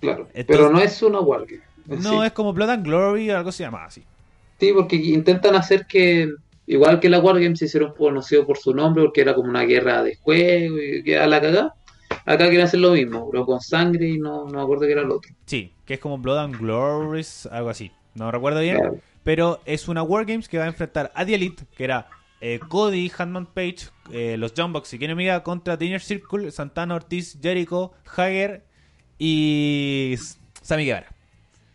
Claro. 0.00 0.22
Entonces- 0.34 0.46
pero 0.46 0.70
no 0.70 0.80
es 0.80 1.02
una 1.02 1.20
Wargame. 1.20 1.62
en 1.88 2.02
No, 2.02 2.20
sí. 2.20 2.26
es 2.26 2.32
como 2.32 2.52
Blood 2.52 2.70
and 2.70 2.84
Glory 2.86 3.30
o 3.30 3.36
algo 3.36 3.52
se 3.52 3.62
llama 3.62 3.84
así. 3.84 4.02
Sí, 4.58 4.72
porque 4.72 4.96
intentan 4.96 5.54
hacer 5.54 5.86
que, 5.86 6.28
igual 6.66 6.98
que 7.00 7.08
la 7.08 7.20
Wargame 7.20 7.56
se 7.56 7.66
hicieron 7.66 7.92
conocidos 7.94 8.46
por 8.46 8.58
su 8.58 8.74
nombre, 8.74 9.04
porque 9.04 9.20
era 9.20 9.34
como 9.34 9.48
una 9.48 9.62
guerra 9.62 10.02
de 10.02 10.16
juego 10.16 10.78
y 10.82 11.02
que 11.04 11.18
a 11.18 11.26
la 11.26 11.40
cagada. 11.40 11.74
Acá 12.24 12.44
quieren 12.48 12.62
hacer 12.62 12.80
lo 12.80 12.90
mismo, 12.92 13.28
pero 13.30 13.46
con 13.46 13.60
sangre 13.60 14.08
y 14.08 14.18
no, 14.18 14.46
no 14.46 14.52
me 14.58 14.62
acuerdo 14.62 14.86
que 14.86 14.92
era 14.92 15.02
el 15.02 15.10
otro. 15.10 15.30
Sí, 15.44 15.72
que 15.84 15.94
es 15.94 16.00
como 16.00 16.18
Blood 16.18 16.38
and 16.38 16.58
Glories, 16.58 17.46
algo 17.46 17.70
así. 17.70 17.92
No 18.14 18.30
recuerdo 18.32 18.60
bien. 18.60 18.78
Claro. 18.78 18.96
Pero 19.26 19.60
es 19.64 19.88
una 19.88 20.04
Wargames 20.04 20.48
que 20.48 20.56
va 20.56 20.66
a 20.66 20.68
enfrentar 20.68 21.10
a 21.12 21.26
The 21.26 21.34
Elite, 21.34 21.64
que 21.76 21.82
era 21.82 22.08
eh, 22.40 22.60
Cody, 22.68 23.10
Handman 23.18 23.46
Page, 23.46 23.88
eh, 24.12 24.36
los 24.38 24.54
Bucks 24.54 24.94
y 24.94 25.00
Kenny 25.00 25.14
Omega 25.14 25.42
contra 25.42 25.76
The 25.76 25.84
Inner 25.84 26.00
Circle, 26.00 26.48
Santana 26.52 26.94
Ortiz, 26.94 27.36
Jericho, 27.42 27.92
Hager 28.16 28.62
y 29.18 30.14
Sammy 30.62 30.84
Guevara. 30.84 31.08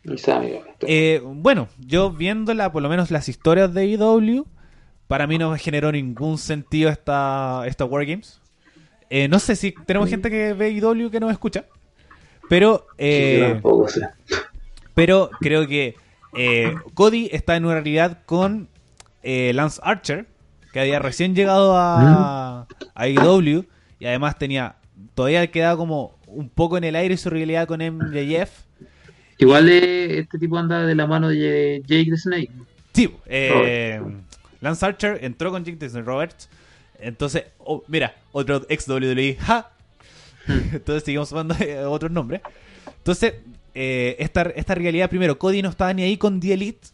Y 0.06 0.18
Sammy 0.18 0.52
Guevara. 0.52 0.76
Eh, 0.84 1.22
bueno, 1.26 1.68
yo 1.78 2.10
viéndola, 2.10 2.72
por 2.72 2.84
lo 2.84 2.88
menos 2.88 3.12
las 3.12 3.28
historias 3.28 3.74
de 3.74 3.86
IW, 3.86 4.46
para 5.10 5.28
mí 5.28 5.38
no 5.38 5.52
me 5.52 5.60
generó 5.60 5.92
ningún 5.92 6.38
sentido 6.38 6.90
esta, 6.90 7.64
esta 7.68 7.84
Wargames. 7.84 8.40
No 9.30 9.40
sé 9.40 9.58
si 9.58 9.74
tenemos 9.86 10.10
gente 10.10 10.30
que 10.30 10.54
ve 10.54 10.70
IW 10.70 11.10
que 11.12 11.20
nos 11.20 11.34
escucha, 11.34 11.66
pero... 12.48 12.88
Sí, 12.98 13.40
tampoco 13.42 13.88
pero 14.94 15.30
creo 15.40 15.68
que 15.68 15.96
eh, 16.36 16.76
Cody 16.94 17.30
está 17.32 17.56
en 17.56 17.66
una 17.66 17.76
realidad 17.76 18.20
con 18.26 18.70
eh, 19.24 19.52
Lance 19.54 19.80
Archer, 19.84 20.28
que 20.74 20.80
había 20.80 21.00
recién 21.00 21.36
llegado 21.36 21.78
a, 21.78 22.62
a 22.62 22.68
AEW 22.96 23.66
y 24.00 24.06
además 24.06 24.38
tenía 24.38 24.76
todavía 25.14 25.48
quedaba 25.48 25.78
como 25.78 26.18
un 26.28 26.50
poco 26.50 26.78
en 26.78 26.84
el 26.84 26.96
aire 26.96 27.18
su 27.18 27.30
realidad 27.30 27.68
con 27.68 27.80
MJF. 27.82 28.50
Igual 29.38 29.70
eh, 29.70 30.20
este 30.20 30.38
tipo 30.38 30.58
anda 30.58 30.86
de 30.86 30.96
la 30.96 31.08
mano 31.08 31.30
de 31.30 31.82
Jake 31.86 32.10
the 32.10 32.18
Snake. 32.18 32.52
Sí, 32.94 33.14
eh, 33.26 34.02
Lance 34.62 34.86
Archer 34.86 35.20
entró 35.24 35.52
con 35.52 35.64
Jake 35.64 35.78
Disney 35.78 36.04
Roberts. 36.04 36.50
Entonces, 37.00 37.46
oh, 37.58 37.84
mira, 37.88 38.16
otro 38.32 38.62
ex 38.70 38.88
WWE. 38.88 39.38
¡Ja! 39.40 39.72
Entonces 40.48 41.04
seguimos 41.04 41.30
sumando 41.30 41.56
eh, 41.60 41.84
otros 41.86 42.12
nombres. 42.12 42.42
Entonces, 42.98 43.36
eh, 43.74 44.16
esta, 44.20 44.42
esta 44.42 44.76
realidad, 44.76 45.10
primero, 45.10 45.38
Cody 45.40 45.62
no 45.62 45.70
estaba 45.70 45.94
ni 45.94 46.04
ahí 46.04 46.18
con 46.18 46.40
The 46.40 46.54
Elite 46.54 46.88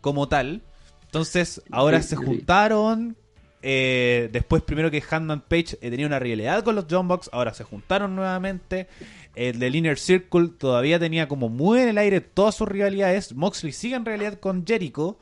como 0.00 0.28
tal. 0.28 0.62
Entonces, 1.06 1.62
ahora 1.70 2.02
se 2.02 2.16
juntaron. 2.16 3.16
eh, 3.62 4.28
después, 4.32 4.62
primero 4.62 4.90
que 4.90 5.02
Handman 5.08 5.40
Page 5.40 5.78
eh, 5.80 5.90
tenía 5.90 6.06
una 6.06 6.18
realidad 6.18 6.62
con 6.62 6.74
los 6.74 6.86
John 6.90 7.08
Box, 7.08 7.30
ahora 7.32 7.54
se 7.54 7.64
juntaron 7.64 8.14
nuevamente. 8.14 8.88
El 9.34 9.58
del 9.58 9.74
Inner 9.74 9.98
Circle 9.98 10.48
todavía 10.58 10.98
tenía 10.98 11.26
como 11.26 11.48
muy 11.48 11.80
en 11.80 11.88
el 11.88 11.98
aire 11.98 12.20
todas 12.20 12.54
sus 12.54 12.68
rivalidades. 12.68 13.34
Moxley 13.34 13.72
sigue 13.72 13.96
en 13.96 14.04
realidad 14.04 14.38
con 14.38 14.66
Jericho. 14.66 15.18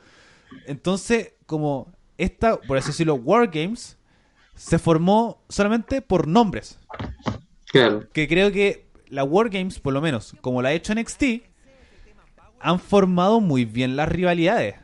Entonces, 0.67 1.33
como 1.45 1.91
esta, 2.17 2.59
por 2.59 2.77
así 2.77 2.87
decirlo, 2.87 3.15
Wargames 3.15 3.97
se 4.55 4.77
formó 4.77 5.41
solamente 5.49 6.01
por 6.01 6.27
nombres. 6.27 6.79
Claro. 7.71 8.07
Que 8.11 8.27
creo 8.27 8.51
que 8.51 8.85
la 9.07 9.23
Wargames, 9.23 9.79
por 9.79 9.93
lo 9.93 10.01
menos, 10.01 10.35
como 10.41 10.61
la 10.61 10.69
ha 10.69 10.73
hecho 10.73 10.93
NXT, 10.93 11.23
han 12.59 12.79
formado 12.79 13.39
muy 13.41 13.65
bien 13.65 13.95
las 13.95 14.09
rivalidades. 14.09 14.75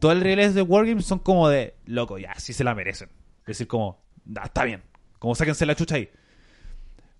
Todas 0.00 0.16
las 0.16 0.24
rivalidades 0.24 0.54
de 0.54 0.62
Wargames 0.62 1.06
son 1.06 1.18
como 1.18 1.48
de, 1.48 1.74
loco, 1.86 2.18
ya, 2.18 2.34
sí 2.38 2.52
se 2.52 2.64
la 2.64 2.74
merecen. 2.74 3.08
Es 3.40 3.46
decir, 3.46 3.66
como, 3.66 3.98
"Ah, 4.36 4.46
está 4.46 4.64
bien, 4.64 4.82
como 5.18 5.34
sáquense 5.34 5.64
la 5.66 5.74
chucha 5.76 5.96
ahí. 5.96 6.10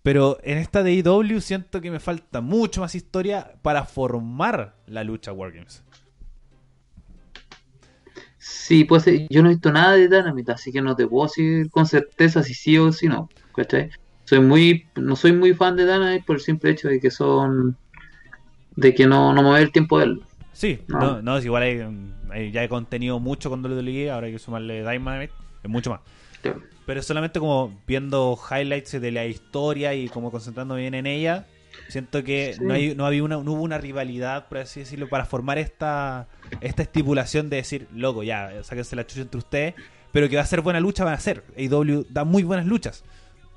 Pero 0.03 0.39
en 0.43 0.59
esta 0.59 0.83
de 0.83 0.93
IW 0.93 1.41
siento 1.41 1.81
que 1.81 1.91
me 1.91 1.99
falta 1.99 2.41
mucho 2.41 2.81
más 2.81 2.95
historia 2.95 3.55
para 3.63 3.85
formar 3.85 4.77
la 4.87 5.03
lucha 5.03 5.33
Wargames. 5.33 5.83
Sí, 8.39 8.85
pues 8.85 9.07
eh, 9.09 9.27
yo 9.29 9.43
no 9.43 9.49
he 9.49 9.55
visto 9.55 9.73
nada 9.73 9.95
de 9.95 10.09
Dynamite, 10.09 10.53
así 10.53 10.71
que 10.71 10.81
no 10.81 10.95
te 10.95 11.07
puedo 11.09 11.27
decir 11.27 11.69
con 11.71 11.87
certeza 11.87 12.43
si 12.45 12.55
sí 12.55 12.79
o 12.79 12.93
si 12.93 13.09
no. 13.09 13.29
¿Cachai? 13.55 13.91
Soy 14.27 14.41
muy, 14.41 14.87
no 14.97 15.17
soy 15.17 15.33
muy 15.33 15.55
fan 15.55 15.77
de 15.77 15.85
Dynamite 15.85 16.25
por 16.27 16.37
el 16.37 16.43
simple 16.43 16.71
hecho 16.71 16.89
de 16.89 17.01
que 17.01 17.11
son, 17.11 17.77
de 18.75 18.95
que 18.95 19.07
no, 19.07 19.33
no 19.33 19.43
doy 19.43 19.63
el 19.63 19.73
tiempo 19.73 19.99
de 19.99 20.05
él. 20.07 20.23
Sí, 20.53 20.81
no, 20.89 20.99
No. 20.99 21.23
no, 21.23 21.37
es 21.39 21.45
igual 21.45 21.63
hay, 21.63 21.81
hay- 22.31 22.51
ya 22.51 22.65
he 22.65 22.69
contenido 22.69 23.21
mucho 23.21 23.51
con 23.51 23.63
WWE, 23.63 24.11
ahora 24.11 24.27
hay 24.27 24.33
que 24.33 24.39
sumarle 24.39 24.81
Dynamite, 24.81 25.33
es 25.63 25.71
mucho 25.71 25.91
más. 25.91 26.01
Pero 26.87 27.03
solamente 27.03 27.41
como 27.41 27.81
viendo 27.87 28.39
highlights 28.51 29.01
de 29.01 29.11
la 29.11 29.27
historia 29.27 29.95
y 29.95 30.09
como 30.09 30.31
concentrando 30.31 30.77
bien 30.77 30.95
en 30.95 31.07
ella, 31.07 31.47
siento 31.89 32.23
que 32.25 32.55
Sí. 32.55 32.65
no, 32.65 32.75
hay, 32.75 32.95
no, 32.95 33.07
había 33.07 33.23
una, 33.25 33.37
no 33.37 33.53
hubo 33.53 33.63
una 33.63 33.79
rivalidad, 33.79 34.49
por 34.49 34.59
así 34.59 34.81
decirlo, 34.81 35.09
para 35.09 35.25
formar 35.25 35.59
esta, 35.59 36.27
esta 36.61 36.83
estipulación 36.83 37.51
de 37.51 37.57
decir, 37.57 37.89
loco, 37.95 38.23
ya, 38.23 38.63
sáquense 38.63 38.95
la 38.97 39.07
chucha 39.07 39.23
entre 39.23 39.39
ustedes, 39.39 39.75
pero 40.13 40.29
que 40.29 40.37
va 40.37 40.43
a 40.43 40.47
ser 40.47 40.61
buena 40.63 40.79
lucha, 40.81 41.05
van 41.05 41.15
a 41.15 41.21
ser. 41.21 41.43
AEW 41.57 42.07
da 42.09 42.25
muy 42.25 42.43
buenas 42.45 42.67
luchas. 42.67 43.05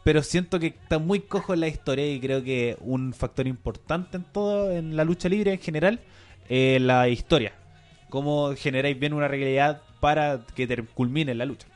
Pero 0.04 0.24
siento 0.24 0.60
que 0.60 0.68
está 0.68 1.00
muy 1.00 1.20
cojo 1.22 1.54
en 1.54 1.60
la 1.60 1.68
historia 1.68 2.12
y 2.12 2.20
creo 2.20 2.44
que 2.44 2.78
un 2.82 3.14
factor 3.14 3.48
importante 3.48 4.18
en 4.18 4.24
todo, 4.24 4.72
en 4.72 4.96
la 4.96 5.04
lucha 5.04 5.30
libre 5.30 5.54
en 5.54 5.60
general, 5.60 6.00
es 6.48 6.82
la 6.82 7.08
historia. 7.10 7.54
Cómo 8.10 8.54
generáis 8.56 9.00
bien 9.00 9.14
una 9.14 9.28
realidad 9.28 9.82
para 10.00 10.42
que 10.56 10.66
te 10.66 10.82
culmine 10.84 11.36
la 11.36 11.46
lucha. 11.46 11.68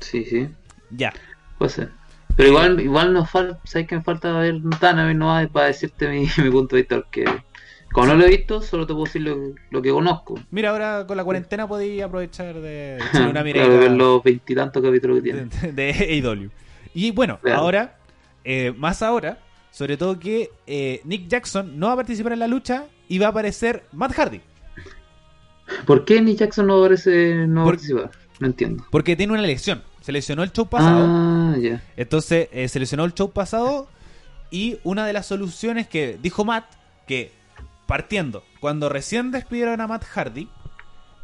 Sí, 0.00 0.24
sí. 0.24 0.48
Ya. 0.90 1.12
Puede 1.58 1.70
ser. 1.70 1.90
Pero 2.36 2.48
igual, 2.48 2.80
igual 2.80 3.12
nos 3.12 3.30
falta, 3.30 3.60
¿sabes 3.64 3.86
que 3.86 3.96
me 3.96 4.02
falta 4.02 4.32
ver 4.32 4.54
Dynamite 4.54 5.14
no 5.14 5.32
hay 5.32 5.46
para 5.46 5.66
decirte 5.66 6.08
mi, 6.08 6.26
mi 6.42 6.50
punto 6.50 6.76
de 6.76 6.82
vista? 6.82 6.96
Porque 6.96 7.24
como 7.94 8.08
no 8.08 8.16
lo 8.16 8.24
he 8.24 8.30
visto, 8.30 8.60
solo 8.60 8.88
te 8.88 8.92
puedo 8.92 9.04
decir 9.04 9.22
lo, 9.22 9.54
lo 9.70 9.80
que 9.80 9.90
conozco. 9.90 10.34
Mira, 10.50 10.70
ahora 10.70 11.06
con 11.06 11.16
la 11.16 11.22
cuarentena 11.22 11.68
podéis 11.68 12.02
aprovechar 12.02 12.56
de 12.56 12.96
echar 13.08 13.28
una 13.28 13.44
mirada 13.44 13.68
ver 13.68 13.92
los 13.92 14.20
veintitantos 14.22 14.82
capítulos 14.82 15.18
que 15.18 15.22
tiene. 15.22 15.44
de, 15.72 15.92
de. 15.92 16.50
Y 16.94 17.10
bueno, 17.10 17.38
ahora, 17.52 17.98
eh, 18.44 18.72
más 18.76 19.02
ahora, 19.02 19.38
sobre 19.70 19.96
todo 19.96 20.18
que 20.18 20.50
eh, 20.66 21.00
Nick 21.04 21.28
Jackson 21.28 21.78
no 21.78 21.88
va 21.88 21.94
a 21.94 21.96
participar 21.96 22.32
en 22.32 22.38
la 22.38 22.46
lucha 22.48 22.86
y 23.08 23.18
va 23.18 23.26
a 23.26 23.30
aparecer 23.30 23.84
Matt 23.92 24.12
Hardy. 24.12 24.40
¿Por 25.86 26.04
qué 26.04 26.20
Nick 26.20 26.38
Jackson 26.38 26.66
no 26.66 26.80
parece 26.80 27.46
no 27.46 27.64
Por- 27.64 27.74
participar? 27.74 28.10
No 28.40 28.46
entiendo. 28.48 28.84
Porque 28.90 29.16
tiene 29.16 29.32
una 29.32 29.42
lesión. 29.42 29.82
Se 30.00 30.12
lesionó 30.12 30.42
el 30.42 30.52
show 30.52 30.66
pasado. 30.68 31.06
Ah, 31.08 31.56
ya. 31.58 31.82
Entonces, 31.96 32.48
eh, 32.52 32.68
se 32.68 32.78
lesionó 32.78 33.04
el 33.04 33.14
show 33.14 33.32
pasado. 33.32 33.88
Y 34.50 34.78
una 34.84 35.06
de 35.06 35.12
las 35.12 35.26
soluciones 35.26 35.88
que 35.88 36.18
dijo 36.20 36.44
Matt, 36.44 36.64
que 37.06 37.32
partiendo, 37.86 38.44
cuando 38.60 38.88
recién 38.88 39.30
despidieron 39.30 39.80
a 39.80 39.86
Matt 39.86 40.04
Hardy, 40.04 40.48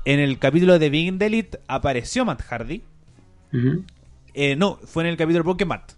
en 0.04 0.20
el 0.20 0.38
capítulo 0.38 0.78
de 0.78 0.88
Big 0.88 1.20
Elite 1.22 1.60
apareció 1.68 2.24
Matt 2.24 2.42
Hardy. 2.42 2.82
Ujú. 3.52 3.84
Eh, 4.34 4.56
no, 4.56 4.78
fue 4.84 5.02
en 5.04 5.10
el 5.10 5.16
capítulo 5.16 5.56
Matt 5.66 5.92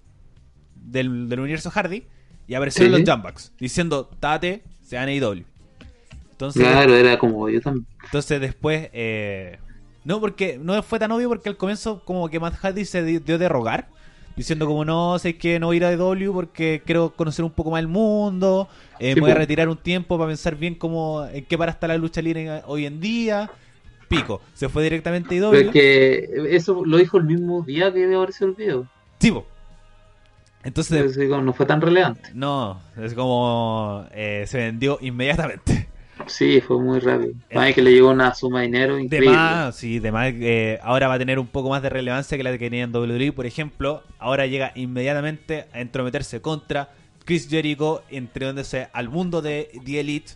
del, 0.75 1.29
del 1.29 1.41
universo 1.41 1.71
Hardy. 1.71 2.05
Y 2.49 2.55
aparecieron 2.55 2.93
Sí. 2.95 3.01
los 3.05 3.09
Jumbucks 3.09 3.53
diciendo: 3.59 4.11
Tate, 4.21 4.63
se 4.83 4.97
van 4.97 5.09
a 5.09 5.13
AEW. 5.13 5.45
Entonces, 6.33 6.63
Claro, 6.63 6.95
era 6.97 7.19
como 7.19 7.49
yo 7.49 7.61
también. 7.61 7.87
entonces 8.05 8.41
después. 8.41 8.89
eh, 8.93 9.59
no, 10.05 10.19
porque 10.21 10.59
no 10.61 10.83
fue 10.83 10.99
tan 10.99 11.13
obvio 11.13 11.29
porque 11.29 11.49
al 11.49 11.57
comienzo, 11.57 12.03
como 12.05 12.29
que 12.29 12.41
Matt 12.41 12.55
Hardy 12.57 12.85
se 12.85 13.05
di- 13.05 13.19
dio 13.21 13.39
de 13.39 13.49
rogar. 13.49 13.89
Diciendo 14.35 14.67
como 14.67 14.83
no, 14.85 15.19
sé 15.19 15.37
que 15.37 15.61
no 15.61 15.67
voy 15.67 15.77
a 15.77 15.77
ir 15.77 15.85
a 15.85 15.89
AEW 15.91 16.33
porque 16.33 16.83
quiero 16.87 17.15
conocer 17.15 17.45
un 17.45 17.51
poco 17.53 17.71
más 17.71 17.81
el 17.81 17.87
mundo. 17.89 18.67
eh, 18.99 19.11
Sí, 19.11 19.15
me 19.17 19.21
voy 19.21 19.31
a 19.31 19.35
retirar 19.35 19.69
un 19.69 19.77
tiempo 19.77 20.17
para 20.19 20.29
pensar 20.29 20.57
bien 20.57 20.75
cómo, 20.75 21.25
en 21.27 21.45
qué 21.45 21.57
para 21.59 21.71
está 21.71 21.87
la 21.87 21.97
lucha 21.99 22.21
libre 22.23 22.63
hoy 22.67 22.87
en 22.87 22.99
día. 22.99 23.51
Pico. 24.17 24.41
Se 24.55 24.69
fue 24.69 24.83
directamente 24.83 25.39
a 25.39 25.51
Pero 25.51 25.57
AEW. 25.57 25.67
es 25.67 25.71
que 25.71 26.57
eso 26.57 26.85
lo 26.85 26.97
dijo 26.99 27.19
el 27.19 27.25
mismo 27.25 27.63
día 27.63 27.93
que 27.93 28.15
apareció 28.15 28.47
el 28.47 28.55
video. 28.55 28.87
Sí. 29.19 29.33
Entonces, 30.65 31.17
digo, 31.17 31.41
no 31.41 31.53
fue 31.53 31.67
tan 31.67 31.81
relevante. 31.81 32.31
No, 32.35 32.81
es 32.97 33.15
como 33.15 34.07
eh, 34.13 34.45
se 34.47 34.59
vendió 34.59 34.99
inmediatamente. 35.01 35.89
Sí, 36.27 36.61
fue 36.61 36.79
muy 36.79 37.01
rápido. 37.01 37.33
Además 37.51 37.75
que 37.75 37.83
le 37.83 37.91
llegó 37.93 38.11
una 38.11 38.33
suma 38.35 38.61
de 38.61 38.67
dinero 38.67 38.95
De 38.95 39.03
increíble. 39.03 39.31
más, 39.31 39.75
sí, 39.75 39.99
de 39.99 40.13
más, 40.13 40.33
eh, 40.37 40.79
ahora 40.83 41.09
va 41.09 41.15
a 41.15 41.19
tener 41.19 41.39
un 41.41 41.49
poco 41.49 41.71
más 41.71 41.83
de 41.83 41.89
relevancia 41.91 42.37
que 42.37 42.45
la 42.45 42.53
que 42.53 42.59
tenía 42.59 42.85
en 42.85 42.95
WWE. 42.95 43.33
Por 43.33 43.47
ejemplo, 43.47 44.05
ahora 44.21 44.47
llega 44.47 44.71
inmediatamente 44.77 45.67
a 45.73 45.81
entrometerse 45.81 46.41
contra 46.41 46.91
Chris 47.25 47.49
Jericho, 47.49 48.03
entregándose 48.11 48.89
al 48.93 49.09
mundo 49.09 49.43
de 49.43 49.71
The 49.85 50.01
Elite 50.01 50.33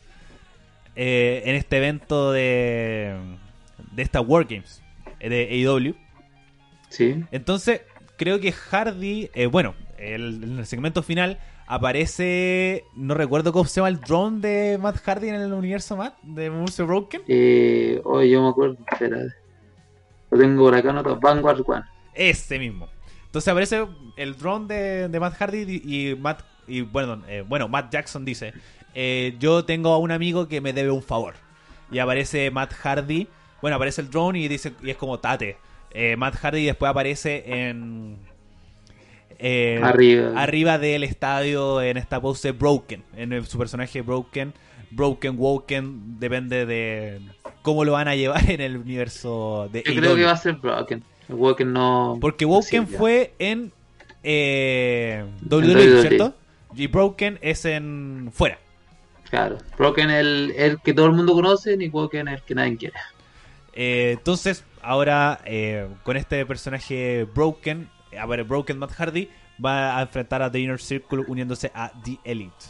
eh, 0.96 1.42
en 1.44 1.54
este 1.54 1.76
evento 1.76 2.32
de, 2.32 3.14
de 3.92 4.02
esta 4.02 4.20
War 4.20 4.44
Games 4.44 4.82
eh, 5.20 5.28
de 5.28 5.66
AEW. 5.68 5.94
Sí. 6.88 7.24
Entonces, 7.30 7.82
creo 8.16 8.40
que 8.40 8.52
Hardy, 8.52 9.30
eh, 9.34 9.46
bueno, 9.46 9.74
el- 9.98 10.42
en 10.44 10.58
el 10.58 10.66
segmento 10.66 11.02
final 11.02 11.38
aparece, 11.66 12.84
no 12.94 13.14
recuerdo 13.14 13.52
cómo 13.52 13.64
se 13.64 13.76
llama 13.80 13.88
el 13.88 14.00
drone 14.00 14.40
de 14.40 14.78
Matt 14.78 14.98
Hardy 15.04 15.28
en 15.28 15.34
el 15.36 15.52
universo 15.52 15.96
Matt, 15.96 16.16
de 16.22 16.50
Murphy 16.50 16.82
Broken. 16.84 17.22
Eh, 17.26 18.00
yo 18.04 18.42
me 18.42 18.48
acuerdo, 18.48 18.76
espera. 18.92 19.18
Lo 20.30 20.38
tengo 20.38 20.64
por 20.64 20.74
acá 20.74 20.90
anotado. 20.90 21.18
Vanguard 21.20 21.62
One. 21.66 21.84
Ese 22.14 22.58
mismo. 22.58 22.88
Entonces 23.26 23.48
aparece 23.48 23.86
el 24.16 24.36
drone 24.36 24.66
de, 24.74 25.08
de 25.08 25.20
Matt 25.20 25.34
Hardy 25.34 25.80
y, 25.84 26.10
y 26.10 26.14
Matt 26.16 26.42
y 26.68 26.80
bueno, 26.80 27.22
eh, 27.28 27.44
bueno, 27.46 27.68
Matt 27.68 27.92
Jackson 27.92 28.24
dice, 28.24 28.52
eh, 28.94 29.36
yo 29.38 29.64
tengo 29.64 29.92
a 29.92 29.98
un 29.98 30.10
amigo 30.10 30.48
que 30.48 30.60
me 30.60 30.72
debe 30.72 30.90
un 30.90 31.02
favor. 31.02 31.34
Y 31.92 31.98
aparece 32.00 32.50
Matt 32.50 32.72
Hardy, 32.74 33.28
bueno, 33.62 33.76
aparece 33.76 34.00
el 34.00 34.10
drone 34.10 34.38
y 34.40 34.48
dice 34.48 34.72
y 34.82 34.90
es 34.90 34.96
como 34.96 35.18
Tate. 35.18 35.56
Eh, 35.90 36.16
Matt 36.16 36.36
Hardy 36.36 36.64
después 36.66 36.90
aparece 36.90 37.44
en 37.46 38.18
eh, 39.38 39.80
Arriba. 39.82 40.40
arriba 40.42 40.78
del 40.78 41.04
estadio 41.04 41.82
en 41.82 41.96
esta 41.96 42.20
pose 42.20 42.52
Broken, 42.52 43.02
en 43.16 43.32
el- 43.32 43.46
su 43.46 43.58
personaje 43.58 44.00
Broken, 44.02 44.52
Broken 44.90 45.36
Woken, 45.38 46.18
depende 46.18 46.64
de 46.66 47.20
cómo 47.62 47.84
lo 47.84 47.92
van 47.92 48.08
a 48.08 48.14
llevar 48.16 48.48
en 48.50 48.60
el 48.60 48.76
universo 48.76 49.68
de 49.72 49.82
Yo 49.86 49.94
creo 50.00 50.16
que 50.16 50.24
va 50.24 50.32
a 50.32 50.36
ser 50.36 50.54
Broken. 50.54 51.02
Woken 51.28 51.72
no. 51.72 52.18
Porque 52.20 52.44
Woken 52.44 52.86
Sí, 52.86 52.96
fue 52.96 53.32
en 53.38 53.72
eh, 54.22 55.24
WWE, 55.50 55.74
WWE. 55.74 56.00
¿cierto? 56.02 56.34
Y 56.74 56.86
Broken 56.88 57.38
es 57.42 57.64
en 57.64 58.30
fuera. 58.32 58.58
Claro. 59.30 59.58
Broken 59.76 60.10
es 60.10 60.20
el, 60.20 60.52
el 60.56 60.80
que 60.80 60.94
todo 60.94 61.06
el 61.06 61.12
mundo 61.12 61.32
conoce, 61.34 61.76
y 61.78 61.88
Woken 61.88 62.28
es 62.28 62.34
el 62.34 62.42
que 62.42 62.54
nadie 62.54 62.76
quiere. 62.76 62.94
Eh, 63.76 64.14
entonces, 64.18 64.64
ahora 64.80 65.40
eh, 65.44 65.86
con 66.02 66.16
este 66.16 66.44
personaje 66.46 67.24
Broken, 67.34 67.90
a 68.18 68.26
ver, 68.26 68.42
Broken 68.44 68.78
Matt 68.78 68.92
Hardy 68.92 69.28
va 69.64 69.98
a 69.98 70.02
enfrentar 70.02 70.42
a 70.42 70.50
The 70.50 70.58
Inner 70.58 70.80
Circle 70.80 71.24
uniéndose 71.28 71.70
a 71.74 71.92
The 72.02 72.18
Elite. 72.24 72.64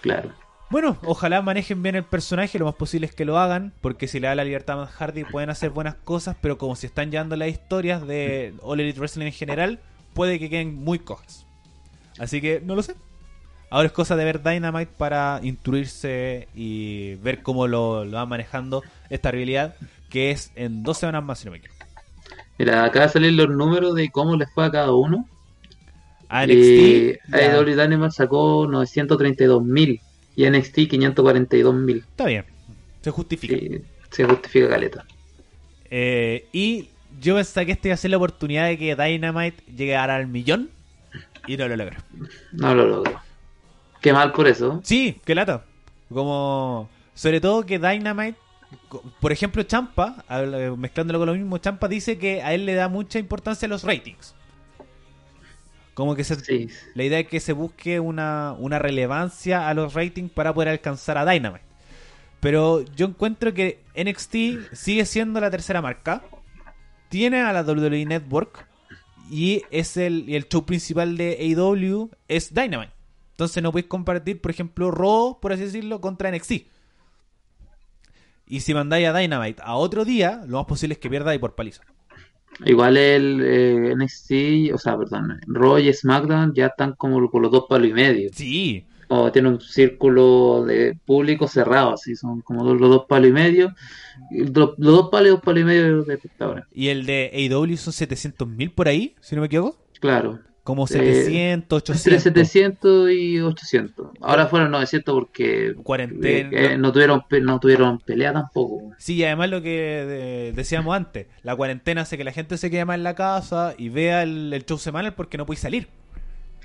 Claro. 0.00 0.32
Bueno, 0.70 0.96
ojalá 1.02 1.42
manejen 1.42 1.82
bien 1.82 1.96
el 1.96 2.04
personaje, 2.04 2.56
lo 2.60 2.64
más 2.64 2.76
posible 2.76 3.06
es 3.06 3.14
que 3.14 3.24
lo 3.24 3.38
hagan, 3.38 3.72
porque 3.80 4.06
si 4.06 4.20
le 4.20 4.28
da 4.28 4.36
la 4.36 4.44
libertad 4.44 4.78
a 4.78 4.84
Matt 4.84 4.92
Hardy 4.92 5.24
pueden 5.24 5.50
hacer 5.50 5.70
buenas 5.70 5.96
cosas, 5.96 6.36
pero 6.40 6.58
como 6.58 6.76
se 6.76 6.86
están 6.86 7.10
llevando 7.10 7.34
las 7.34 7.48
historias 7.48 8.06
de 8.06 8.54
All 8.62 8.78
Elite 8.78 9.00
Wrestling 9.00 9.26
en 9.26 9.32
general, 9.32 9.80
puede 10.14 10.38
que 10.38 10.48
queden 10.48 10.76
muy 10.76 11.00
cojas. 11.00 11.44
Así 12.20 12.40
que 12.40 12.60
no 12.64 12.76
lo 12.76 12.84
sé. 12.84 12.94
Ahora 13.68 13.86
es 13.86 13.92
cosa 13.92 14.14
de 14.14 14.24
ver 14.24 14.44
Dynamite 14.44 14.92
para 14.96 15.40
instruirse 15.42 16.46
y 16.54 17.16
ver 17.16 17.42
cómo 17.42 17.66
lo, 17.66 18.04
lo 18.04 18.12
van 18.12 18.28
manejando 18.28 18.84
esta 19.08 19.32
realidad, 19.32 19.74
que 20.10 20.30
es 20.30 20.52
en 20.56 20.82
dos 20.82 20.98
semanas 20.98 21.24
más, 21.24 21.38
si 21.38 21.46
no 21.46 21.52
me 21.52 21.58
equivoco. 21.58 21.84
Mira, 22.58 22.84
acá 22.84 23.08
salen 23.08 23.36
los 23.36 23.48
números 23.48 23.94
de 23.94 24.10
cómo 24.10 24.36
les 24.36 24.52
fue 24.52 24.66
a 24.66 24.70
cada 24.70 24.92
uno. 24.92 25.26
A 26.28 26.46
NXT, 26.46 27.18
ya, 27.28 27.56
AEW 27.56 27.64
Dynamite 27.64 28.10
sacó 28.10 28.66
932.000 28.66 30.00
y 30.36 30.50
NXT 30.50 30.76
542.000. 30.76 31.96
está 31.96 32.26
bien, 32.26 32.44
se 33.00 33.10
justifica. 33.10 33.56
Sí, 33.56 33.82
se 34.10 34.24
justifica 34.24 34.68
caleta. 34.68 35.06
Eh, 35.90 36.46
y 36.52 36.90
yo 37.20 37.34
pensé 37.34 37.66
que 37.66 37.72
esta 37.72 37.88
iba 37.88 37.94
a 37.94 37.96
ser 37.96 38.10
la 38.10 38.18
oportunidad 38.18 38.66
de 38.66 38.78
que 38.78 38.94
Dynamite 38.94 39.64
llegara 39.74 40.16
al 40.16 40.28
millón 40.28 40.70
y 41.46 41.56
no 41.56 41.66
lo 41.66 41.76
logró. 41.76 41.96
No 42.52 42.74
lo 42.74 42.86
logro. 42.86 43.20
Qué 44.00 44.12
mal 44.12 44.32
por 44.32 44.46
eso. 44.46 44.80
Sí, 44.84 45.20
qué 45.24 45.34
lata. 45.34 45.64
Como, 46.12 46.88
sobre 47.14 47.40
todo 47.40 47.66
que 47.66 47.78
Dynamite, 47.78 48.38
por 49.20 49.32
ejemplo, 49.32 49.62
Champa, 49.64 50.24
mezclándolo 50.76 51.18
con 51.18 51.26
lo 51.28 51.34
mismo, 51.34 51.58
Champa 51.58 51.88
dice 51.88 52.18
que 52.18 52.42
a 52.42 52.54
él 52.54 52.66
le 52.66 52.74
da 52.74 52.88
mucha 52.88 53.18
importancia 53.18 53.66
a 53.66 53.68
los 53.68 53.82
ratings. 53.84 54.34
Como 55.94 56.14
que 56.14 56.24
se, 56.24 56.36
Sí. 56.36 56.68
la 56.94 57.04
idea 57.04 57.18
es 57.20 57.26
que 57.28 57.40
se 57.40 57.52
busque 57.52 58.00
una, 58.00 58.54
una 58.58 58.78
relevancia 58.78 59.68
a 59.68 59.74
los 59.74 59.94
ratings 59.94 60.30
para 60.30 60.54
poder 60.54 60.68
alcanzar 60.68 61.18
a 61.18 61.30
Dynamite. 61.30 61.64
Pero 62.40 62.82
yo 62.96 63.06
encuentro 63.06 63.52
que 63.52 63.80
NXT 63.94 64.72
sigue 64.72 65.04
siendo 65.04 65.40
la 65.40 65.50
tercera 65.50 65.82
marca. 65.82 66.22
Tiene 67.10 67.40
a 67.42 67.52
la 67.52 67.62
WWE 67.62 68.06
Network. 68.06 68.66
Y 69.30 69.62
es 69.70 69.96
el, 69.96 70.24
el 70.32 70.48
show 70.48 70.64
principal 70.64 71.16
de 71.16 71.36
AEW 71.40 72.10
es 72.28 72.54
Dynamite. 72.54 72.92
Entonces 73.32 73.62
no 73.62 73.70
podéis 73.72 73.88
compartir, 73.88 74.40
por 74.40 74.50
ejemplo, 74.50 74.90
Raw, 74.90 75.38
por 75.40 75.52
así 75.52 75.62
decirlo, 75.64 76.00
contra 76.00 76.30
NXT. 76.30 76.52
Y 78.50 78.60
si 78.60 78.74
mandáis 78.74 79.06
a 79.06 79.16
Dynamite 79.16 79.62
a 79.64 79.76
otro 79.76 80.04
día, 80.04 80.42
lo 80.48 80.58
más 80.58 80.66
posible 80.66 80.94
es 80.94 80.98
que 80.98 81.08
pierda 81.08 81.32
y 81.34 81.38
por 81.38 81.54
paliza. 81.54 81.82
Igual 82.66 82.96
el 82.96 83.40
eh, 83.42 83.94
NXT, 83.96 84.74
o 84.74 84.78
sea, 84.78 84.98
perdón, 84.98 85.40
Raw 85.46 85.78
y 85.78 85.92
SmackDown 85.92 86.52
ya 86.52 86.66
están 86.66 86.94
como 86.94 87.30
por 87.30 87.40
los 87.40 87.52
dos 87.52 87.64
palos 87.68 87.88
y 87.88 87.92
medio. 87.92 88.28
Sí, 88.34 88.84
O 89.08 89.30
tiene 89.32 89.48
un 89.50 89.60
círculo 89.60 90.64
de 90.64 90.98
público 91.06 91.46
cerrado, 91.46 91.94
así 91.94 92.16
son 92.16 92.40
como 92.42 92.64
los 92.74 92.90
dos 92.90 93.06
palos 93.08 93.30
y 93.30 93.32
medio. 93.32 93.72
Los, 94.30 94.74
los 94.78 94.94
dos 94.96 95.08
palos 95.10 95.28
y 95.28 95.30
dos 95.30 95.40
palos 95.42 95.60
y 95.62 95.64
medio 95.64 96.02
de 96.02 96.14
espectadores. 96.14 96.64
y 96.72 96.88
el 96.88 97.06
de 97.06 97.30
AEW 97.32 97.76
son 97.76 97.92
700.000 97.92 98.74
por 98.74 98.88
ahí, 98.88 99.14
si 99.20 99.36
no 99.36 99.42
me 99.42 99.46
equivoco. 99.46 99.78
Claro. 100.00 100.40
Como 100.62 100.84
Eh, 100.84 100.88
700, 100.88 101.78
Entre 101.80 101.92
800. 102.16 102.22
700 102.22 103.10
y 103.10 103.40
800. 103.40 104.08
Ahora 104.20 104.46
fueron 104.46 104.70
900 104.70 105.14
porque 105.14 105.74
Cuarentena. 105.82 106.50
eh, 106.56 106.72
eh, 106.74 106.78
no 106.78 106.92
tuvieron 106.92 107.22
no 107.42 107.58
tuvieron 107.58 107.98
pelea 107.98 108.32
tampoco. 108.32 108.92
Sí, 108.98 109.14
y 109.16 109.24
además 109.24 109.48
lo 109.50 109.62
que 109.62 109.70
de- 110.06 110.52
decíamos 110.54 110.94
antes, 110.94 111.26
la 111.42 111.56
cuarentena 111.56 112.02
hace 112.02 112.18
que 112.18 112.24
la 112.24 112.32
gente 112.32 112.58
se 112.58 112.70
quede 112.70 112.84
más 112.84 112.96
en 112.96 113.04
la 113.04 113.14
casa 113.14 113.74
y 113.78 113.88
vea 113.88 114.22
el, 114.22 114.52
el 114.52 114.64
show 114.66 114.78
semanal 114.78 115.14
porque 115.14 115.38
no 115.38 115.46
puede 115.46 115.58
salir. 115.58 115.88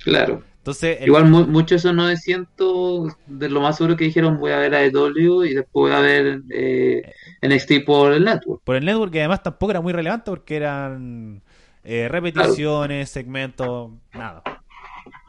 Claro. 0.03 0.43
Entonces, 0.57 0.97
el- 1.01 1.07
Igual 1.07 1.25
mu- 1.29 1.47
muchos 1.47 1.69
de 1.69 1.75
esos 1.89 1.95
900, 1.95 3.13
de 3.27 3.49
lo 3.49 3.61
más 3.61 3.77
seguro 3.77 3.95
que 3.95 4.03
dijeron 4.05 4.39
voy 4.39 4.51
a 4.51 4.57
ver 4.57 4.75
a 4.75 4.83
EW 4.83 5.45
y 5.45 5.53
después 5.53 5.71
voy 5.73 5.91
a 5.93 5.99
ver 5.99 6.41
eh, 6.51 7.13
NXT 7.41 7.85
por 7.85 8.11
el 8.13 8.25
network. 8.25 8.61
por 8.63 8.75
el 8.75 8.85
network, 8.85 9.11
que 9.13 9.19
además 9.19 9.41
tampoco 9.43 9.71
era 9.71 9.81
muy 9.81 9.93
relevante 9.93 10.31
porque 10.31 10.57
eran 10.57 11.41
eh, 11.85 12.07
repeticiones, 12.09 13.09
segmentos, 13.09 13.91
nada. 14.13 14.41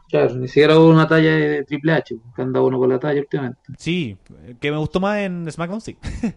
Claro, 0.09 0.35
ni 0.37 0.49
siquiera 0.49 0.79
hubo 0.79 0.89
una 0.89 1.07
talla 1.07 1.33
de 1.35 1.65
Triple 1.65 1.93
H, 1.93 2.17
que 2.35 2.43
anda 2.43 2.61
uno 2.63 2.79
con 2.79 2.89
la 2.89 2.99
talla 2.99 3.21
últimamente. 3.21 3.61
Sí, 3.77 4.17
que 4.61 4.71
me 4.71 4.77
gustó 4.79 5.01
más 5.01 5.19
en 5.19 5.51
SmackDown, 5.51 5.81
sí. 5.81 5.97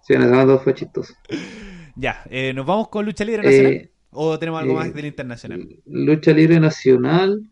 Sí, 0.00 0.14
en 0.14 0.30
momento 0.30 0.58
fue 0.60 0.72
chistoso. 0.72 1.12
ya, 1.96 2.22
eh, 2.30 2.52
¿nos 2.54 2.64
vamos 2.64 2.88
con 2.88 3.04
lucha 3.04 3.24
libre 3.24 3.42
nacional? 3.42 3.72
Eh, 3.72 3.90
¿O 4.10 4.38
tenemos 4.38 4.62
algo 4.62 4.74
más 4.74 4.94
del 4.94 5.04
internacional? 5.04 5.68
Lucha 5.84 6.32
libre 6.32 6.58
nacional, 6.58 7.42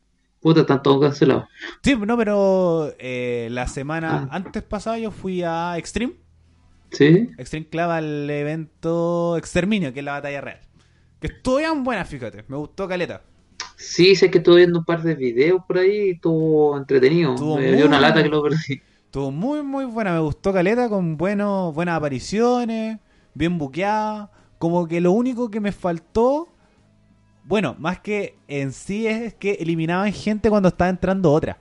puta, 0.40 0.60
están 0.60 0.82
todos 0.82 1.02
cancelados. 1.02 1.44
Sí, 1.82 1.94
no, 1.96 2.16
pero 2.16 2.94
la 2.98 3.66
semana 3.66 4.28
Ah. 4.30 4.36
antes 4.36 4.62
pasada 4.62 4.98
yo 4.98 5.10
fui 5.10 5.42
a 5.42 5.76
Extreme. 5.76 6.14
¿Sí? 6.92 7.28
Extreme 7.36 7.66
Club 7.66 7.90
al 7.90 8.30
evento 8.30 9.36
Exterminio, 9.36 9.92
que 9.92 9.98
es 9.98 10.04
la 10.04 10.12
batalla 10.12 10.40
real. 10.40 10.60
Que 11.20 11.28
estuvo 11.28 11.56
bien 11.56 11.82
buena, 11.82 12.04
fíjate. 12.04 12.44
Me 12.48 12.56
gustó 12.56 12.86
Caleta. 12.86 13.22
Sí, 13.76 14.14
sé 14.16 14.30
que 14.30 14.38
estuve 14.38 14.58
viendo 14.58 14.78
un 14.78 14.84
par 14.84 15.02
de 15.02 15.14
videos 15.14 15.62
por 15.66 15.78
ahí 15.78 16.08
y 16.08 16.10
estuvo 16.10 16.76
entretenido. 16.76 17.34
Estuvo 17.34 17.56
Me 17.56 17.72
dio 17.72 17.86
una 17.86 18.00
lata 18.00 18.22
que 18.22 18.28
lo 18.28 18.42
perdí. 18.42 18.82
Estuvo 19.04 19.30
muy, 19.30 19.62
muy 19.62 19.84
buena. 19.84 20.12
Me 20.12 20.20
gustó 20.20 20.52
Caleta 20.52 20.88
con 20.88 21.16
buenos, 21.16 21.74
buenas 21.74 21.96
apariciones, 21.96 22.98
bien 23.34 23.58
buqueada. 23.58 24.30
Como 24.58 24.86
que 24.86 25.00
lo 25.00 25.12
único 25.12 25.50
que 25.50 25.60
me 25.60 25.72
faltó, 25.72 26.48
bueno, 27.44 27.76
más 27.78 28.00
que 28.00 28.36
en 28.48 28.72
sí 28.72 29.06
es 29.06 29.34
que 29.34 29.52
eliminaban 29.52 30.12
gente 30.12 30.50
cuando 30.50 30.68
estaba 30.68 30.90
entrando 30.90 31.32
otra. 31.32 31.58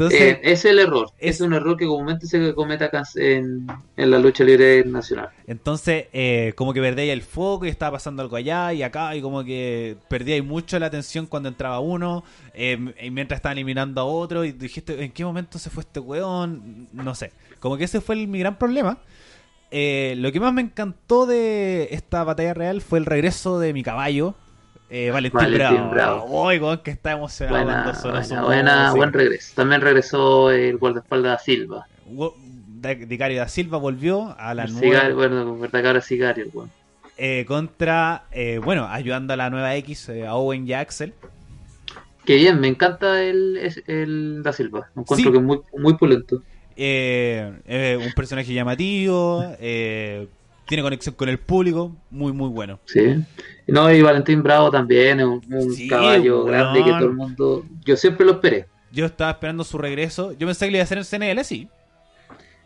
Entonces, 0.00 0.20
Eh, 0.20 0.40
es 0.42 0.64
el 0.64 0.78
error. 0.78 1.10
es- 1.18 1.36
Es 1.36 1.40
un 1.42 1.52
error 1.52 1.76
que 1.76 1.86
comúnmente 1.86 2.26
se 2.26 2.54
comete 2.54 2.84
acá 2.84 3.02
en, 3.16 3.66
en 3.96 4.10
la 4.10 4.18
lucha 4.18 4.44
libre 4.44 4.84
nacional. 4.84 5.28
Entonces, 5.46 6.06
eh, 6.12 6.52
como 6.56 6.72
que 6.72 6.80
perdíais 6.80 7.12
el 7.12 7.22
foco 7.22 7.66
y 7.66 7.68
estaba 7.68 7.92
pasando 7.92 8.22
algo 8.22 8.36
allá 8.36 8.72
y 8.72 8.82
acá, 8.82 9.14
y 9.14 9.22
como 9.22 9.44
que 9.44 9.96
perdíais 10.08 10.44
mucho 10.44 10.78
la 10.78 10.86
atención 10.86 11.26
cuando 11.26 11.48
entraba 11.48 11.80
uno, 11.80 12.24
eh, 12.54 12.78
y 13.02 13.10
mientras 13.10 13.38
estaban 13.38 13.58
eliminando 13.58 14.00
a 14.00 14.04
otro, 14.04 14.44
y 14.44 14.52
dijiste, 14.52 15.02
¿en 15.04 15.12
qué 15.12 15.24
momento 15.24 15.58
se 15.58 15.70
fue 15.70 15.82
este 15.82 16.00
weón? 16.00 16.88
No 16.92 17.14
sé. 17.14 17.32
Como 17.58 17.76
que 17.76 17.84
ese 17.84 18.00
fue 18.00 18.14
el- 18.16 18.28
mi 18.28 18.38
gran 18.38 18.58
problema. 18.58 18.98
Eh, 19.70 20.14
lo 20.18 20.32
que 20.32 20.40
más 20.40 20.52
me 20.52 20.62
encantó 20.62 21.26
de 21.26 21.88
esta 21.92 22.24
batalla 22.24 22.54
real 22.54 22.80
fue 22.80 22.98
el 22.98 23.06
regreso 23.06 23.60
de 23.60 23.72
mi 23.72 23.82
caballo, 23.82 24.34
eh, 24.90 25.10
Valentín, 25.10 25.38
Valentín 25.40 25.90
Bravo. 25.90 26.46
Uy, 26.46 26.58
weón, 26.58 26.78
que 26.78 26.90
está 26.90 27.12
emocionado 27.12 27.64
Buena, 27.64 27.82
cuando 27.84 28.00
sonó 28.00 28.22
su 28.24 28.28
buena, 28.30 28.44
buena- 28.46 28.76
música. 28.82 28.94
buen 28.96 29.12
regreso. 29.12 29.52
También 29.54 29.80
regresó 29.80 30.50
el 30.50 30.76
guardaespaldas 30.78 31.44
Silva. 31.44 31.86
Dicario 33.06 33.38
da 33.40 33.48
Silva 33.48 33.78
volvió 33.78 34.34
a 34.38 34.54
la 34.54 34.64
El 34.64 34.72
nueva... 34.72 34.86
Sigario, 34.86 35.16
bueno, 35.16 35.58
verdad 35.58 35.82
que 35.82 35.88
el 36.42 36.50
weón. 36.52 36.70
eh, 37.18 37.44
contra, 37.46 38.24
eh, 38.32 38.58
bueno, 38.64 38.86
ayudando 38.88 39.34
a 39.34 39.36
la 39.36 39.50
nueva 39.50 39.76
X, 39.76 40.08
eh, 40.08 40.26
a 40.26 40.34
Owen 40.34 40.66
y 40.66 40.72
a 40.72 40.80
Axel. 40.80 41.12
Qué 42.24 42.36
bien, 42.36 42.58
me 42.60 42.68
encanta 42.68 43.22
el, 43.22 43.58
el 43.86 44.42
Da 44.42 44.52
Silva. 44.52 44.88
Encuentro 44.96 45.16
Sí. 45.16 45.30
que 45.32 45.38
es 45.38 45.42
muy, 45.44 45.60
muy 45.76 45.94
pulento. 45.94 46.42
Eh, 46.76 47.98
un 48.02 48.12
personaje 48.12 48.52
llamativo, 48.54 49.44
eh, 49.60 50.28
tiene 50.70 50.82
conexión 50.82 51.14
con 51.14 51.28
el 51.28 51.38
público, 51.38 51.94
muy, 52.10 52.32
muy 52.32 52.48
bueno. 52.48 52.78
Sí. 52.86 53.22
No, 53.66 53.92
y 53.92 54.00
Valentín 54.00 54.42
Bravo 54.42 54.70
también 54.70 55.20
es 55.20 55.26
un, 55.26 55.42
un 55.52 55.72
Sí, 55.74 55.86
caballo 55.88 56.44
weón. 56.44 56.46
grande 56.52 56.84
que 56.84 56.90
todo 56.90 57.04
el 57.04 57.12
mundo. 57.14 57.66
Yo 57.84 57.96
siempre 57.96 58.24
lo 58.24 58.32
esperé. 58.32 58.66
Yo 58.92 59.04
estaba 59.06 59.32
esperando 59.32 59.64
su 59.64 59.76
regreso. 59.78 60.32
Yo 60.32 60.46
pensé 60.46 60.64
que 60.66 60.70
le 60.72 60.78
iba 60.78 60.82
a 60.82 60.84
hacer 60.84 60.98
en 60.98 61.04
CNL, 61.04 61.44
sí. 61.44 61.68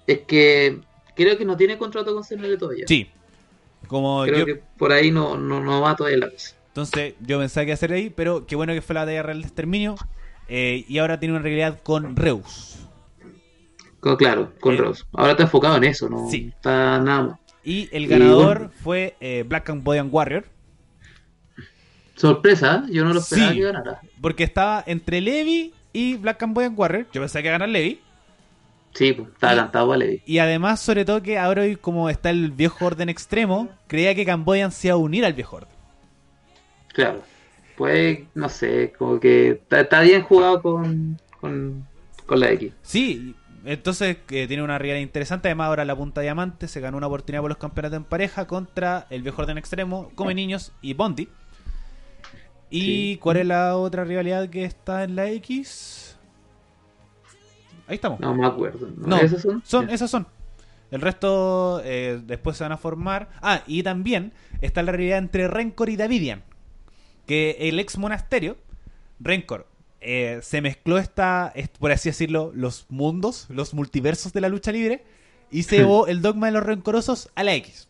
Es 0.07 0.21
que 0.21 0.81
creo 1.17 1.37
que 1.37 1.45
no 1.45 1.57
tiene 1.57 1.77
contrato 1.79 2.15
con 2.15 2.23
CNL 2.23 2.57
todavía. 2.59 2.85
Sí. 2.87 3.09
Como 3.89 4.23
Creo 4.25 4.39
yo, 4.41 4.47
que 4.47 4.63
por 4.79 4.93
ahí 4.93 5.11
no, 5.11 5.37
no, 5.37 5.61
no 5.61 5.81
va 5.81 5.97
todavía 5.97 6.19
la 6.19 6.31
cosa. 6.31 6.55
Entonces 6.69 7.15
yo 7.21 7.39
pensé 7.39 7.61
que 7.61 7.67
iba 7.67 7.73
a 7.73 7.75
hacer 7.75 7.93
ahí, 7.93 8.11
pero 8.11 8.47
qué 8.47 8.57
bueno 8.57 8.73
que 8.75 8.81
fue 8.83 8.95
la 8.95 9.01
batalla 9.01 9.23
real 9.23 9.41
de 9.41 9.47
exterminio. 9.47 9.95
eh, 10.49 10.85
y 10.89 10.99
ahora 10.99 11.19
tiene 11.19 11.35
una 11.35 11.43
realidad 11.43 11.81
con 11.83 12.17
Reus. 12.17 12.77
Con- 14.01 14.17
claro, 14.17 14.53
con 14.61 14.75
Eh, 14.75 14.79
Ross. 14.79 15.07
Ahora 15.15 15.31
está 15.33 15.45
enfocado 15.45 15.77
en 15.79 15.85
eso, 15.85 16.09
no 16.11 16.29
Sí. 16.31 16.51
está 16.55 16.99
nada 17.01 17.23
más. 17.23 17.39
Y 17.65 17.89
el 17.93 18.07
ganador 18.09 18.71
fue 18.83 19.17
eh, 19.21 19.45
Black 19.47 19.71
and 19.71 19.83
Warrior. 19.87 20.45
Sorpresa, 22.15 22.85
yo 22.91 23.05
no 23.05 23.13
lo 23.13 23.21
esperaba 23.21 23.51
Sí. 23.53 23.59
que 23.59 23.65
ganara. 23.65 24.01
Porque 24.21 24.45
estaba 24.45 24.85
entre 24.87 25.21
Levi 25.21 25.73
y 25.93 26.17
Black 26.17 26.43
and 26.43 26.57
Warrior. 26.79 27.07
Yo 27.13 27.21
pensé 27.21 27.41
que 27.43 27.49
iba 27.49 27.57
a 27.57 27.59
ganar 27.59 27.69
Levi. 27.71 28.01
Sí, 28.93 29.13
pues, 29.13 29.29
estaba 29.31 29.57
cantado 29.57 29.93
a 29.93 29.97
Levi. 29.97 30.23
Y 30.25 30.39
además, 30.39 30.81
sobre 30.81 31.05
todo 31.05 31.23
que 31.23 31.39
ahora 31.39 31.63
hoy 31.63 31.75
como 31.77 32.09
está 32.09 32.31
el 32.31 32.53
viejo 32.53 32.87
orden 32.87 33.09
extremo, 33.09 33.69
creía 33.89 34.15
que 34.15 34.25
Cambodian 34.25 34.71
se 34.71 34.89
iba 34.89 34.95
a 34.95 34.99
unir 34.99 35.25
al 35.25 35.33
viejo 35.33 35.57
orden. 35.57 35.71
Claro. 36.93 37.23
Pues, 37.77 38.21
no 38.35 38.49
sé, 38.49 38.93
como 38.97 39.19
que 39.19 39.49
está, 39.51 39.81
está 39.81 40.01
bien 40.03 40.23
jugado 40.23 40.63
con, 40.63 41.19
con, 41.41 41.85
con 42.25 42.39
la 42.39 42.53
X. 42.53 42.73
Sí, 42.83 43.35
entonces 43.65 44.19
eh, 44.31 44.47
tiene 44.47 44.63
una 44.63 44.79
realidad 44.79 45.01
interesante. 45.03 45.49
Además, 45.49 45.69
ahora 45.69 45.85
la 45.85 45.97
punta 45.97 46.21
diamante 46.21 46.69
se 46.69 46.81
ganó 46.81 46.97
una 46.97 47.07
oportunidad 47.07 47.41
por 47.43 47.51
los 47.51 47.59
campeonatos 47.59 47.97
en 47.97 48.05
pareja 48.05 48.47
contra 48.47 49.07
el 49.11 49.23
viejo 49.23 49.43
orden 49.43 49.59
extremo, 49.59 50.11
Come 50.15 50.35
Niños 50.35 50.73
y 50.83 50.95
Bondi. 50.95 51.29
¿Y 52.71 52.81
Sí. 52.81 53.19
cuál 53.23 53.37
es 53.39 53.47
la 53.47 53.77
otra 53.77 54.05
rivalidad 54.05 54.49
que 54.49 54.65
está 54.65 55.05
en 55.05 55.17
la 55.17 55.29
X? 55.31 56.17
Ahí 57.87 57.97
estamos. 57.97 58.19
No 58.21 58.35
me 58.35 58.47
acuerdo. 58.47 58.89
¿no? 58.97 59.07
No, 59.09 59.17
¿Esos 59.19 59.43
son? 59.43 59.63
Son, 59.65 59.87
Ya. 59.89 59.95
esas 59.95 60.11
son. 60.11 60.27
El 60.91 61.01
resto 61.01 61.81
eh, 61.85 62.21
después 62.25 62.57
se 62.57 62.65
van 62.65 62.73
a 62.73 62.77
formar. 62.77 63.29
Ah, 63.43 63.63
y 63.67 63.83
también 63.83 64.33
está 64.61 64.83
la 64.83 64.93
realidad 64.93 65.19
entre 65.19 65.49
Rencor 65.49 65.89
y 65.91 65.97
Davidian. 65.97 66.43
Que 67.27 67.57
el 67.61 67.79
ex 67.81 67.99
monasterio, 67.99 68.57
Rencor, 69.21 69.67
eh, 70.05 70.41
se 70.43 70.61
mezcló 70.61 70.99
esta, 70.99 71.51
est- 71.55 71.77
por 71.79 71.91
así 71.93 72.11
decirlo, 72.11 72.53
los 72.55 72.87
mundos, 72.89 73.47
los 73.49 73.75
multiversos 73.75 74.33
de 74.33 74.41
la 74.41 74.49
lucha 74.49 74.71
libre. 74.73 75.05
Y 75.51 75.63
se 75.65 75.77
llevó 75.79 76.07
el 76.09 76.21
dogma 76.23 76.47
de 76.47 76.53
los 76.53 76.63
rencorosos 76.65 77.31
a 77.35 77.45
la 77.45 77.55
X. 77.55 77.89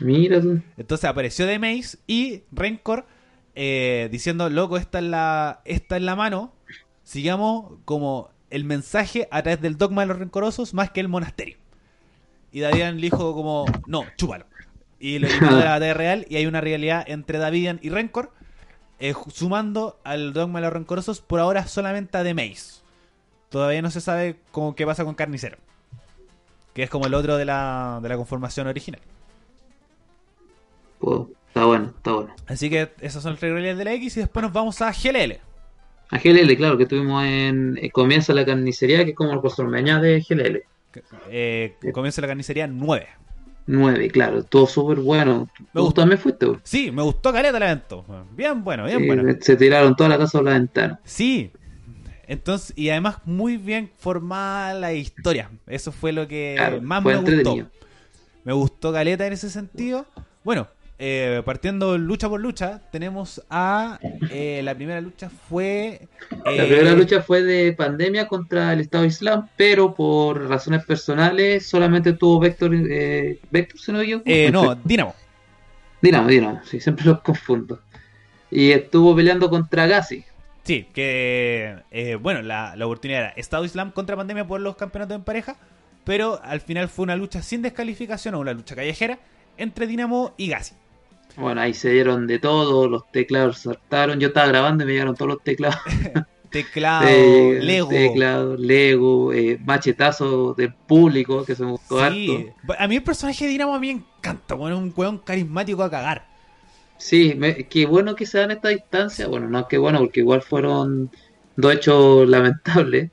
Mira. 0.00 0.40
Entonces 0.76 1.04
apareció 1.04 1.46
The 1.46 1.58
Maze 1.58 1.98
y 2.06 2.42
Rencor 2.52 3.06
eh, 3.54 4.08
diciendo, 4.10 4.48
loco, 4.48 4.76
esta 4.76 4.98
es 4.98 5.04
la, 5.04 5.60
esta 5.64 5.96
es 5.96 6.02
la 6.02 6.16
mano. 6.16 6.54
Sigamos 7.02 7.72
como 7.84 8.30
el 8.50 8.64
mensaje 8.64 9.28
a 9.30 9.42
través 9.42 9.60
del 9.60 9.76
dogma 9.78 10.02
de 10.02 10.08
los 10.08 10.18
rencorosos 10.18 10.74
más 10.74 10.90
que 10.90 11.00
el 11.00 11.08
monasterio. 11.08 11.56
Y 12.52 12.60
Davidian 12.60 12.96
le 12.96 13.02
dijo 13.02 13.34
como, 13.34 13.66
no, 13.86 14.04
chúpalo. 14.16 14.46
Y 14.98 15.18
lo 15.18 15.26
eliminó 15.28 15.56
de 15.56 15.64
la 15.64 15.70
batalla 15.70 15.94
real 15.94 16.26
y 16.28 16.36
hay 16.36 16.46
una 16.46 16.60
realidad 16.60 17.04
entre 17.08 17.38
Davidian 17.38 17.78
y 17.82 17.90
Rencor. 17.90 18.32
Eh, 19.00 19.14
sumando 19.32 19.98
al 20.04 20.32
dogma 20.32 20.60
de 20.60 20.66
los 20.66 20.72
rencorosos 20.74 21.20
por 21.20 21.40
ahora 21.40 21.66
solamente 21.66 22.18
a 22.18 22.22
The 22.22 22.34
Maze. 22.34 22.80
Todavía 23.48 23.82
no 23.82 23.90
se 23.90 24.00
sabe 24.00 24.36
cómo, 24.52 24.74
qué 24.74 24.86
pasa 24.86 25.04
con 25.04 25.14
Carnicero. 25.14 25.58
Que 26.74 26.84
es 26.84 26.90
como 26.90 27.06
el 27.06 27.14
otro 27.14 27.36
de 27.36 27.44
la, 27.44 27.98
de 28.02 28.08
la 28.08 28.16
conformación 28.16 28.66
original. 28.66 29.00
Está 31.48 31.64
bueno, 31.64 31.92
está 31.96 32.12
bueno. 32.12 32.34
Así 32.46 32.70
que 32.70 32.92
esas 33.00 33.22
son 33.22 33.32
las 33.32 33.40
realidades 33.40 33.78
de 33.78 33.84
la 33.84 33.92
X 33.94 34.16
y 34.16 34.20
después 34.20 34.42
nos 34.42 34.52
vamos 34.52 34.80
a 34.82 34.92
GLL. 34.92 35.40
A 36.10 36.18
GLL, 36.18 36.56
claro, 36.56 36.78
que 36.78 36.86
tuvimos 36.86 37.24
en. 37.24 37.78
eh, 37.80 37.90
comienza 37.90 38.32
la 38.34 38.44
carnicería, 38.44 39.04
que 39.04 39.10
es 39.10 39.16
como 39.16 39.32
el 39.32 39.38
WrestleMania 39.38 39.98
de 39.98 40.20
GLL. 40.20 40.62
Eh, 41.30 41.76
comienza 41.92 42.20
la 42.20 42.28
carnicería 42.28 42.66
9. 42.66 43.08
9, 43.70 44.08
claro, 44.10 44.42
todo 44.42 44.66
súper 44.66 44.98
bueno. 44.98 45.48
Me 45.58 45.66
¿Tú 45.74 45.80
gustó. 45.84 46.02
también 46.02 46.20
fuiste? 46.20 46.46
güey? 46.46 46.58
Sí, 46.64 46.90
me 46.90 47.02
gustó 47.02 47.32
caleta 47.32 47.56
el 47.56 47.62
evento. 47.62 48.04
Bien 48.36 48.62
bueno, 48.64 48.84
bien 48.84 49.06
bueno. 49.06 49.22
Se 49.40 49.56
tiraron 49.56 49.94
toda 49.96 50.10
la 50.10 50.18
casa 50.18 50.38
por 50.38 50.44
la 50.46 50.54
ventana. 50.54 51.00
Sí. 51.04 51.52
Entonces, 52.26 52.72
y 52.76 52.90
además 52.90 53.18
muy 53.24 53.56
bien 53.56 53.90
formada 53.98 54.74
la 54.74 54.92
historia. 54.92 55.50
Eso 55.66 55.90
fue 55.90 56.12
lo 56.12 56.28
que 56.28 56.54
Claro, 56.56 56.80
más 56.80 57.02
fue 57.02 57.20
me 57.20 57.42
gustó. 57.42 57.56
Me 58.44 58.52
gustó 58.52 58.92
Caleta 58.92 59.26
en 59.26 59.32
ese 59.32 59.50
sentido. 59.50 60.06
Bueno, 60.44 60.68
eh, 61.02 61.40
partiendo 61.46 61.96
lucha 61.96 62.28
por 62.28 62.40
lucha, 62.40 62.82
tenemos 62.92 63.42
a. 63.48 63.98
eh, 64.30 64.60
la 64.62 64.74
primera 64.74 65.00
lucha 65.00 65.30
fue. 65.30 66.08
La 66.44 66.52
eh, 66.64 66.66
primera 66.66 66.92
lucha 66.92 67.22
fue 67.22 67.42
de 67.42 67.72
pandemia 67.72 68.28
contra 68.28 68.72
el 68.74 68.80
Estado 68.80 69.06
Islam, 69.06 69.48
pero 69.56 69.94
por 69.94 70.46
razones 70.46 70.84
personales 70.84 71.66
solamente 71.66 72.12
tuvo 72.12 72.38
Vector, 72.38 72.74
eh, 72.74 73.40
Vector 73.50 73.80
si 73.80 73.92
no 73.92 74.02
eh, 74.02 74.50
no, 74.52 74.74
Dinamo. 74.84 75.14
Dinamo, 76.02 76.28
Dinamo, 76.28 76.60
sí, 76.64 76.80
siempre 76.80 77.06
los 77.06 77.20
confundo. 77.22 77.80
y 78.50 78.70
estuvo 78.72 79.16
peleando 79.16 79.48
contra 79.48 79.86
Gassi. 79.86 80.24
Sí, 80.64 80.86
que 80.92 81.76
bueno, 82.20 82.42
la, 82.42 82.76
la 82.76 82.84
oportunidad 82.86 83.20
era 83.22 83.30
Estado 83.30 83.64
Islam 83.64 83.90
contra 83.90 84.16
Pandemia 84.16 84.46
por 84.46 84.60
los 84.60 84.76
campeonatos 84.76 85.16
en 85.16 85.24
pareja, 85.24 85.56
pero 86.04 86.40
al 86.44 86.60
final 86.60 86.88
fue 86.90 87.04
una 87.04 87.16
lucha 87.16 87.42
sin 87.42 87.62
descalificación 87.62 88.34
o 88.34 88.40
una 88.40 88.52
lucha 88.52 88.76
callejera 88.76 89.18
entre 89.56 89.86
Dinamo 89.86 90.34
y 90.36 90.48
Gassi. 90.48 90.74
Bueno, 91.36 91.60
ahí 91.60 91.74
se 91.74 91.90
dieron 91.90 92.26
de 92.26 92.38
todo, 92.38 92.88
los 92.88 93.10
teclados 93.12 93.58
saltaron. 93.58 94.18
Yo 94.20 94.28
estaba 94.28 94.48
grabando 94.48 94.84
y 94.84 94.86
me 94.86 94.92
llegaron 94.92 95.14
todos 95.14 95.30
los 95.34 95.42
teclados. 95.42 95.78
Teclado, 96.50 97.06
Eh, 97.08 97.60
Lego. 97.62 97.88
Teclado, 97.90 98.56
Lego, 98.56 99.32
eh, 99.32 99.56
machetazo 99.64 100.52
del 100.54 100.74
público 100.74 101.44
que 101.44 101.54
se 101.54 101.64
me 101.64 101.70
gustó 101.70 101.98
Sí. 102.10 102.44
harto. 102.66 102.74
A 102.82 102.88
mí 102.88 102.96
el 102.96 103.02
personaje 103.04 103.44
de 103.44 103.52
Dinamo 103.52 103.72
a 103.74 103.78
mí 103.78 103.94
me 103.94 104.00
encanta, 104.18 104.56
bueno, 104.56 104.76
es 104.76 104.82
un 104.82 104.92
weón 104.96 105.18
carismático 105.18 105.84
a 105.84 105.90
cagar. 105.90 106.26
Sí, 106.98 107.34
me- 107.36 107.68
qué 107.68 107.86
bueno 107.86 108.16
que 108.16 108.26
se 108.26 108.38
dan 108.38 108.50
esta 108.50 108.68
distancia. 108.68 109.28
Bueno, 109.28 109.48
no 109.48 109.68
qué 109.68 109.78
bueno, 109.78 110.00
porque 110.00 110.20
igual 110.20 110.42
fueron 110.42 111.10
dos 111.56 111.72
hechos 111.74 112.28
lamentables. 112.28 113.10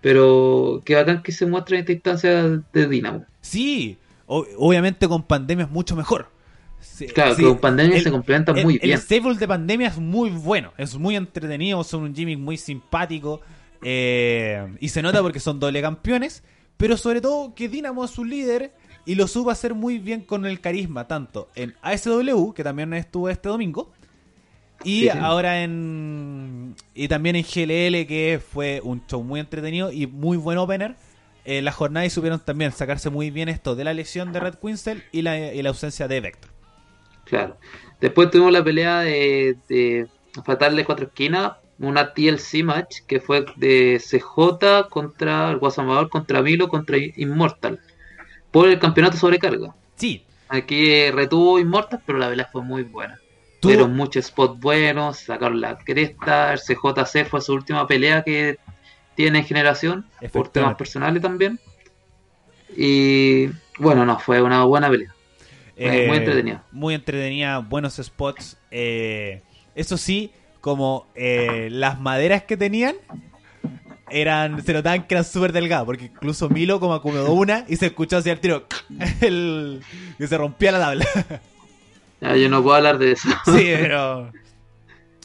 Pero 0.00 0.80
qué 0.84 0.94
bacán 0.96 1.22
que 1.22 1.30
se 1.30 1.46
muestren 1.46 1.80
esta 1.80 1.92
distancia 1.92 2.42
de 2.72 2.86
Dinamo. 2.88 3.24
Sí, 3.40 3.98
o- 4.26 4.46
obviamente 4.58 5.06
con 5.06 5.22
pandemia 5.22 5.66
es 5.66 5.70
mucho 5.70 5.94
mejor. 5.94 6.28
Sí, 6.80 7.06
Claro, 7.06 7.34
sí, 7.34 7.42
que 7.42 7.48
con 7.48 7.58
pandemia 7.58 7.96
el- 7.98 8.02
se 8.02 8.10
complementan 8.10 8.56
el- 8.58 8.64
muy 8.64 8.74
El 8.74 8.80
bien. 8.88 8.98
stable 9.00 9.34
de 9.36 9.46
pandemia 9.48 9.88
es 9.88 9.98
muy 9.98 10.30
bueno, 10.30 10.72
es 10.78 10.96
muy 10.96 11.16
entretenido, 11.16 11.82
son 11.84 12.02
un 12.04 12.14
gimmick 12.14 12.38
muy 12.38 12.56
simpático 12.56 13.40
eh, 13.82 14.76
y 14.80 14.88
se 14.90 15.02
nota 15.02 15.22
porque 15.22 15.40
son 15.40 15.58
doble 15.60 15.80
campeones, 15.80 16.42
pero 16.76 16.96
sobre 16.96 17.20
todo 17.20 17.54
que 17.54 17.68
Dinamo 17.68 18.04
es 18.04 18.10
su 18.10 18.24
líder 18.24 18.72
y 19.06 19.14
lo 19.14 19.26
supo 19.26 19.50
hacer 19.50 19.74
muy 19.74 19.98
bien 19.98 20.20
con 20.22 20.44
el 20.46 20.60
carisma, 20.60 21.08
tanto 21.08 21.48
en 21.54 21.74
ASW, 21.82 22.52
que 22.52 22.62
también 22.64 22.92
estuvo 22.94 23.28
este 23.30 23.48
domingo, 23.48 23.90
y 24.84 25.02
Sí, 25.02 25.08
ahora 25.10 25.62
en. 25.62 26.74
Y 26.94 27.08
también 27.08 27.36
en 27.36 27.44
GLL, 27.44 28.06
que 28.06 28.40
fue 28.52 28.80
un 28.82 29.02
show 29.06 29.22
muy 29.22 29.40
entretenido 29.40 29.92
y 29.92 30.06
muy 30.06 30.36
buen 30.38 30.56
opener. 30.58 30.96
En 31.44 31.64
la 31.64 31.72
jornada 31.72 32.04
y 32.06 32.10
supieron 32.10 32.40
también 32.40 32.70
sacarse 32.72 33.08
muy 33.10 33.30
bien 33.30 33.48
esto 33.48 33.74
de 33.74 33.84
la 33.84 33.92
lesión 33.94 34.32
de 34.32 34.40
Red 34.40 34.54
Quinzel 34.56 35.02
y 35.12 35.22
la, 35.22 35.52
y 35.52 35.60
la 35.62 35.70
ausencia 35.70 36.06
de 36.08 36.20
Vector. 36.20 36.49
Claro. 37.30 37.56
Después 38.00 38.30
tuvimos 38.30 38.52
la 38.52 38.62
pelea 38.62 39.00
de, 39.00 39.56
de 39.68 40.06
Fatal 40.44 40.76
de 40.76 40.84
cuatro 40.84 41.06
esquinas, 41.06 41.52
una 41.78 42.12
TLC 42.12 42.62
match 42.62 42.98
que 43.06 43.20
fue 43.20 43.46
de 43.56 43.98
CJ 43.98 44.88
contra 44.90 45.50
el 45.50 45.58
Guasamador, 45.58 46.10
contra 46.10 46.42
Milo, 46.42 46.68
contra 46.68 46.98
Immortal, 46.98 47.80
por 48.50 48.68
el 48.68 48.78
campeonato 48.78 49.16
sobrecarga. 49.16 49.74
Sí, 49.96 50.24
Aquí 50.50 51.08
retuvo 51.12 51.60
Immortal, 51.60 52.02
pero 52.04 52.18
la 52.18 52.28
pelea 52.28 52.48
fue 52.50 52.62
muy 52.62 52.82
buena. 52.82 53.20
Tuvieron 53.60 53.94
muchos 53.94 54.26
spots 54.26 54.58
buenos, 54.58 55.18
sacaron 55.18 55.60
la 55.60 55.78
cresta, 55.78 56.52
el 56.52 56.58
CJC 56.58 57.28
fue 57.28 57.40
su 57.40 57.52
última 57.52 57.86
pelea 57.86 58.24
que 58.24 58.58
tiene 59.14 59.40
en 59.40 59.44
generación, 59.44 60.06
por 60.32 60.48
temas 60.48 60.74
personales 60.74 61.22
también. 61.22 61.60
Y 62.76 63.46
bueno, 63.78 64.04
no, 64.04 64.18
fue 64.18 64.42
una 64.42 64.64
buena 64.64 64.90
pelea. 64.90 65.14
Muy- 65.88 66.06
muy 66.06 66.16
entretenida. 66.18 66.64
Muy 66.72 66.94
entretenida, 66.94 67.58
buenos 67.58 67.96
spots. 67.96 68.56
eh, 68.70 69.42
eso 69.74 69.96
sí, 69.96 70.32
como 70.60 71.06
eh, 71.14 71.68
las 71.70 72.00
maderas 72.00 72.42
que 72.42 72.56
tenían 72.56 72.96
eran 74.10 74.62
se 74.64 74.72
notaban 74.72 75.06
que 75.06 75.14
eran 75.14 75.24
súper 75.24 75.52
delgadas, 75.52 75.84
porque 75.84 76.06
incluso 76.06 76.48
Milo 76.48 76.80
como 76.80 76.94
acomodó 76.94 77.32
una 77.32 77.64
y 77.68 77.76
se 77.76 77.86
escuchó 77.86 78.16
hacia 78.18 78.32
el 78.34 78.40
tiro 78.40 78.66
el, 79.20 79.80
que 80.18 80.26
se 80.26 80.36
rompía 80.36 80.72
la 80.72 80.80
tabla. 80.80 81.06
Ya, 82.20 82.36
yo 82.36 82.48
no 82.48 82.62
puedo 82.62 82.76
hablar 82.76 82.98
de 82.98 83.12
eso. 83.12 83.28
sí, 83.46 83.72
pero... 83.80 84.30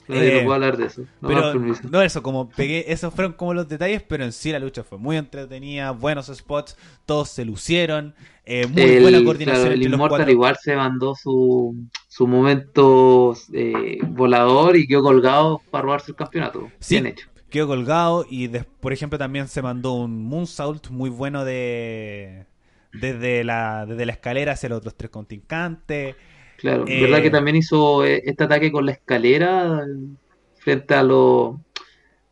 No, 0.08 0.22
Eh, 0.22 0.32
no 0.32 0.42
puedo 0.44 0.54
hablar 0.56 0.78
de 0.78 0.86
eso. 0.86 1.02
No 1.20 1.28
pero 1.28 1.54
no 1.90 2.02
eso, 2.02 2.22
como 2.24 2.50
pegué, 2.50 2.92
esos 2.92 3.14
fueron 3.14 3.34
como 3.34 3.54
los 3.54 3.68
detalles, 3.68 4.04
pero 4.04 4.24
en 4.24 4.32
sí 4.32 4.52
la 4.52 4.60
lucha 4.60 4.84
fue 4.84 4.98
muy 4.98 5.18
entretenida, 5.18 5.92
buenos 5.92 6.28
spots, 6.28 6.78
todos 7.06 7.30
se 7.30 7.44
lucieron, 7.46 8.16
eh, 8.46 8.68
muy 8.68 8.98
el, 8.98 9.02
buena 9.02 9.24
coordinación 9.24 9.70
claro, 9.70 9.74
el 9.74 9.90
los 9.90 10.00
Immortal 10.00 10.08
cuatro. 10.08 10.32
igual 10.32 10.58
se 10.62 10.76
mandó 10.76 11.16
su, 11.16 11.76
su 12.08 12.28
momento 12.28 13.36
eh, 13.54 13.98
volador 14.08 14.76
y 14.78 14.88
quedó 14.88 15.02
colgado 15.04 15.62
para 15.72 15.84
robarse 15.84 16.12
el 16.12 16.16
campeonato. 16.18 16.72
Sí. 16.80 17.02
Bien 17.02 17.08
hecho. 17.08 17.28
quedó 17.50 17.68
colgado 17.68 18.26
y 18.30 18.48
des- 18.48 18.66
por 18.66 18.94
ejemplo 18.94 19.18
también 19.20 19.48
se 19.48 19.62
mandó 19.62 19.94
un 19.94 20.24
moonsault 20.26 20.90
muy 20.90 21.10
bueno 21.10 21.46
de 21.46 22.46
desde 22.92 23.44
la 23.44 23.86
desde 23.86 24.06
la 24.06 24.12
escalera 24.14 24.54
hacia 24.54 24.70
los 24.70 24.78
otros 24.80 24.96
tres 24.96 25.10
contrincantes 25.12 26.16
Claro, 26.58 26.86
Eh, 26.88 27.02
verdad 27.02 27.22
que 27.22 27.30
también 27.30 27.56
hizo 27.58 28.06
eh, 28.06 28.22
este 28.26 28.44
ataque 28.46 28.72
con 28.72 28.86
la 28.86 28.94
escalera 28.94 29.82
eh, 29.86 30.16
frente 30.58 30.94
a 30.94 31.04
los... 31.04 31.56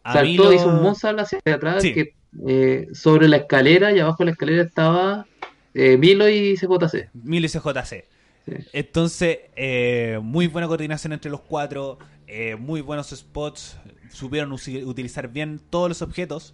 Saltó, 0.04 0.24
Milo- 0.24 0.54
hizo 0.54 0.68
un 0.68 0.82
moonsault 0.82 1.20
hacia 1.20 1.40
atrás 1.54 1.82
Sí. 1.82 1.94
que 1.94 2.14
eh, 2.48 2.88
sobre 2.94 3.28
la 3.28 3.38
escalera 3.38 3.92
y 3.94 4.00
abajo 4.00 4.18
de 4.20 4.26
la 4.26 4.32
escalera 4.32 4.64
estaba 4.64 5.26
eh, 5.74 5.98
Milo 5.98 6.28
y 6.28 6.56
CJC. 6.56 7.10
Milo 7.14 7.46
y 7.46 7.50
CJC 7.50 8.06
Sí. 8.46 8.54
entonces 8.74 9.38
eh, 9.56 10.20
muy 10.22 10.48
buena 10.48 10.68
coordinación 10.68 11.14
entre 11.14 11.32
los 11.32 11.40
cuatro 11.40 11.98
eh, 12.28 12.56
muy 12.58 12.82
buenos 12.82 13.12
spots 13.12 13.78
supieron 14.12 14.52
utilizar 14.52 15.30
bien 15.30 15.62
todos 15.70 15.88
los 15.88 16.02
objetos 16.02 16.54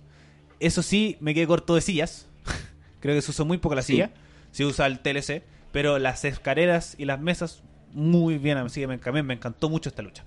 eso 0.60 0.84
sí 0.84 1.18
me 1.20 1.34
quedé 1.34 1.48
corto 1.48 1.74
de 1.74 1.82
sillas 1.82 2.28
creo 3.00 3.16
que 3.16 3.22
se 3.24 3.32
usó 3.32 3.44
muy 3.46 3.58
poco 3.58 3.74
la 3.74 3.82
Sí. 3.82 3.94
silla 3.94 4.12
se 4.52 4.66
usa 4.66 4.86
el 4.86 5.00
TLC 5.00 5.42
pero 5.72 6.00
las 6.00 6.26
escaleras 6.26 6.96
y 6.98 7.06
las 7.06 7.20
mesas 7.20 7.64
muy 7.94 8.38
bien 8.38 8.58
así 8.58 8.82
que 8.82 8.88
me, 8.88 8.98
también 8.98 9.26
me 9.26 9.34
encantó 9.34 9.70
mucho 9.70 9.90
esta 9.90 10.02
lucha 10.02 10.26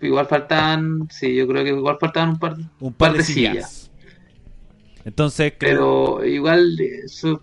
Igual 0.00 0.26
faltan, 0.26 1.08
sí, 1.10 1.34
yo 1.34 1.46
creo 1.48 1.64
que 1.64 1.70
igual 1.70 1.96
faltaban 1.98 2.30
un 2.30 2.38
par, 2.38 2.56
un 2.80 2.92
par 2.92 3.14
de 3.14 3.22
sillas. 3.22 3.90
Entonces, 5.04 5.54
creo. 5.58 6.16
pero 6.18 6.24
igual 6.24 6.78
eh, 6.80 7.02
eso 7.04 7.42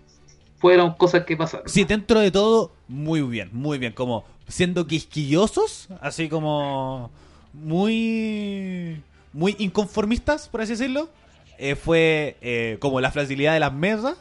fueron 0.58 0.94
cosas 0.94 1.24
que 1.24 1.36
pasaron. 1.36 1.68
Sí, 1.68 1.84
dentro 1.84 2.20
de 2.20 2.30
todo, 2.30 2.72
muy 2.88 3.22
bien, 3.22 3.50
muy 3.52 3.78
bien. 3.78 3.92
Como 3.92 4.24
siendo 4.48 4.86
quisquillosos, 4.86 5.88
así 6.00 6.28
como 6.28 7.10
muy. 7.52 9.02
Muy 9.32 9.56
inconformistas, 9.58 10.48
por 10.48 10.60
así 10.60 10.72
decirlo. 10.72 11.10
eh, 11.58 11.74
fue 11.76 12.36
eh, 12.40 12.76
como 12.80 13.00
la 13.00 13.10
fragilidad 13.10 13.54
de 13.54 13.60
las 13.60 13.72
mesas 13.72 14.16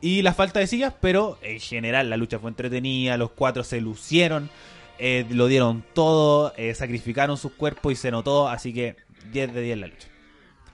y 0.00 0.22
la 0.22 0.34
falta 0.34 0.60
de 0.60 0.66
sillas, 0.66 0.94
pero 1.00 1.38
en 1.42 1.60
general 1.60 2.10
la 2.10 2.16
lucha 2.16 2.38
fue 2.38 2.50
entretenida, 2.50 3.16
los 3.16 3.30
cuatro 3.30 3.64
se 3.64 3.80
lucieron, 3.80 4.50
eh, 4.98 5.26
lo 5.30 5.46
dieron 5.46 5.84
todo, 5.94 6.52
eh, 6.56 6.74
sacrificaron 6.74 7.36
sus 7.36 7.52
cuerpos 7.52 7.92
y 7.92 7.96
se 7.96 8.10
notó, 8.10 8.48
así 8.48 8.72
que 8.72 8.96
10 9.32 9.54
de 9.54 9.60
10 9.62 9.78
la 9.78 9.86
lucha. 9.88 10.08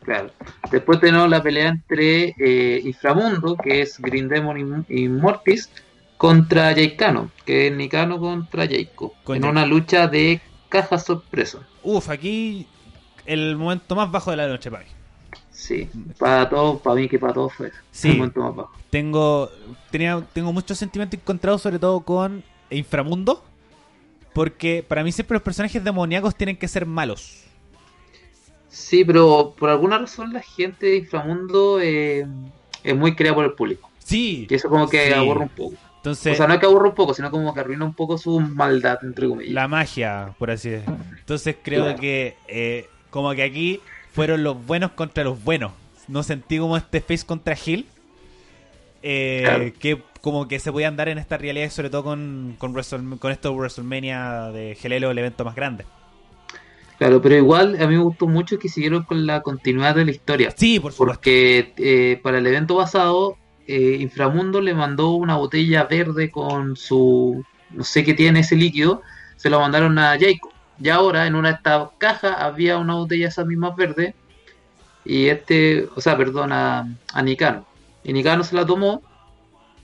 Claro. 0.04 0.30
Después 0.70 1.00
tenemos 1.00 1.28
la 1.28 1.42
pelea 1.42 1.68
entre 1.68 2.34
eh, 2.38 2.80
Inframundo, 2.84 3.56
que 3.56 3.82
es 3.82 4.00
Green 4.00 4.28
Demon 4.28 4.84
y, 4.88 5.02
y 5.04 5.08
Mortis, 5.08 5.70
contra 6.16 6.74
Jaikano, 6.74 7.30
que 7.44 7.68
es 7.68 7.72
Nikano 7.72 8.18
contra 8.18 8.66
Jaiko, 8.66 9.14
Con 9.24 9.36
en 9.36 9.44
una 9.44 9.66
lucha 9.66 10.06
de 10.06 10.40
caja 10.68 10.98
sorpresa. 10.98 11.58
Uf, 11.82 12.10
aquí 12.10 12.66
el 13.26 13.56
momento 13.56 13.94
más 13.94 14.10
bajo 14.10 14.30
de 14.30 14.36
la 14.36 14.48
noche 14.48 14.70
para 14.70 14.84
mí. 14.84 14.90
Sí, 15.62 15.88
para 16.18 16.48
todos, 16.48 16.80
para 16.80 16.96
mí 16.96 17.08
que 17.08 17.20
para 17.20 17.32
todos 17.32 17.52
fue 17.54 17.70
Sí. 17.92 18.10
el 18.10 18.16
momento 18.18 18.40
más 18.40 18.56
bajo. 18.56 18.72
Tengo, 18.90 19.48
tenía, 19.92 20.20
tengo 20.32 20.52
muchos 20.52 20.76
sentimientos 20.76 21.20
encontrados, 21.20 21.62
sobre 21.62 21.78
todo 21.78 22.00
con 22.00 22.42
Inframundo. 22.70 23.44
Porque 24.32 24.84
para 24.86 25.04
mí 25.04 25.12
siempre 25.12 25.34
los 25.36 25.42
personajes 25.42 25.84
demoníacos 25.84 26.34
tienen 26.34 26.56
que 26.56 26.66
ser 26.66 26.84
malos. 26.86 27.44
Sí, 28.68 29.04
pero 29.04 29.54
por 29.56 29.68
alguna 29.70 29.98
razón 29.98 30.32
la 30.32 30.40
gente 30.42 30.86
de 30.86 30.96
Inframundo 30.96 31.78
eh, 31.80 32.26
es 32.82 32.96
muy 32.96 33.14
creada 33.14 33.34
por 33.36 33.44
el 33.44 33.52
público. 33.52 33.90
Sí. 33.98 34.46
Y 34.48 34.54
eso 34.54 34.68
como 34.68 34.88
que 34.88 35.08
Sí. 35.08 35.12
aburre 35.12 35.40
un 35.42 35.48
poco. 35.50 35.74
Entonces, 35.98 36.32
o 36.32 36.36
sea, 36.36 36.48
no 36.48 36.54
es 36.54 36.60
que 36.60 36.66
aburre 36.66 36.88
un 36.88 36.94
poco, 36.96 37.14
sino 37.14 37.30
como 37.30 37.54
que 37.54 37.60
arruina 37.60 37.84
un 37.84 37.94
poco 37.94 38.18
su 38.18 38.40
maldad, 38.40 38.98
entre 39.04 39.28
comillas. 39.28 39.52
la 39.54 39.68
magia, 39.68 40.34
por 40.38 40.50
así 40.50 40.70
decirlo. 40.70 40.96
Entonces 41.20 41.56
creo 41.62 41.84
Claro. 41.84 42.00
que 42.00 42.36
eh, 42.48 42.88
como 43.10 43.30
que 43.34 43.42
aquí 43.42 43.80
fueron 44.12 44.42
los 44.44 44.64
buenos 44.66 44.92
contra 44.92 45.24
los 45.24 45.42
buenos. 45.42 45.72
No 46.08 46.22
sentí 46.22 46.58
como 46.58 46.76
este 46.76 47.00
face 47.00 47.24
contra 47.26 47.56
Hill. 47.64 47.86
eh, 49.02 49.42
Claro. 49.44 49.64
Que 49.78 50.02
como 50.20 50.46
que 50.46 50.58
se 50.60 50.70
podían 50.70 50.96
dar 50.96 51.08
en 51.08 51.18
esta 51.18 51.36
realidad, 51.36 51.68
sobre 51.70 51.90
todo 51.90 52.04
con, 52.04 52.54
con, 52.58 52.72
Wrestle- 52.74 53.18
con 53.18 53.32
esto 53.32 53.50
de 53.50 53.56
WrestleMania 53.56 54.50
de 54.52 54.76
Gelelo, 54.76 55.10
el 55.10 55.18
evento 55.18 55.44
más 55.44 55.54
grande. 55.56 55.84
Claro, 56.98 57.20
pero 57.20 57.34
igual 57.36 57.76
a 57.82 57.86
mí 57.88 57.96
me 57.96 58.02
gustó 58.02 58.28
mucho 58.28 58.58
que 58.60 58.68
siguieron 58.68 59.02
con 59.02 59.26
la 59.26 59.40
continuidad 59.42 59.96
de 59.96 60.04
la 60.04 60.12
historia. 60.12 60.52
Sí, 60.56 60.78
por 60.78 60.92
supuesto. 60.92 61.14
Porque 61.14 61.72
eh, 61.78 62.20
para 62.22 62.38
el 62.38 62.46
evento 62.46 62.76
pasado, 62.76 63.36
eh, 63.66 63.96
Inframundo 64.00 64.60
le 64.60 64.72
mandó 64.74 65.10
una 65.14 65.36
botella 65.36 65.82
verde 65.84 66.30
con 66.30 66.76
su. 66.76 67.44
No 67.70 67.82
sé 67.82 68.04
qué 68.04 68.14
tiene 68.14 68.40
ese 68.40 68.54
líquido. 68.54 69.02
Se 69.36 69.50
lo 69.50 69.58
mandaron 69.58 69.98
a 69.98 70.10
Jacob. 70.20 70.51
Y 70.82 70.88
ahora 70.88 71.26
en 71.26 71.34
una 71.34 71.50
de 71.50 71.54
estas 71.56 71.88
cajas 71.98 72.34
había 72.38 72.78
una 72.78 72.94
botella 72.94 73.28
esa 73.28 73.44
misma 73.44 73.70
verde. 73.70 74.14
Y 75.04 75.28
este. 75.28 75.88
O 75.94 76.00
sea, 76.00 76.16
perdón, 76.16 76.52
a, 76.52 76.86
a 77.12 77.22
Nikano. 77.22 77.64
Y 78.04 78.12
Nikano 78.12 78.42
se 78.44 78.54
la 78.56 78.66
tomó. 78.66 79.02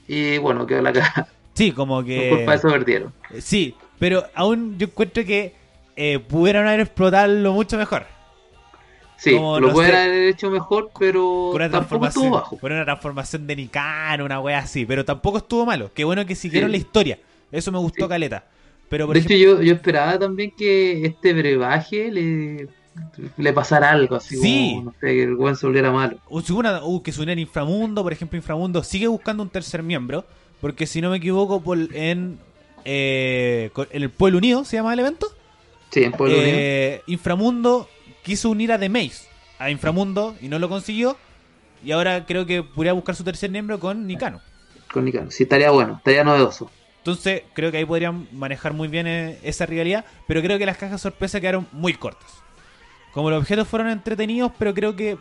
Y 0.06 0.38
bueno, 0.38 0.66
quedó 0.66 0.82
la 0.82 0.92
caja. 0.92 1.28
Sí, 1.54 1.72
como 1.72 1.96
Por 1.96 2.06
que... 2.06 2.30
culpa 2.30 2.52
de 2.52 2.56
eso 2.56 2.68
perdieron. 2.68 3.12
Sí, 3.40 3.74
pero 3.98 4.24
aún 4.34 4.78
yo 4.78 4.86
encuentro 4.86 5.24
que 5.24 5.54
eh, 5.96 6.18
pudieron 6.20 6.66
haber 6.66 6.80
explotado 6.80 7.52
mucho 7.52 7.76
mejor. 7.76 8.06
Sí, 9.16 9.34
Como, 9.34 9.58
lo 9.58 9.72
no 9.72 9.80
haber 9.80 10.28
hecho 10.28 10.48
mejor, 10.48 10.90
pero 10.96 11.50
una 11.50 11.68
tampoco 11.68 12.06
estuvo 12.06 12.30
bajo. 12.30 12.56
con 12.56 12.70
una 12.70 12.84
transformación 12.84 13.48
de 13.48 13.56
Nikan, 13.56 14.20
una 14.20 14.38
wea 14.40 14.60
así, 14.60 14.86
pero 14.86 15.04
tampoco 15.04 15.38
estuvo 15.38 15.66
malo. 15.66 15.90
Qué 15.92 16.04
bueno 16.04 16.24
que 16.24 16.36
siguieron 16.36 16.70
Sí. 16.70 16.72
la 16.72 16.78
historia. 16.78 17.18
Eso 17.50 17.72
me 17.72 17.78
gustó 17.78 18.04
Sí. 18.04 18.08
caleta. 18.08 18.44
Pero 18.88 19.06
por 19.06 19.14
De 19.14 19.20
ejemplo, 19.20 19.36
hecho, 19.36 19.56
yo, 19.60 19.62
yo 19.62 19.74
esperaba 19.74 20.18
también 20.18 20.52
que 20.56 21.04
este 21.04 21.32
brebaje 21.34 22.10
le, 22.10 22.68
le 23.36 23.52
pasara 23.52 23.90
algo, 23.90 24.16
así 24.16 24.36
Sí. 24.36 24.72
como, 24.76 24.84
no 24.90 24.94
sé, 25.00 25.06
que 25.08 25.22
el 25.24 25.34
weón 25.34 25.56
se 25.56 25.66
volviera 25.66 25.90
malo. 25.92 26.18
o 26.28 26.40
si 26.40 26.52
una- 26.52 26.82
uh, 26.82 27.02
que 27.02 27.12
se 27.12 27.20
uniera 27.20 27.40
Inframundo, 27.40 28.02
por 28.02 28.12
ejemplo, 28.12 28.36
Inframundo 28.36 28.82
sigue 28.82 29.06
buscando 29.06 29.42
un 29.42 29.50
tercer 29.50 29.82
miembro, 29.82 30.24
porque 30.60 30.86
si 30.86 31.00
no 31.02 31.10
me 31.10 31.18
equivoco, 31.18 31.60
por, 31.60 31.78
en, 31.94 32.38
eh, 32.84 33.70
en 33.90 34.02
el 34.02 34.10
Pueblo 34.10 34.38
Unido 34.38 34.64
se 34.64 34.76
llama 34.76 34.92
el 34.94 35.00
evento. 35.00 35.26
Sí, 35.90 36.04
en 36.04 36.12
Pueblo 36.12 36.36
Unido. 36.38 36.50
Eh, 36.58 37.02
Inframundo 37.06 37.88
quiso 38.22 38.50
unir 38.50 38.72
a 38.72 38.78
The 38.78 38.88
Maze 38.88 39.28
a 39.58 39.70
Inframundo 39.70 40.34
y 40.40 40.48
no 40.48 40.58
lo 40.58 40.68
consiguió. 40.68 41.16
Y 41.84 41.92
ahora 41.92 42.24
creo 42.26 42.44
que 42.46 42.62
podría 42.62 42.92
buscar 42.92 43.14
su 43.14 43.22
tercer 43.24 43.50
miembro 43.50 43.78
con 43.78 44.06
Nikano. 44.06 44.40
Con 44.92 45.04
Nicano. 45.04 45.30
Sí, 45.30 45.42
estaría 45.44 45.70
bueno, 45.70 45.96
estaría 45.98 46.24
novedoso. 46.24 46.70
Entonces 46.98 47.42
creo 47.54 47.70
que 47.70 47.78
ahí 47.78 47.84
podrían 47.84 48.28
manejar 48.32 48.72
muy 48.72 48.88
bien 48.88 49.06
eh, 49.06 49.38
esa 49.42 49.66
rivalidad. 49.66 50.04
Pero 50.26 50.42
creo 50.42 50.58
que 50.58 50.66
las 50.66 50.76
cajas 50.76 51.00
sorpresa 51.00 51.40
quedaron 51.40 51.66
muy 51.72 51.94
cortas. 51.94 52.30
Como 53.12 53.30
los 53.30 53.40
objetos 53.40 53.66
fueron 53.66 53.88
entretenidos, 53.88 54.52
pero 54.58 54.74
creo 54.74 54.94
que 54.94 55.16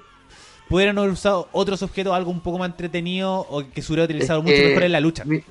pudieran 0.68 0.98
haber 0.98 1.12
usado 1.12 1.48
otros 1.54 1.82
objetos, 1.82 2.14
algo 2.14 2.30
un 2.32 2.42
poco 2.42 2.58
más 2.60 2.70
entretenido 2.70 3.40
o 3.50 3.64
que 3.70 3.82
se 3.82 3.92
hubiera 3.92 4.04
utilizado 4.04 4.40
Es 4.40 4.46
mucho 4.46 4.62
mejor 4.68 4.84
en 4.84 4.92
la 4.92 5.00
lucha. 5.00 5.24
Mi- 5.26 5.42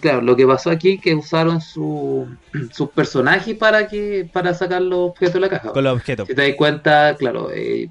Claro, 0.00 0.20
lo 0.20 0.34
que 0.34 0.44
pasó 0.48 0.68
aquí 0.70 0.98
que 0.98 1.14
usaron 1.14 1.60
su, 1.60 2.26
sus 2.72 2.90
personajes 2.90 3.56
para 3.56 3.86
que 3.86 4.28
para 4.32 4.52
sacar 4.52 4.82
los 4.82 5.10
objetos 5.10 5.34
de 5.34 5.40
la 5.40 5.48
caja. 5.48 5.70
Con 5.70 5.84
los 5.84 5.92
objetos. 5.94 6.26
Si 6.26 6.34
te 6.34 6.42
das 6.48 6.56
cuenta, 6.56 7.14
claro, 7.16 7.52
eh, 7.54 7.88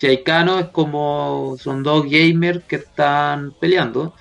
Jaikano 0.00 0.58
es 0.58 0.66
como 0.68 1.56
son 1.60 1.82
dos 1.82 2.06
gamers 2.08 2.64
que 2.64 2.76
están 2.76 3.52
peleando, 3.60 4.14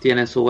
tienen 0.00 0.26
su 0.26 0.44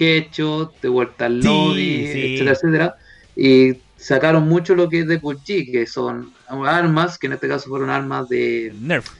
headshot, 0.00 0.80
de 0.80 0.88
vuelta 0.88 1.26
al 1.26 1.40
lobby, 1.40 2.06
sí. 2.06 2.34
etcétera, 2.34 2.52
etcétera, 2.52 2.96
y 3.36 3.76
sacaron 3.96 4.48
mucho 4.48 4.74
lo 4.74 4.88
que 4.88 5.00
es 5.00 5.06
de 5.06 5.18
PUBG, 5.18 5.70
que 5.70 5.86
son 5.86 6.32
armas, 6.48 7.18
que 7.18 7.26
en 7.26 7.34
este 7.34 7.48
caso 7.48 7.68
fueron 7.68 7.90
armas 7.90 8.28
de 8.28 8.72
Nerf. 8.80 9.10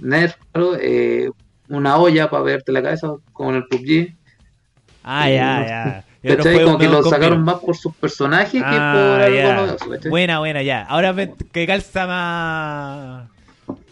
Nerf, 0.00 0.34
claro, 0.52 0.76
eh, 0.80 1.30
una 1.68 1.96
olla 1.96 2.28
para 2.28 2.42
verte 2.42 2.72
la 2.72 2.82
cabeza, 2.82 3.14
como 3.32 3.50
en 3.50 3.56
el 3.56 3.66
PUBG, 3.66 4.18
Ah, 5.10 5.30
ya, 5.30 5.66
ya. 5.66 6.04
Y 6.22 6.32
otro 6.32 6.44
¿cachai? 6.44 6.64
Como 6.64 6.76
que 6.76 6.88
lo 6.88 7.02
sacaron 7.02 7.42
más 7.42 7.60
por 7.60 7.74
sus 7.74 7.94
personajes 7.94 8.60
que 8.60 8.60
Ah, 8.62 8.92
por 8.92 9.22
algo 9.22 9.78
ya. 10.02 10.10
Buena, 10.10 10.38
buena, 10.40 10.62
ya. 10.62 10.82
Ahora 10.82 11.14
me, 11.14 11.32
que 11.34 11.66
calza 11.66 12.06
más. 12.06 13.30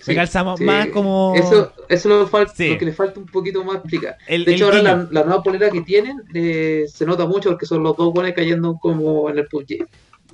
Sí, 0.01 0.11
me 0.13 0.15
calza 0.17 0.45
más, 0.45 0.59
sí. 0.59 0.65
más 0.65 0.87
como. 0.89 1.35
Eso, 1.37 1.73
eso 1.89 1.89
es 1.89 2.05
lo, 2.07 2.29
fal- 2.29 2.51
Sí. 2.55 2.69
lo 2.71 2.79
que 2.79 2.85
le 2.85 2.93
falta 2.93 3.19
un 3.19 3.27
poquito 3.27 3.65
más 3.65 3.77
explicar. 3.77 4.17
el, 4.29 4.45
De 4.45 4.55
hecho, 4.55 4.67
ahora 4.67 4.83
la, 4.83 5.09
la 5.11 5.25
nueva 5.25 5.43
polera 5.43 5.69
que 5.71 5.81
tienen 5.81 6.23
eh, 6.35 6.85
se 6.93 7.05
nota 7.07 7.27
mucho 7.27 7.51
porque 7.51 7.67
son 7.67 7.83
los 7.83 7.97
dos 7.97 8.13
buenos 8.13 8.33
cayendo 8.35 8.79
como 8.81 9.29
en 9.31 9.39
el 9.39 9.47
PUBG. 9.49 9.87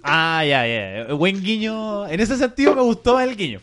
Ah, 0.03 0.45
ya, 0.45 0.67
ya. 0.67 1.15
Buen 1.15 1.41
guiño. 1.43 2.07
En 2.09 2.21
ese 2.21 2.37
sentido 2.37 2.75
me 2.75 2.83
gustó 2.83 3.19
el 3.21 3.37
guiño. 3.37 3.61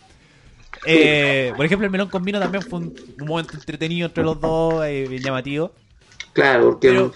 Eh, 0.86 1.52
por 1.58 1.66
ejemplo, 1.66 1.86
el 1.86 1.92
melón 1.92 2.08
con 2.10 2.24
vino 2.24 2.40
también 2.40 2.64
fue 2.64 2.80
un, 2.80 2.96
un 3.20 3.28
momento 3.28 3.54
entretenido 3.56 4.08
entre 4.08 4.24
los 4.24 4.40
dos, 4.40 4.86
eh, 4.86 5.06
bien 5.10 5.22
llamativo. 5.22 5.72
Claro, 6.32 6.72
porque 6.72 6.88
Pero- 6.90 7.12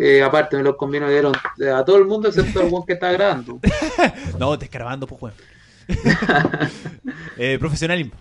eh, 0.00 0.22
aparte 0.22 0.56
me 0.56 0.62
los 0.62 0.76
convino 0.76 1.08
dieron 1.08 1.32
a 1.74 1.84
todo 1.84 1.96
el 1.96 2.04
mundo 2.04 2.28
excepto 2.28 2.60
al 2.60 2.66
one 2.72 2.84
que 2.86 2.92
está 2.92 3.10
grabando. 3.10 3.58
No, 4.38 4.56
te 4.58 4.66
escarabando, 4.66 5.06
pues, 5.06 5.20
weón. 5.22 5.34
eh, 7.36 7.56
profesionalismo. 7.58 8.12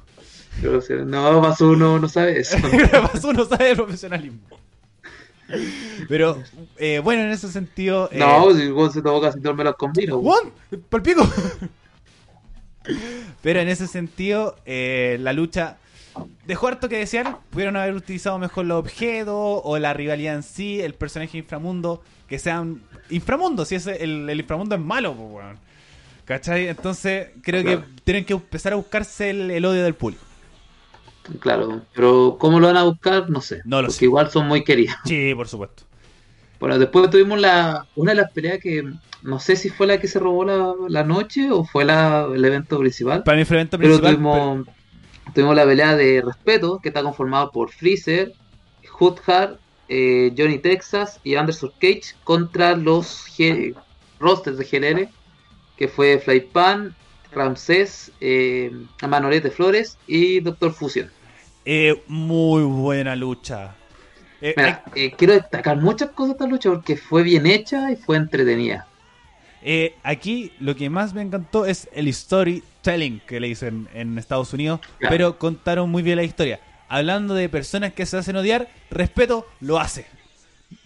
No, 0.62 1.42
más 1.42 1.62
uno 1.62 2.00
no 2.00 2.10
sabe 2.10 2.40
eso. 2.40 2.58
Pasó, 2.92 3.30
uno 3.30 3.46
sabe 3.46 3.70
de 3.70 3.76
profesionalismo. 3.76 4.40
Pero, 6.08 6.44
eh, 6.78 7.00
bueno, 7.04 7.24
en 7.24 7.32
ese 7.32 7.52
sentido. 7.52 8.10
eh, 8.12 8.20
No, 8.20 8.52
si 8.54 8.68
weón 8.72 8.92
se 8.92 9.02
tomó 9.02 9.22
casi 9.22 9.40
todo 9.40 9.52
el 9.52 9.58
me 9.58 9.64
los 9.64 9.76
convino. 9.76 10.20
¡Juan! 10.20 10.52
¡Pal 10.90 11.02
pico! 11.02 11.28
Pero 13.42 13.60
en 13.60 13.68
ese 13.70 13.88
sentido, 13.88 14.56
eh, 14.66 15.18
la 15.22 15.34
lucha 15.34 15.78
dejó 16.46 16.68
harto 16.68 16.90
que 16.90 16.98
desear. 16.98 17.38
Pudieron 17.50 17.78
haber 17.78 17.96
utilizado 17.96 18.38
mejor 18.40 18.66
los 18.66 18.80
objetos 18.80 19.34
o 19.36 19.78
la 19.80 19.94
rivalidad 19.94 20.36
en 20.36 20.44
sí, 20.44 20.82
el 20.82 20.94
personaje 20.94 21.38
inframundo, 21.38 22.04
que 22.28 22.40
sean 22.40 22.82
inframundo. 23.10 23.66
Si 23.66 23.76
ese, 23.76 24.04
el, 24.04 24.30
el 24.30 24.40
inframundo 24.40 24.76
es 24.76 24.82
malo, 24.82 25.14
pues, 25.16 25.32
weón. 25.32 25.69
¿Cachai? 26.30 26.68
Entonces, 26.68 27.30
creo 27.42 27.64
Claro. 27.64 27.82
que 27.82 28.02
tienen 28.04 28.24
que 28.24 28.34
empezar 28.34 28.74
a 28.74 28.76
buscarse 28.76 29.32
el, 29.32 29.50
el 29.50 29.66
odio 29.66 29.84
del 29.84 29.96
público. 29.96 30.24
Claro, 31.40 31.82
pero 31.96 32.38
¿cómo 32.40 32.60
lo 32.60 32.68
van 32.68 32.78
a 32.78 32.84
buscar? 32.84 33.32
No 33.32 33.42
sé. 33.42 33.62
No 33.66 33.82
lo 33.82 33.88
porque 33.88 33.98
sé. 34.00 34.06
igual 34.06 34.30
son 34.30 34.48
muy 34.48 34.64
queridos. 34.64 34.96
Sí, 35.06 35.34
por 35.34 35.48
supuesto. 35.48 35.84
Bueno, 36.60 36.78
después 36.78 37.10
tuvimos 37.10 37.40
la 37.40 37.88
una 37.96 38.12
de 38.12 38.18
las 38.22 38.32
peleas 38.32 38.60
que 38.60 38.84
no 39.24 39.40
sé 39.40 39.56
si 39.56 39.70
fue 39.70 39.88
la 39.88 40.00
que 40.00 40.08
se 40.08 40.20
robó 40.20 40.46
la, 40.46 40.72
la 40.88 41.04
noche 41.04 41.50
o 41.52 41.64
fue 41.66 41.84
la, 41.84 42.28
el 42.32 42.46
evento 42.46 42.78
principal. 42.78 43.24
Para 43.24 43.36
mi 43.38 43.42
evento 43.42 43.78
Pero 43.80 44.00
principal. 44.00 44.14
tuvimos, 44.16 44.68
tuvimos 45.34 45.56
la 45.56 45.66
pelea 45.66 45.96
de 45.96 46.22
respeto, 46.24 46.80
que 46.80 46.90
está 46.90 47.02
conformada 47.02 47.50
por 47.50 47.72
Freezer, 47.72 48.34
Hoodhar, 49.00 49.58
eh, 49.88 50.32
Johnny 50.38 50.60
Texas 50.60 51.20
y 51.24 51.36
Anderson 51.36 51.72
Cage 51.80 52.14
contra 52.24 52.76
los 52.76 53.26
G- 53.36 53.76
rosters 54.20 54.58
de 54.58 54.66
GLL, 54.66 55.10
que 55.80 55.88
fue 55.88 56.20
Flypan, 56.20 56.94
Ramsés, 57.32 58.12
eh, 58.22 58.70
Manolete 59.08 59.50
Flores 59.50 59.98
y 60.08 60.42
Doctor 60.42 60.74
Fusion. 60.74 61.10
Eh, 61.66 62.04
muy 62.08 62.64
buena 62.64 63.16
lucha. 63.16 63.76
Eh, 64.42 64.54
Mira, 64.58 64.84
eh, 64.94 65.12
quiero 65.18 65.34
destacar 65.34 65.78
muchas 65.78 66.10
cosas 66.12 66.30
de 66.30 66.34
esta 66.34 66.48
lucha 66.48 66.70
porque 66.70 66.98
fue 66.98 67.24
bien 67.24 67.46
hecha 67.48 67.92
y 67.92 67.96
fue 67.96 68.18
entretenida. 68.18 68.86
Aquí 70.04 70.52
lo 70.60 70.76
que 70.76 70.90
más 70.90 71.14
me 71.14 71.22
encantó 71.22 71.66
es 71.66 71.90
el 71.94 72.14
storytelling 72.14 73.22
que 73.28 73.40
le 73.40 73.48
dicen 73.48 73.88
en 73.94 74.18
Estados 74.18 74.54
Unidos, 74.54 74.80
Claro. 75.00 75.14
pero 75.14 75.38
contaron 75.38 75.90
muy 75.90 76.02
bien 76.04 76.16
la 76.18 76.24
historia. 76.24 76.60
Hablando 76.88 77.34
de 77.36 77.50
personas 77.50 77.94
que 77.94 78.06
se 78.06 78.18
hacen 78.18 78.36
odiar, 78.36 78.68
respeto 78.90 79.46
lo 79.62 79.80
hace. 79.80 80.06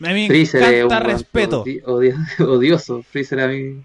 A 0.01 0.13
mí 0.13 0.23
me 0.23 0.27
Freezer 0.27 0.61
un 0.63 0.69
encanta 0.91 0.99
respeto. 1.01 1.63
odi- 1.65 1.81
odio- 1.85 2.15
odioso. 2.47 3.03
Freezer 3.03 3.39
a 3.41 3.47
mí 3.47 3.83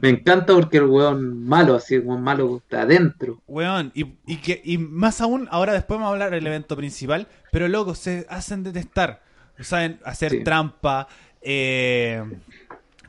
me 0.00 0.08
encanta 0.10 0.52
porque 0.54 0.78
el 0.78 0.84
weón 0.86 1.44
malo, 1.44 1.74
así 1.74 2.00
como 2.00 2.18
malo 2.18 2.58
está 2.58 2.82
adentro. 2.82 3.40
Weón, 3.46 3.92
y, 3.94 4.06
y 4.26 4.36
que, 4.38 4.60
y 4.64 4.78
más 4.78 5.20
aún, 5.20 5.48
ahora 5.50 5.72
después 5.72 5.98
vamos 5.98 6.08
a 6.08 6.12
hablar 6.12 6.30
del 6.30 6.46
evento 6.46 6.76
principal, 6.76 7.28
pero 7.52 7.68
loco, 7.68 7.94
se 7.94 8.26
hacen 8.28 8.62
detestar. 8.62 9.22
Saben 9.60 9.98
hacer 10.04 10.30
Sí. 10.32 10.44
trampa, 10.44 11.08
eh, 11.40 12.22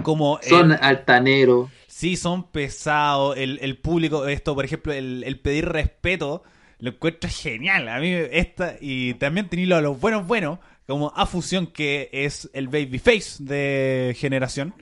como... 0.04 0.40
Son 0.44 0.72
altaneros. 0.72 1.70
Sí, 1.88 2.16
son 2.16 2.44
pesados. 2.52 3.36
El, 3.38 3.60
el 3.62 3.78
público, 3.78 4.28
esto, 4.28 4.54
por 4.56 4.64
ejemplo, 4.64 4.94
el, 4.94 5.24
el 5.26 5.40
pedir 5.40 5.66
respeto, 5.68 6.44
lo 6.80 6.92
encuentro 6.92 7.30
genial. 7.34 7.90
A 7.90 8.00
mí, 8.00 8.12
esta, 8.14 8.76
y 8.80 9.16
también 9.16 9.50
tenerlo 9.50 9.76
a 9.78 9.82
los 9.82 10.00
buenos, 10.00 10.26
buenos, 10.28 10.60
como 10.86 11.12
a 11.16 11.26
Fusión, 11.26 11.68
que 11.68 12.10
es 12.14 12.50
el 12.54 12.68
babyface 12.68 13.44
de 13.44 14.16
generación. 14.18 14.74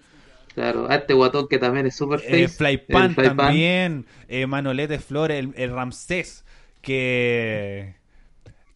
Claro, 0.56 0.90
a 0.90 0.96
este 0.96 1.14
guatón 1.14 1.48
que 1.50 1.58
también 1.60 1.86
es 1.86 1.96
super 1.96 2.20
face. 2.20 2.44
Eh, 2.44 2.48
Flypan 2.48 3.14
también, 3.14 4.06
eh, 4.30 4.48
Manolete 4.48 5.00
Flores, 5.00 5.38
el, 5.38 5.54
el 5.58 5.72
Ramsés, 5.72 6.46
que, 6.82 7.96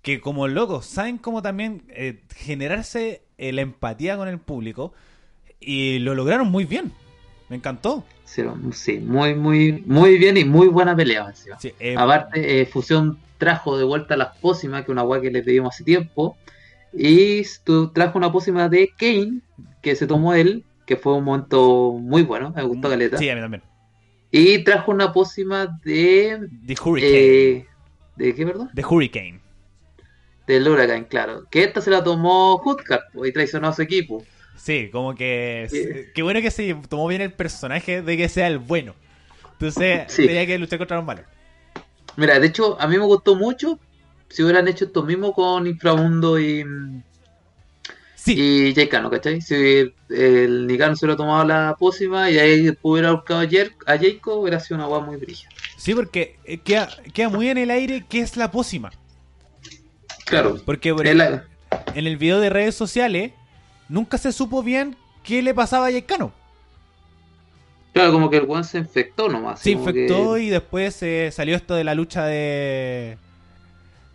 que 0.02 0.20
como 0.20 0.48
locos, 0.50 0.86
saben 0.86 1.18
cómo 1.18 1.42
también 1.42 1.84
eh, 1.90 2.20
generarse 2.36 3.22
eh, 3.38 3.54
la 3.54 3.62
empatía 3.62 4.18
con 4.18 4.28
el 4.28 4.40
público 4.40 4.94
y 5.62 6.00
lo 6.00 6.16
lograron 6.16 6.52
muy 6.52 6.66
bien. 6.66 6.92
Me 7.48 7.56
encantó. 7.56 8.04
Sí, 8.26 8.44
sí, 8.74 9.00
muy, 9.00 9.34
muy, 9.34 9.84
muy 9.88 10.18
bien 10.18 10.38
y 10.38 10.44
muy 10.44 10.68
buena 10.68 10.96
pelea. 10.96 11.28
encima. 11.30 11.60
Sí, 11.60 11.74
eh, 11.80 11.96
Aparte, 11.98 12.66
Fusión 12.68 13.18
trajo 13.38 13.78
de 13.78 13.86
vuelta 13.86 14.18
las 14.18 14.38
pócimas, 14.38 14.82
que 14.82 14.92
es 14.92 14.94
una 14.94 15.02
guay 15.02 15.22
que 15.22 15.32
le 15.32 15.42
pedimos 15.42 15.74
hace 15.74 15.84
tiempo. 15.84 16.38
Y 16.94 17.44
tu- 17.64 17.90
trajo 17.92 18.18
una 18.18 18.32
pócima 18.32 18.68
de 18.70 18.90
Kane, 18.98 19.40
que 19.82 19.96
se 19.96 20.06
tomó 20.06 20.34
él, 20.34 20.64
que 20.90 20.98
fue 20.98 21.14
un 21.14 21.24
momento 21.24 21.92
muy 21.94 22.24
bueno, 22.24 22.52
me 22.56 22.64
gustó 22.64 22.90
Caleta. 22.90 23.16
Sí, 23.16 23.30
a 23.30 23.36
mí 23.36 23.42
también. 23.42 23.62
Y 24.32 24.64
trajo 24.64 24.92
una 24.92 25.14
pócima 25.14 25.80
de. 25.84 26.48
The 26.66 26.76
Hurricane. 26.84 27.14
eh, 27.16 27.68
¿De 28.16 28.34
qué, 28.34 28.44
perdón? 28.44 28.72
The 28.74 28.84
Hurricane. 28.84 29.40
Del 30.48 30.68
Huracán, 30.68 31.04
claro. 31.06 31.46
Que 31.52 31.64
esta 31.64 31.80
se 31.80 31.92
la 31.92 32.04
tomó 32.04 32.56
Hoodcat 32.56 33.02
po, 33.14 33.24
y 33.24 33.32
traicionó 33.32 33.68
a 33.68 33.74
su 33.74 33.84
equipo. 33.84 34.24
Sí, 34.56 34.90
como 34.92 35.14
que. 35.14 35.68
Sí. 35.70 36.10
Qué 36.16 36.24
bueno 36.24 36.42
que 36.42 36.50
se 36.50 36.76
tomó 36.90 37.08
bien 37.08 37.22
el 37.22 37.34
personaje 37.34 38.02
de 38.02 38.18
que 38.18 38.28
sea 38.30 38.48
el 38.48 38.58
bueno. 38.58 38.96
Entonces, 39.52 40.12
Sí. 40.12 40.26
tenía 40.26 40.48
que 40.48 40.58
luchar 40.58 40.80
contra 40.80 40.98
los 40.98 41.06
malos. 41.06 41.26
Mira, 42.18 42.40
de 42.40 42.48
hecho, 42.48 42.82
a 42.82 42.88
mí 42.88 42.98
me 42.98 43.06
gustó 43.06 43.36
mucho 43.36 43.78
si 44.28 44.42
hubieran 44.42 44.68
hecho 44.68 44.86
esto 44.86 45.04
mismo 45.04 45.34
con 45.34 45.68
Inframundo 45.68 46.40
y, 46.40 46.66
Sí. 48.22 48.36
y 48.70 48.76
Jay 48.76 48.90
Cano, 48.90 49.10
¿cachai? 49.10 49.40
Si 49.42 49.56
el, 49.56 49.94
el 50.10 50.68
Nicano 50.68 50.96
se 50.96 51.08
lo 51.08 51.16
tomaba 51.16 51.46
la 51.46 51.76
pócima 51.80 52.30
y 52.30 52.38
ahí 52.38 52.78
hubiera 52.82 53.12
buscado 53.12 53.40
a, 53.40 53.46
Jer- 53.46 53.74
a 53.86 53.98
Jayco, 53.98 54.36
hubiera 54.36 54.60
sido 54.60 54.76
una 54.78 54.88
weá 54.88 55.00
muy 55.00 55.16
brilla. 55.16 55.48
Sí, 55.78 55.96
porque 55.96 56.38
eh, 56.44 56.58
queda, 56.58 56.90
queda 57.14 57.30
muy 57.30 57.48
en 57.48 57.58
el 57.58 57.72
aire 57.72 58.04
qué 58.10 58.20
es 58.20 58.36
la 58.36 58.52
pócima. 58.52 58.92
Claro. 60.26 60.58
Porque 60.66 60.94
por 60.94 61.08
Es 61.08 61.16
la- 61.16 61.46
en 61.96 62.08
el 62.08 62.18
video 62.18 62.40
de 62.40 62.50
redes 62.50 62.76
sociales 62.76 63.32
nunca 63.88 64.18
se 64.18 64.32
supo 64.34 64.64
bien 64.64 64.96
qué 65.24 65.42
le 65.42 65.54
pasaba 65.54 65.86
a 65.88 65.92
Yecano. 65.92 66.34
claro, 67.94 68.12
como 68.12 68.30
que 68.30 68.38
el 68.38 68.44
weón 68.44 68.64
se 68.66 68.80
infectó 68.80 69.30
nomás. 69.30 69.62
Se 69.62 69.72
infectó 69.72 70.34
que- 70.36 70.44
y 70.44 70.50
después 70.50 71.02
eh, 71.04 71.32
salió 71.32 71.56
esto 71.56 71.74
de 71.76 71.84
la 71.86 71.96
lucha 71.96 72.26
de. 72.26 73.18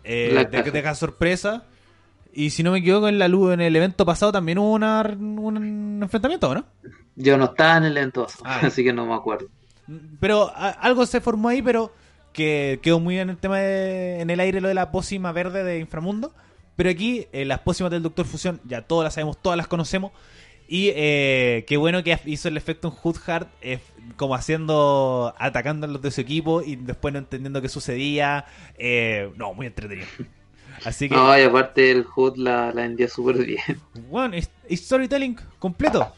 eh, 0.03 0.29
La 0.33 0.43
de, 0.45 0.63
caja. 0.63 0.71
de 0.71 0.95
sorpresa. 0.95 1.65
Y 2.37 2.49
si 2.49 2.61
no 2.63 2.71
me 2.71 2.79
equivoco, 2.79 3.07
en 3.07 3.17
la 3.17 3.27
lu- 3.29 3.51
en 3.51 3.61
el 3.61 3.75
evento 3.75 4.05
pasado 4.05 4.31
también 4.33 4.57
hubo 4.57 4.73
una, 4.73 5.01
un 5.01 5.99
enfrentamiento, 6.03 6.53
¿no? 6.53 6.65
Yo 7.15 7.37
no 7.37 7.45
estaba 7.45 7.77
en 7.77 7.85
el 7.85 7.97
evento, 7.97 8.27
Ah. 8.43 8.59
así 8.63 8.83
que 8.83 8.91
no 8.93 9.05
me 9.05 9.13
acuerdo. 9.15 9.47
Pero 10.19 10.51
a- 10.53 10.69
algo 10.71 11.05
se 11.05 11.21
formó 11.21 11.47
ahí, 11.49 11.61
pero 11.61 11.93
que 12.33 12.79
quedó 12.83 12.99
muy 12.99 13.17
en 13.17 13.29
el 13.29 13.37
tema 13.37 13.59
de- 13.59 14.19
en 14.19 14.29
el 14.29 14.39
aire 14.41 14.59
lo 14.59 14.67
de 14.67 14.73
la 14.73 14.91
pócima 14.91 15.31
verde 15.31 15.63
de 15.63 15.79
Inframundo. 15.79 16.33
Pero 16.75 16.89
aquí 16.89 17.25
eh, 17.31 17.45
las 17.45 17.59
pócimas 17.59 17.89
del 17.91 18.03
Doctor 18.03 18.25
Fusión 18.25 18.59
ya 18.65 18.81
todas 18.81 19.05
las 19.05 19.13
sabemos, 19.13 19.41
todas 19.41 19.55
las 19.55 19.67
conocemos. 19.69 20.11
Y 20.67 20.89
eh, 20.95 21.63
qué 21.67 21.77
bueno 21.77 22.03
que 22.03 22.19
hizo 22.25 22.47
el 22.49 22.57
efecto 22.57 22.89
en 22.89 22.95
Hoodhart, 23.01 23.47
eh, 23.61 23.79
como 24.17 24.35
haciendo, 24.35 25.33
atacando 25.37 25.85
a 25.85 25.89
los 25.89 26.01
de 26.01 26.11
su 26.11 26.19
equipo 26.19 26.61
y 26.63 26.75
después 26.75 27.13
no 27.13 27.19
entendiendo 27.19 27.61
qué 27.61 27.69
sucedía. 27.69 28.43
Eh, 28.77 29.31
no, 29.37 29.53
muy 29.53 29.67
entretenido. 29.67 30.07
Así 30.83 31.07
que, 31.09 31.15
No, 31.15 31.37
y 31.37 31.41
aparte 31.41 31.91
el 31.91 32.03
Hood 32.03 32.37
la, 32.37 32.67
la 32.73 32.81
vendía 32.83 33.07
súper 33.07 33.37
bien. 33.45 33.59
bueno, 34.09 34.35
es- 34.35 34.49
es 34.67 34.85
storytelling 34.85 35.37
completo. 35.59 36.11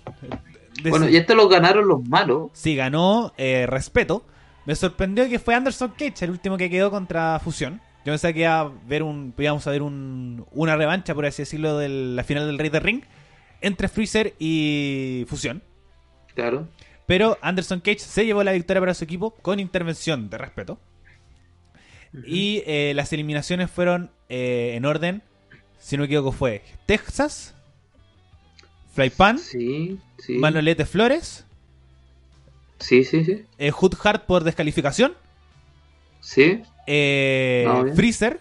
De- 0.82 0.90
Bueno, 0.90 1.10
y 1.10 1.16
esto 1.18 1.36
lo 1.36 1.48
ganaron 1.48 1.88
los 1.88 2.04
malos. 2.08 2.50
Sí, 2.54 2.76
ganó 2.76 3.34
eh, 3.38 3.66
respeto. 3.68 4.26
Me 4.66 4.76
sorprendió 4.76 5.28
que 5.30 5.40
fue 5.40 5.56
Anderson 5.56 5.94
Cage 5.98 6.26
el 6.26 6.32
último 6.32 6.58
que 6.58 6.70
quedó 6.70 6.92
contra 6.92 7.40
Fusión. 7.40 7.82
Yo 8.06 8.12
pensaba 8.14 8.32
que 8.34 8.42
iba 8.42 8.60
a 8.60 8.72
ver 8.86 9.04
un, 9.04 9.34
íbamos 9.38 9.66
a 9.68 9.72
ver 9.72 9.82
un, 9.82 10.46
una 10.52 10.76
revancha, 10.78 11.14
por 11.16 11.26
así 11.26 11.42
decirlo, 11.42 11.78
de 11.78 11.90
la 11.90 12.24
final 12.24 12.46
del 12.48 12.58
Rey 12.58 12.70
de 12.70 12.80
Ring 12.80 13.02
entre 13.62 13.88
Freezer 13.88 14.34
y 14.40 15.26
Fusión. 15.28 15.62
Claro. 16.36 16.68
Pero 17.06 17.38
Anderson 17.42 17.80
Cage 17.80 18.00
se 18.00 18.26
llevó 18.26 18.44
la 18.44 18.52
victoria 18.52 18.80
para 18.82 18.94
su 18.94 19.04
equipo 19.04 19.32
con 19.32 19.60
intervención 19.60 20.30
de 20.30 20.38
respeto. 20.38 20.78
Y 22.26 22.64
eh, 22.66 22.94
las 22.96 23.14
eliminaciones 23.14 23.70
fueron 23.70 24.12
eh, 24.30 24.74
en 24.76 24.86
orden, 24.86 25.22
si 25.80 25.96
no 25.98 26.02
me 26.02 26.06
equivoco, 26.06 26.32
fue 26.32 26.64
Texas, 26.86 27.54
Flypan, 28.94 29.38
Sí, 29.38 30.00
sí. 30.18 30.34
Manolete 30.34 30.86
Flores, 30.86 31.46
Sí, 32.80 33.04
sí, 33.04 33.24
sí. 33.26 33.44
eh, 33.58 33.72
Hood 33.72 33.94
Hart 34.04 34.26
por 34.26 34.44
descalificación. 34.44 35.14
Sí. 36.22 36.62
Freezer 37.96 38.40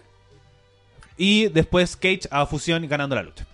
y 1.17 1.47
después 1.47 1.95
Cage 1.95 2.21
a 2.29 2.45
fusión 2.45 2.87
ganando 2.87 3.15
la 3.15 3.23
lucha. 3.23 3.45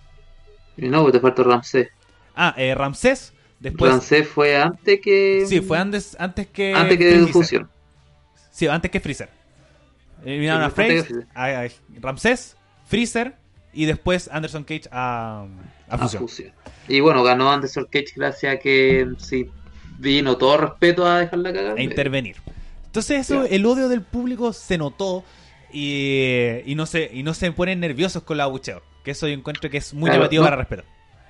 No, 0.76 1.02
pues 1.02 1.12
te 1.12 1.20
falta 1.20 1.42
Ramsés. 1.42 1.88
Ah, 2.34 2.54
eh, 2.56 2.74
Ramsés, 2.74 3.32
después... 3.60 3.90
Ramsés 3.92 4.28
fue 4.28 4.56
antes 4.56 5.00
que. 5.00 5.44
Sí, 5.46 5.60
fue 5.60 5.78
antes, 5.78 6.16
antes 6.18 6.46
que... 6.48 6.74
antes 6.74 6.98
que 6.98 7.10
Freezer. 7.10 7.32
Fusión. 7.32 7.70
Sí, 8.50 8.66
antes 8.66 8.90
que 8.90 9.00
Freezer. 9.00 9.28
Eliminaron 10.24 10.62
a 10.62 10.70
Freeze, 10.70 11.26
a, 11.34 11.62
a 11.62 11.68
Ramsés, 12.00 12.56
Freezer 12.84 13.36
y 13.72 13.86
después 13.86 14.28
Anderson 14.32 14.64
Cage 14.64 14.88
a, 14.90 15.46
a 15.88 15.98
a 15.98 15.98
fusión. 15.98 16.52
Y 16.88 17.00
bueno, 17.00 17.22
ganó 17.22 17.50
Anderson 17.52 17.86
Cage 17.90 18.12
gracias 18.16 18.54
a 18.54 18.58
que 18.58 19.06
sí 19.18 19.50
vino 19.98 20.36
todo 20.36 20.56
respeto 20.58 21.06
a 21.06 21.20
dejarla 21.20 21.52
cagar. 21.52 21.78
a 21.78 21.82
intervenir. 21.82 22.36
Entonces 22.86 23.20
eso, 23.20 23.44
el 23.44 23.66
odio 23.66 23.88
del 23.88 24.02
público 24.02 24.52
se 24.52 24.78
notó 24.78 25.24
y, 25.72 26.60
y 26.64 26.74
no 26.74 26.86
se 26.86 27.10
y 27.12 27.22
no 27.22 27.34
se 27.34 27.50
ponen 27.52 27.80
nerviosos 27.80 28.22
con 28.22 28.36
los 28.38 28.44
abucheos. 28.44 28.82
Que 29.02 29.10
eso 29.12 29.26
yo 29.28 29.34
encuentro 29.34 29.68
que 29.70 29.78
es 29.78 29.92
muy 29.94 30.10
Claro, 30.10 30.22
llamativo 30.22 30.42
no. 30.42 30.44
para 30.44 30.56
respeto. 30.56 30.84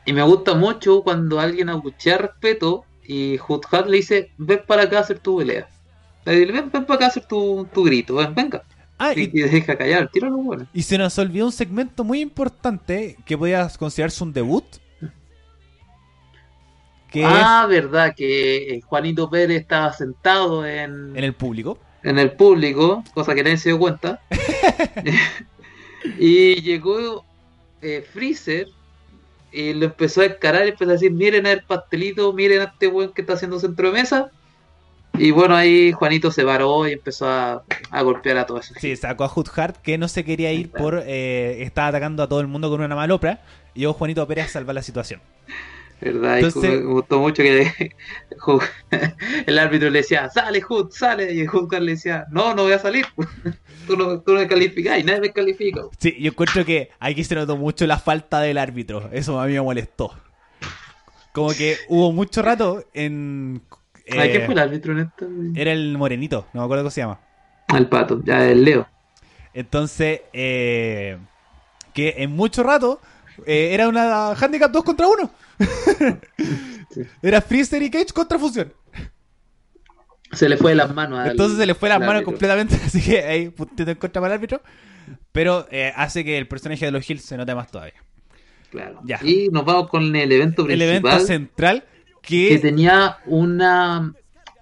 Y 0.05 0.12
me 0.12 0.23
gusta 0.23 0.55
mucho 0.55 1.03
cuando 1.03 1.41
alguien 1.41 1.69
abuchea 1.71 2.19
respeto 2.19 2.85
y 3.03 3.39
Hat 3.71 3.87
le 3.87 3.97
dice, 3.99 4.33
ven 4.39 4.62
para 4.66 4.85
acá 4.85 4.99
a 4.99 5.01
hacer 5.03 5.19
tu 5.21 5.39
pelea. 5.39 5.69
Le 6.25 6.33
dice, 6.37 6.53
ven, 6.53 6.71
ven 6.71 6.85
para 6.85 6.95
acá 6.97 7.05
a 7.07 7.09
hacer 7.09 7.27
tu, 7.27 7.66
tu 7.73 7.85
grito, 7.85 8.15
ven, 8.16 8.35
venga. 8.35 8.62
Ah, 8.99 9.12
Y, 9.16 9.23
y, 9.23 9.43
deja 9.43 9.77
callar, 9.77 10.09
tíralo 10.12 10.37
bueno. 10.39 10.66
y 10.73 10.83
se 10.83 10.97
nos 10.99 11.19
olvidó 11.19 11.47
un 11.47 11.53
segmento 11.53 12.05
muy 12.05 12.21
importante 12.21 13.16
que 13.27 13.37
podía 13.37 13.69
considerarse 13.79 14.23
un 14.23 14.33
debut. 14.33 14.65
Que 17.11 17.25
Ah, 17.25 17.66
verdad, 17.69 18.15
que 18.16 18.75
eh, 18.77 18.81
Juanito 18.83 19.31
Pérez 19.31 19.61
estaba 19.62 19.93
sentado 19.93 20.66
en, 20.66 21.16
en 21.16 21.25
el 21.25 21.33
público. 21.35 21.79
en 22.03 22.19
el 22.19 22.33
público, 22.33 23.05
cosa 23.15 23.35
que 23.35 23.43
nadie 23.45 23.57
se 23.57 23.71
dio 23.71 23.79
cuenta. 23.79 24.21
y 26.19 26.61
llegó 26.62 27.25
eh, 27.83 28.05
Freezer 28.12 28.69
y 29.53 29.73
lo 29.75 29.87
empezó 29.87 30.23
a 30.23 30.27
encarar 30.27 30.66
y 30.66 30.71
empezó 30.71 30.91
a 30.91 30.95
decir, 30.95 31.12
miren 31.12 31.47
el 31.47 31.62
pastelito, 31.62 32.33
miren 32.33 32.62
a 32.62 32.65
este 32.65 32.89
weón 32.89 33.12
que 33.12 33.23
está 33.23 33.35
haciendo 33.35 33.61
centro 33.61 33.89
de 33.89 33.95
mesa. 34.01 34.31
Y 35.16 35.31
bueno, 35.31 35.55
ahí 35.55 35.93
Juanito 35.93 36.31
se 36.31 36.45
paró 36.45 36.89
y 36.89 36.93
empezó 36.93 37.28
a, 37.28 37.62
a 37.91 38.03
golpear 38.03 38.39
a 38.39 38.47
todo 38.47 38.59
eso. 38.59 38.74
Sí, 38.78 38.97
sacó 38.97 39.24
a 39.24 39.28
Hood 39.28 39.49
Hart 39.55 39.77
que 39.77 39.97
no 39.97 40.09
se 40.09 40.24
quería 40.24 40.53
ir 40.53 40.70
por... 40.70 41.03
eh, 41.07 41.62
estaba 41.62 41.89
atacando 41.89 42.23
a 42.23 42.28
todo 42.28 42.41
el 42.41 42.49
mundo 42.49 42.69
con 42.69 42.81
una 42.81 42.97
malopra. 42.97 43.43
Y 43.74 43.81
llegó 43.81 43.93
Juanito 43.93 44.27
Pérez 44.27 44.47
a 44.47 44.49
salvar 44.49 44.74
la 44.74 44.82
situación. 44.82 45.20
¿Verdad? 46.01 46.39
Y 46.39 46.59
me 46.59 46.77
gustó 46.82 47.20
mucho 47.20 47.43
que 47.43 47.95
el 49.47 49.59
árbitro 49.59 49.89
le 49.91 50.01
decía, 50.01 50.28
sale 50.31 50.61
Hood, 50.61 50.91
sale. 50.91 51.32
Y 51.32 51.47
Hood 51.47 51.73
le 51.78 51.93
decía, 51.93 52.27
no, 52.31 52.55
no 52.55 52.65
voy 52.65 52.73
a 52.73 52.78
salir. 52.78 53.07
tú, 53.86 53.97
no, 53.97 54.20
tú 54.20 54.35
no 54.35 54.41
me 54.41 54.49
calificás 54.49 54.99
y 54.99 55.05
nadie 55.05 55.20
me 55.20 55.32
califica. 55.32 55.82
Sí, 55.99 56.16
yo 56.20 56.32
encuentro 56.32 56.65
que 56.65 56.91
aquí 56.99 57.23
se 57.24 57.35
notó 57.36 57.57
mucho 57.57 57.86
la 57.86 57.99
falta 57.99 58.41
del 58.41 58.59
árbitro. 58.59 59.09
Eso 59.12 59.41
a 59.41 59.47
mí 59.47 59.53
me 59.53 59.61
molestó. 59.61 60.12
Como 61.32 61.51
que 61.51 61.77
hubo 61.89 62.12
mucho 62.12 62.43
rato 62.43 62.85
en... 62.93 63.62
eh, 64.06 64.18
Ay, 64.18 64.31
¿Quién 64.31 64.44
fue 64.44 64.55
el 64.55 64.60
árbitro 64.60 64.93
en 64.93 64.98
esto? 65.01 65.26
Era 65.55 65.72
el 65.72 65.97
morenito, 65.98 66.47
no 66.52 66.60
me 66.60 66.64
acuerdo 66.64 66.85
cómo 66.85 66.90
se 66.90 67.01
llama. 67.01 67.20
El 67.74 67.89
pato, 67.89 68.20
ya 68.24 68.47
el 68.48 68.64
Leo. 68.64 68.86
Entonces, 69.55 70.22
eh, 70.32 71.16
que 71.93 72.14
en 72.18 72.32
mucho 72.32 72.62
rato 72.62 73.01
eh, 73.47 73.70
era 73.72 73.89
una 73.89 74.32
handicap 74.32 74.70
2 74.70 74.85
contra 74.85 75.06
1. 75.09 75.31
Era 77.22 77.40
Freezer 77.40 77.82
y 77.82 77.90
Cage 77.90 78.12
contra 78.14 78.39
Fusión. 78.39 78.72
Se 80.32 80.48
le 80.48 80.56
fue 80.56 80.72
de 80.72 80.76
las 80.76 80.93
manos 80.94 81.18
al- 81.20 81.31
Entonces 81.32 81.59
se 81.59 81.66
le 81.66 81.74
fue 81.74 81.89
la 81.89 81.97
al 81.97 82.01
mano 82.01 82.12
árbitro. 82.12 82.32
completamente, 82.32 82.74
así 82.85 83.02
que 83.02 83.20
ahí 83.24 83.48
puntito 83.51 83.90
en 83.90 83.97
contra 83.97 84.20
para 84.20 84.35
el 84.35 84.39
árbitro. 84.39 84.62
Pero 85.32 85.66
eh, 85.70 85.93
hace 85.97 86.24
que 86.24 86.39
el 86.39 86.48
personaje 86.48 86.85
de 86.85 86.90
los 86.93 87.09
Hills 87.09 87.24
se 87.24 87.36
note 87.36 87.55
más 87.55 87.70
todavía. 87.70 87.94
Claro. 88.70 89.01
Ya. 89.05 89.20
Y 89.22 89.48
nos 89.51 89.64
vamos 89.64 89.89
con 89.89 90.14
el 90.16 90.32
evento 90.32 90.62
El 90.62 90.66
principal. 90.68 90.89
evento 90.97 91.18
central 91.20 91.85
que 92.26 92.48
que... 92.51 92.59
tenía 92.59 93.18
una. 93.26 94.12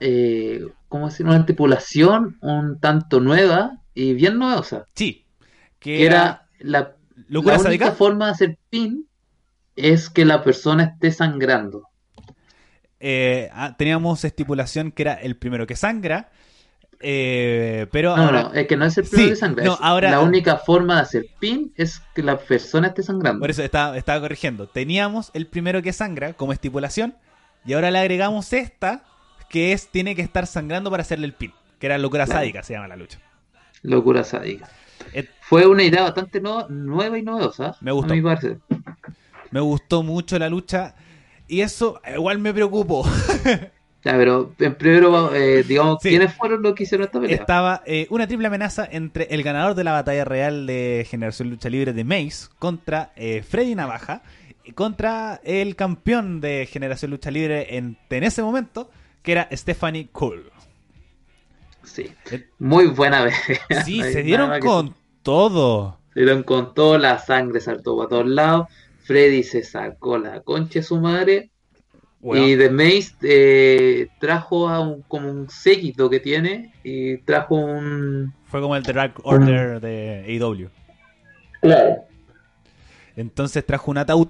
Eh, 0.01 0.67
¿Cómo 0.89 1.09
decir? 1.09 1.25
Una 1.27 1.45
tripulación 1.47 2.37
un 2.43 2.79
tanto 2.81 3.21
nueva 3.21 3.79
y 3.95 4.15
bien 4.15 4.39
novedosa. 4.39 4.87
Sí. 4.95 5.25
Que 5.79 5.97
Que 5.99 6.07
era... 6.07 6.47
la, 6.59 6.93
¿Locura 7.29 7.55
la 7.55 7.61
única 7.61 7.87
sádica? 7.87 7.93
forma 7.93 8.27
de 8.27 8.33
hacer 8.33 8.59
pin 8.69 9.07
es 9.77 10.11
que 10.11 10.25
la 10.25 10.43
persona 10.43 10.85
esté 10.85 11.11
sangrando. 11.13 11.89
Eh, 13.01 13.49
ah, 13.53 13.75
teníamos 13.77 14.25
estipulación 14.25 14.93
que 14.93 15.03
era 15.03 15.15
el 15.15 15.37
primero 15.37 15.67
que 15.67 15.77
sangra. 15.77 16.31
eh, 17.01 17.87
pero 17.91 18.17
No, 18.17 18.23
ahora... 18.25 18.43
no, 18.45 18.53
es 18.55 18.67
que 18.69 18.77
no 18.77 18.85
es 18.85 18.97
el 18.99 19.05
primero 19.05 19.25
Sí, 19.29 19.31
que 19.31 19.37
sangra. 19.37 19.65
no, 19.65 19.73
es 19.75 19.79
ahora- 19.83 20.11
La 20.11 20.21
única 20.21 20.57
forma 20.59 20.97
de 20.97 21.01
hacer 21.03 21.27
pin 21.41 21.73
es 21.77 22.01
que 22.15 22.23
la 22.23 22.39
persona 22.39 22.89
esté 22.89 23.03
sangrando. 23.03 23.41
Por 23.41 23.51
eso 23.51 23.63
estaba, 23.63 23.97
estaba 23.97 24.21
corrigiendo. 24.21 24.69
Teníamos 24.69 25.31
el 25.35 25.47
primero 25.47 25.83
que 25.83 25.93
sangra 25.93 26.35
como 26.35 26.53
estipulación. 26.53 27.15
Y 27.65 27.73
ahora 27.75 27.91
le 27.91 27.99
agregamos 27.99 28.53
esta, 28.53 29.05
que 29.49 29.73
es 29.73 29.89
tiene 29.89 30.15
que 30.17 30.23
estar 30.23 30.47
sangrando 30.47 30.91
para 30.91 31.03
hacerle 31.03 31.27
el 31.27 31.33
pin. 31.35 31.53
Que 31.79 31.87
era 31.87 31.99
locura 31.99 32.25
Claro. 32.25 32.41
sádica, 32.41 32.63
se 32.63 32.75
llama 32.75 32.89
la 32.89 32.97
lucha. 32.97 33.19
Locura 33.83 34.25
sádica. 34.25 34.69
Fue 35.43 35.67
una 35.67 35.83
idea 35.83 36.03
bastante 36.03 36.41
no- 36.41 36.67
nueva 36.69 37.19
y 37.19 37.23
novedosa. 37.23 37.77
Me 37.81 37.93
gustó. 37.93 38.13
A 38.13 38.17
mi 38.17 38.23
parecer. 38.23 38.59
me 39.51 39.61
gustó 39.61 40.03
mucho 40.03 40.39
la 40.39 40.49
lucha. 40.49 40.95
Y 41.49 41.61
eso 41.61 42.01
igual 42.15 42.39
me 42.39 42.53
preocupó. 42.55 43.05
Ya, 44.05 44.17
pero 44.17 44.53
en 44.59 44.75
primero, 44.75 45.33
eh, 45.33 45.63
digamos, 45.63 45.99
Sí. 46.03 46.09
¿quiénes 46.09 46.35
fueron 46.35 46.61
los 46.61 46.75
que 46.75 46.83
hicieron 46.83 47.07
esta 47.07 47.21
pelea? 47.21 47.37
Estaba 47.37 47.85
eh, 47.87 48.09
una 48.11 48.27
triple 48.27 48.49
amenaza 48.49 48.85
entre 48.91 49.29
el 49.33 49.45
ganador 49.45 49.77
de 49.77 49.85
la 49.85 49.93
batalla 49.93 50.25
real 50.25 50.67
de 50.67 51.07
Generación 51.09 51.51
Lucha 51.51 51.69
Libre 51.71 51.93
de 51.93 52.03
Mace 52.03 52.49
contra 52.59 53.13
eh, 53.15 53.45
Freddy 53.49 53.77
Navaja 53.77 54.23
contra 54.75 55.41
el 55.45 55.77
campeón 55.77 56.41
de 56.41 56.67
Generación 56.71 57.11
Lucha 57.11 57.31
Libre 57.31 57.77
en, 57.77 57.97
en 58.11 58.25
ese 58.25 58.43
momento, 58.43 58.91
que 59.23 59.33
era 59.33 59.49
Stephanie 59.53 60.09
Cole. 60.13 60.45
Sí. 61.85 62.13
Eh, 62.31 62.47
Muy 62.59 62.87
buena 62.87 63.25
vez. 63.25 63.35
Sí, 63.85 63.99
No 64.01 64.05
se 64.05 64.23
dieron 64.23 64.53
que- 64.53 64.61
con 64.61 64.95
todo. 65.23 65.99
Se 66.15 66.21
dieron 66.21 66.43
con 66.43 66.75
todo, 66.75 66.99
la 66.99 67.19
sangre 67.19 67.61
saltó 67.61 67.97
para 67.97 68.09
todos 68.09 68.27
lados. 68.27 68.69
Freddy 69.05 69.43
se 69.43 69.63
sacó 69.65 70.19
la 70.19 70.41
concha 70.41 70.79
de 70.79 70.83
su 70.85 71.01
madre 71.01 71.51
y 72.23 72.57
The 72.57 72.71
Maze 72.71 73.15
eh, 73.23 74.09
trajo 74.21 74.69
a 74.69 74.79
un, 74.79 75.03
como 75.03 75.29
un 75.29 75.51
séquito 75.51 76.09
que 76.09 76.21
tiene 76.21 76.73
y 76.85 77.17
trajo 77.19 77.57
un... 77.57 78.33
Fue 78.47 78.61
como 78.61 78.77
el 78.77 78.85
The 78.85 78.93
Dark 78.93 79.15
Order 79.25 79.81
de 79.81 80.25
AEW. 80.29 80.69
Claro. 81.63 82.05
Entonces 83.17 83.65
trajo 83.65 83.91
un 83.91 83.99
ataúd. 83.99 84.29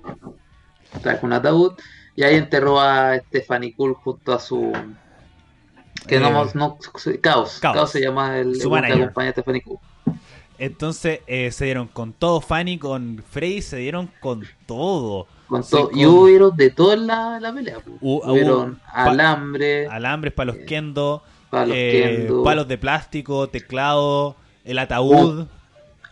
Trajo 1.02 1.26
un 1.26 1.32
ataúd 1.32 1.72
y 2.16 2.22
ahí 2.22 2.36
enterró 2.36 2.80
a 2.80 3.16
Stephanie 3.18 3.74
Cool 3.74 3.94
junto 3.94 4.32
a 4.32 4.38
su... 4.40 4.72
Que 6.06 6.16
Eh, 6.16 6.20
no, 6.20 6.30
no, 6.54 6.78
Caos. 7.20 7.58
Caos. 7.60 7.60
Caos. 7.60 7.90
se 7.90 8.00
llama 8.00 8.38
el, 8.38 8.60
Su 8.60 8.74
el 8.76 8.84
que 8.84 8.92
acompaña 8.92 9.28
a 9.28 9.32
Stephanie 9.32 9.62
Cool. 9.62 9.78
Entonces 10.58 11.20
eh, 11.26 11.50
se 11.50 11.64
dieron 11.64 11.86
con 11.88 12.12
todo. 12.12 12.40
Fanny 12.40 12.78
con 12.78 13.22
Frey 13.30 13.62
se 13.62 13.76
dieron 13.78 14.10
con 14.20 14.44
todo. 14.66 15.26
Con 15.48 15.62
todo- 15.68 15.90
con- 15.90 15.98
Y 15.98 16.06
hubieron 16.06 16.56
de 16.56 16.70
todo 16.70 16.92
en 16.92 17.06
la, 17.06 17.38
la 17.40 17.52
pelea. 17.52 17.78
pues. 17.84 17.96
Hu- 18.00 18.22
hubieron 18.30 18.80
alambre, 18.92 19.86
Alambres, 19.86 20.32
palos 20.34 20.56
kendo, 20.66 21.22
palos 21.50 21.74
eh, 21.76 22.28
palos 22.44 22.68
de 22.68 22.78
plástico, 22.78 23.48
teclado, 23.48 24.36
el 24.64 24.78
ataúd. 24.78 25.46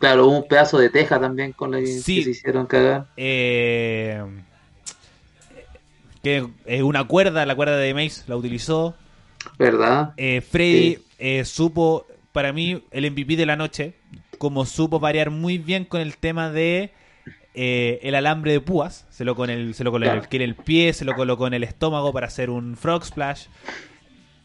Claro, 0.00 0.26
hubo 0.26 0.38
un 0.38 0.48
pedazo 0.48 0.78
de 0.78 0.88
teja 0.90 1.20
también 1.20 1.52
con 1.52 1.70
la 1.70 1.78
que 1.78 1.86
Sí. 1.86 2.24
se 2.24 2.30
hicieron 2.30 2.66
cagar. 2.66 3.06
eh, 3.16 4.20
que 6.22 6.46
es 6.66 6.82
una 6.82 7.04
cuerda, 7.04 7.46
la 7.46 7.54
cuerda 7.54 7.76
de 7.76 7.94
Mace 7.94 8.22
la 8.26 8.36
utilizó. 8.36 8.94
¿Verdad? 9.58 10.12
Eh, 10.16 10.40
Freddy 10.42 10.96
Sí. 10.96 11.04
eh, 11.18 11.44
supo, 11.44 12.06
para 12.32 12.52
mí, 12.52 12.82
el 12.90 13.04
MVP 13.10 13.36
de 13.36 13.46
la 13.46 13.56
noche, 13.56 13.94
como 14.38 14.66
supo 14.66 15.00
variar 15.00 15.30
muy 15.30 15.56
bien 15.58 15.84
con 15.84 16.00
el 16.00 16.16
tema 16.16 16.50
de 16.50 16.92
eh, 17.54 17.98
el 18.02 18.14
alambre 18.14 18.52
de 18.52 18.60
púas. 18.60 19.06
Se 19.10 19.24
lo, 19.24 19.34
con 19.34 19.50
el, 19.50 19.74
se 19.74 19.82
lo 19.82 19.90
colocó 19.90 20.10
en 20.12 20.18
el, 20.18 20.22
Claro. 20.28 20.36
en 20.36 20.42
el 20.42 20.54
pie, 20.54 20.92
se 20.92 21.04
lo 21.04 21.14
colocó 21.14 21.46
en 21.46 21.54
el 21.54 21.64
estómago 21.64 22.12
para 22.12 22.26
hacer 22.26 22.48
un 22.50 22.76
frog 22.76 23.04
splash. 23.04 23.46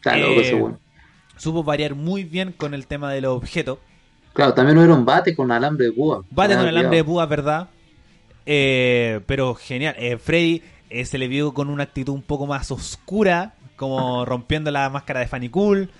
Claro, 0.00 0.28
eso 0.40 0.56
bueno. 0.58 0.78
Supo 1.36 1.62
variar 1.62 1.94
muy 1.94 2.24
bien 2.24 2.52
con 2.52 2.72
el 2.74 2.86
tema 2.86 3.12
de 3.12 3.20
los 3.20 3.36
objetos. 3.36 3.78
Claro, 4.36 4.52
también 4.54 4.76
hubieron 4.76 5.04
bate 5.06 5.34
con 5.34 5.50
alambre 5.50 5.86
de 5.86 5.92
púa. 5.92 6.22
Bate 6.30 6.52
Ah, 6.54 6.58
con 6.58 6.68
alambre 6.68 6.98
de 6.98 7.04
púas, 7.04 7.26
¿verdad? 7.28 7.68
Eh, 8.44 9.20
pero 9.26 9.54
genial. 9.54 9.94
Eh, 9.98 10.18
Freddy 10.18 10.62
eh, 10.90 11.04
se 11.06 11.16
le 11.18 11.26
vio 11.26 11.54
con 11.54 11.70
una 11.70 11.84
actitud 11.84 12.12
un 12.12 12.22
poco 12.22 12.46
más 12.46 12.70
oscura, 12.70 13.54
como 13.76 14.24
rompiendo 14.26 14.70
la 14.70 14.90
máscara 14.90 15.20
de 15.20 15.26
Fanny 15.26 15.48
Cool. 15.48 15.90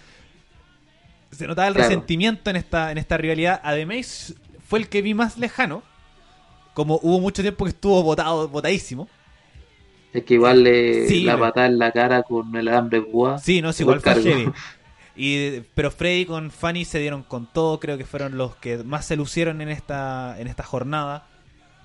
Se 1.31 1.47
notaba 1.47 1.67
el 1.69 1.75
Claro. 1.75 1.89
resentimiento 1.89 2.51
en 2.51 2.57
esta, 2.57 2.93
en 2.93 2.99
esta 2.99 3.17
rivalidad. 3.17 3.59
Además, 3.65 4.35
fue 4.69 4.81
el 4.81 4.89
que 4.89 5.01
vi 5.01 5.15
más 5.15 5.39
lejano. 5.39 5.83
Como 6.75 7.01
hubo 7.03 7.21
mucho 7.21 7.41
tiempo 7.41 7.65
que 7.65 7.71
estuvo 7.71 8.03
votado, 8.03 8.49
votadísimo. 8.49 9.09
Es 10.13 10.25
que 10.25 10.35
igual 10.35 10.63
le 10.63 11.09
Sí, 11.09 11.23
la 11.25 11.39
patada 11.39 11.67
en 11.67 11.79
la 11.79 11.91
cara 11.91 12.23
con 12.23 12.55
el 12.55 12.69
alambre 12.69 13.01
de 13.01 13.07
púa. 13.07 13.39
Sí, 13.39 13.63
no, 13.63 13.71
es 13.71 13.81
Igual 13.81 14.01
fue 14.03 14.15
heavy. 14.15 14.53
Y, 15.17 15.61
pero 15.75 15.91
Freddy 15.91 16.27
con 16.27 16.51
Fanny 16.51 16.85
se 16.85 16.99
dieron 16.99 17.23
con 17.23 17.47
todo. 17.53 17.81
Creo 17.81 17.97
que 17.99 18.05
fueron 18.05 18.37
los 18.37 18.57
que 18.57 18.79
más 18.79 19.07
se 19.07 19.17
lucieron 19.17 19.61
en 19.63 19.69
esta, 19.71 20.37
en 20.39 20.47
esta 20.47 20.63
jornada. 20.63 21.27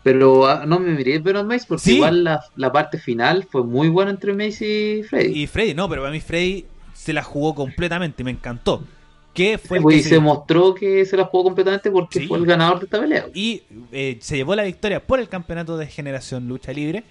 Pero 0.03 0.47
ah, 0.47 0.63
no 0.65 0.79
me 0.79 0.91
miré 0.91 1.19
pero 1.19 1.43
Mace 1.43 1.65
porque 1.67 1.83
Sí. 1.83 1.95
igual 1.97 2.23
la, 2.23 2.43
la 2.55 2.71
parte 2.71 2.97
final 2.97 3.47
fue 3.49 3.63
muy 3.63 3.87
buena 3.87 4.11
entre 4.11 4.33
Mace 4.33 4.65
y 4.99 5.03
Freddy. 5.03 5.43
Y 5.43 5.47
Freddy, 5.47 5.73
no, 5.75 5.87
pero 5.87 6.01
para 6.01 6.11
mí 6.11 6.19
Freddy 6.19 6.65
se 6.93 7.13
la 7.13 7.23
jugó 7.23 7.53
completamente, 7.55 8.23
me 8.23 8.31
encantó. 8.31 8.83
Que 9.33 9.57
fue 9.57 9.77
el 9.77 9.83
Pues, 9.83 9.95
que 9.95 9.99
y 9.99 10.03
se- 10.03 10.09
se 10.09 10.19
mostró 10.19 10.73
que 10.73 11.05
se 11.05 11.15
la 11.15 11.23
jugó 11.25 11.43
completamente 11.45 11.89
porque 11.91 12.19
Sí. 12.21 12.27
fue 12.27 12.37
el 12.39 12.45
ganador 12.45 12.79
de 12.79 12.85
esta 12.85 12.99
pelea. 12.99 13.25
y 13.33 13.61
eh, 13.91 14.17
se 14.21 14.35
llevó 14.35 14.55
la 14.55 14.63
victoria 14.63 15.05
por 15.05 15.19
el 15.19 15.29
campeonato 15.29 15.77
de 15.77 15.87
generación 15.87 16.47
lucha 16.47 16.73
libre. 16.73 17.03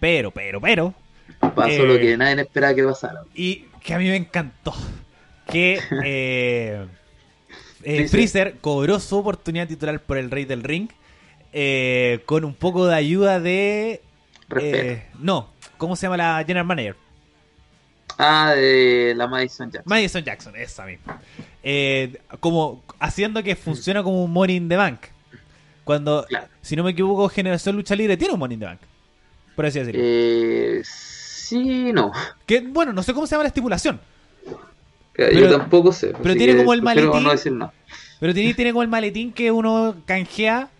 Pero, 0.00 0.30
pero, 0.32 0.60
pero. 0.60 0.94
Pasó 1.38 1.68
Eh, 1.68 1.86
lo 1.86 1.98
que 2.00 2.16
nadie 2.16 2.40
esperaba 2.40 2.74
que 2.74 2.82
pasara. 2.82 3.20
Y 3.34 3.66
que 3.84 3.94
a 3.94 3.98
mí 3.98 4.06
me 4.06 4.16
encantó. 4.16 4.74
Que 5.52 5.78
eh, 6.04 6.86
eh, 7.84 8.08
Freezer. 8.08 8.56
Cobró 8.60 8.98
su 9.00 9.18
oportunidad 9.18 9.68
titular 9.68 10.00
por 10.00 10.16
el 10.18 10.30
Rey 10.30 10.44
del 10.44 10.62
Ring. 10.62 10.88
eh, 11.52 12.22
con 12.26 12.44
un 12.44 12.54
poco 12.54 12.86
de 12.86 12.94
ayuda 12.94 13.38
de. 13.40 14.00
Eh, 14.58 15.06
no, 15.18 15.48
¿cómo 15.78 15.94
se 15.96 16.06
llama 16.06 16.16
la 16.16 16.38
General 16.46 16.66
Manager? 16.66 16.96
Ah, 18.18 18.52
de 18.54 19.14
la 19.16 19.26
Madison 19.26 19.70
Jackson. 19.70 19.88
Madison 19.90 20.22
Jackson, 20.24 20.56
esa 20.56 20.84
misma. 20.86 21.20
Como 22.40 22.82
haciendo 22.98 23.42
que 23.42 23.56
funcione 23.56 24.02
como 24.02 24.24
un 24.24 24.30
Money 24.32 24.56
in 24.56 24.68
the 24.68 24.76
Bank. 24.76 25.00
Cuando, 25.84 26.24
Claro. 26.28 26.46
si 26.60 26.76
no 26.76 26.84
me 26.84 26.90
equivoco, 26.92 27.28
Generación 27.28 27.74
Lucha 27.76 27.96
Libre 27.96 28.16
tiene 28.16 28.34
un 28.34 28.40
Money 28.40 28.54
in 28.54 28.60
the 28.60 28.66
Bank. 28.66 28.80
Por 29.56 29.66
así 29.66 29.78
decirlo. 29.80 30.00
Eh, 30.04 30.82
sí, 30.84 31.92
no. 31.92 32.12
Que, 32.46 32.60
bueno, 32.60 32.92
no 32.92 33.02
sé 33.02 33.12
cómo 33.12 33.26
se 33.26 33.32
llama 33.32 33.44
la 33.44 33.48
estipulación. 33.48 34.00
Yo 35.18 35.26
Pero- 35.28 35.58
tampoco 35.58 35.92
sé. 35.92 36.12
pero 36.22 36.34
tiene 36.34 36.56
como 36.56 36.72
el 36.72 36.82
maletín. 36.82 37.22
no 37.22 37.30
decir 37.30 37.52
nada. 37.52 37.72
Pero 38.20 38.32
tiene, 38.34 38.54
tiene 38.54 38.72
como 38.72 38.82
el 38.82 38.88
maletín 38.88 39.32
que 39.32 39.50
uno 39.50 39.96
canjea 40.06 40.70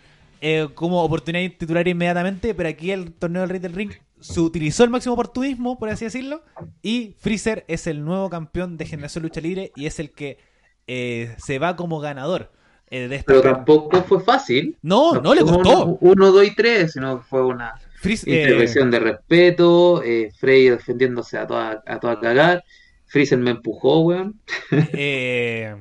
eh, 0.40 0.68
como 0.74 1.02
oportunidad 1.02 1.50
titular 1.58 1.86
inmediatamente. 1.86 2.54
Pero 2.54 2.68
aquí 2.68 2.90
el 2.90 3.12
torneo 3.12 3.42
del 3.42 3.50
Rey 3.50 3.58
del 3.60 3.72
Ring 3.74 3.90
se 4.20 4.40
utilizó 4.40 4.84
el 4.84 4.90
máximo 4.90 5.14
oportunismo, 5.14 5.78
por 5.78 5.88
así 5.88 6.04
decirlo. 6.04 6.42
Y 6.82 7.14
Freezer 7.18 7.64
es 7.68 7.86
el 7.86 8.04
nuevo 8.04 8.30
campeón 8.30 8.76
de 8.76 8.86
Generación 8.86 9.22
Lucha 9.24 9.40
Libre 9.40 9.72
y 9.76 9.86
es 9.86 9.98
el 9.98 10.10
que 10.12 10.38
eh, 10.86 11.34
se 11.38 11.58
va 11.58 11.76
como 11.76 12.00
ganador 12.00 12.50
eh, 12.90 13.08
de 13.08 13.16
esta 13.16 13.26
Pero 13.32 13.42
tampoco 13.42 14.02
fue 14.04 14.20
fácil. 14.22 14.76
No, 14.82 15.20
no 15.20 15.34
le 15.34 15.42
fue 15.42 15.54
costó. 15.54 15.86
un- 15.86 15.98
Uno, 16.00 16.30
dos 16.32 16.44
y 16.46 16.54
tres, 16.54 16.92
sino 16.92 17.18
que 17.18 17.24
fue 17.24 17.44
una 17.44 17.74
eh, 18.04 18.10
intervención 18.26 18.90
de 18.90 18.98
respeto. 19.00 20.02
Eh, 20.04 20.30
Frey 20.38 20.68
defendiéndose 20.70 21.38
a 21.38 21.46
toda, 21.46 21.82
a 21.86 22.00
toda 22.00 22.18
cagar. 22.20 22.64
Freezer 23.12 23.38
me 23.38 23.50
empujó, 23.50 24.00
weón. 24.00 24.40
eh, 24.70 25.76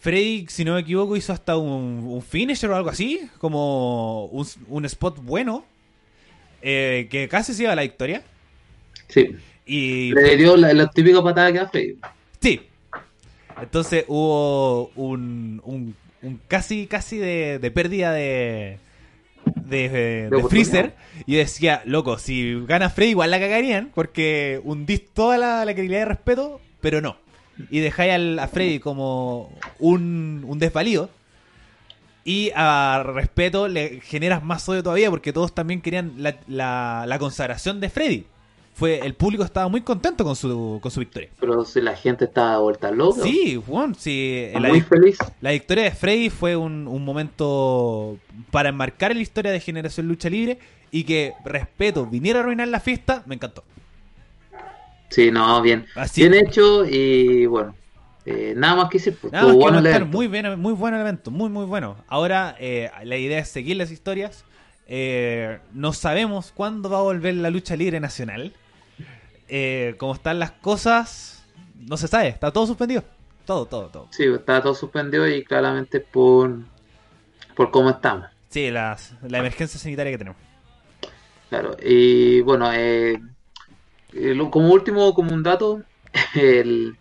Freddy, 0.00 0.46
si 0.48 0.64
no 0.64 0.74
me 0.74 0.80
equivoco, 0.80 1.16
hizo 1.16 1.32
hasta 1.32 1.56
un, 1.56 2.04
un 2.06 2.22
finisher 2.22 2.70
o 2.70 2.76
algo 2.76 2.90
así, 2.90 3.28
como 3.38 4.26
un, 4.26 4.46
un 4.68 4.84
spot 4.84 5.18
bueno, 5.22 5.64
eh, 6.62 7.08
que 7.10 7.28
casi 7.28 7.54
se 7.54 7.62
iba 7.64 7.72
a 7.72 7.76
la 7.76 7.82
victoria. 7.82 8.22
Sí. 9.08 9.30
Y 9.66 10.12
Le 10.12 10.36
dio 10.36 10.56
la, 10.56 10.72
la 10.72 10.88
típica 10.88 11.22
patada 11.22 11.52
que 11.52 11.58
da 11.58 11.68
Frey. 11.68 11.96
sí, 12.40 12.60
entonces 13.60 14.04
hubo 14.08 14.88
un, 14.94 15.60
un, 15.64 15.94
un 16.22 16.40
casi 16.48 16.86
casi 16.86 17.18
de, 17.18 17.58
de 17.58 17.70
pérdida 17.70 18.12
de 18.12 18.78
de, 19.54 19.88
de 19.88 20.26
oportunidad. 20.26 20.48
Freezer 20.50 20.94
y 21.26 21.36
decía, 21.36 21.82
loco, 21.84 22.18
si 22.18 22.58
gana 22.66 22.90
Freddy 22.90 23.10
igual 23.10 23.30
la 23.30 23.40
cagarían 23.40 23.90
porque 23.94 24.60
hundís 24.64 25.02
toda 25.12 25.38
la, 25.38 25.64
la 25.64 25.72
credibilidad 25.72 26.00
de 26.00 26.06
respeto, 26.06 26.60
pero 26.80 27.00
no. 27.00 27.16
Y 27.70 27.80
dejáis 27.80 28.12
al- 28.12 28.38
a 28.38 28.48
Freddy 28.48 28.78
como 28.78 29.52
un, 29.78 30.44
un 30.46 30.58
desvalido. 30.58 31.10
Y 32.24 32.50
a 32.54 33.02
respeto 33.06 33.68
le 33.68 34.00
generas 34.02 34.44
más 34.44 34.68
odio 34.68 34.82
todavía 34.82 35.08
porque 35.10 35.32
todos 35.32 35.54
también 35.54 35.80
querían 35.80 36.12
la, 36.18 36.36
la- 36.46 37.04
la 37.06 37.18
consagración 37.18 37.80
de 37.80 37.88
Freddy. 37.88 38.26
Fue, 38.78 39.00
el 39.04 39.14
público 39.14 39.42
estaba 39.42 39.68
muy 39.68 39.80
contento 39.80 40.22
con 40.24 40.36
su, 40.36 40.78
con 40.80 40.90
su 40.90 41.00
victoria. 41.00 41.28
Pero 41.40 41.64
si 41.64 41.80
la 41.80 41.96
gente 41.96 42.26
estaba 42.26 42.58
vuelta 42.58 42.92
loca. 42.92 43.22
Sí, 43.22 43.60
Juan, 43.66 43.94
sí, 43.96 44.50
la, 44.54 44.68
Muy 44.68 44.80
feliz. 44.82 45.18
la 45.40 45.50
victoria 45.50 45.84
de 45.84 45.90
Freddy 45.90 46.30
fue 46.30 46.54
un, 46.54 46.86
un 46.86 47.04
momento 47.04 48.18
para 48.52 48.68
enmarcar 48.68 49.10
en 49.10 49.16
la 49.16 49.22
historia 49.24 49.50
de 49.50 49.58
Generación 49.58 50.06
Lucha 50.06 50.30
Libre 50.30 50.58
y 50.92 51.02
que, 51.02 51.32
respeto, 51.44 52.06
viniera 52.06 52.38
a 52.38 52.42
arruinar 52.42 52.68
la 52.68 52.78
fiesta, 52.78 53.24
me 53.26 53.34
encantó. 53.34 53.64
Sí, 55.10 55.30
no, 55.30 55.60
bien. 55.62 55.86
Así- 55.96 56.20
Bien 56.28 56.34
hecho 56.46 56.84
y 56.84 57.46
bueno. 57.46 57.74
eh, 58.26 58.52
nada 58.56 58.76
más 58.76 58.90
que 58.90 58.98
decir. 58.98 59.16
pues, 59.20 59.32
Nada 59.32 59.44
más 59.46 59.54
estuvo 59.54 59.66
que 59.66 59.72
bueno 59.80 59.96
el 59.96 60.06
muy, 60.06 60.28
bien, 60.28 60.60
muy 60.60 60.72
buen 60.74 60.94
evento, 60.94 61.30
muy, 61.30 61.48
muy 61.48 61.64
bueno. 61.64 61.96
Ahora, 62.08 62.54
eh, 62.60 62.90
la 63.04 63.16
idea 63.16 63.40
es 63.40 63.48
seguir 63.48 63.76
las 63.76 63.90
historias. 63.90 64.44
Eh, 64.86 65.58
no 65.72 65.92
sabemos 65.92 66.52
cuándo 66.54 66.88
va 66.88 66.98
a 66.98 67.02
volver 67.02 67.34
la 67.34 67.50
lucha 67.50 67.74
libre 67.76 68.00
nacional. 68.00 68.52
Eh, 69.48 69.94
como 69.98 70.14
están 70.14 70.38
las 70.38 70.52
cosas, 70.52 71.44
no 71.74 71.96
se 71.96 72.08
sabe, 72.08 72.28
está 72.28 72.52
todo 72.52 72.66
suspendido. 72.66 73.02
Todo, 73.46 73.66
todo, 73.66 73.88
todo. 73.88 74.08
Sí, 74.10 74.24
está 74.24 74.62
todo 74.62 74.74
suspendido 74.74 75.26
y 75.26 75.42
claramente 75.42 76.00
por, 76.00 76.58
por 77.56 77.70
cómo 77.70 77.90
estamos. 77.90 78.26
Sí, 78.50 78.70
las- 78.70 79.14
la 79.22 79.38
emergencia 79.38 79.80
sanitaria 79.80 80.12
que 80.12 80.18
tenemos. 80.18 80.40
Claro, 81.48 81.76
y 81.82 82.42
bueno, 82.42 82.70
eh, 82.74 83.18
eh, 84.12 84.38
como 84.50 84.68
último, 84.70 85.14
como 85.14 85.32
un 85.32 85.42
dato, 85.42 85.82
el, 86.34 86.96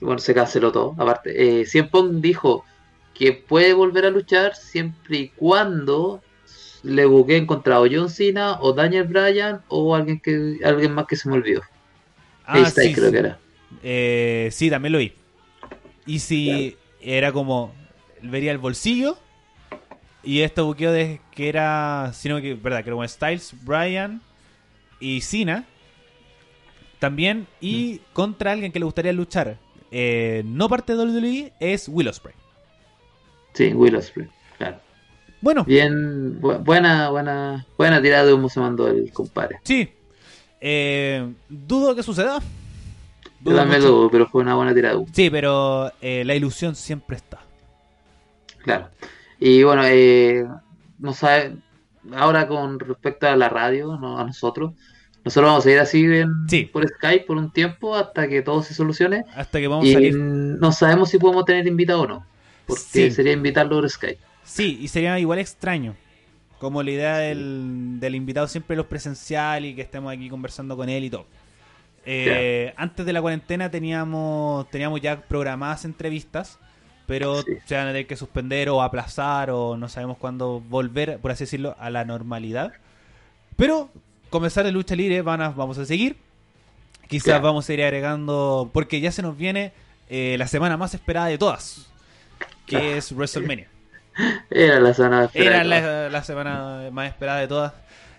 bueno, 0.00 0.18
se 0.18 0.34
canceló 0.34 0.72
todo. 0.72 0.94
Aparte, 0.98 1.60
eh, 1.60 1.66
CM 1.66 1.88
Punk 1.88 2.12
dijo 2.14 2.64
que 3.14 3.32
puede 3.32 3.74
volver 3.74 4.06
a 4.06 4.10
luchar 4.10 4.56
siempre 4.56 5.16
y 5.18 5.28
cuando 5.28 6.20
le 6.84 7.06
buqueen 7.06 7.46
contra 7.46 7.80
o 7.80 7.88
John 7.90 8.10
Cena 8.10 8.60
o 8.60 8.74
Daniel 8.74 9.04
Bryan 9.08 9.64
o 9.68 9.94
alguien 9.96 10.20
que 10.20 10.58
alguien 10.64 10.94
más 10.94 11.06
que 11.08 11.16
se 11.16 11.28
me 11.28 11.36
olvidó. 11.36 11.62
Ah, 12.44 12.54
Ahí 12.54 12.64
está, 12.64 12.82
sí, 12.82 12.92
creo 12.92 13.10
sí. 13.10 13.12
que 13.12 13.18
era. 13.18 13.40
Eh, 13.82 14.50
sí, 14.52 14.70
también 14.70 14.92
lo 14.92 14.98
vi. 14.98 15.14
Y 16.06 16.20
si 16.20 16.78
era 17.00 17.32
como, 17.32 17.74
vería 18.22 18.52
el 18.52 18.58
bolsillo 18.58 19.18
Y 20.22 20.40
este 20.40 20.60
buqueo 20.62 20.92
de 20.92 21.20
que 21.32 21.48
era, 21.48 22.12
sino 22.14 22.40
que, 22.40 22.54
verdad, 22.54 22.84
que 22.84 22.90
era 22.90 23.08
Styles, 23.08 23.54
Bryan 23.64 24.22
y 25.00 25.20
Cena. 25.22 25.70
También, 26.98 27.48
y 27.60 28.00
Mm. 28.00 28.12
contra 28.12 28.52
alguien 28.52 28.72
que 28.72 28.78
le 28.78 28.84
gustaría 28.86 29.12
luchar. 29.12 29.60
eh, 29.96 30.42
no 30.44 30.68
parte 30.68 30.92
de 30.96 30.98
WWE, 30.98 31.52
es 31.60 31.88
Will 31.88 32.08
Ospreay. 32.08 32.36
Sí, 33.54 33.72
Will 33.72 33.96
Ospreay, 33.96 34.28
claro. 34.58 34.80
Bueno, 35.44 35.62
Bien, 35.64 36.40
bu- 36.40 36.64
buena, 36.64 37.10
buena, 37.10 37.66
buena 37.76 38.00
tirada 38.00 38.24
de 38.24 38.32
humo 38.32 38.48
se 38.48 38.60
mandó 38.60 38.88
el 38.88 39.12
compadre. 39.12 39.60
sí. 39.62 39.90
Eh, 40.66 41.30
dudo 41.50 41.94
que 41.94 42.02
suceda. 42.02 42.38
Yo 42.40 43.30
Dudo 43.50 43.56
también 43.56 43.82
lo 43.82 43.90
dudo, 43.90 44.10
pero 44.10 44.26
fue 44.26 44.40
una 44.40 44.54
buena 44.54 44.72
tirada 44.72 44.94
de 44.94 45.00
humo. 45.02 45.08
Sí, 45.12 45.28
pero 45.28 45.92
eh, 46.00 46.24
la 46.24 46.34
ilusión 46.34 46.74
siempre 46.74 47.16
está. 47.16 47.40
Claro. 48.62 48.88
Y 49.38 49.62
bueno, 49.62 49.82
eh, 49.84 50.46
no 50.98 51.12
sabe, 51.12 51.56
ahora 52.16 52.48
con 52.48 52.78
respecto 52.80 53.26
a 53.28 53.36
la 53.36 53.50
radio, 53.50 53.98
no, 54.00 54.18
a 54.18 54.24
nosotros, 54.24 54.72
nosotros 55.22 55.50
vamos 55.50 55.66
a 55.66 55.70
ir 55.70 55.78
así 55.78 56.02
en- 56.04 56.48
Sí. 56.48 56.64
por 56.64 56.88
Skype 56.88 57.26
por 57.26 57.36
un 57.36 57.50
tiempo 57.52 57.94
hasta 57.94 58.26
que 58.26 58.40
todo 58.40 58.62
se 58.62 58.72
solucione. 58.72 59.24
Hasta 59.36 59.60
que 59.60 59.68
vamos 59.68 59.86
a 59.86 59.92
salir. 59.92 60.16
no 60.16 60.72
sabemos 60.72 61.10
si 61.10 61.18
podemos 61.18 61.44
tener 61.44 61.66
invitado 61.66 62.00
o 62.02 62.06
no, 62.06 62.26
porque 62.66 62.82
Sí. 62.82 63.10
sería 63.10 63.32
invitarlo 63.34 63.76
por 63.80 63.90
Skype. 63.90 64.20
Sí, 64.44 64.78
y 64.80 64.88
sería 64.88 65.18
igual 65.18 65.38
extraño. 65.38 65.96
Como 66.58 66.82
la 66.82 66.90
idea 66.90 67.16
del, 67.18 67.98
del 68.00 68.14
invitado 68.14 68.46
siempre 68.48 68.76
los 68.76 68.86
presencial 68.86 69.64
y 69.64 69.74
que 69.74 69.82
estemos 69.82 70.12
aquí 70.12 70.28
conversando 70.30 70.76
con 70.76 70.88
él 70.88 71.04
y 71.04 71.10
todo. 71.10 71.26
Eh, 72.06 72.72
Antes 72.76 73.04
de 73.06 73.12
la 73.12 73.20
cuarentena 73.22 73.70
teníamos 73.70 74.68
teníamos 74.70 75.00
ya 75.00 75.20
programadas 75.22 75.84
entrevistas, 75.84 76.58
pero 77.06 77.42
Sí. 77.42 77.52
se 77.64 77.74
van 77.76 77.84
a 77.88 77.90
tener 77.90 78.06
que 78.06 78.16
suspender 78.16 78.68
o 78.68 78.82
aplazar 78.82 79.50
o 79.50 79.76
no 79.76 79.88
sabemos 79.88 80.18
cuándo 80.18 80.60
volver, 80.60 81.18
por 81.18 81.30
así 81.30 81.44
decirlo, 81.44 81.76
a 81.78 81.90
la 81.90 82.04
normalidad. 82.04 82.72
Pero 83.56 83.90
comenzar 84.30 84.64
de 84.64 84.72
lucha 84.72 84.94
libre 84.96 85.22
van 85.22 85.40
a, 85.42 85.50
vamos 85.50 85.78
a 85.78 85.84
seguir. 85.86 86.16
Quizás 87.08 87.40
vamos 87.42 87.68
a 87.68 87.72
ir 87.74 87.82
agregando, 87.82 88.70
porque 88.72 89.00
ya 89.00 89.12
se 89.12 89.20
nos 89.22 89.36
viene 89.36 89.72
eh, 90.08 90.36
la 90.38 90.46
semana 90.46 90.76
más 90.78 90.94
esperada 90.94 91.26
de 91.26 91.36
todas, 91.38 91.90
que 92.66 92.96
es 92.96 93.12
WrestleMania. 93.12 93.68
Era 94.50 94.80
la 94.80 94.92
de 94.92 95.30
Era 95.34 95.64
la, 95.64 96.08
la 96.10 96.24
semana 96.24 96.88
más 96.92 97.08
esperada 97.08 97.40
de 97.40 97.48
todas. 97.48 97.72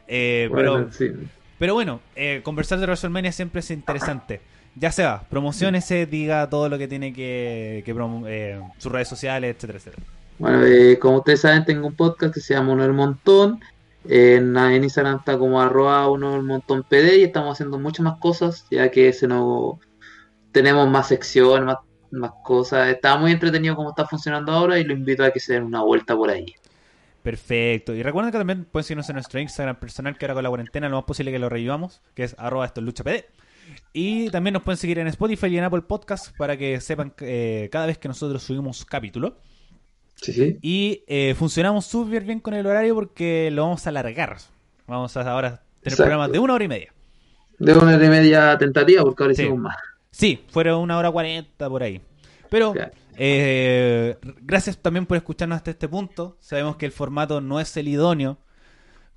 Eh, 0.08 0.48
Bueno, 0.52 0.74
pero, 0.76 0.92
sí. 0.92 1.12
pero 1.58 1.74
bueno, 1.74 2.02
eh, 2.16 2.42
conversar 2.44 2.80
de 2.80 2.86
WrestleMania 2.86 3.32
siempre 3.32 3.60
es 3.62 3.72
interesante. 3.72 4.42
Ya 4.76 4.92
se 4.92 5.04
va, 5.04 5.24
promocionese, 5.30 6.06
diga 6.06 6.50
todo 6.50 6.68
lo 6.68 6.78
que 6.78 6.88
tiene 6.88 7.14
que, 7.14 7.82
que 7.86 7.96
eh, 8.28 8.62
sus 8.78 8.92
redes 8.92 9.08
sociales, 9.08 9.56
etcétera, 9.56 9.78
etcétera. 9.80 10.04
Bueno, 10.38 10.66
eh, 10.66 11.00
como 11.00 11.18
ustedes 11.20 11.42
saben, 11.42 11.64
tengo 11.64 11.88
un 11.88 11.96
podcast 11.96 12.34
que 12.34 12.42
se 12.42 12.54
llama 12.54 12.74
Uno 12.74 12.84
del 12.84 12.94
Montón. 12.94 13.62
En, 14.04 14.56
en 14.58 14.84
Instagram 14.84 15.18
está 15.20 15.38
como 15.38 15.62
arroba 15.62 16.10
uno 16.10 16.34
del 16.34 16.44
montón 16.44 16.84
PD 16.84 17.18
y 17.20 17.24
estamos 17.24 17.54
haciendo 17.54 17.80
muchas 17.80 18.04
más 18.04 18.20
cosas, 18.20 18.68
ya 18.70 18.92
que 18.92 19.12
se 19.14 19.28
nos 19.28 19.78
tenemos 20.52 20.90
más 20.90 21.08
secciones, 21.08 21.66
más, 21.66 21.78
más 22.16 22.32
cosas. 22.44 22.90
Está 22.90 23.18
muy 23.18 23.32
entretenido 23.32 23.76
como 23.76 23.90
está 23.90 24.06
funcionando 24.06 24.52
ahora 24.52 24.80
y 24.80 24.84
lo 24.84 24.94
invito 24.94 25.24
a 25.24 25.32
que 25.32 25.40
se 25.40 25.54
den 25.54 25.64
una 25.64 25.82
vuelta 25.82 26.16
por 26.16 26.30
ahí. 26.30 26.56
Perfecto. 27.24 27.94
Y 27.96 28.04
recuerden 28.04 28.32
que 28.32 28.38
también 28.38 28.66
pueden 28.66 28.84
seguirnos 28.84 29.10
en 29.10 29.16
nuestro 29.16 29.40
Instagram 29.40 29.78
personal, 29.78 30.18
que 30.18 30.26
ahora 30.26 30.36
con 30.36 30.44
la 30.44 30.50
cuarentena 30.50 30.90
lo 30.90 30.98
más 30.98 31.06
posible 31.06 31.32
que 31.32 31.40
lo 31.40 31.50
revivamos, 31.50 32.02
que 32.14 32.24
es 32.24 32.36
arroba 32.38 32.66
esto 32.66 32.82
es 32.82 32.86
lucha 32.86 33.04
PD. 33.04 33.26
Y 33.94 34.30
también 34.30 34.54
nos 34.54 34.62
pueden 34.62 34.78
seguir 34.78 35.00
en 35.00 35.08
Spotify 35.08 35.48
y 35.48 35.58
en 35.58 35.64
Apple 35.64 35.82
Podcast 35.82 36.38
para 36.38 36.56
que 36.56 36.80
sepan 36.82 37.14
eh, 37.20 37.68
cada 37.72 37.88
vez 37.88 37.98
que 37.98 38.08
nosotros 38.08 38.44
subimos 38.44 38.86
capítulo. 38.86 39.38
Sí, 40.22 40.34
sí. 40.34 40.58
Y 40.62 41.04
eh, 41.08 41.34
funcionamos 41.36 41.86
súper 41.88 42.24
bien 42.24 42.40
con 42.40 42.54
el 42.54 42.66
horario 42.68 42.94
porque 42.94 43.50
lo 43.52 43.64
vamos 43.64 43.86
a 43.86 43.90
alargar. 43.90 44.38
Vamos 44.88 45.18
a 45.18 45.22
ahora 45.22 45.50
tener 45.50 45.64
Exacto. 45.82 46.04
programas 46.04 46.32
de 46.32 46.40
una 46.40 46.54
hora 46.54 46.64
y 46.64 46.68
media. 46.68 46.94
De 47.58 47.74
una 47.74 47.96
hora 47.96 48.06
y 48.06 48.10
media 48.10 48.58
tentativa, 48.58 49.04
porque 49.04 49.24
ahora 49.24 49.34
Sí. 49.36 49.42
hicimos 49.42 49.60
más. 49.60 49.76
Sí, 50.18 50.46
fueron 50.48 50.80
una 50.82 50.98
hora 50.98 51.12
cuarenta 51.12 51.70
por 51.70 51.84
ahí. 51.84 52.02
Pero 52.50 52.72
Claro. 52.72 52.94
eh, 53.18 54.16
gracias 54.42 54.78
también 54.78 55.06
por 55.06 55.18
escucharnos 55.18 55.58
hasta 55.58 55.72
este 55.72 55.90
punto. 55.90 56.38
Sabemos 56.40 56.78
que 56.78 56.86
el 56.86 56.94
formato 56.94 57.42
no 57.42 57.60
es 57.60 57.76
el 57.76 57.90
idóneo, 57.90 58.38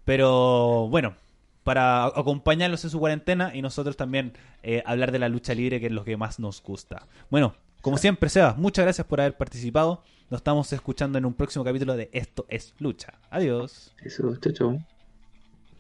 pero 0.05 0.89
bueno, 0.91 1.15
para 1.62 2.07
acompañarlos 2.07 2.83
en 2.83 2.91
su 2.91 2.99
cuarentena 2.99 3.53
y 3.55 3.62
nosotros 3.62 3.97
también 3.97 4.33
eh, 4.65 4.83
hablar 4.87 5.12
de 5.12 5.20
la 5.20 5.29
lucha 5.29 5.55
libre, 5.55 5.79
que 5.79 5.87
es 5.87 5.93
lo 5.93 6.03
que 6.05 6.16
más 6.16 6.41
nos 6.41 6.61
gusta. 6.62 7.07
Bueno, 7.31 7.55
como 7.81 7.97
siempre, 7.99 8.29
Sebas, 8.29 8.59
muchas 8.59 8.85
gracias 8.85 9.07
por 9.07 9.20
haber 9.20 9.37
participado. 9.37 10.03
Nos 10.31 10.41
estamos 10.41 10.73
escuchando 10.73 11.16
en 11.16 11.25
un 11.27 11.35
próximo 11.35 11.65
capítulo 11.65 11.95
de 11.97 12.11
Esto 12.12 12.45
es 12.49 12.75
Lucha. 12.81 13.15
Adiós. 13.31 13.95
Eso, 14.03 14.35
chao, 14.39 14.53
chao. 14.53 14.98